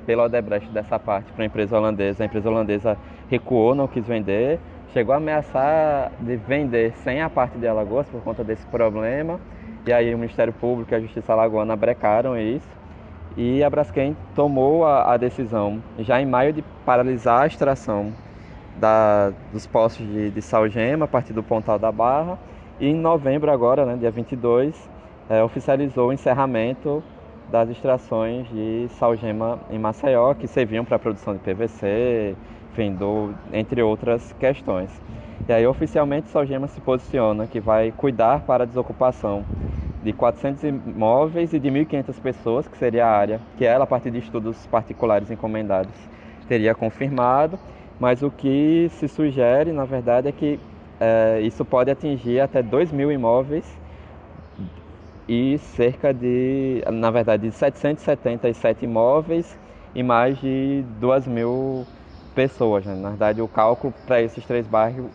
pela 0.06 0.23
Odebrecht 0.23 0.69
dessa 0.72 0.97
parte 0.97 1.31
para 1.34 1.43
a 1.43 1.45
empresa 1.45 1.77
holandesa, 1.77 2.23
a 2.23 2.26
empresa 2.26 2.49
holandesa 2.49 2.97
recuou, 3.30 3.76
não 3.76 3.88
quis 3.88 4.06
vender, 4.07 4.60
chegou 4.94 5.14
a 5.14 5.18
ameaçar 5.18 6.11
de 6.20 6.36
vender 6.36 6.94
sem 7.03 7.22
a 7.22 7.30
parte 7.30 7.57
de 7.57 7.68
Alagoas 7.68 8.07
por 8.07 8.22
conta 8.22 8.44
desse 8.44 8.66
problema. 8.68 9.40
E 9.86 9.94
aí 9.94 10.14
o 10.14 10.18
Ministério 10.18 10.53
Público 10.53 10.94
e 10.94 10.95
a 10.95 10.99
Justiça 10.99 11.34
Alagoana 11.34 11.76
brecaram 11.76 12.38
isso. 12.38 12.68
E 13.38 13.64
a 13.64 13.70
Braskem 13.70 14.18
tomou 14.36 14.86
a, 14.86 15.14
a 15.14 15.18
decisão, 15.18 15.82
já 15.99 16.22
em 16.22 16.26
maio, 16.26 16.52
de 16.52 16.64
paralisar 16.86 17.44
a 17.44 17.48
extração 17.48 18.11
da, 18.78 19.32
dos 19.53 19.68
postos 19.68 20.06
de, 20.06 20.32
de 20.32 20.41
Salgema 20.41 21.06
a 21.06 21.07
partir 21.07 21.34
do 21.34 21.44
Pontal 21.44 21.78
da 21.78 21.91
Barra. 21.91 22.38
E 22.80 22.88
em 22.88 22.95
novembro 22.95 23.52
agora, 23.52 23.86
né, 23.86 23.95
dia 23.98 24.11
22, 24.11 24.90
é, 25.30 25.44
oficializou 25.44 26.10
o 26.10 26.14
encerramento 26.14 27.03
das 27.52 27.70
extrações 27.70 28.48
de 28.49 28.88
salgema 28.90 29.60
em 29.70 29.80
Maceió, 29.80 30.34
que 30.34 30.48
serviam 30.48 30.86
para 30.86 30.95
a 30.95 30.99
produção 30.99 31.34
de 31.34 31.40
PVC, 31.40 32.36
do, 32.98 33.34
entre 33.52 33.82
outras 33.82 34.34
questões. 34.40 34.90
E 35.48 35.52
aí, 35.52 35.66
oficialmente, 35.66 36.30
Salgema 36.30 36.68
se 36.68 36.80
posiciona 36.80 37.48
que 37.48 37.60
vai 37.60 37.91
cuidar 37.91 38.41
para 38.41 38.64
a 38.64 38.68
desocupação 38.68 39.44
de 40.04 40.14
400 40.14 40.64
imóveis 40.64 41.54
e 41.54 41.60
de 41.60 41.70
1.500 41.70 42.22
pessoas, 42.22 42.68
que 42.68 42.78
seria 42.78 43.06
a 43.06 43.12
área 43.12 43.41
que 43.58 43.66
ela, 43.66 43.84
a 43.84 43.88
partir 43.88 44.12
de 44.12 44.20
estudos 44.20 44.66
particulares 44.68 45.30
encomendados, 45.30 45.94
teria 46.48 46.74
confirmado. 46.74 47.60
Mas 48.00 48.24
o 48.24 48.32
que 48.32 48.88
se 48.91 49.08
sugere, 49.08 49.74
na 49.74 49.84
verdade, 49.84 50.30
é 50.30 50.32
que 50.32 50.60
é, 51.00 51.41
isso 51.41 51.66
pode 51.66 51.91
atingir 51.91 52.40
até 52.40 52.62
2 52.62 52.91
mil 52.91 53.12
imóveis 53.12 53.66
e 55.28 55.58
cerca 55.58 56.14
de, 56.14 56.84
na 56.91 57.12
verdade, 57.12 57.50
de 57.50 57.54
777 57.54 58.86
imóveis 58.86 59.58
e 59.94 60.02
mais 60.02 60.40
de 60.40 60.84
2 61.00 61.28
mil 61.28 61.86
pessoas. 62.40 62.86
Né? 62.86 62.95
Na 62.95 63.10
verdade, 63.10 63.41
o 63.41 63.48
cálculo 63.49 63.94
para 64.07 64.22
esses 64.22 64.45
três 64.45 64.66
bairros, 64.66 65.07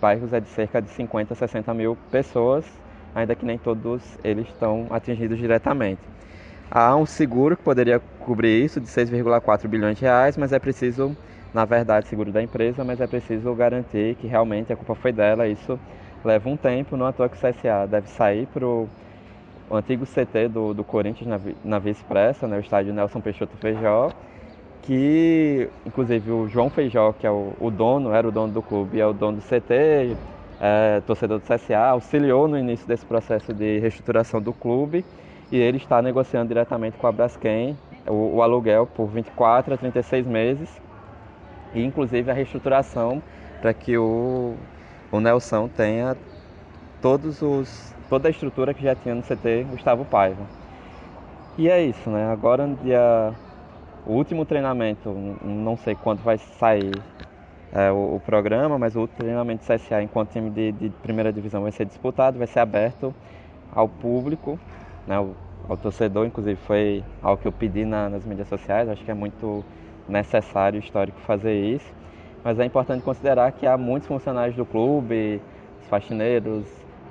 bairros 0.00 0.32
é 0.32 0.40
de 0.40 0.48
cerca 0.48 0.80
de 0.80 0.88
50 0.88 1.34
a 1.34 1.36
60 1.36 1.74
mil 1.74 1.94
pessoas, 2.10 2.64
ainda 3.14 3.34
que 3.34 3.44
nem 3.44 3.58
todos 3.58 4.02
eles 4.24 4.46
estão 4.46 4.86
atingidos 4.88 5.36
diretamente. 5.36 6.00
Há 6.70 6.96
um 6.96 7.04
seguro 7.04 7.54
que 7.54 7.62
poderia 7.62 8.00
cobrir 8.20 8.64
isso 8.64 8.80
de 8.80 8.86
6,4 8.86 9.68
bilhões 9.68 9.98
de 9.98 10.04
reais, 10.04 10.38
mas 10.38 10.54
é 10.54 10.58
preciso, 10.58 11.14
na 11.52 11.66
verdade, 11.66 12.08
seguro 12.08 12.32
da 12.32 12.42
empresa, 12.42 12.82
mas 12.82 12.98
é 12.98 13.06
preciso 13.06 13.54
garantir 13.54 14.14
que 14.14 14.26
realmente 14.26 14.72
a 14.72 14.76
culpa 14.76 14.94
foi 14.94 15.12
dela. 15.12 15.46
Isso 15.46 15.78
leva 16.24 16.48
um 16.48 16.56
tempo, 16.56 16.96
não 16.96 17.04
à 17.04 17.12
toa 17.12 17.28
que 17.28 17.36
o 17.36 17.40
CSA 17.40 17.86
deve 17.86 18.08
sair 18.08 18.46
para 18.46 18.64
o 18.64 18.88
antigo 19.70 20.06
CT 20.06 20.48
do, 20.48 20.72
do 20.72 20.82
Corinthians 20.82 21.28
na, 21.28 21.40
na 21.62 21.78
Via 21.78 21.92
Expressa, 21.92 22.48
né, 22.48 22.56
o 22.56 22.60
estádio 22.60 22.94
Nelson 22.94 23.20
Peixoto 23.20 23.54
Feijó, 23.58 24.10
que 24.82 25.68
inclusive 25.84 26.30
o 26.30 26.48
João 26.48 26.70
Feijó, 26.70 27.12
que 27.12 27.26
é 27.26 27.30
o, 27.30 27.52
o 27.60 27.70
dono, 27.70 28.12
era 28.12 28.26
o 28.26 28.32
dono 28.32 28.52
do 28.52 28.62
clube, 28.62 29.00
é 29.00 29.06
o 29.06 29.12
dono 29.12 29.38
do 29.38 29.42
CT, 29.42 30.16
é, 30.60 31.00
torcedor 31.06 31.38
do 31.38 31.44
CSA, 31.44 31.78
auxiliou 31.78 32.46
no 32.46 32.58
início 32.58 32.86
desse 32.86 33.04
processo 33.04 33.52
de 33.52 33.78
reestruturação 33.78 34.40
do 34.40 34.52
clube 34.52 35.04
e 35.50 35.56
ele 35.56 35.78
está 35.78 36.00
negociando 36.02 36.48
diretamente 36.48 36.96
com 36.96 37.06
a 37.06 37.12
Braskem 37.12 37.76
o, 38.06 38.36
o 38.36 38.42
aluguel 38.42 38.86
por 38.86 39.06
24 39.06 39.74
a 39.74 39.76
36 39.76 40.26
meses 40.26 40.68
e 41.74 41.82
inclusive 41.82 42.30
a 42.30 42.34
reestruturação 42.34 43.22
para 43.60 43.72
que 43.72 43.96
o, 43.96 44.54
o 45.10 45.20
Nelson 45.20 45.68
tenha 45.68 46.16
todos 47.00 47.42
os, 47.42 47.94
toda 48.08 48.28
a 48.28 48.30
estrutura 48.30 48.74
que 48.74 48.82
já 48.82 48.94
tinha 48.94 49.14
no 49.14 49.22
CT 49.22 49.66
Gustavo 49.70 50.04
Paiva. 50.04 50.42
E 51.58 51.68
é 51.68 51.82
isso, 51.82 52.08
né? 52.10 52.30
Agora 52.32 52.66
dia 52.82 53.32
o 54.06 54.12
último 54.12 54.44
treinamento, 54.44 55.10
não 55.42 55.76
sei 55.76 55.94
quando 55.94 56.22
vai 56.22 56.38
sair 56.38 56.92
é, 57.72 57.90
o, 57.90 58.16
o, 58.16 58.22
programa, 58.24 58.78
mas 58.78 58.96
o 58.96 59.06
treinamento 59.06 59.64
do 59.64 59.74
CSA 59.74 60.02
enquanto 60.02 60.30
time 60.30 60.50
de, 60.50 60.72
de, 60.72 60.90
primeira 61.02 61.32
divisão 61.32 61.62
vai 61.62 61.72
ser 61.72 61.84
disputado, 61.84 62.38
vai 62.38 62.46
ser 62.46 62.60
aberto 62.60 63.14
ao 63.72 63.88
público, 63.88 64.58
né, 65.06 65.16
ao, 65.16 65.34
ao 65.68 65.76
torcedor, 65.76 66.26
inclusive 66.26 66.56
foi 66.66 67.04
algo 67.22 67.40
que 67.40 67.46
eu 67.46 67.52
pedi 67.52 67.84
na, 67.84 68.08
nas 68.08 68.24
mídias 68.24 68.48
sociais, 68.48 68.88
acho 68.88 69.04
que 69.04 69.10
é 69.10 69.14
muito 69.14 69.64
necessário 70.08 70.80
histórico 70.80 71.20
fazer 71.20 71.54
isso, 71.54 71.92
mas 72.42 72.58
é 72.58 72.64
importante 72.64 73.02
considerar 73.02 73.52
que 73.52 73.66
há 73.66 73.76
muitos 73.76 74.08
funcionários 74.08 74.56
do 74.56 74.64
clube, 74.64 75.40
faxineiros, 75.88 76.64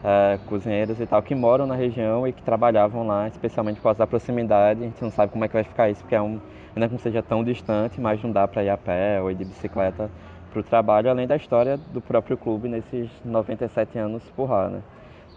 é, 0.03 0.39
cozinheiros 0.47 0.99
e 0.99 1.05
tal, 1.05 1.21
que 1.21 1.35
moram 1.35 1.67
na 1.67 1.75
região 1.75 2.27
e 2.27 2.33
que 2.33 2.41
trabalhavam 2.41 3.05
lá, 3.05 3.27
especialmente 3.27 3.77
por 3.77 3.83
causa 3.83 3.99
da 3.99 4.07
proximidade. 4.07 4.81
A 4.81 4.85
gente 4.85 5.01
não 5.01 5.11
sabe 5.11 5.31
como 5.31 5.45
é 5.45 5.47
que 5.47 5.53
vai 5.53 5.63
ficar 5.63 5.89
isso, 5.89 6.01
porque 6.01 6.15
é 6.15 6.21
um, 6.21 6.39
ainda 6.75 6.87
que 6.87 6.93
não 6.93 6.99
seja 6.99 7.21
tão 7.21 7.43
distante, 7.43 7.99
mas 7.99 8.21
não 8.23 8.31
dá 8.31 8.47
para 8.47 8.63
ir 8.63 8.69
a 8.69 8.77
pé 8.77 9.21
ou 9.21 9.31
ir 9.31 9.35
de 9.35 9.45
bicicleta 9.45 10.09
para 10.51 10.59
o 10.59 10.63
trabalho, 10.63 11.09
além 11.09 11.27
da 11.27 11.35
história 11.35 11.77
do 11.77 12.01
próprio 12.01 12.37
clube 12.37 12.67
nesses 12.67 13.09
97 13.23 13.97
anos 13.97 14.23
por 14.35 14.49
lá. 14.49 14.69
Né? 14.69 14.81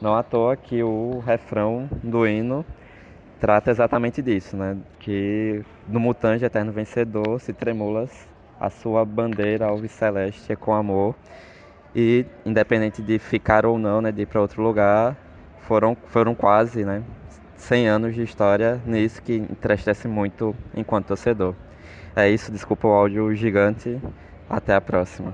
Não 0.01 0.15
à 0.15 0.23
toa 0.23 0.57
que 0.57 0.83
o 0.83 1.23
refrão 1.25 1.89
do 2.03 2.27
hino 2.27 2.65
trata 3.39 3.71
exatamente 3.71 4.23
disso, 4.23 4.57
né? 4.57 4.77
que 4.99 5.63
no 5.89 6.01
Mutange 6.01 6.45
Eterno 6.45 6.73
Vencedor 6.73 7.41
se 7.41 7.53
tremulas 7.53 8.29
a 8.59 8.71
sua 8.71 9.05
bandeira 9.05 9.67
alves 9.67 9.91
celeste 9.91 10.53
é 10.53 10.57
com 10.57 10.73
amor 10.73 11.17
e 11.95 12.25
independente 12.47 13.03
de 13.03 13.19
ficar 13.19 13.67
ou 13.67 13.79
não, 13.79 14.01
né, 14.01 14.13
de 14.13 14.23
ir 14.23 14.27
para 14.27 14.41
outro 14.41 14.63
lugar, 14.63 15.17
foram, 15.63 15.97
foram 16.07 16.35
quase, 16.35 16.85
né, 16.85 17.03
100 17.63 17.89
anos 17.89 18.15
de 18.15 18.23
história 18.23 18.81
nisso 18.85 19.23
que 19.23 19.35
entristece 19.35 20.09
muito 20.09 20.55
enquanto 20.75 21.07
torcedor. 21.07 21.55
É 22.15 22.29
isso, 22.29 22.51
desculpa 22.51 22.89
o 22.89 22.93
áudio 22.93 23.35
gigante. 23.35 24.01
Até 24.51 24.75
a 24.75 24.81
próxima. 24.81 25.33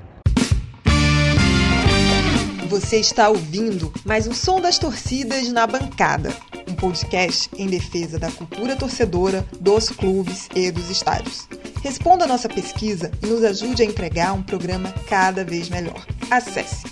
Você 2.68 3.00
está 3.00 3.28
ouvindo 3.30 3.92
mais 4.04 4.28
um 4.28 4.34
som 4.34 4.60
das 4.60 4.78
torcidas 4.78 5.50
na 5.50 5.66
bancada, 5.66 6.30
um 6.68 6.74
podcast 6.74 7.48
em 7.56 7.66
defesa 7.66 8.18
da 8.18 8.30
cultura 8.30 8.76
torcedora, 8.76 9.44
dos 9.58 9.88
clubes 9.88 10.48
e 10.54 10.70
dos 10.70 10.90
estádios. 10.90 11.48
Responda 11.82 12.24
a 12.24 12.28
nossa 12.28 12.48
pesquisa 12.48 13.10
e 13.22 13.26
nos 13.26 13.42
ajude 13.42 13.82
a 13.82 13.86
entregar 13.86 14.34
um 14.34 14.42
programa 14.42 14.92
cada 15.08 15.44
vez 15.44 15.70
melhor. 15.70 16.06
Acesse 16.30 16.84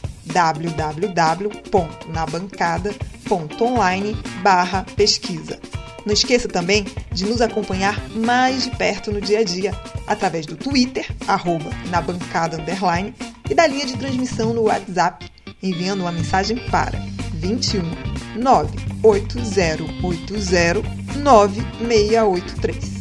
www.nabancada.online/pesquisa. 3.26 5.58
Não 6.04 6.12
esqueça 6.12 6.48
também 6.48 6.84
de 7.12 7.24
nos 7.26 7.40
acompanhar 7.40 8.08
mais 8.10 8.64
de 8.64 8.70
perto 8.76 9.10
no 9.10 9.20
dia 9.20 9.40
a 9.40 9.44
dia, 9.44 9.74
através 10.06 10.46
do 10.46 10.54
Twitter, 10.56 11.04
arroba, 11.26 11.70
na 11.90 12.00
bancada 12.00 12.56
underline, 12.56 13.12
e 13.50 13.54
da 13.54 13.66
linha 13.66 13.86
de 13.86 13.96
transmissão 13.96 14.54
no 14.54 14.62
WhatsApp 14.62 15.28
enviando 15.62 16.02
uma 16.02 16.12
mensagem 16.12 16.58
para 16.70 16.98
21 17.34 17.82
98080 18.40 20.82
9683. 21.18 22.96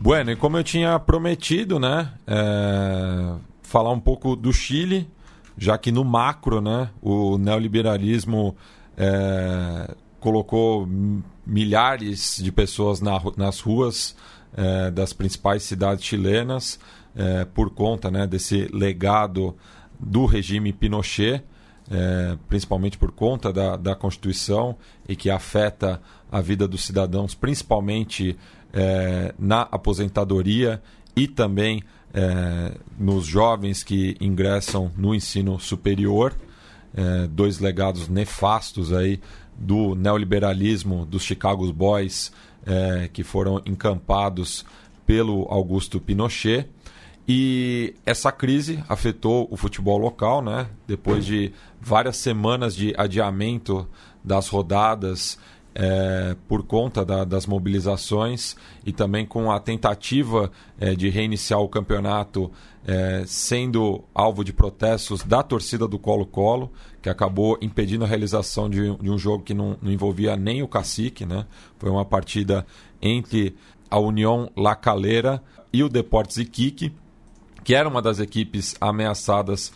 Bueno, 0.00 0.32
e 0.32 0.36
como 0.36 0.58
eu 0.58 0.64
tinha 0.64 0.98
prometido, 0.98 1.80
né, 1.80 2.12
é, 2.26 3.36
falar 3.62 3.90
um 3.90 4.00
pouco 4.00 4.36
do 4.36 4.52
Chile, 4.52 5.08
já 5.56 5.78
que 5.78 5.92
no 5.92 6.04
macro, 6.04 6.60
né, 6.60 6.90
o 7.00 7.38
neoliberalismo 7.38 8.56
é, 8.96 9.94
colocou 10.20 10.88
milhares 11.46 12.38
de 12.42 12.50
pessoas 12.50 13.00
na, 13.00 13.20
nas 13.36 13.60
ruas 13.60 14.16
é, 14.56 14.90
das 14.90 15.12
principais 15.12 15.62
cidades 15.62 16.04
chilenas 16.04 16.78
é, 17.14 17.44
por 17.44 17.70
conta 17.70 18.10
né, 18.10 18.26
desse 18.26 18.68
legado 18.72 19.54
do 19.98 20.26
regime 20.26 20.72
Pinochet, 20.72 21.42
é, 21.90 22.36
principalmente 22.48 22.96
por 22.98 23.12
conta 23.12 23.52
da, 23.52 23.76
da 23.76 23.94
Constituição 23.94 24.76
e 25.08 25.14
que 25.14 25.30
afeta 25.30 26.00
a 26.32 26.40
vida 26.40 26.66
dos 26.66 26.84
cidadãos, 26.84 27.34
principalmente 27.34 28.36
é, 28.72 29.34
na 29.38 29.62
aposentadoria 29.62 30.82
e 31.14 31.28
também 31.28 31.82
é, 32.14 32.72
nos 32.98 33.26
jovens 33.26 33.82
que 33.82 34.16
ingressam 34.20 34.90
no 34.96 35.14
ensino 35.14 35.58
superior. 35.58 36.34
É, 36.96 37.26
dois 37.26 37.58
legados 37.58 38.08
nefastos 38.08 38.92
aí 38.92 39.20
do 39.58 39.96
neoliberalismo 39.96 41.04
dos 41.04 41.24
Chicago 41.24 41.70
Boys 41.72 42.32
é, 42.64 43.10
que 43.12 43.24
foram 43.24 43.60
encampados 43.66 44.64
pelo 45.04 45.46
Augusto 45.50 46.00
Pinochet. 46.00 46.68
E 47.26 47.94
essa 48.04 48.30
crise 48.30 48.84
afetou 48.88 49.48
o 49.50 49.56
futebol 49.56 49.98
local, 49.98 50.42
né? 50.42 50.68
Depois 50.86 51.24
de 51.24 51.52
várias 51.80 52.18
semanas 52.18 52.76
de 52.76 52.94
adiamento 52.98 53.88
das 54.22 54.48
rodadas 54.48 55.38
é, 55.74 56.36
por 56.48 56.62
conta 56.62 57.04
da, 57.04 57.24
das 57.24 57.46
mobilizações 57.46 58.56
e 58.86 58.92
também 58.92 59.26
com 59.26 59.50
a 59.50 59.58
tentativa 59.58 60.50
é, 60.78 60.94
de 60.94 61.08
reiniciar 61.08 61.60
o 61.60 61.68
campeonato 61.68 62.50
é, 62.86 63.24
sendo 63.26 64.04
alvo 64.14 64.44
de 64.44 64.52
protestos 64.52 65.22
da 65.22 65.42
torcida 65.42 65.88
do 65.88 65.98
Colo-Colo, 65.98 66.70
que 67.02 67.08
acabou 67.08 67.58
impedindo 67.60 68.04
a 68.04 68.08
realização 68.08 68.70
de, 68.70 68.96
de 68.96 69.10
um 69.10 69.18
jogo 69.18 69.42
que 69.42 69.54
não, 69.54 69.76
não, 69.82 69.90
envolvia 69.90 70.36
nem 70.36 70.62
o 70.62 70.68
cacique. 70.68 71.26
Né? 71.26 71.46
Foi 71.78 71.90
uma 71.90 72.04
partida 72.04 72.64
entre 73.02 73.56
a 73.90 73.98
União 73.98 74.50
La 74.56 74.76
Calera 74.76 75.42
e 75.72 75.82
o 75.82 75.88
Deportes 75.88 76.36
Iquique 76.36 76.92
que 77.64 77.74
era 77.74 77.88
uma 77.88 78.02
das 78.02 78.20
equipes 78.20 78.76
ameaçadas 78.80 79.72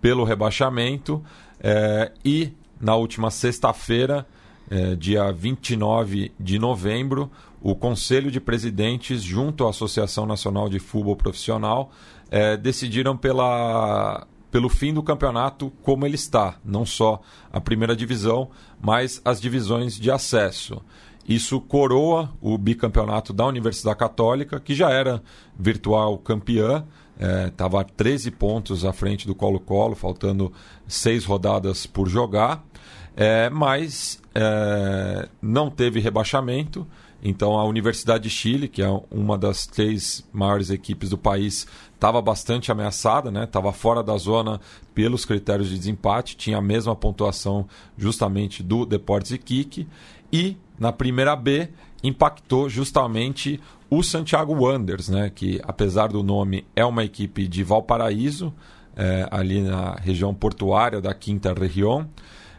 pelo 0.00 0.24
rebaixamento. 0.24 1.22
É, 1.60 2.12
e 2.24 2.52
na 2.80 2.94
última 2.94 3.30
sexta-feira, 3.30 4.24
é, 4.72 4.96
dia 4.96 5.30
29 5.30 6.32
de 6.40 6.58
novembro, 6.58 7.30
o 7.60 7.76
Conselho 7.76 8.30
de 8.30 8.40
Presidentes, 8.40 9.22
junto 9.22 9.66
à 9.66 9.70
Associação 9.70 10.24
Nacional 10.24 10.70
de 10.70 10.78
Futebol 10.78 11.14
Profissional, 11.14 11.92
é, 12.30 12.56
decidiram 12.56 13.14
pela, 13.14 14.26
pelo 14.50 14.70
fim 14.70 14.94
do 14.94 15.02
campeonato 15.02 15.70
como 15.82 16.06
ele 16.06 16.14
está, 16.14 16.56
não 16.64 16.86
só 16.86 17.20
a 17.52 17.60
primeira 17.60 17.94
divisão, 17.94 18.48
mas 18.80 19.20
as 19.26 19.42
divisões 19.42 20.00
de 20.00 20.10
acesso. 20.10 20.80
Isso 21.28 21.60
coroa 21.60 22.32
o 22.40 22.56
bicampeonato 22.56 23.34
da 23.34 23.46
Universidade 23.46 23.98
Católica, 23.98 24.58
que 24.58 24.74
já 24.74 24.90
era 24.90 25.22
virtual 25.54 26.16
campeã, 26.16 26.86
estava 27.46 27.82
é, 27.82 27.84
13 27.84 28.30
pontos 28.30 28.86
à 28.86 28.92
frente 28.94 29.26
do 29.26 29.34
Colo-Colo, 29.34 29.94
faltando 29.94 30.50
seis 30.88 31.26
rodadas 31.26 31.84
por 31.84 32.08
jogar, 32.08 32.64
é, 33.14 33.50
mas 33.50 34.21
é, 34.34 35.28
não 35.40 35.70
teve 35.70 36.00
rebaixamento. 36.00 36.86
Então 37.22 37.56
a 37.58 37.64
Universidade 37.64 38.24
de 38.24 38.30
Chile, 38.30 38.66
que 38.68 38.82
é 38.82 38.88
uma 39.10 39.38
das 39.38 39.66
três 39.66 40.26
maiores 40.32 40.70
equipes 40.70 41.10
do 41.10 41.18
país, 41.18 41.66
estava 41.94 42.20
bastante 42.20 42.72
ameaçada, 42.72 43.30
estava 43.44 43.68
né? 43.68 43.72
fora 43.72 44.02
da 44.02 44.16
zona 44.16 44.60
pelos 44.92 45.24
critérios 45.24 45.68
de 45.68 45.78
desempate, 45.78 46.36
tinha 46.36 46.58
a 46.58 46.62
mesma 46.62 46.96
pontuação 46.96 47.66
justamente 47.96 48.62
do 48.62 48.84
Deportes 48.84 49.30
Iquique. 49.30 49.86
E 50.32 50.56
na 50.78 50.90
primeira 50.92 51.36
B 51.36 51.68
impactou 52.02 52.68
justamente 52.68 53.60
o 53.88 54.02
Santiago 54.02 54.54
Wanderers, 54.54 55.08
né, 55.08 55.30
que 55.32 55.60
apesar 55.62 56.08
do 56.08 56.22
nome 56.22 56.64
é 56.74 56.84
uma 56.84 57.04
equipe 57.04 57.46
de 57.46 57.62
Valparaíso, 57.62 58.52
é, 58.96 59.28
ali 59.30 59.60
na 59.60 59.94
região 59.96 60.34
portuária 60.34 61.00
da 61.00 61.14
Quinta 61.14 61.52
Região. 61.52 62.08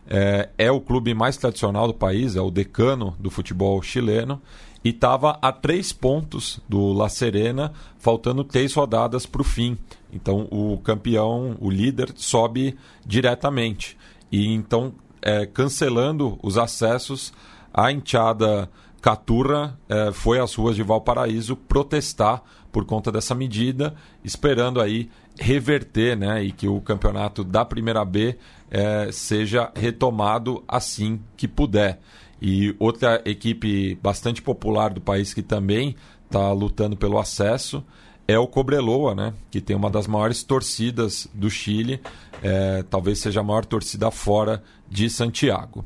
É, 0.07 0.49
é, 0.57 0.71
o 0.71 0.81
clube 0.81 1.13
mais 1.13 1.37
tradicional 1.37 1.87
do 1.87 1.93
país, 1.93 2.35
é 2.35 2.41
o 2.41 2.51
decano 2.51 3.15
do 3.19 3.29
futebol 3.29 3.81
chileno, 3.81 4.41
e 4.83 4.89
estava 4.89 5.39
a 5.41 5.51
três 5.51 5.93
pontos 5.93 6.59
do 6.67 6.91
La 6.91 7.07
Serena, 7.07 7.71
faltando 7.97 8.43
três 8.43 8.73
rodadas 8.73 9.25
para 9.25 9.41
o 9.41 9.45
fim. 9.45 9.77
Então 10.11 10.47
o 10.51 10.77
campeão, 10.77 11.55
o 11.59 11.69
líder, 11.69 12.11
sobe 12.15 12.77
diretamente. 13.05 13.97
E 14.31 14.53
então, 14.53 14.93
é, 15.21 15.45
cancelando 15.45 16.37
os 16.43 16.57
acessos, 16.57 17.31
a 17.73 17.91
enteada 17.91 18.69
Caturra 19.03 19.77
eh, 19.89 20.13
foi 20.13 20.39
às 20.39 20.55
ruas 20.55 20.77
de 20.77 20.81
Valparaíso 20.81 21.57
protestar 21.57 22.41
por 22.73 22.85
conta 22.85 23.11
dessa 23.11 23.35
medida, 23.35 23.93
esperando 24.23 24.81
aí 24.81 25.09
reverter 25.39 26.17
né, 26.17 26.43
e 26.43 26.51
que 26.51 26.67
o 26.67 26.81
campeonato 26.81 27.43
da 27.43 27.63
Primeira 27.63 28.03
B 28.03 28.35
eh, 28.71 29.09
seja 29.11 29.71
retomado 29.75 30.63
assim 30.67 31.21
que 31.37 31.47
puder. 31.47 31.99
E 32.41 32.75
outra 32.79 33.21
equipe 33.25 33.95
bastante 34.01 34.41
popular 34.41 34.89
do 34.89 34.99
país 34.99 35.33
que 35.33 35.43
também 35.43 35.95
está 36.25 36.51
lutando 36.51 36.97
pelo 36.97 37.19
acesso 37.19 37.83
é 38.27 38.39
o 38.39 38.47
Cobreloa, 38.47 39.13
né, 39.13 39.33
que 39.51 39.61
tem 39.61 39.75
uma 39.75 39.91
das 39.91 40.07
maiores 40.07 40.41
torcidas 40.41 41.29
do 41.31 41.51
Chile, 41.51 42.01
eh, 42.41 42.83
talvez 42.89 43.19
seja 43.19 43.41
a 43.41 43.43
maior 43.43 43.65
torcida 43.65 44.09
fora 44.09 44.63
de 44.89 45.11
Santiago. 45.11 45.85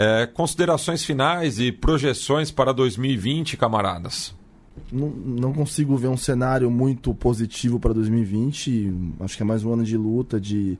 É, 0.00 0.26
considerações 0.26 1.02
finais 1.02 1.58
e 1.58 1.72
projeções 1.72 2.52
para 2.52 2.72
2020, 2.72 3.56
camaradas? 3.56 4.32
Não, 4.92 5.08
não, 5.08 5.52
consigo 5.52 5.96
ver 5.96 6.08
um 6.08 6.16
cenário 6.16 6.70
muito 6.70 7.14
positivo 7.14 7.78
para 7.78 7.92
2020. 7.92 8.92
Acho 9.20 9.36
que 9.36 9.42
é 9.42 9.46
mais 9.46 9.64
um 9.64 9.72
ano 9.72 9.84
de 9.84 9.96
luta, 9.96 10.40
de, 10.40 10.78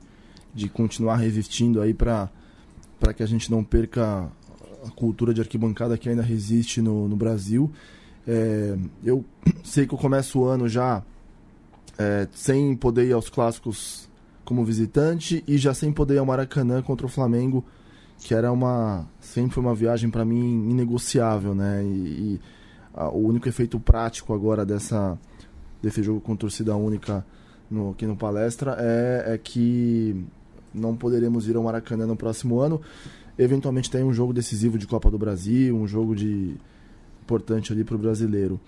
de 0.53 0.69
continuar 0.69 1.17
resistindo 1.17 1.81
aí 1.81 1.93
para 1.93 2.29
que 3.15 3.23
a 3.23 3.25
gente 3.25 3.49
não 3.51 3.63
perca 3.63 4.31
a 4.85 4.91
cultura 4.91 5.33
de 5.33 5.41
arquibancada 5.41 5.97
que 5.97 6.09
ainda 6.09 6.21
resiste 6.21 6.81
no, 6.81 7.07
no 7.07 7.15
Brasil. 7.15 7.71
É, 8.27 8.77
eu 9.03 9.25
sei 9.63 9.85
que 9.85 9.93
eu 9.93 9.97
começo 9.97 10.39
o 10.39 10.45
ano 10.45 10.67
já 10.67 11.03
é, 11.97 12.27
sem 12.33 12.75
poder 12.75 13.07
ir 13.07 13.13
aos 13.13 13.29
clássicos 13.29 14.09
como 14.43 14.65
visitante 14.65 15.43
e 15.47 15.57
já 15.57 15.73
sem 15.73 15.91
poder 15.91 16.15
ir 16.15 16.17
ao 16.19 16.25
Maracanã 16.25 16.81
contra 16.81 17.05
o 17.05 17.09
Flamengo 17.09 17.63
que 18.19 18.33
era 18.33 18.51
uma 18.51 19.07
sempre 19.19 19.53
foi 19.53 19.63
uma 19.63 19.73
viagem 19.73 20.09
para 20.09 20.25
mim 20.25 20.69
inegociável, 20.69 21.55
né? 21.55 21.83
E, 21.83 21.87
e 21.87 22.41
o 23.07 23.19
único 23.19 23.47
efeito 23.47 23.79
prático 23.79 24.33
agora 24.33 24.65
dessa 24.65 25.17
desse 25.81 26.03
jogo 26.03 26.19
com 26.19 26.35
torcida 26.35 26.75
única 26.75 27.25
no, 27.69 27.91
aqui 27.91 28.05
no 28.05 28.15
palestra 28.15 28.75
é, 28.79 29.33
é 29.33 29.37
que 29.37 30.25
não 30.73 30.95
poderemos 30.95 31.47
ir 31.47 31.55
ao 31.55 31.63
Maracanã 31.63 32.05
no 32.05 32.15
próximo 32.15 32.59
ano. 32.59 32.81
Eventualmente 33.37 33.89
tem 33.89 34.03
um 34.03 34.13
jogo 34.13 34.33
decisivo 34.33 34.77
de 34.77 34.85
Copa 34.85 35.09
do 35.09 35.17
Brasil, 35.17 35.75
um 35.75 35.87
jogo 35.87 36.15
de 36.15 36.57
importante 37.23 37.71
ali 37.71 37.83
para 37.83 37.95
o 37.95 37.99
brasileiro. 37.99 38.59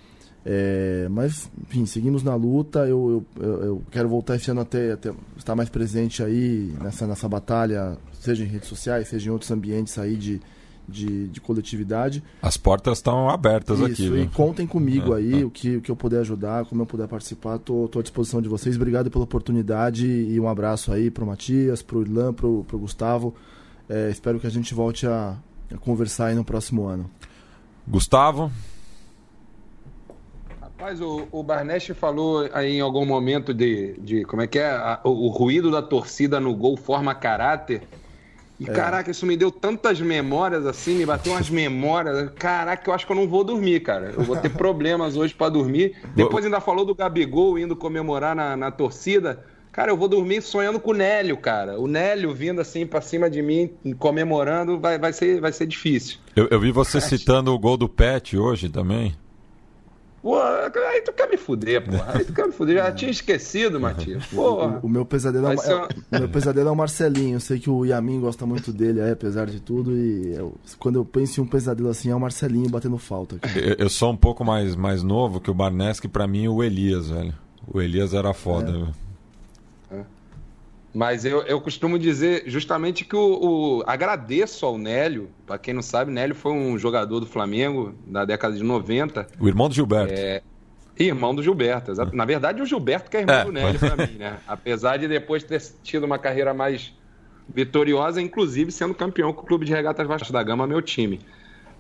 É, 0.44 1.08
mas, 1.10 1.52
enfim, 1.62 1.86
seguimos 1.86 2.24
na 2.24 2.34
luta. 2.36 2.88
Eu, 2.88 3.24
eu, 3.36 3.64
eu, 3.64 3.82
quero 3.92 4.10
voltar 4.10 4.36
esse 4.36 4.50
ano 4.50 4.62
até, 4.62 4.94
até 4.94 5.14
estar 5.38 5.56
mais 5.56 5.70
presente 5.70 6.24
aí 6.24 6.74
nessa, 6.82 7.06
nessa 7.06 7.28
batalha, 7.28 7.98
seja 8.14 8.44
em 8.44 8.48
redes 8.48 8.68
sociais, 8.68 9.08
seja 9.08 9.30
em 9.30 9.34
outros 9.34 9.52
ambientes 9.52 9.98
aí 10.00 10.16
de, 10.16 10.42
de, 10.92 11.28
de 11.30 11.42
coletividade. 11.42 12.24
As 12.42 12.58
portas 12.58 12.98
estão 13.00 13.30
abertas 13.30 13.80
Isso, 13.80 13.86
aqui. 13.92 14.04
E 14.06 14.10
viu? 14.10 14.30
contem 14.30 14.68
comigo 14.68 15.14
aí, 15.16 15.44
o 15.44 15.50
que, 15.50 15.78
o 15.78 15.82
que 15.82 15.90
eu 15.90 15.96
puder 15.96 16.20
ajudar, 16.20 16.66
como 16.66 16.82
eu 16.82 16.86
puder 16.86 17.08
participar, 17.08 17.58
tô, 17.58 17.88
tô 17.88 18.00
à 18.00 18.02
disposição 18.02 18.42
de 18.42 18.50
vocês. 18.50 18.76
Obrigado 18.76 19.10
pela 19.10 19.24
oportunidade 19.24 20.06
e 20.06 20.40
um 20.40 20.48
abraço 20.48 20.92
aí 20.94 21.10
pro 21.10 21.26
Matias, 21.26 21.82
pro 21.82 22.02
Irlan, 22.02 22.34
pro, 22.34 22.64
pro 22.68 22.78
Gustavo. 22.78 23.34
É, 23.90 24.10
espero 24.10 24.40
que 24.40 24.48
a 24.48 24.52
gente 24.52 24.74
volte 24.74 25.08
a, 25.08 25.36
a 25.74 25.78
conversar 25.78 26.28
aí 26.28 26.36
no 26.36 26.44
próximo 26.46 26.86
ano. 26.86 27.10
Gustavo? 27.88 28.52
Rapaz, 30.60 31.00
o, 31.02 31.28
o 31.32 31.44
Barnett 31.44 31.94
falou 31.94 32.50
aí 32.54 32.78
em 32.78 32.82
algum 32.82 33.06
momento 33.06 33.54
de, 33.54 33.94
de 34.00 34.24
como 34.26 34.42
é 34.42 34.48
que 34.48 34.60
é? 34.60 34.70
A- 34.72 35.00
o, 35.04 35.10
o 35.10 35.28
ruído 35.30 35.70
da 35.72 35.82
torcida 35.82 36.40
no 36.40 36.56
gol 36.56 36.76
forma 36.78 37.14
caráter. 37.14 37.84
E 38.62 38.66
caraca, 38.66 39.10
isso 39.10 39.26
me 39.26 39.36
deu 39.36 39.52
tantas 39.52 40.00
memórias 40.00 40.68
assim, 40.68 40.94
me 40.94 41.04
bateu 41.04 41.34
umas 41.34 41.50
memórias. 41.50 42.30
Caraca, 42.38 42.88
eu 42.88 42.94
acho 42.94 43.08
que 43.08 43.12
eu 43.12 43.16
não 43.16 43.28
vou 43.28 43.44
dormir, 43.44 43.80
cara. 43.80 44.14
Eu 44.16 44.22
vou 44.22 44.38
ter 44.38 44.50
problemas 44.54 45.18
hoje 45.18 45.34
pra 45.34 45.50
dormir. 45.50 45.96
Depois 46.16 46.46
ainda 46.46 46.62
falou 46.62 46.86
do 46.86 46.94
Gabigol 46.94 47.58
indo 47.58 47.76
comemorar 47.76 48.36
na, 48.36 48.56
na 48.56 48.70
torcida. 48.70 49.44
Cara, 49.72 49.92
eu 49.92 49.98
vou 49.98 50.08
dormir 50.08 50.44
sonhando 50.44 50.80
com 50.80 50.92
o 50.92 50.94
Nélio, 50.94 51.38
cara. 51.38 51.80
O 51.80 51.88
Nélio 51.88 52.36
vindo 52.36 52.62
assim 52.62 52.86
pra 52.86 53.02
cima 53.02 53.32
de 53.32 53.42
mim, 53.42 53.72
comemorando, 53.98 54.80
vai, 54.80 55.00
vai, 55.00 55.12
ser, 55.12 55.42
vai 55.42 55.52
ser 55.52 55.66
difícil. 55.66 56.20
Eu, 56.36 56.48
eu 56.52 56.60
vi 56.60 56.72
você 56.72 57.02
citando 57.02 57.52
o 57.52 57.58
gol 57.58 57.78
do 57.78 57.90
Pet 57.90 58.38
hoje 58.38 58.70
também. 58.70 59.16
Pô, 60.22 60.38
aí 60.40 61.02
tu 61.02 61.12
quer 61.14 61.28
me 61.30 61.36
fuder, 61.38 61.84
pô. 61.84 61.96
Aí 62.08 62.24
tu 62.24 62.32
quer 62.34 62.46
me 62.46 62.52
fuder. 62.54 62.76
Já 62.78 62.92
tinha 62.94 63.10
esquecido, 63.10 63.80
Matias. 63.80 64.26
Porra. 64.28 64.80
O, 64.84 64.86
o 64.86 64.90
meu 64.90 65.04
pesadelo 65.06 65.48
é, 65.52 65.58
ser 65.58 65.72
é- 65.72 65.76
uma- 65.76 65.88
o 65.88 66.20
meu 66.20 66.30
pesadelo 66.30 66.70
é 66.70 66.72
o 66.72 66.76
Marcelinho. 66.76 67.36
Eu 67.38 67.40
sei 67.40 67.58
que 67.60 67.70
o 67.70 67.84
Yamin 67.86 68.20
gosta 68.22 68.46
muito 68.46 68.72
dele, 68.72 69.02
aí, 69.02 69.12
apesar 69.12 69.48
de 69.48 69.60
tudo. 69.60 69.98
E 69.98 70.34
eu- 70.36 70.54
quando 70.78 70.98
eu 70.98 71.06
penso 71.06 71.40
em 71.40 71.44
um 71.44 71.48
pesadelo 71.48 71.90
assim, 71.90 72.12
é 72.12 72.16
o 72.16 72.20
Marcelinho 72.20 72.70
batendo 72.70 72.98
falta. 73.00 73.40
cara. 73.40 73.58
Eu, 73.60 73.76
eu 73.80 73.90
sou 73.90 74.12
um 74.12 74.18
pouco 74.18 74.46
mais, 74.46 74.76
mais 74.76 75.02
novo 75.02 75.40
que 75.42 75.50
o 75.50 75.54
Barneschi, 75.56 76.08
pra 76.08 76.28
mim 76.28 76.48
o 76.48 76.64
Elias, 76.64 77.10
velho. 77.10 77.34
O 77.68 77.82
Elias 77.82 78.14
era 78.14 78.32
foda. 78.34 78.72
velho. 78.72 78.90
Mas 80.94 81.24
eu, 81.24 81.42
eu 81.44 81.62
costumo 81.62 81.98
dizer 81.98 82.44
justamente 82.48 83.06
que 83.06 83.16
o, 83.16 83.80
o- 83.80 83.84
agradeço 83.88 84.66
ao 84.66 84.78
Nélio. 84.78 85.30
Pra 85.46 85.58
quem 85.58 85.74
não 85.74 85.82
sabe, 85.82 86.12
Nélio 86.12 86.36
foi 86.36 86.52
um 86.52 86.78
jogador 86.78 87.20
do 87.22 87.26
Flamengo 87.26 87.96
da 88.06 88.26
década 88.26 88.56
de 88.56 88.64
90. 88.64 89.26
O 89.40 89.48
irmão 89.48 89.70
do 89.70 89.74
Gilberto. 89.76 90.14
É, 90.14 90.42
irmão 91.00 91.34
do 91.34 91.42
Gilberto. 91.42 91.92
exato. 91.92 92.14
Na 92.16 92.26
verdade, 92.26 92.62
o 92.62 92.66
Gilberto 92.66 93.10
que 93.10 93.16
é 93.18 93.22
irmão 93.22 93.36
É. 93.36 93.46
do 93.46 93.52
Nélio 93.54 93.80
pra 93.80 93.96
mim, 93.96 94.18
né? 94.18 94.38
Apesar 94.46 94.98
de 94.98 95.08
depois 95.08 95.44
ter 95.44 95.62
tido 95.82 96.04
uma 96.06 96.20
carreira 96.20 96.54
mais 96.54 96.94
vitoriosa, 97.48 98.22
inclusive 98.22 98.72
sendo 98.72 98.94
campeão 98.94 99.32
com 99.34 99.42
o 99.42 99.46
Clube 99.46 99.66
de 99.66 99.72
Regatas 99.74 100.08
Vasco 100.08 100.32
da 100.32 100.44
Gama, 100.44 100.68
meu 100.68 100.82
time. 100.82 101.20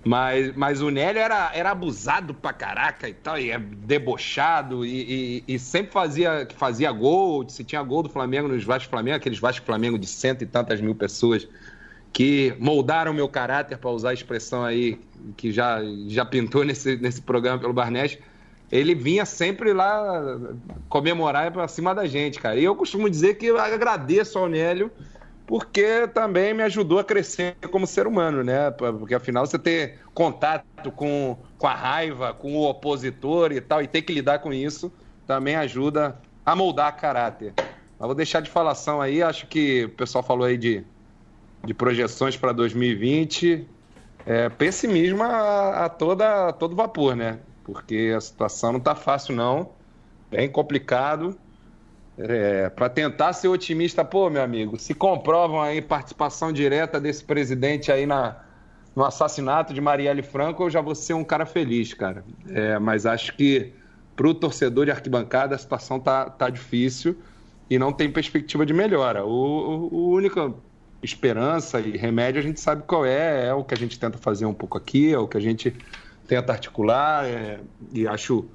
Mas, 0.03 0.55
mas 0.55 0.81
o 0.81 0.89
Nélio 0.89 1.21
era, 1.21 1.51
era 1.53 1.71
abusado 1.71 2.33
pra 2.33 2.51
caraca 2.51 3.07
e 3.07 3.13
tal, 3.13 3.37
e 3.37 3.51
é 3.51 3.59
debochado, 3.59 4.83
e, 4.83 5.43
e- 5.47 5.55
e 5.55 5.59
sempre 5.59 5.91
fazia, 5.91 6.47
fazia 6.55 6.91
gol. 6.91 7.47
Se 7.47 7.63
tinha 7.63 7.83
gol 7.83 8.01
do 8.01 8.09
Flamengo 8.09 8.47
nos 8.47 8.63
Vasco 8.63 8.89
Flamengo, 8.89 9.17
aqueles 9.17 9.37
Vasco 9.37 9.63
Flamengo 9.65 9.99
de 9.99 10.07
cento 10.07 10.41
e 10.41 10.47
tantas 10.47 10.81
mil 10.81 10.95
pessoas 10.95 11.47
que 12.11 12.53
moldaram 12.59 13.13
meu 13.13 13.29
caráter, 13.29 13.77
para 13.77 13.89
usar 13.91 14.09
a 14.09 14.13
expressão 14.13 14.65
aí 14.65 14.99
que 15.37 15.51
já, 15.51 15.79
já 16.07 16.25
pintou 16.25 16.63
nesse, 16.65 16.97
nesse 16.97 17.21
programa 17.21 17.59
pelo 17.59 17.71
Barnett. 17.71 18.19
Ele 18.71 18.95
vinha 18.95 19.25
sempre 19.25 19.71
lá 19.71 20.37
comemorar 20.89 21.51
pra 21.51 21.67
cima 21.67 21.93
da 21.93 22.07
gente, 22.07 22.39
cara. 22.39 22.55
E 22.55 22.63
eu 22.63 22.75
costumo 22.75 23.09
dizer 23.09 23.35
que 23.35 23.49
agradeço 23.49 24.39
ao 24.39 24.49
Nélio 24.49 24.89
porque 25.51 26.07
também 26.07 26.53
me 26.53 26.63
ajudou 26.63 26.97
a 26.97 27.03
crescer 27.03 27.57
como 27.69 27.85
ser 27.85 28.07
humano, 28.07 28.41
né? 28.41 28.71
Porque 28.71 29.13
afinal 29.13 29.45
você 29.45 29.59
ter 29.59 29.99
contato 30.13 30.89
com, 30.95 31.37
com 31.57 31.67
a 31.67 31.73
raiva, 31.73 32.33
com 32.33 32.55
o 32.55 32.69
opositor 32.69 33.51
e 33.51 33.59
tal, 33.59 33.81
e 33.81 33.87
ter 33.87 34.01
que 34.01 34.13
lidar 34.13 34.39
com 34.39 34.53
isso, 34.53 34.89
também 35.27 35.57
ajuda 35.57 36.17
a 36.45 36.55
moldar 36.55 36.95
caráter. 36.95 37.53
Mas 37.57 38.07
vou 38.07 38.15
deixar 38.15 38.39
de 38.39 38.49
falação 38.49 39.01
aí, 39.01 39.21
acho 39.21 39.45
que 39.47 39.83
o 39.83 39.89
pessoal 39.89 40.23
falou 40.23 40.45
aí 40.45 40.57
de, 40.57 40.85
de 41.65 41.73
projeções 41.73 42.37
para 42.37 42.53
2020. 42.53 43.67
É, 44.25 44.47
pessimismo 44.47 45.21
a, 45.21 45.83
a 45.83 45.89
toda, 45.89 46.47
a 46.47 46.53
todo 46.53 46.77
vapor, 46.77 47.13
né? 47.13 47.41
Porque 47.65 48.13
a 48.15 48.21
situação 48.21 48.71
não 48.71 48.79
tá 48.79 48.95
fácil, 48.95 49.35
não. 49.35 49.73
Bem 50.29 50.49
complicado. 50.49 51.37
É, 52.29 52.69
para 52.69 52.89
tentar 52.89 53.33
ser 53.33 53.47
otimista, 53.47 54.03
pô, 54.03 54.29
meu 54.29 54.41
amigo, 54.41 54.77
se 54.77 54.93
comprovam 54.93 55.61
aí 55.61 55.81
participação 55.81 56.51
direta 56.51 56.99
desse 56.99 57.23
presidente 57.23 57.91
aí 57.91 58.05
na, 58.05 58.37
no 58.95 59.03
assassinato 59.03 59.73
de 59.73 59.81
Marielle 59.81 60.21
Franco, 60.21 60.63
eu 60.63 60.69
já 60.69 60.81
vou 60.81 60.95
ser 60.95 61.13
um 61.13 61.23
cara 61.23 61.45
feliz, 61.45 61.93
cara. 61.93 62.23
É, 62.49 62.77
mas 62.79 63.05
acho 63.05 63.35
que 63.35 63.73
para 64.15 64.27
o 64.27 64.33
torcedor 64.33 64.85
de 64.85 64.91
arquibancada 64.91 65.55
a 65.55 65.57
situação 65.57 65.99
tá, 65.99 66.29
tá 66.29 66.49
difícil 66.49 67.17
e 67.69 67.79
não 67.79 67.91
tem 67.91 68.11
perspectiva 68.11 68.65
de 68.65 68.73
melhora. 68.73 69.25
O, 69.25 69.29
o, 69.31 69.95
o 69.95 70.09
única 70.11 70.53
esperança 71.01 71.79
e 71.79 71.97
remédio 71.97 72.39
a 72.39 72.43
gente 72.43 72.59
sabe 72.59 72.83
qual 72.83 73.05
é, 73.05 73.47
é 73.47 73.53
o 73.53 73.63
que 73.63 73.73
a 73.73 73.77
gente 73.77 73.97
tenta 73.97 74.17
fazer 74.17 74.45
um 74.45 74.53
pouco 74.53 74.77
aqui, 74.77 75.13
é 75.13 75.17
o 75.17 75.27
que 75.27 75.37
a 75.37 75.41
gente 75.41 75.75
tenta 76.27 76.51
articular 76.51 77.25
é, 77.25 77.59
e 77.93 78.07
acho 78.07 78.45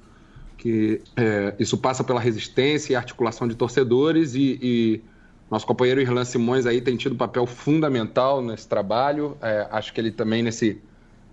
que 0.57 1.01
é, 1.15 1.53
isso 1.59 1.77
passa 1.77 2.03
pela 2.03 2.19
resistência 2.19 2.93
e 2.93 2.95
articulação 2.95 3.47
de 3.47 3.55
torcedores 3.55 4.33
e, 4.33 4.59
e 4.61 5.01
nosso 5.49 5.65
companheiro 5.65 6.01
Irlan 6.01 6.25
Simões 6.25 6.65
aí 6.65 6.81
tem 6.81 6.97
tido 6.97 7.13
um 7.13 7.17
papel 7.17 7.45
fundamental 7.45 8.41
nesse 8.41 8.67
trabalho. 8.67 9.37
É, 9.41 9.67
acho 9.71 9.93
que 9.93 10.01
ele 10.01 10.11
também 10.11 10.43
nesse, 10.43 10.81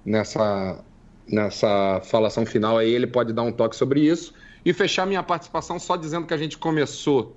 nessa, 0.05 0.85
nessa 1.27 2.01
falação 2.05 2.47
final 2.47 2.79
aí 2.79 2.93
ele 2.93 3.07
pode 3.07 3.33
dar 3.33 3.43
um 3.43 3.51
toque 3.51 3.75
sobre 3.75 4.01
isso 4.01 4.35
e 4.65 4.73
fechar 4.73 5.07
minha 5.07 5.23
participação 5.23 5.79
só 5.79 5.97
dizendo 5.97 6.27
que 6.27 6.35
a 6.35 6.39
gente 6.39 6.59
começou 6.59 7.37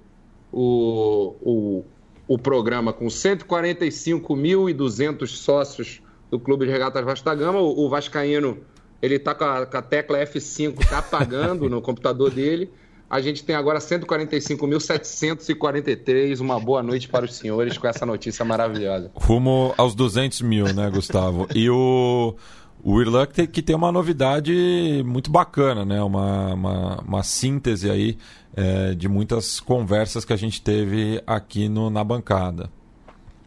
o, 0.51 1.35
o, 1.41 1.85
o 2.27 2.37
programa 2.37 2.91
com 2.93 3.07
145.200 3.07 5.27
sócios 5.27 6.01
do 6.29 6.39
Clube 6.39 6.65
de 6.65 6.71
Regatas 6.71 7.03
Vasco 7.03 7.25
da 7.25 7.35
Gama. 7.35 7.59
O, 7.59 7.85
o 7.85 7.89
Vascaíno 7.89 8.59
ele 9.01 9.19
tá 9.19 9.35
com 9.35 9.43
a, 9.43 9.65
com 9.65 9.77
a 9.77 9.81
tecla 9.81 10.19
F5 10.19 10.87
tá 10.87 10.99
apagando 10.99 11.67
no 11.69 11.81
computador 11.81 12.31
dele. 12.31 12.71
A 13.09 13.21
gente 13.21 13.41
tem 13.43 13.55
agora 13.55 13.79
145.743. 13.79 16.41
Uma 16.41 16.59
boa 16.59 16.83
noite 16.83 17.07
para 17.07 17.23
os 17.23 17.35
senhores 17.35 17.77
com 17.77 17.87
essa 17.87 18.05
notícia 18.05 18.43
maravilhosa. 18.43 19.09
Rumo 19.15 19.73
aos 19.77 19.95
200 19.95 20.41
mil, 20.41 20.73
né, 20.73 20.89
Gustavo? 20.89 21.47
E 21.55 21.69
o, 21.69 22.35
o 22.83 23.01
Irlan 23.01 23.25
que 23.25 23.61
tem, 23.61 23.73
uma 23.75 23.93
novidade 23.93 25.01
muito 25.05 25.31
bacana, 25.31 25.85
né? 25.85 26.03
Uma, 26.03 26.53
uma, 26.53 27.01
uma 27.01 27.23
síntese 27.23 27.89
aí 27.89 28.17
é, 28.53 28.93
de 28.93 29.07
muitas 29.07 29.61
conversas 29.61 30.25
que 30.25 30.33
a 30.33 30.37
gente 30.37 30.61
teve 30.61 31.23
aqui 31.25 31.69
no, 31.69 31.89
na 31.89 32.03
bancada. 32.03 32.69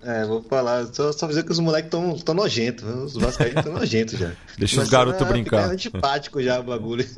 É, 0.02 0.24
vou 0.24 0.42
falar, 0.42 0.86
só, 0.86 1.12
só 1.12 1.26
dizer 1.26 1.44
que 1.44 1.52
os 1.52 1.58
moleques 1.58 1.86
estão 1.86 2.16
tão 2.18 2.34
nojentos, 2.34 2.84
os 2.84 3.14
vascaínos 3.14 3.58
estão 3.58 3.72
nojentos 3.74 4.18
já. 4.18 4.32
Deixa 4.56 4.80
os 4.80 4.88
Começando 4.88 4.90
garotos 4.90 5.22
a 5.22 5.24
brincar. 5.30 5.62
ficar 5.62 5.72
antipático 5.74 6.42
já 6.42 6.60
o 6.60 6.62
bagulho. 6.62 7.06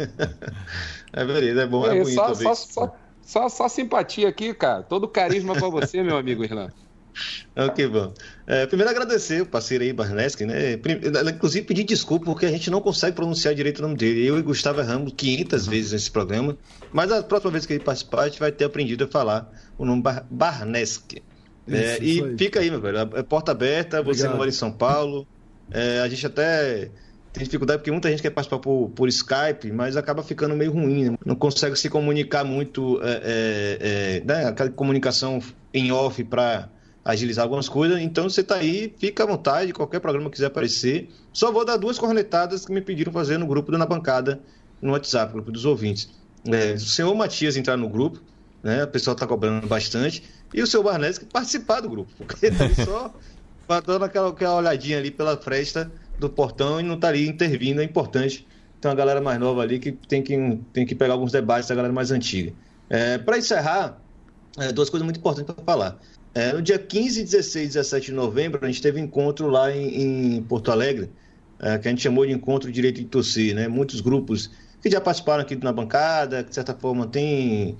É 1.14 1.26
beleza, 1.26 1.60
é 1.60 1.66
bom, 1.66 1.86
é, 1.86 1.98
É, 1.98 2.02
bonito 2.02 2.14
só, 2.14 2.34
só, 2.34 2.54
só, 2.54 2.96
só, 3.20 3.48
só 3.50 3.68
simpatia 3.68 4.30
aqui, 4.30 4.54
cara. 4.54 4.82
Todo 4.82 5.06
carisma 5.06 5.52
para 5.54 5.68
você, 5.68 6.02
meu 6.02 6.16
amigo 6.16 6.42
Irlan. 6.42 6.70
É, 7.54 7.68
que 7.68 7.86
bom. 7.86 8.12
É, 8.46 8.66
primeiro 8.66 8.90
agradecer 8.90 9.42
o 9.42 9.46
parceiro 9.46 9.84
aí, 9.84 9.92
Barneski, 9.92 10.46
né? 10.46 10.78
Inclusive 11.28 11.66
pedir 11.66 11.84
desculpa 11.84 12.24
porque 12.24 12.46
a 12.46 12.50
gente 12.50 12.70
não 12.70 12.80
consegue 12.80 13.14
pronunciar 13.14 13.54
direito 13.54 13.80
o 13.80 13.82
nome 13.82 13.96
dele. 13.96 14.26
Eu 14.26 14.38
e 14.38 14.42
Gustavo 14.42 14.80
erramos 14.80 15.12
500 15.14 15.66
vezes 15.66 15.92
nesse 15.92 16.10
programa, 16.10 16.56
mas 16.90 17.12
a 17.12 17.22
próxima 17.22 17.50
vez 17.52 17.66
que 17.66 17.74
ele 17.74 17.84
participar, 17.84 18.22
a 18.22 18.28
gente 18.28 18.40
vai 18.40 18.50
ter 18.50 18.64
aprendido 18.64 19.04
a 19.04 19.06
falar 19.06 19.52
o 19.76 19.84
nome 19.84 20.00
Bar 20.00 20.24
Barneski. 20.30 21.22
É, 21.68 21.98
Isso, 22.02 22.26
e 22.26 22.30
aí. 22.30 22.38
fica 22.38 22.60
aí, 22.60 22.70
meu 22.70 22.80
velho. 22.80 22.98
É 22.98 23.22
porta 23.22 23.52
aberta, 23.52 24.02
você 24.02 24.26
não 24.28 24.36
mora 24.36 24.48
em 24.48 24.52
São 24.52 24.72
Paulo. 24.72 25.26
É, 25.70 26.00
a 26.00 26.08
gente 26.08 26.26
até 26.26 26.90
tem 27.32 27.44
dificuldade 27.44 27.78
porque 27.78 27.90
muita 27.90 28.10
gente 28.10 28.20
quer 28.22 28.30
participar 28.30 28.58
por, 28.58 28.90
por 28.90 29.08
Skype, 29.08 29.72
mas 29.72 29.96
acaba 29.96 30.22
ficando 30.22 30.54
meio 30.54 30.72
ruim. 30.72 31.10
né? 31.10 31.18
Não 31.24 31.34
consegue 31.34 31.76
se 31.76 31.88
comunicar 31.88 32.44
muito, 32.44 33.00
é, 33.02 33.10
é, 33.24 33.78
é, 33.80 34.24
né? 34.24 34.48
aquela 34.48 34.70
comunicação 34.70 35.40
em 35.72 35.90
off 35.90 36.22
para 36.24 36.68
agilizar 37.04 37.44
algumas 37.44 37.68
coisas. 37.68 37.98
Então 38.00 38.28
você 38.28 38.42
tá 38.42 38.56
aí, 38.56 38.92
fica 38.98 39.22
à 39.22 39.26
vontade, 39.26 39.72
qualquer 39.72 40.00
programa 40.00 40.28
que 40.28 40.36
quiser 40.36 40.46
aparecer. 40.46 41.08
Só 41.32 41.50
vou 41.50 41.64
dar 41.64 41.78
duas 41.78 41.98
cornetadas 41.98 42.66
que 42.66 42.72
me 42.72 42.82
pediram 42.82 43.12
fazer 43.12 43.38
no 43.38 43.46
grupo 43.46 43.72
da 43.72 43.78
Na 43.78 43.86
Bancada, 43.86 44.40
no 44.80 44.92
WhatsApp, 44.92 45.32
grupo 45.32 45.50
dos 45.50 45.64
ouvintes. 45.64 46.10
É, 46.46 46.74
o 46.74 46.80
senhor 46.80 47.14
Matias 47.14 47.56
entrar 47.56 47.76
no 47.76 47.88
grupo, 47.88 48.20
né? 48.62 48.84
O 48.84 48.88
pessoal 48.88 49.16
tá 49.16 49.26
cobrando 49.26 49.66
bastante. 49.66 50.22
E 50.52 50.62
o 50.62 50.66
seu 50.66 50.82
Barnes 50.82 51.18
que 51.18 51.24
participar 51.24 51.80
do 51.80 51.88
grupo, 51.88 52.10
porque 52.18 52.46
ele 52.46 52.56
tá 52.56 52.68
só 52.84 53.14
dando 53.86 54.04
aquela, 54.04 54.28
aquela 54.28 54.56
olhadinha 54.56 54.98
ali 54.98 55.10
pela 55.10 55.36
fresta 55.36 55.90
do 56.18 56.28
portão 56.28 56.80
e 56.80 56.82
não 56.82 56.98
tá 56.98 57.08
ali 57.08 57.26
intervindo, 57.26 57.80
é 57.80 57.84
importante. 57.84 58.46
Tem 58.80 58.90
uma 58.90 58.96
galera 58.96 59.20
mais 59.20 59.38
nova 59.38 59.62
ali 59.62 59.78
que 59.78 59.92
tem 59.92 60.22
que, 60.22 60.60
tem 60.72 60.84
que 60.84 60.94
pegar 60.94 61.14
alguns 61.14 61.32
debates 61.32 61.68
da 61.68 61.74
galera 61.74 61.92
mais 61.92 62.10
antiga. 62.10 62.52
É, 62.90 63.16
para 63.16 63.38
encerrar, 63.38 63.98
é, 64.58 64.72
duas 64.72 64.90
coisas 64.90 65.04
muito 65.04 65.18
importantes 65.18 65.54
para 65.54 65.64
falar. 65.64 65.98
É, 66.34 66.52
no 66.52 66.62
dia 66.62 66.78
15, 66.78 67.22
16 67.22 67.64
e 67.64 67.68
17 67.68 68.06
de 68.06 68.12
novembro, 68.12 68.60
a 68.62 68.66
gente 68.66 68.82
teve 68.82 69.00
um 69.00 69.04
encontro 69.04 69.48
lá 69.48 69.74
em, 69.74 70.36
em 70.36 70.42
Porto 70.42 70.70
Alegre, 70.70 71.10
é, 71.60 71.78
que 71.78 71.88
a 71.88 71.90
gente 71.90 72.02
chamou 72.02 72.26
de 72.26 72.32
Encontro 72.32 72.72
Direito 72.72 72.96
de 72.96 73.04
Torcer. 73.06 73.54
Né? 73.54 73.68
Muitos 73.68 74.00
grupos 74.00 74.50
que 74.82 74.90
já 74.90 75.00
participaram 75.00 75.42
aqui 75.42 75.54
na 75.56 75.72
bancada, 75.72 76.42
que 76.42 76.48
de 76.48 76.54
certa 76.54 76.74
forma 76.74 77.06
tem 77.06 77.76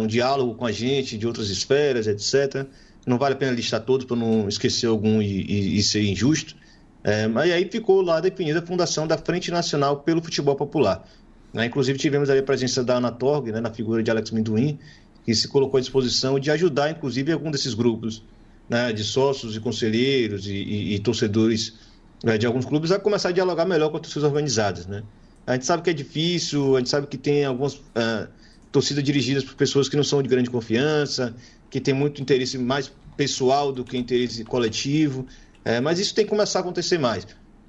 um 0.00 0.06
diálogo 0.06 0.54
com 0.54 0.66
a 0.66 0.72
gente 0.72 1.18
de 1.18 1.26
outras 1.26 1.50
esferas, 1.50 2.06
etc. 2.06 2.66
Não 3.06 3.18
vale 3.18 3.34
a 3.34 3.36
pena 3.36 3.52
listar 3.52 3.80
todos 3.80 4.06
para 4.06 4.16
não 4.16 4.48
esquecer 4.48 4.86
algum 4.86 5.20
e, 5.20 5.42
e, 5.42 5.78
e 5.78 5.82
ser 5.82 6.02
injusto. 6.02 6.54
É, 7.02 7.26
mas 7.26 7.50
aí 7.50 7.68
ficou 7.70 8.02
lá 8.02 8.20
definida 8.20 8.58
a 8.58 8.62
fundação 8.62 9.06
da 9.06 9.16
Frente 9.16 9.50
Nacional 9.50 10.00
pelo 10.00 10.22
Futebol 10.22 10.54
Popular. 10.54 11.06
Né? 11.52 11.66
Inclusive 11.66 11.98
tivemos 11.98 12.28
ali 12.28 12.40
a 12.40 12.42
presença 12.42 12.84
da 12.84 12.96
Ana 12.96 13.10
Torg, 13.10 13.50
né, 13.50 13.60
na 13.60 13.70
figura 13.70 14.02
de 14.02 14.10
Alex 14.10 14.30
Minduim, 14.30 14.78
que 15.24 15.34
se 15.34 15.48
colocou 15.48 15.78
à 15.78 15.80
disposição 15.80 16.38
de 16.38 16.50
ajudar, 16.50 16.90
inclusive, 16.90 17.32
algum 17.32 17.50
desses 17.50 17.74
grupos 17.74 18.22
né, 18.68 18.92
de 18.92 19.02
sócios 19.02 19.56
e 19.56 19.60
conselheiros 19.60 20.46
e, 20.46 20.52
e, 20.52 20.94
e 20.94 20.98
torcedores 20.98 21.74
né, 22.22 22.36
de 22.36 22.46
alguns 22.46 22.64
clubes 22.64 22.92
a 22.92 22.98
começar 22.98 23.30
a 23.30 23.32
dialogar 23.32 23.64
melhor 23.64 23.90
com 23.90 23.96
as 23.96 24.02
torcidas 24.02 24.24
organizadas. 24.24 24.86
Né? 24.86 25.02
A 25.46 25.54
gente 25.54 25.66
sabe 25.66 25.82
que 25.82 25.90
é 25.90 25.92
difícil, 25.92 26.76
a 26.76 26.78
gente 26.78 26.90
sabe 26.90 27.06
que 27.06 27.16
tem 27.16 27.44
algumas 27.44 27.74
uh, 27.74 28.28
torcidas 28.72 29.02
dirigidas 29.02 29.44
por 29.44 29.54
pessoas 29.54 29.88
que 29.88 29.96
não 29.96 30.04
são 30.04 30.22
de 30.22 30.28
grande 30.28 30.50
confiança, 30.50 31.34
que 31.68 31.80
tem 31.80 31.94
muito 31.94 32.20
interesse 32.20 32.58
mais 32.58 32.92
pessoal 33.16 33.72
do 33.72 33.84
que 33.84 33.96
interesse 33.96 34.44
coletivo, 34.44 35.26
é, 35.64 35.80
mas 35.80 35.98
isso 35.98 36.14
tem 36.14 36.24
que 36.24 36.30
começar 36.30 36.60
a 36.60 36.62
acontecer 36.62 36.98
mais. 36.98 37.26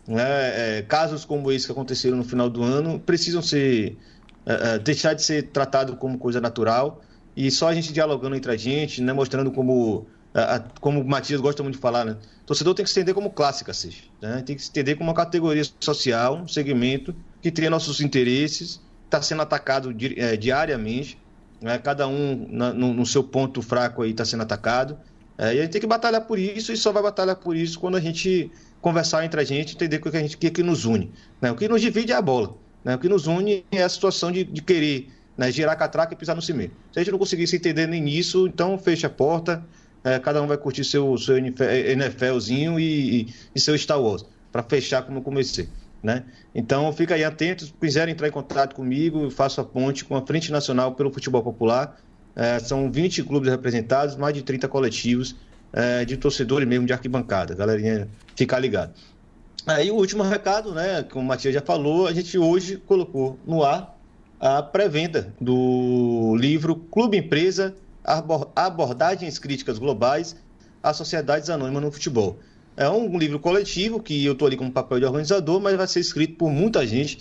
É, 0.08 0.80
é, 0.80 0.82
casos 0.82 1.26
como 1.26 1.52
esse 1.52 1.66
que 1.66 1.72
aconteceram 1.72 2.18
no 2.18 2.24
final 2.24 2.50
do 2.50 2.64
ano 2.64 3.00
precisam 3.00 3.42
ser 3.42 3.98
é, 4.46 4.76
é, 4.76 4.80
deixar 4.80 5.14
de 5.14 5.22
ser 5.24 5.44
tratado 5.50 5.96
como 5.96 6.18
coisa 6.18 6.42
natural 6.42 7.02
e 7.36 7.52
só 7.52 7.70
a 7.70 7.76
gente 7.76 7.94
dialogando 7.94 8.36
entre 8.36 8.52
a 8.52 8.58
gente, 8.58 9.02
né, 9.02 9.14
mostrando 9.14 9.52
como 9.52 10.08
como 10.80 11.02
o 11.02 11.06
Matias 11.06 11.42
gosta 11.42 11.62
muito 11.62 11.76
de 11.76 11.82
falar, 11.82 12.06
né? 12.06 12.16
Torcedor 12.46 12.74
tem 12.74 12.86
que 12.86 12.90
se 12.90 12.98
entender 12.98 13.14
como 13.14 13.32
classe, 13.32 13.66
cacete. 13.66 14.10
Né? 14.22 14.42
Tem 14.46 14.56
que 14.56 14.62
se 14.62 14.70
entender 14.70 14.96
como 14.96 15.10
uma 15.10 15.14
categoria 15.14 15.62
social, 15.78 16.38
um 16.38 16.48
segmento 16.48 17.14
que 17.42 17.52
tem 17.52 17.70
nossos 17.70 18.00
interesses, 18.00 18.80
está 19.12 19.22
sendo 19.22 19.42
atacado 19.42 19.94
é, 20.16 20.38
diariamente, 20.38 21.18
né? 21.62 21.78
cada 21.78 22.08
um 22.08 22.48
na, 22.50 22.74
no, 22.74 22.94
no, 22.94 23.06
seu 23.06 23.22
ponto 23.22 23.62
fraco 23.62 24.02
aí 24.02 24.12
está 24.12 24.24
sendo 24.24 24.44
atacado. 24.44 24.98
É, 25.38 25.54
e 25.54 25.60
a 25.60 25.62
gente 25.64 25.72
tem 25.72 25.82
que 25.82 25.88
batalhar 25.88 26.22
por 26.22 26.40
isso 26.40 26.72
e 26.72 26.78
só 26.78 26.94
vai 26.94 27.04
batalhar 27.04 27.36
por 27.36 27.56
isso 27.56 27.78
quando 27.78 27.98
a 27.98 28.00
gente 28.00 28.50
conversar 28.80 29.26
entre 29.26 29.42
a 29.42 29.44
gente, 29.44 29.76
entender 29.76 29.98
o 29.98 30.02
que, 30.02 30.18
a 30.18 30.22
gente, 30.22 30.36
o 30.36 30.40
que, 30.40 30.50
que 30.50 30.64
nos 30.64 30.86
une. 30.86 31.12
Né? 31.42 31.52
O 31.52 31.56
que 31.56 31.68
nos 31.68 31.82
divide 31.82 32.14
é 32.14 32.16
a 32.16 32.22
bola. 32.22 32.56
Né? 32.84 32.96
O 32.96 33.00
que 33.00 33.10
nos 33.10 33.28
une 33.28 33.66
é 33.72 33.84
a 33.84 33.90
situação 33.90 34.32
de, 34.32 34.44
de 34.46 34.62
querer 34.62 35.10
né? 35.38 35.52
girar 35.52 35.78
catraca 35.78 36.14
e 36.14 36.18
pisar 36.18 36.36
no 36.36 36.42
cimento. 36.42 36.74
Se 36.94 37.00
a 37.00 37.04
gente 37.04 37.12
não 37.12 37.20
conseguir 37.20 37.48
se 37.48 37.58
entender 37.58 37.88
nem 37.88 38.02
nisso, 38.02 38.48
então 38.48 38.78
fecha 38.78 39.08
a 39.08 39.10
porta, 39.10 39.64
é, 40.04 40.18
cada 40.20 40.42
um 40.42 40.48
vai 40.48 40.58
curtir 40.58 40.86
seu, 40.86 41.18
seu 41.18 41.36
NFLzinho 41.38 42.80
e, 42.80 43.22
e, 43.22 43.34
e 43.54 43.60
seu 43.60 43.78
Star 43.78 44.02
Wars, 44.02 44.26
para 44.52 44.64
fechar 44.64 45.04
como 45.04 45.20
eu 45.20 45.22
comecei. 45.22 45.68
Né? 46.02 46.24
Então, 46.54 46.92
fica 46.92 47.16
aí 47.16 47.24
atento, 47.24 47.66
se 47.66 47.74
quiserem 47.74 48.14
entrar 48.14 48.28
em 48.28 48.32
contato 48.32 48.76
comigo, 48.76 49.30
faço 49.30 49.62
a 49.62 49.64
ponte 49.64 50.04
com 50.04 50.16
a 50.16 50.26
Frente 50.26 50.52
Nacional 50.52 50.94
pelo 50.96 51.12
Futebol 51.12 51.44
Popular. 51.44 52.00
É, 52.36 52.60
são 52.60 52.92
20 52.92 53.24
clubes 53.24 53.50
representados, 53.50 54.16
mais 54.16 54.34
de 54.34 54.42
30 54.42 54.68
coletivos 54.68 55.36
é, 55.72 56.04
de 56.04 56.18
torcedores 56.18 56.68
mesmo 56.68 56.88
de 56.88 56.94
arquibancada. 56.94 57.54
Galerinha, 57.54 58.08
ficar 58.36 58.60
ligado. 58.60 58.94
Aí 59.68 59.92
o 59.92 59.96
último 59.96 60.24
recado, 60.24 60.74
né, 60.74 61.04
como 61.04 61.24
o 61.24 61.28
Matias 61.28 61.54
já 61.54 61.62
falou, 61.62 62.08
a 62.08 62.14
gente 62.14 62.36
hoje 62.38 62.78
colocou 62.78 63.38
no 63.46 63.64
ar 63.64 63.96
a 64.40 64.64
pré-venda 64.64 65.32
do 65.40 66.36
livro 66.36 66.76
Clube 66.76 67.18
Empresa 67.18 67.76
Abordagens 68.56 69.38
Críticas 69.38 69.78
Globais 69.78 70.36
às 70.82 70.98
Sociedades 70.98 71.48
Anônimas 71.52 71.84
no 71.84 71.92
Futebol. 71.92 72.40
É 72.76 72.90
um 72.90 73.18
livro 73.18 73.40
coletivo 73.40 74.02
que 74.02 74.26
eu 74.26 74.34
estou 74.34 74.48
ali 74.48 74.56
como 74.56 74.72
papel 74.72 75.00
de 75.00 75.06
organizador, 75.06 75.60
mas 75.60 75.76
vai 75.76 75.88
ser 75.88 76.00
escrito 76.00 76.36
por 76.36 76.50
muita 76.50 76.86
gente, 76.88 77.20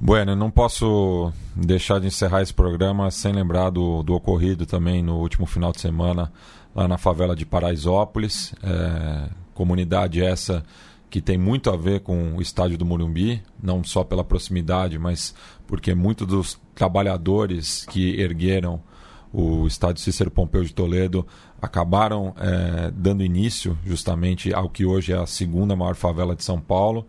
Bueno, 0.00 0.34
não 0.34 0.50
posso 0.50 1.30
deixar 1.54 2.00
de 2.00 2.06
encerrar 2.06 2.40
esse 2.40 2.54
programa 2.54 3.10
sem 3.10 3.30
lembrar 3.30 3.68
do, 3.68 4.02
do 4.02 4.14
ocorrido 4.14 4.64
também 4.64 5.02
no 5.02 5.18
último 5.18 5.44
final 5.44 5.70
de 5.70 5.82
semana 5.82 6.32
lá 6.74 6.88
na 6.88 6.96
favela 6.96 7.36
de 7.36 7.44
Paraisópolis. 7.44 8.54
É, 8.62 9.28
comunidade 9.52 10.22
essa 10.22 10.64
que 11.10 11.20
tem 11.20 11.36
muito 11.36 11.68
a 11.68 11.76
ver 11.76 12.00
com 12.00 12.36
o 12.36 12.40
estádio 12.40 12.78
do 12.78 12.86
Morumbi, 12.86 13.42
não 13.60 13.82
só 13.82 14.04
pela 14.04 14.22
proximidade, 14.22 14.96
mas 14.96 15.34
porque 15.66 15.92
muitos 15.92 16.26
dos 16.26 16.60
trabalhadores 16.74 17.84
que 17.84 18.20
ergueram 18.20 18.80
o 19.32 19.66
estádio 19.66 20.02
Cícero 20.02 20.30
Pompeu 20.30 20.62
de 20.62 20.72
Toledo 20.72 21.26
acabaram 21.60 22.34
é, 22.38 22.90
dando 22.92 23.24
início 23.24 23.76
justamente 23.84 24.54
ao 24.54 24.68
que 24.68 24.84
hoje 24.84 25.12
é 25.12 25.16
a 25.16 25.26
segunda 25.26 25.74
maior 25.76 25.94
favela 25.94 26.34
de 26.34 26.44
São 26.44 26.60
Paulo. 26.60 27.06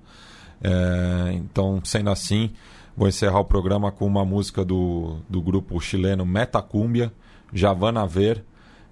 É, 0.64 1.34
então, 1.34 1.80
sendo 1.84 2.10
assim, 2.10 2.52
vou 2.98 3.08
encerrar 3.08 3.40
o 3.40 3.46
programa 3.46 3.92
com 3.92 4.06
uma 4.06 4.26
música 4.26 4.66
do, 4.66 5.18
do 5.30 5.42
grupo 5.42 5.80
chileno 5.80 6.26
Metacumbia, 6.26 7.14
Javana 7.54 8.06
Ver, 8.06 8.44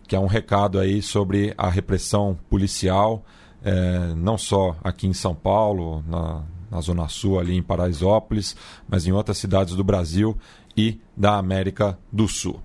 que 0.07 0.15
é 0.15 0.19
um 0.19 0.27
recado 0.27 0.79
aí 0.79 1.01
sobre 1.01 1.53
a 1.57 1.69
repressão 1.69 2.37
policial 2.49 3.23
é, 3.63 4.13
não 4.15 4.37
só 4.37 4.75
aqui 4.83 5.07
em 5.07 5.13
São 5.13 5.35
Paulo, 5.35 6.03
na, 6.07 6.43
na 6.69 6.81
Zona 6.81 7.07
Sul, 7.07 7.39
ali 7.39 7.55
em 7.55 7.63
Paraisópolis, 7.63 8.55
mas 8.87 9.07
em 9.07 9.11
outras 9.11 9.37
cidades 9.37 9.75
do 9.75 9.83
Brasil 9.83 10.37
e 10.75 10.99
da 11.15 11.37
América 11.37 11.97
do 12.11 12.27
Sul. 12.27 12.59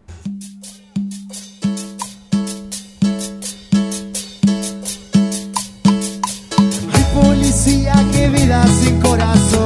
Que 8.13 8.29
vida. 8.29 9.64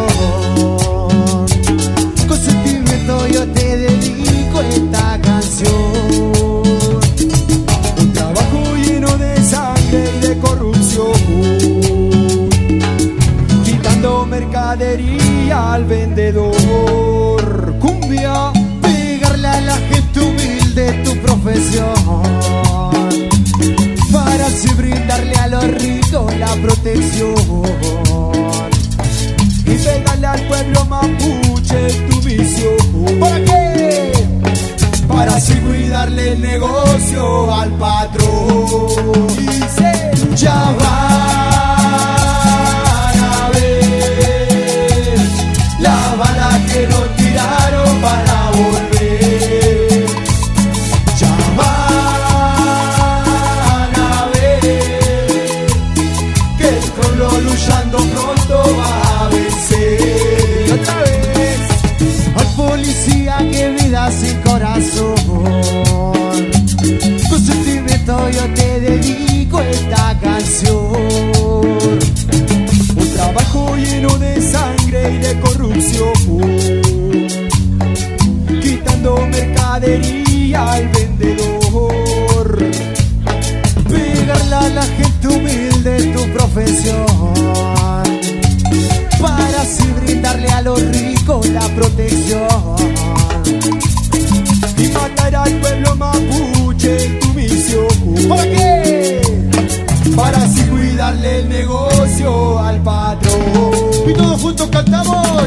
Al 15.79 15.85
vendedor. 15.85 17.75
Cumbia, 17.79 18.53
pegarle 18.83 19.49
a 19.49 19.61
la 19.61 19.77
gente 19.91 20.21
humilde 20.21 20.85
tu 21.05 21.17
profesión. 21.19 22.23
Para 24.13 24.47
así 24.47 24.69
brindarle 24.75 25.35
a 25.37 25.47
los 25.49 25.65
ricos 25.83 26.37
la 26.37 26.53
protección. 26.65 27.63
Y 29.65 29.75
pegarle 29.85 30.27
al 30.27 30.43
pueblo 30.49 30.85
mapuche 30.87 31.81
tu 32.09 32.17
misión. 32.23 33.21
¿Para 33.21 33.45
qué? 33.45 34.13
Para 35.07 35.37
así 35.37 35.55
cuidarle 35.55 36.33
el 36.33 36.41
negocio 36.41 37.55
al 37.55 37.71
patrón. 37.79 38.18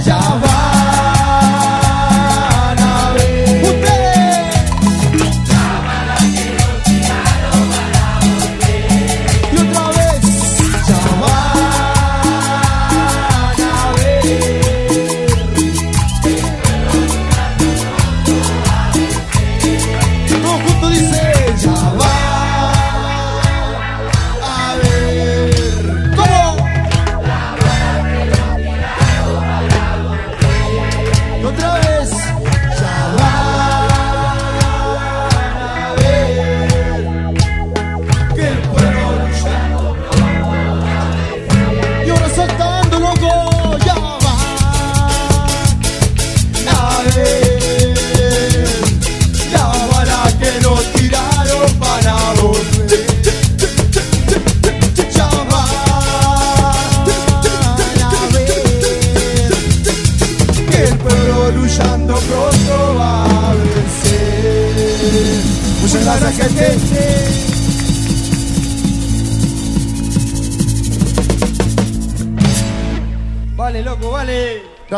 Georgia. 0.04 0.31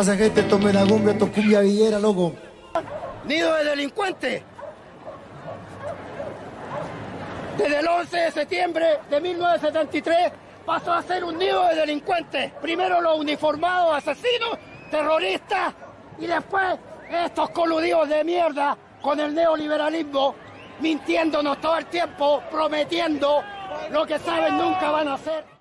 pasa, 0.04 0.18
gente? 0.18 0.42
Esto 0.42 0.58
la 0.58 0.66
Menagumbia, 0.66 1.14
esto 1.14 1.26
es 1.26 1.32
cumbia 1.32 1.62
villera, 1.62 1.98
loco. 1.98 2.34
Nido 3.24 3.54
de 3.56 3.64
delincuentes. 3.64 4.44
Desde 7.58 7.80
el 7.80 7.88
11 7.88 8.18
de 8.18 8.32
septiembre 8.32 8.86
de 9.10 9.22
1973 9.22 10.32
pasó 10.66 10.92
a 10.92 11.02
ser 11.04 11.24
un 11.24 11.38
nido 11.38 11.66
de 11.68 11.76
delincuentes. 11.76 12.52
Primero 12.62 13.00
los 13.00 13.18
uniformados, 13.18 13.96
asesinos, 13.96 14.58
terroristas 14.92 15.74
y 16.20 16.28
después 16.28 16.78
estos 17.10 17.52
coludidos 17.52 18.10
de 18.10 18.26
mierda 18.26 18.78
con 19.02 19.22
el 19.22 19.34
neoliberalismo, 19.34 20.36
mintiéndonos 20.82 21.62
todo 21.62 21.78
el 21.78 21.86
tiempo, 21.86 22.44
prometiendo 22.52 23.42
lo 23.90 24.06
que 24.06 24.20
saben 24.20 24.58
nunca 24.58 24.92
van 24.92 25.08
a 25.08 25.14
hacer. 25.14 25.53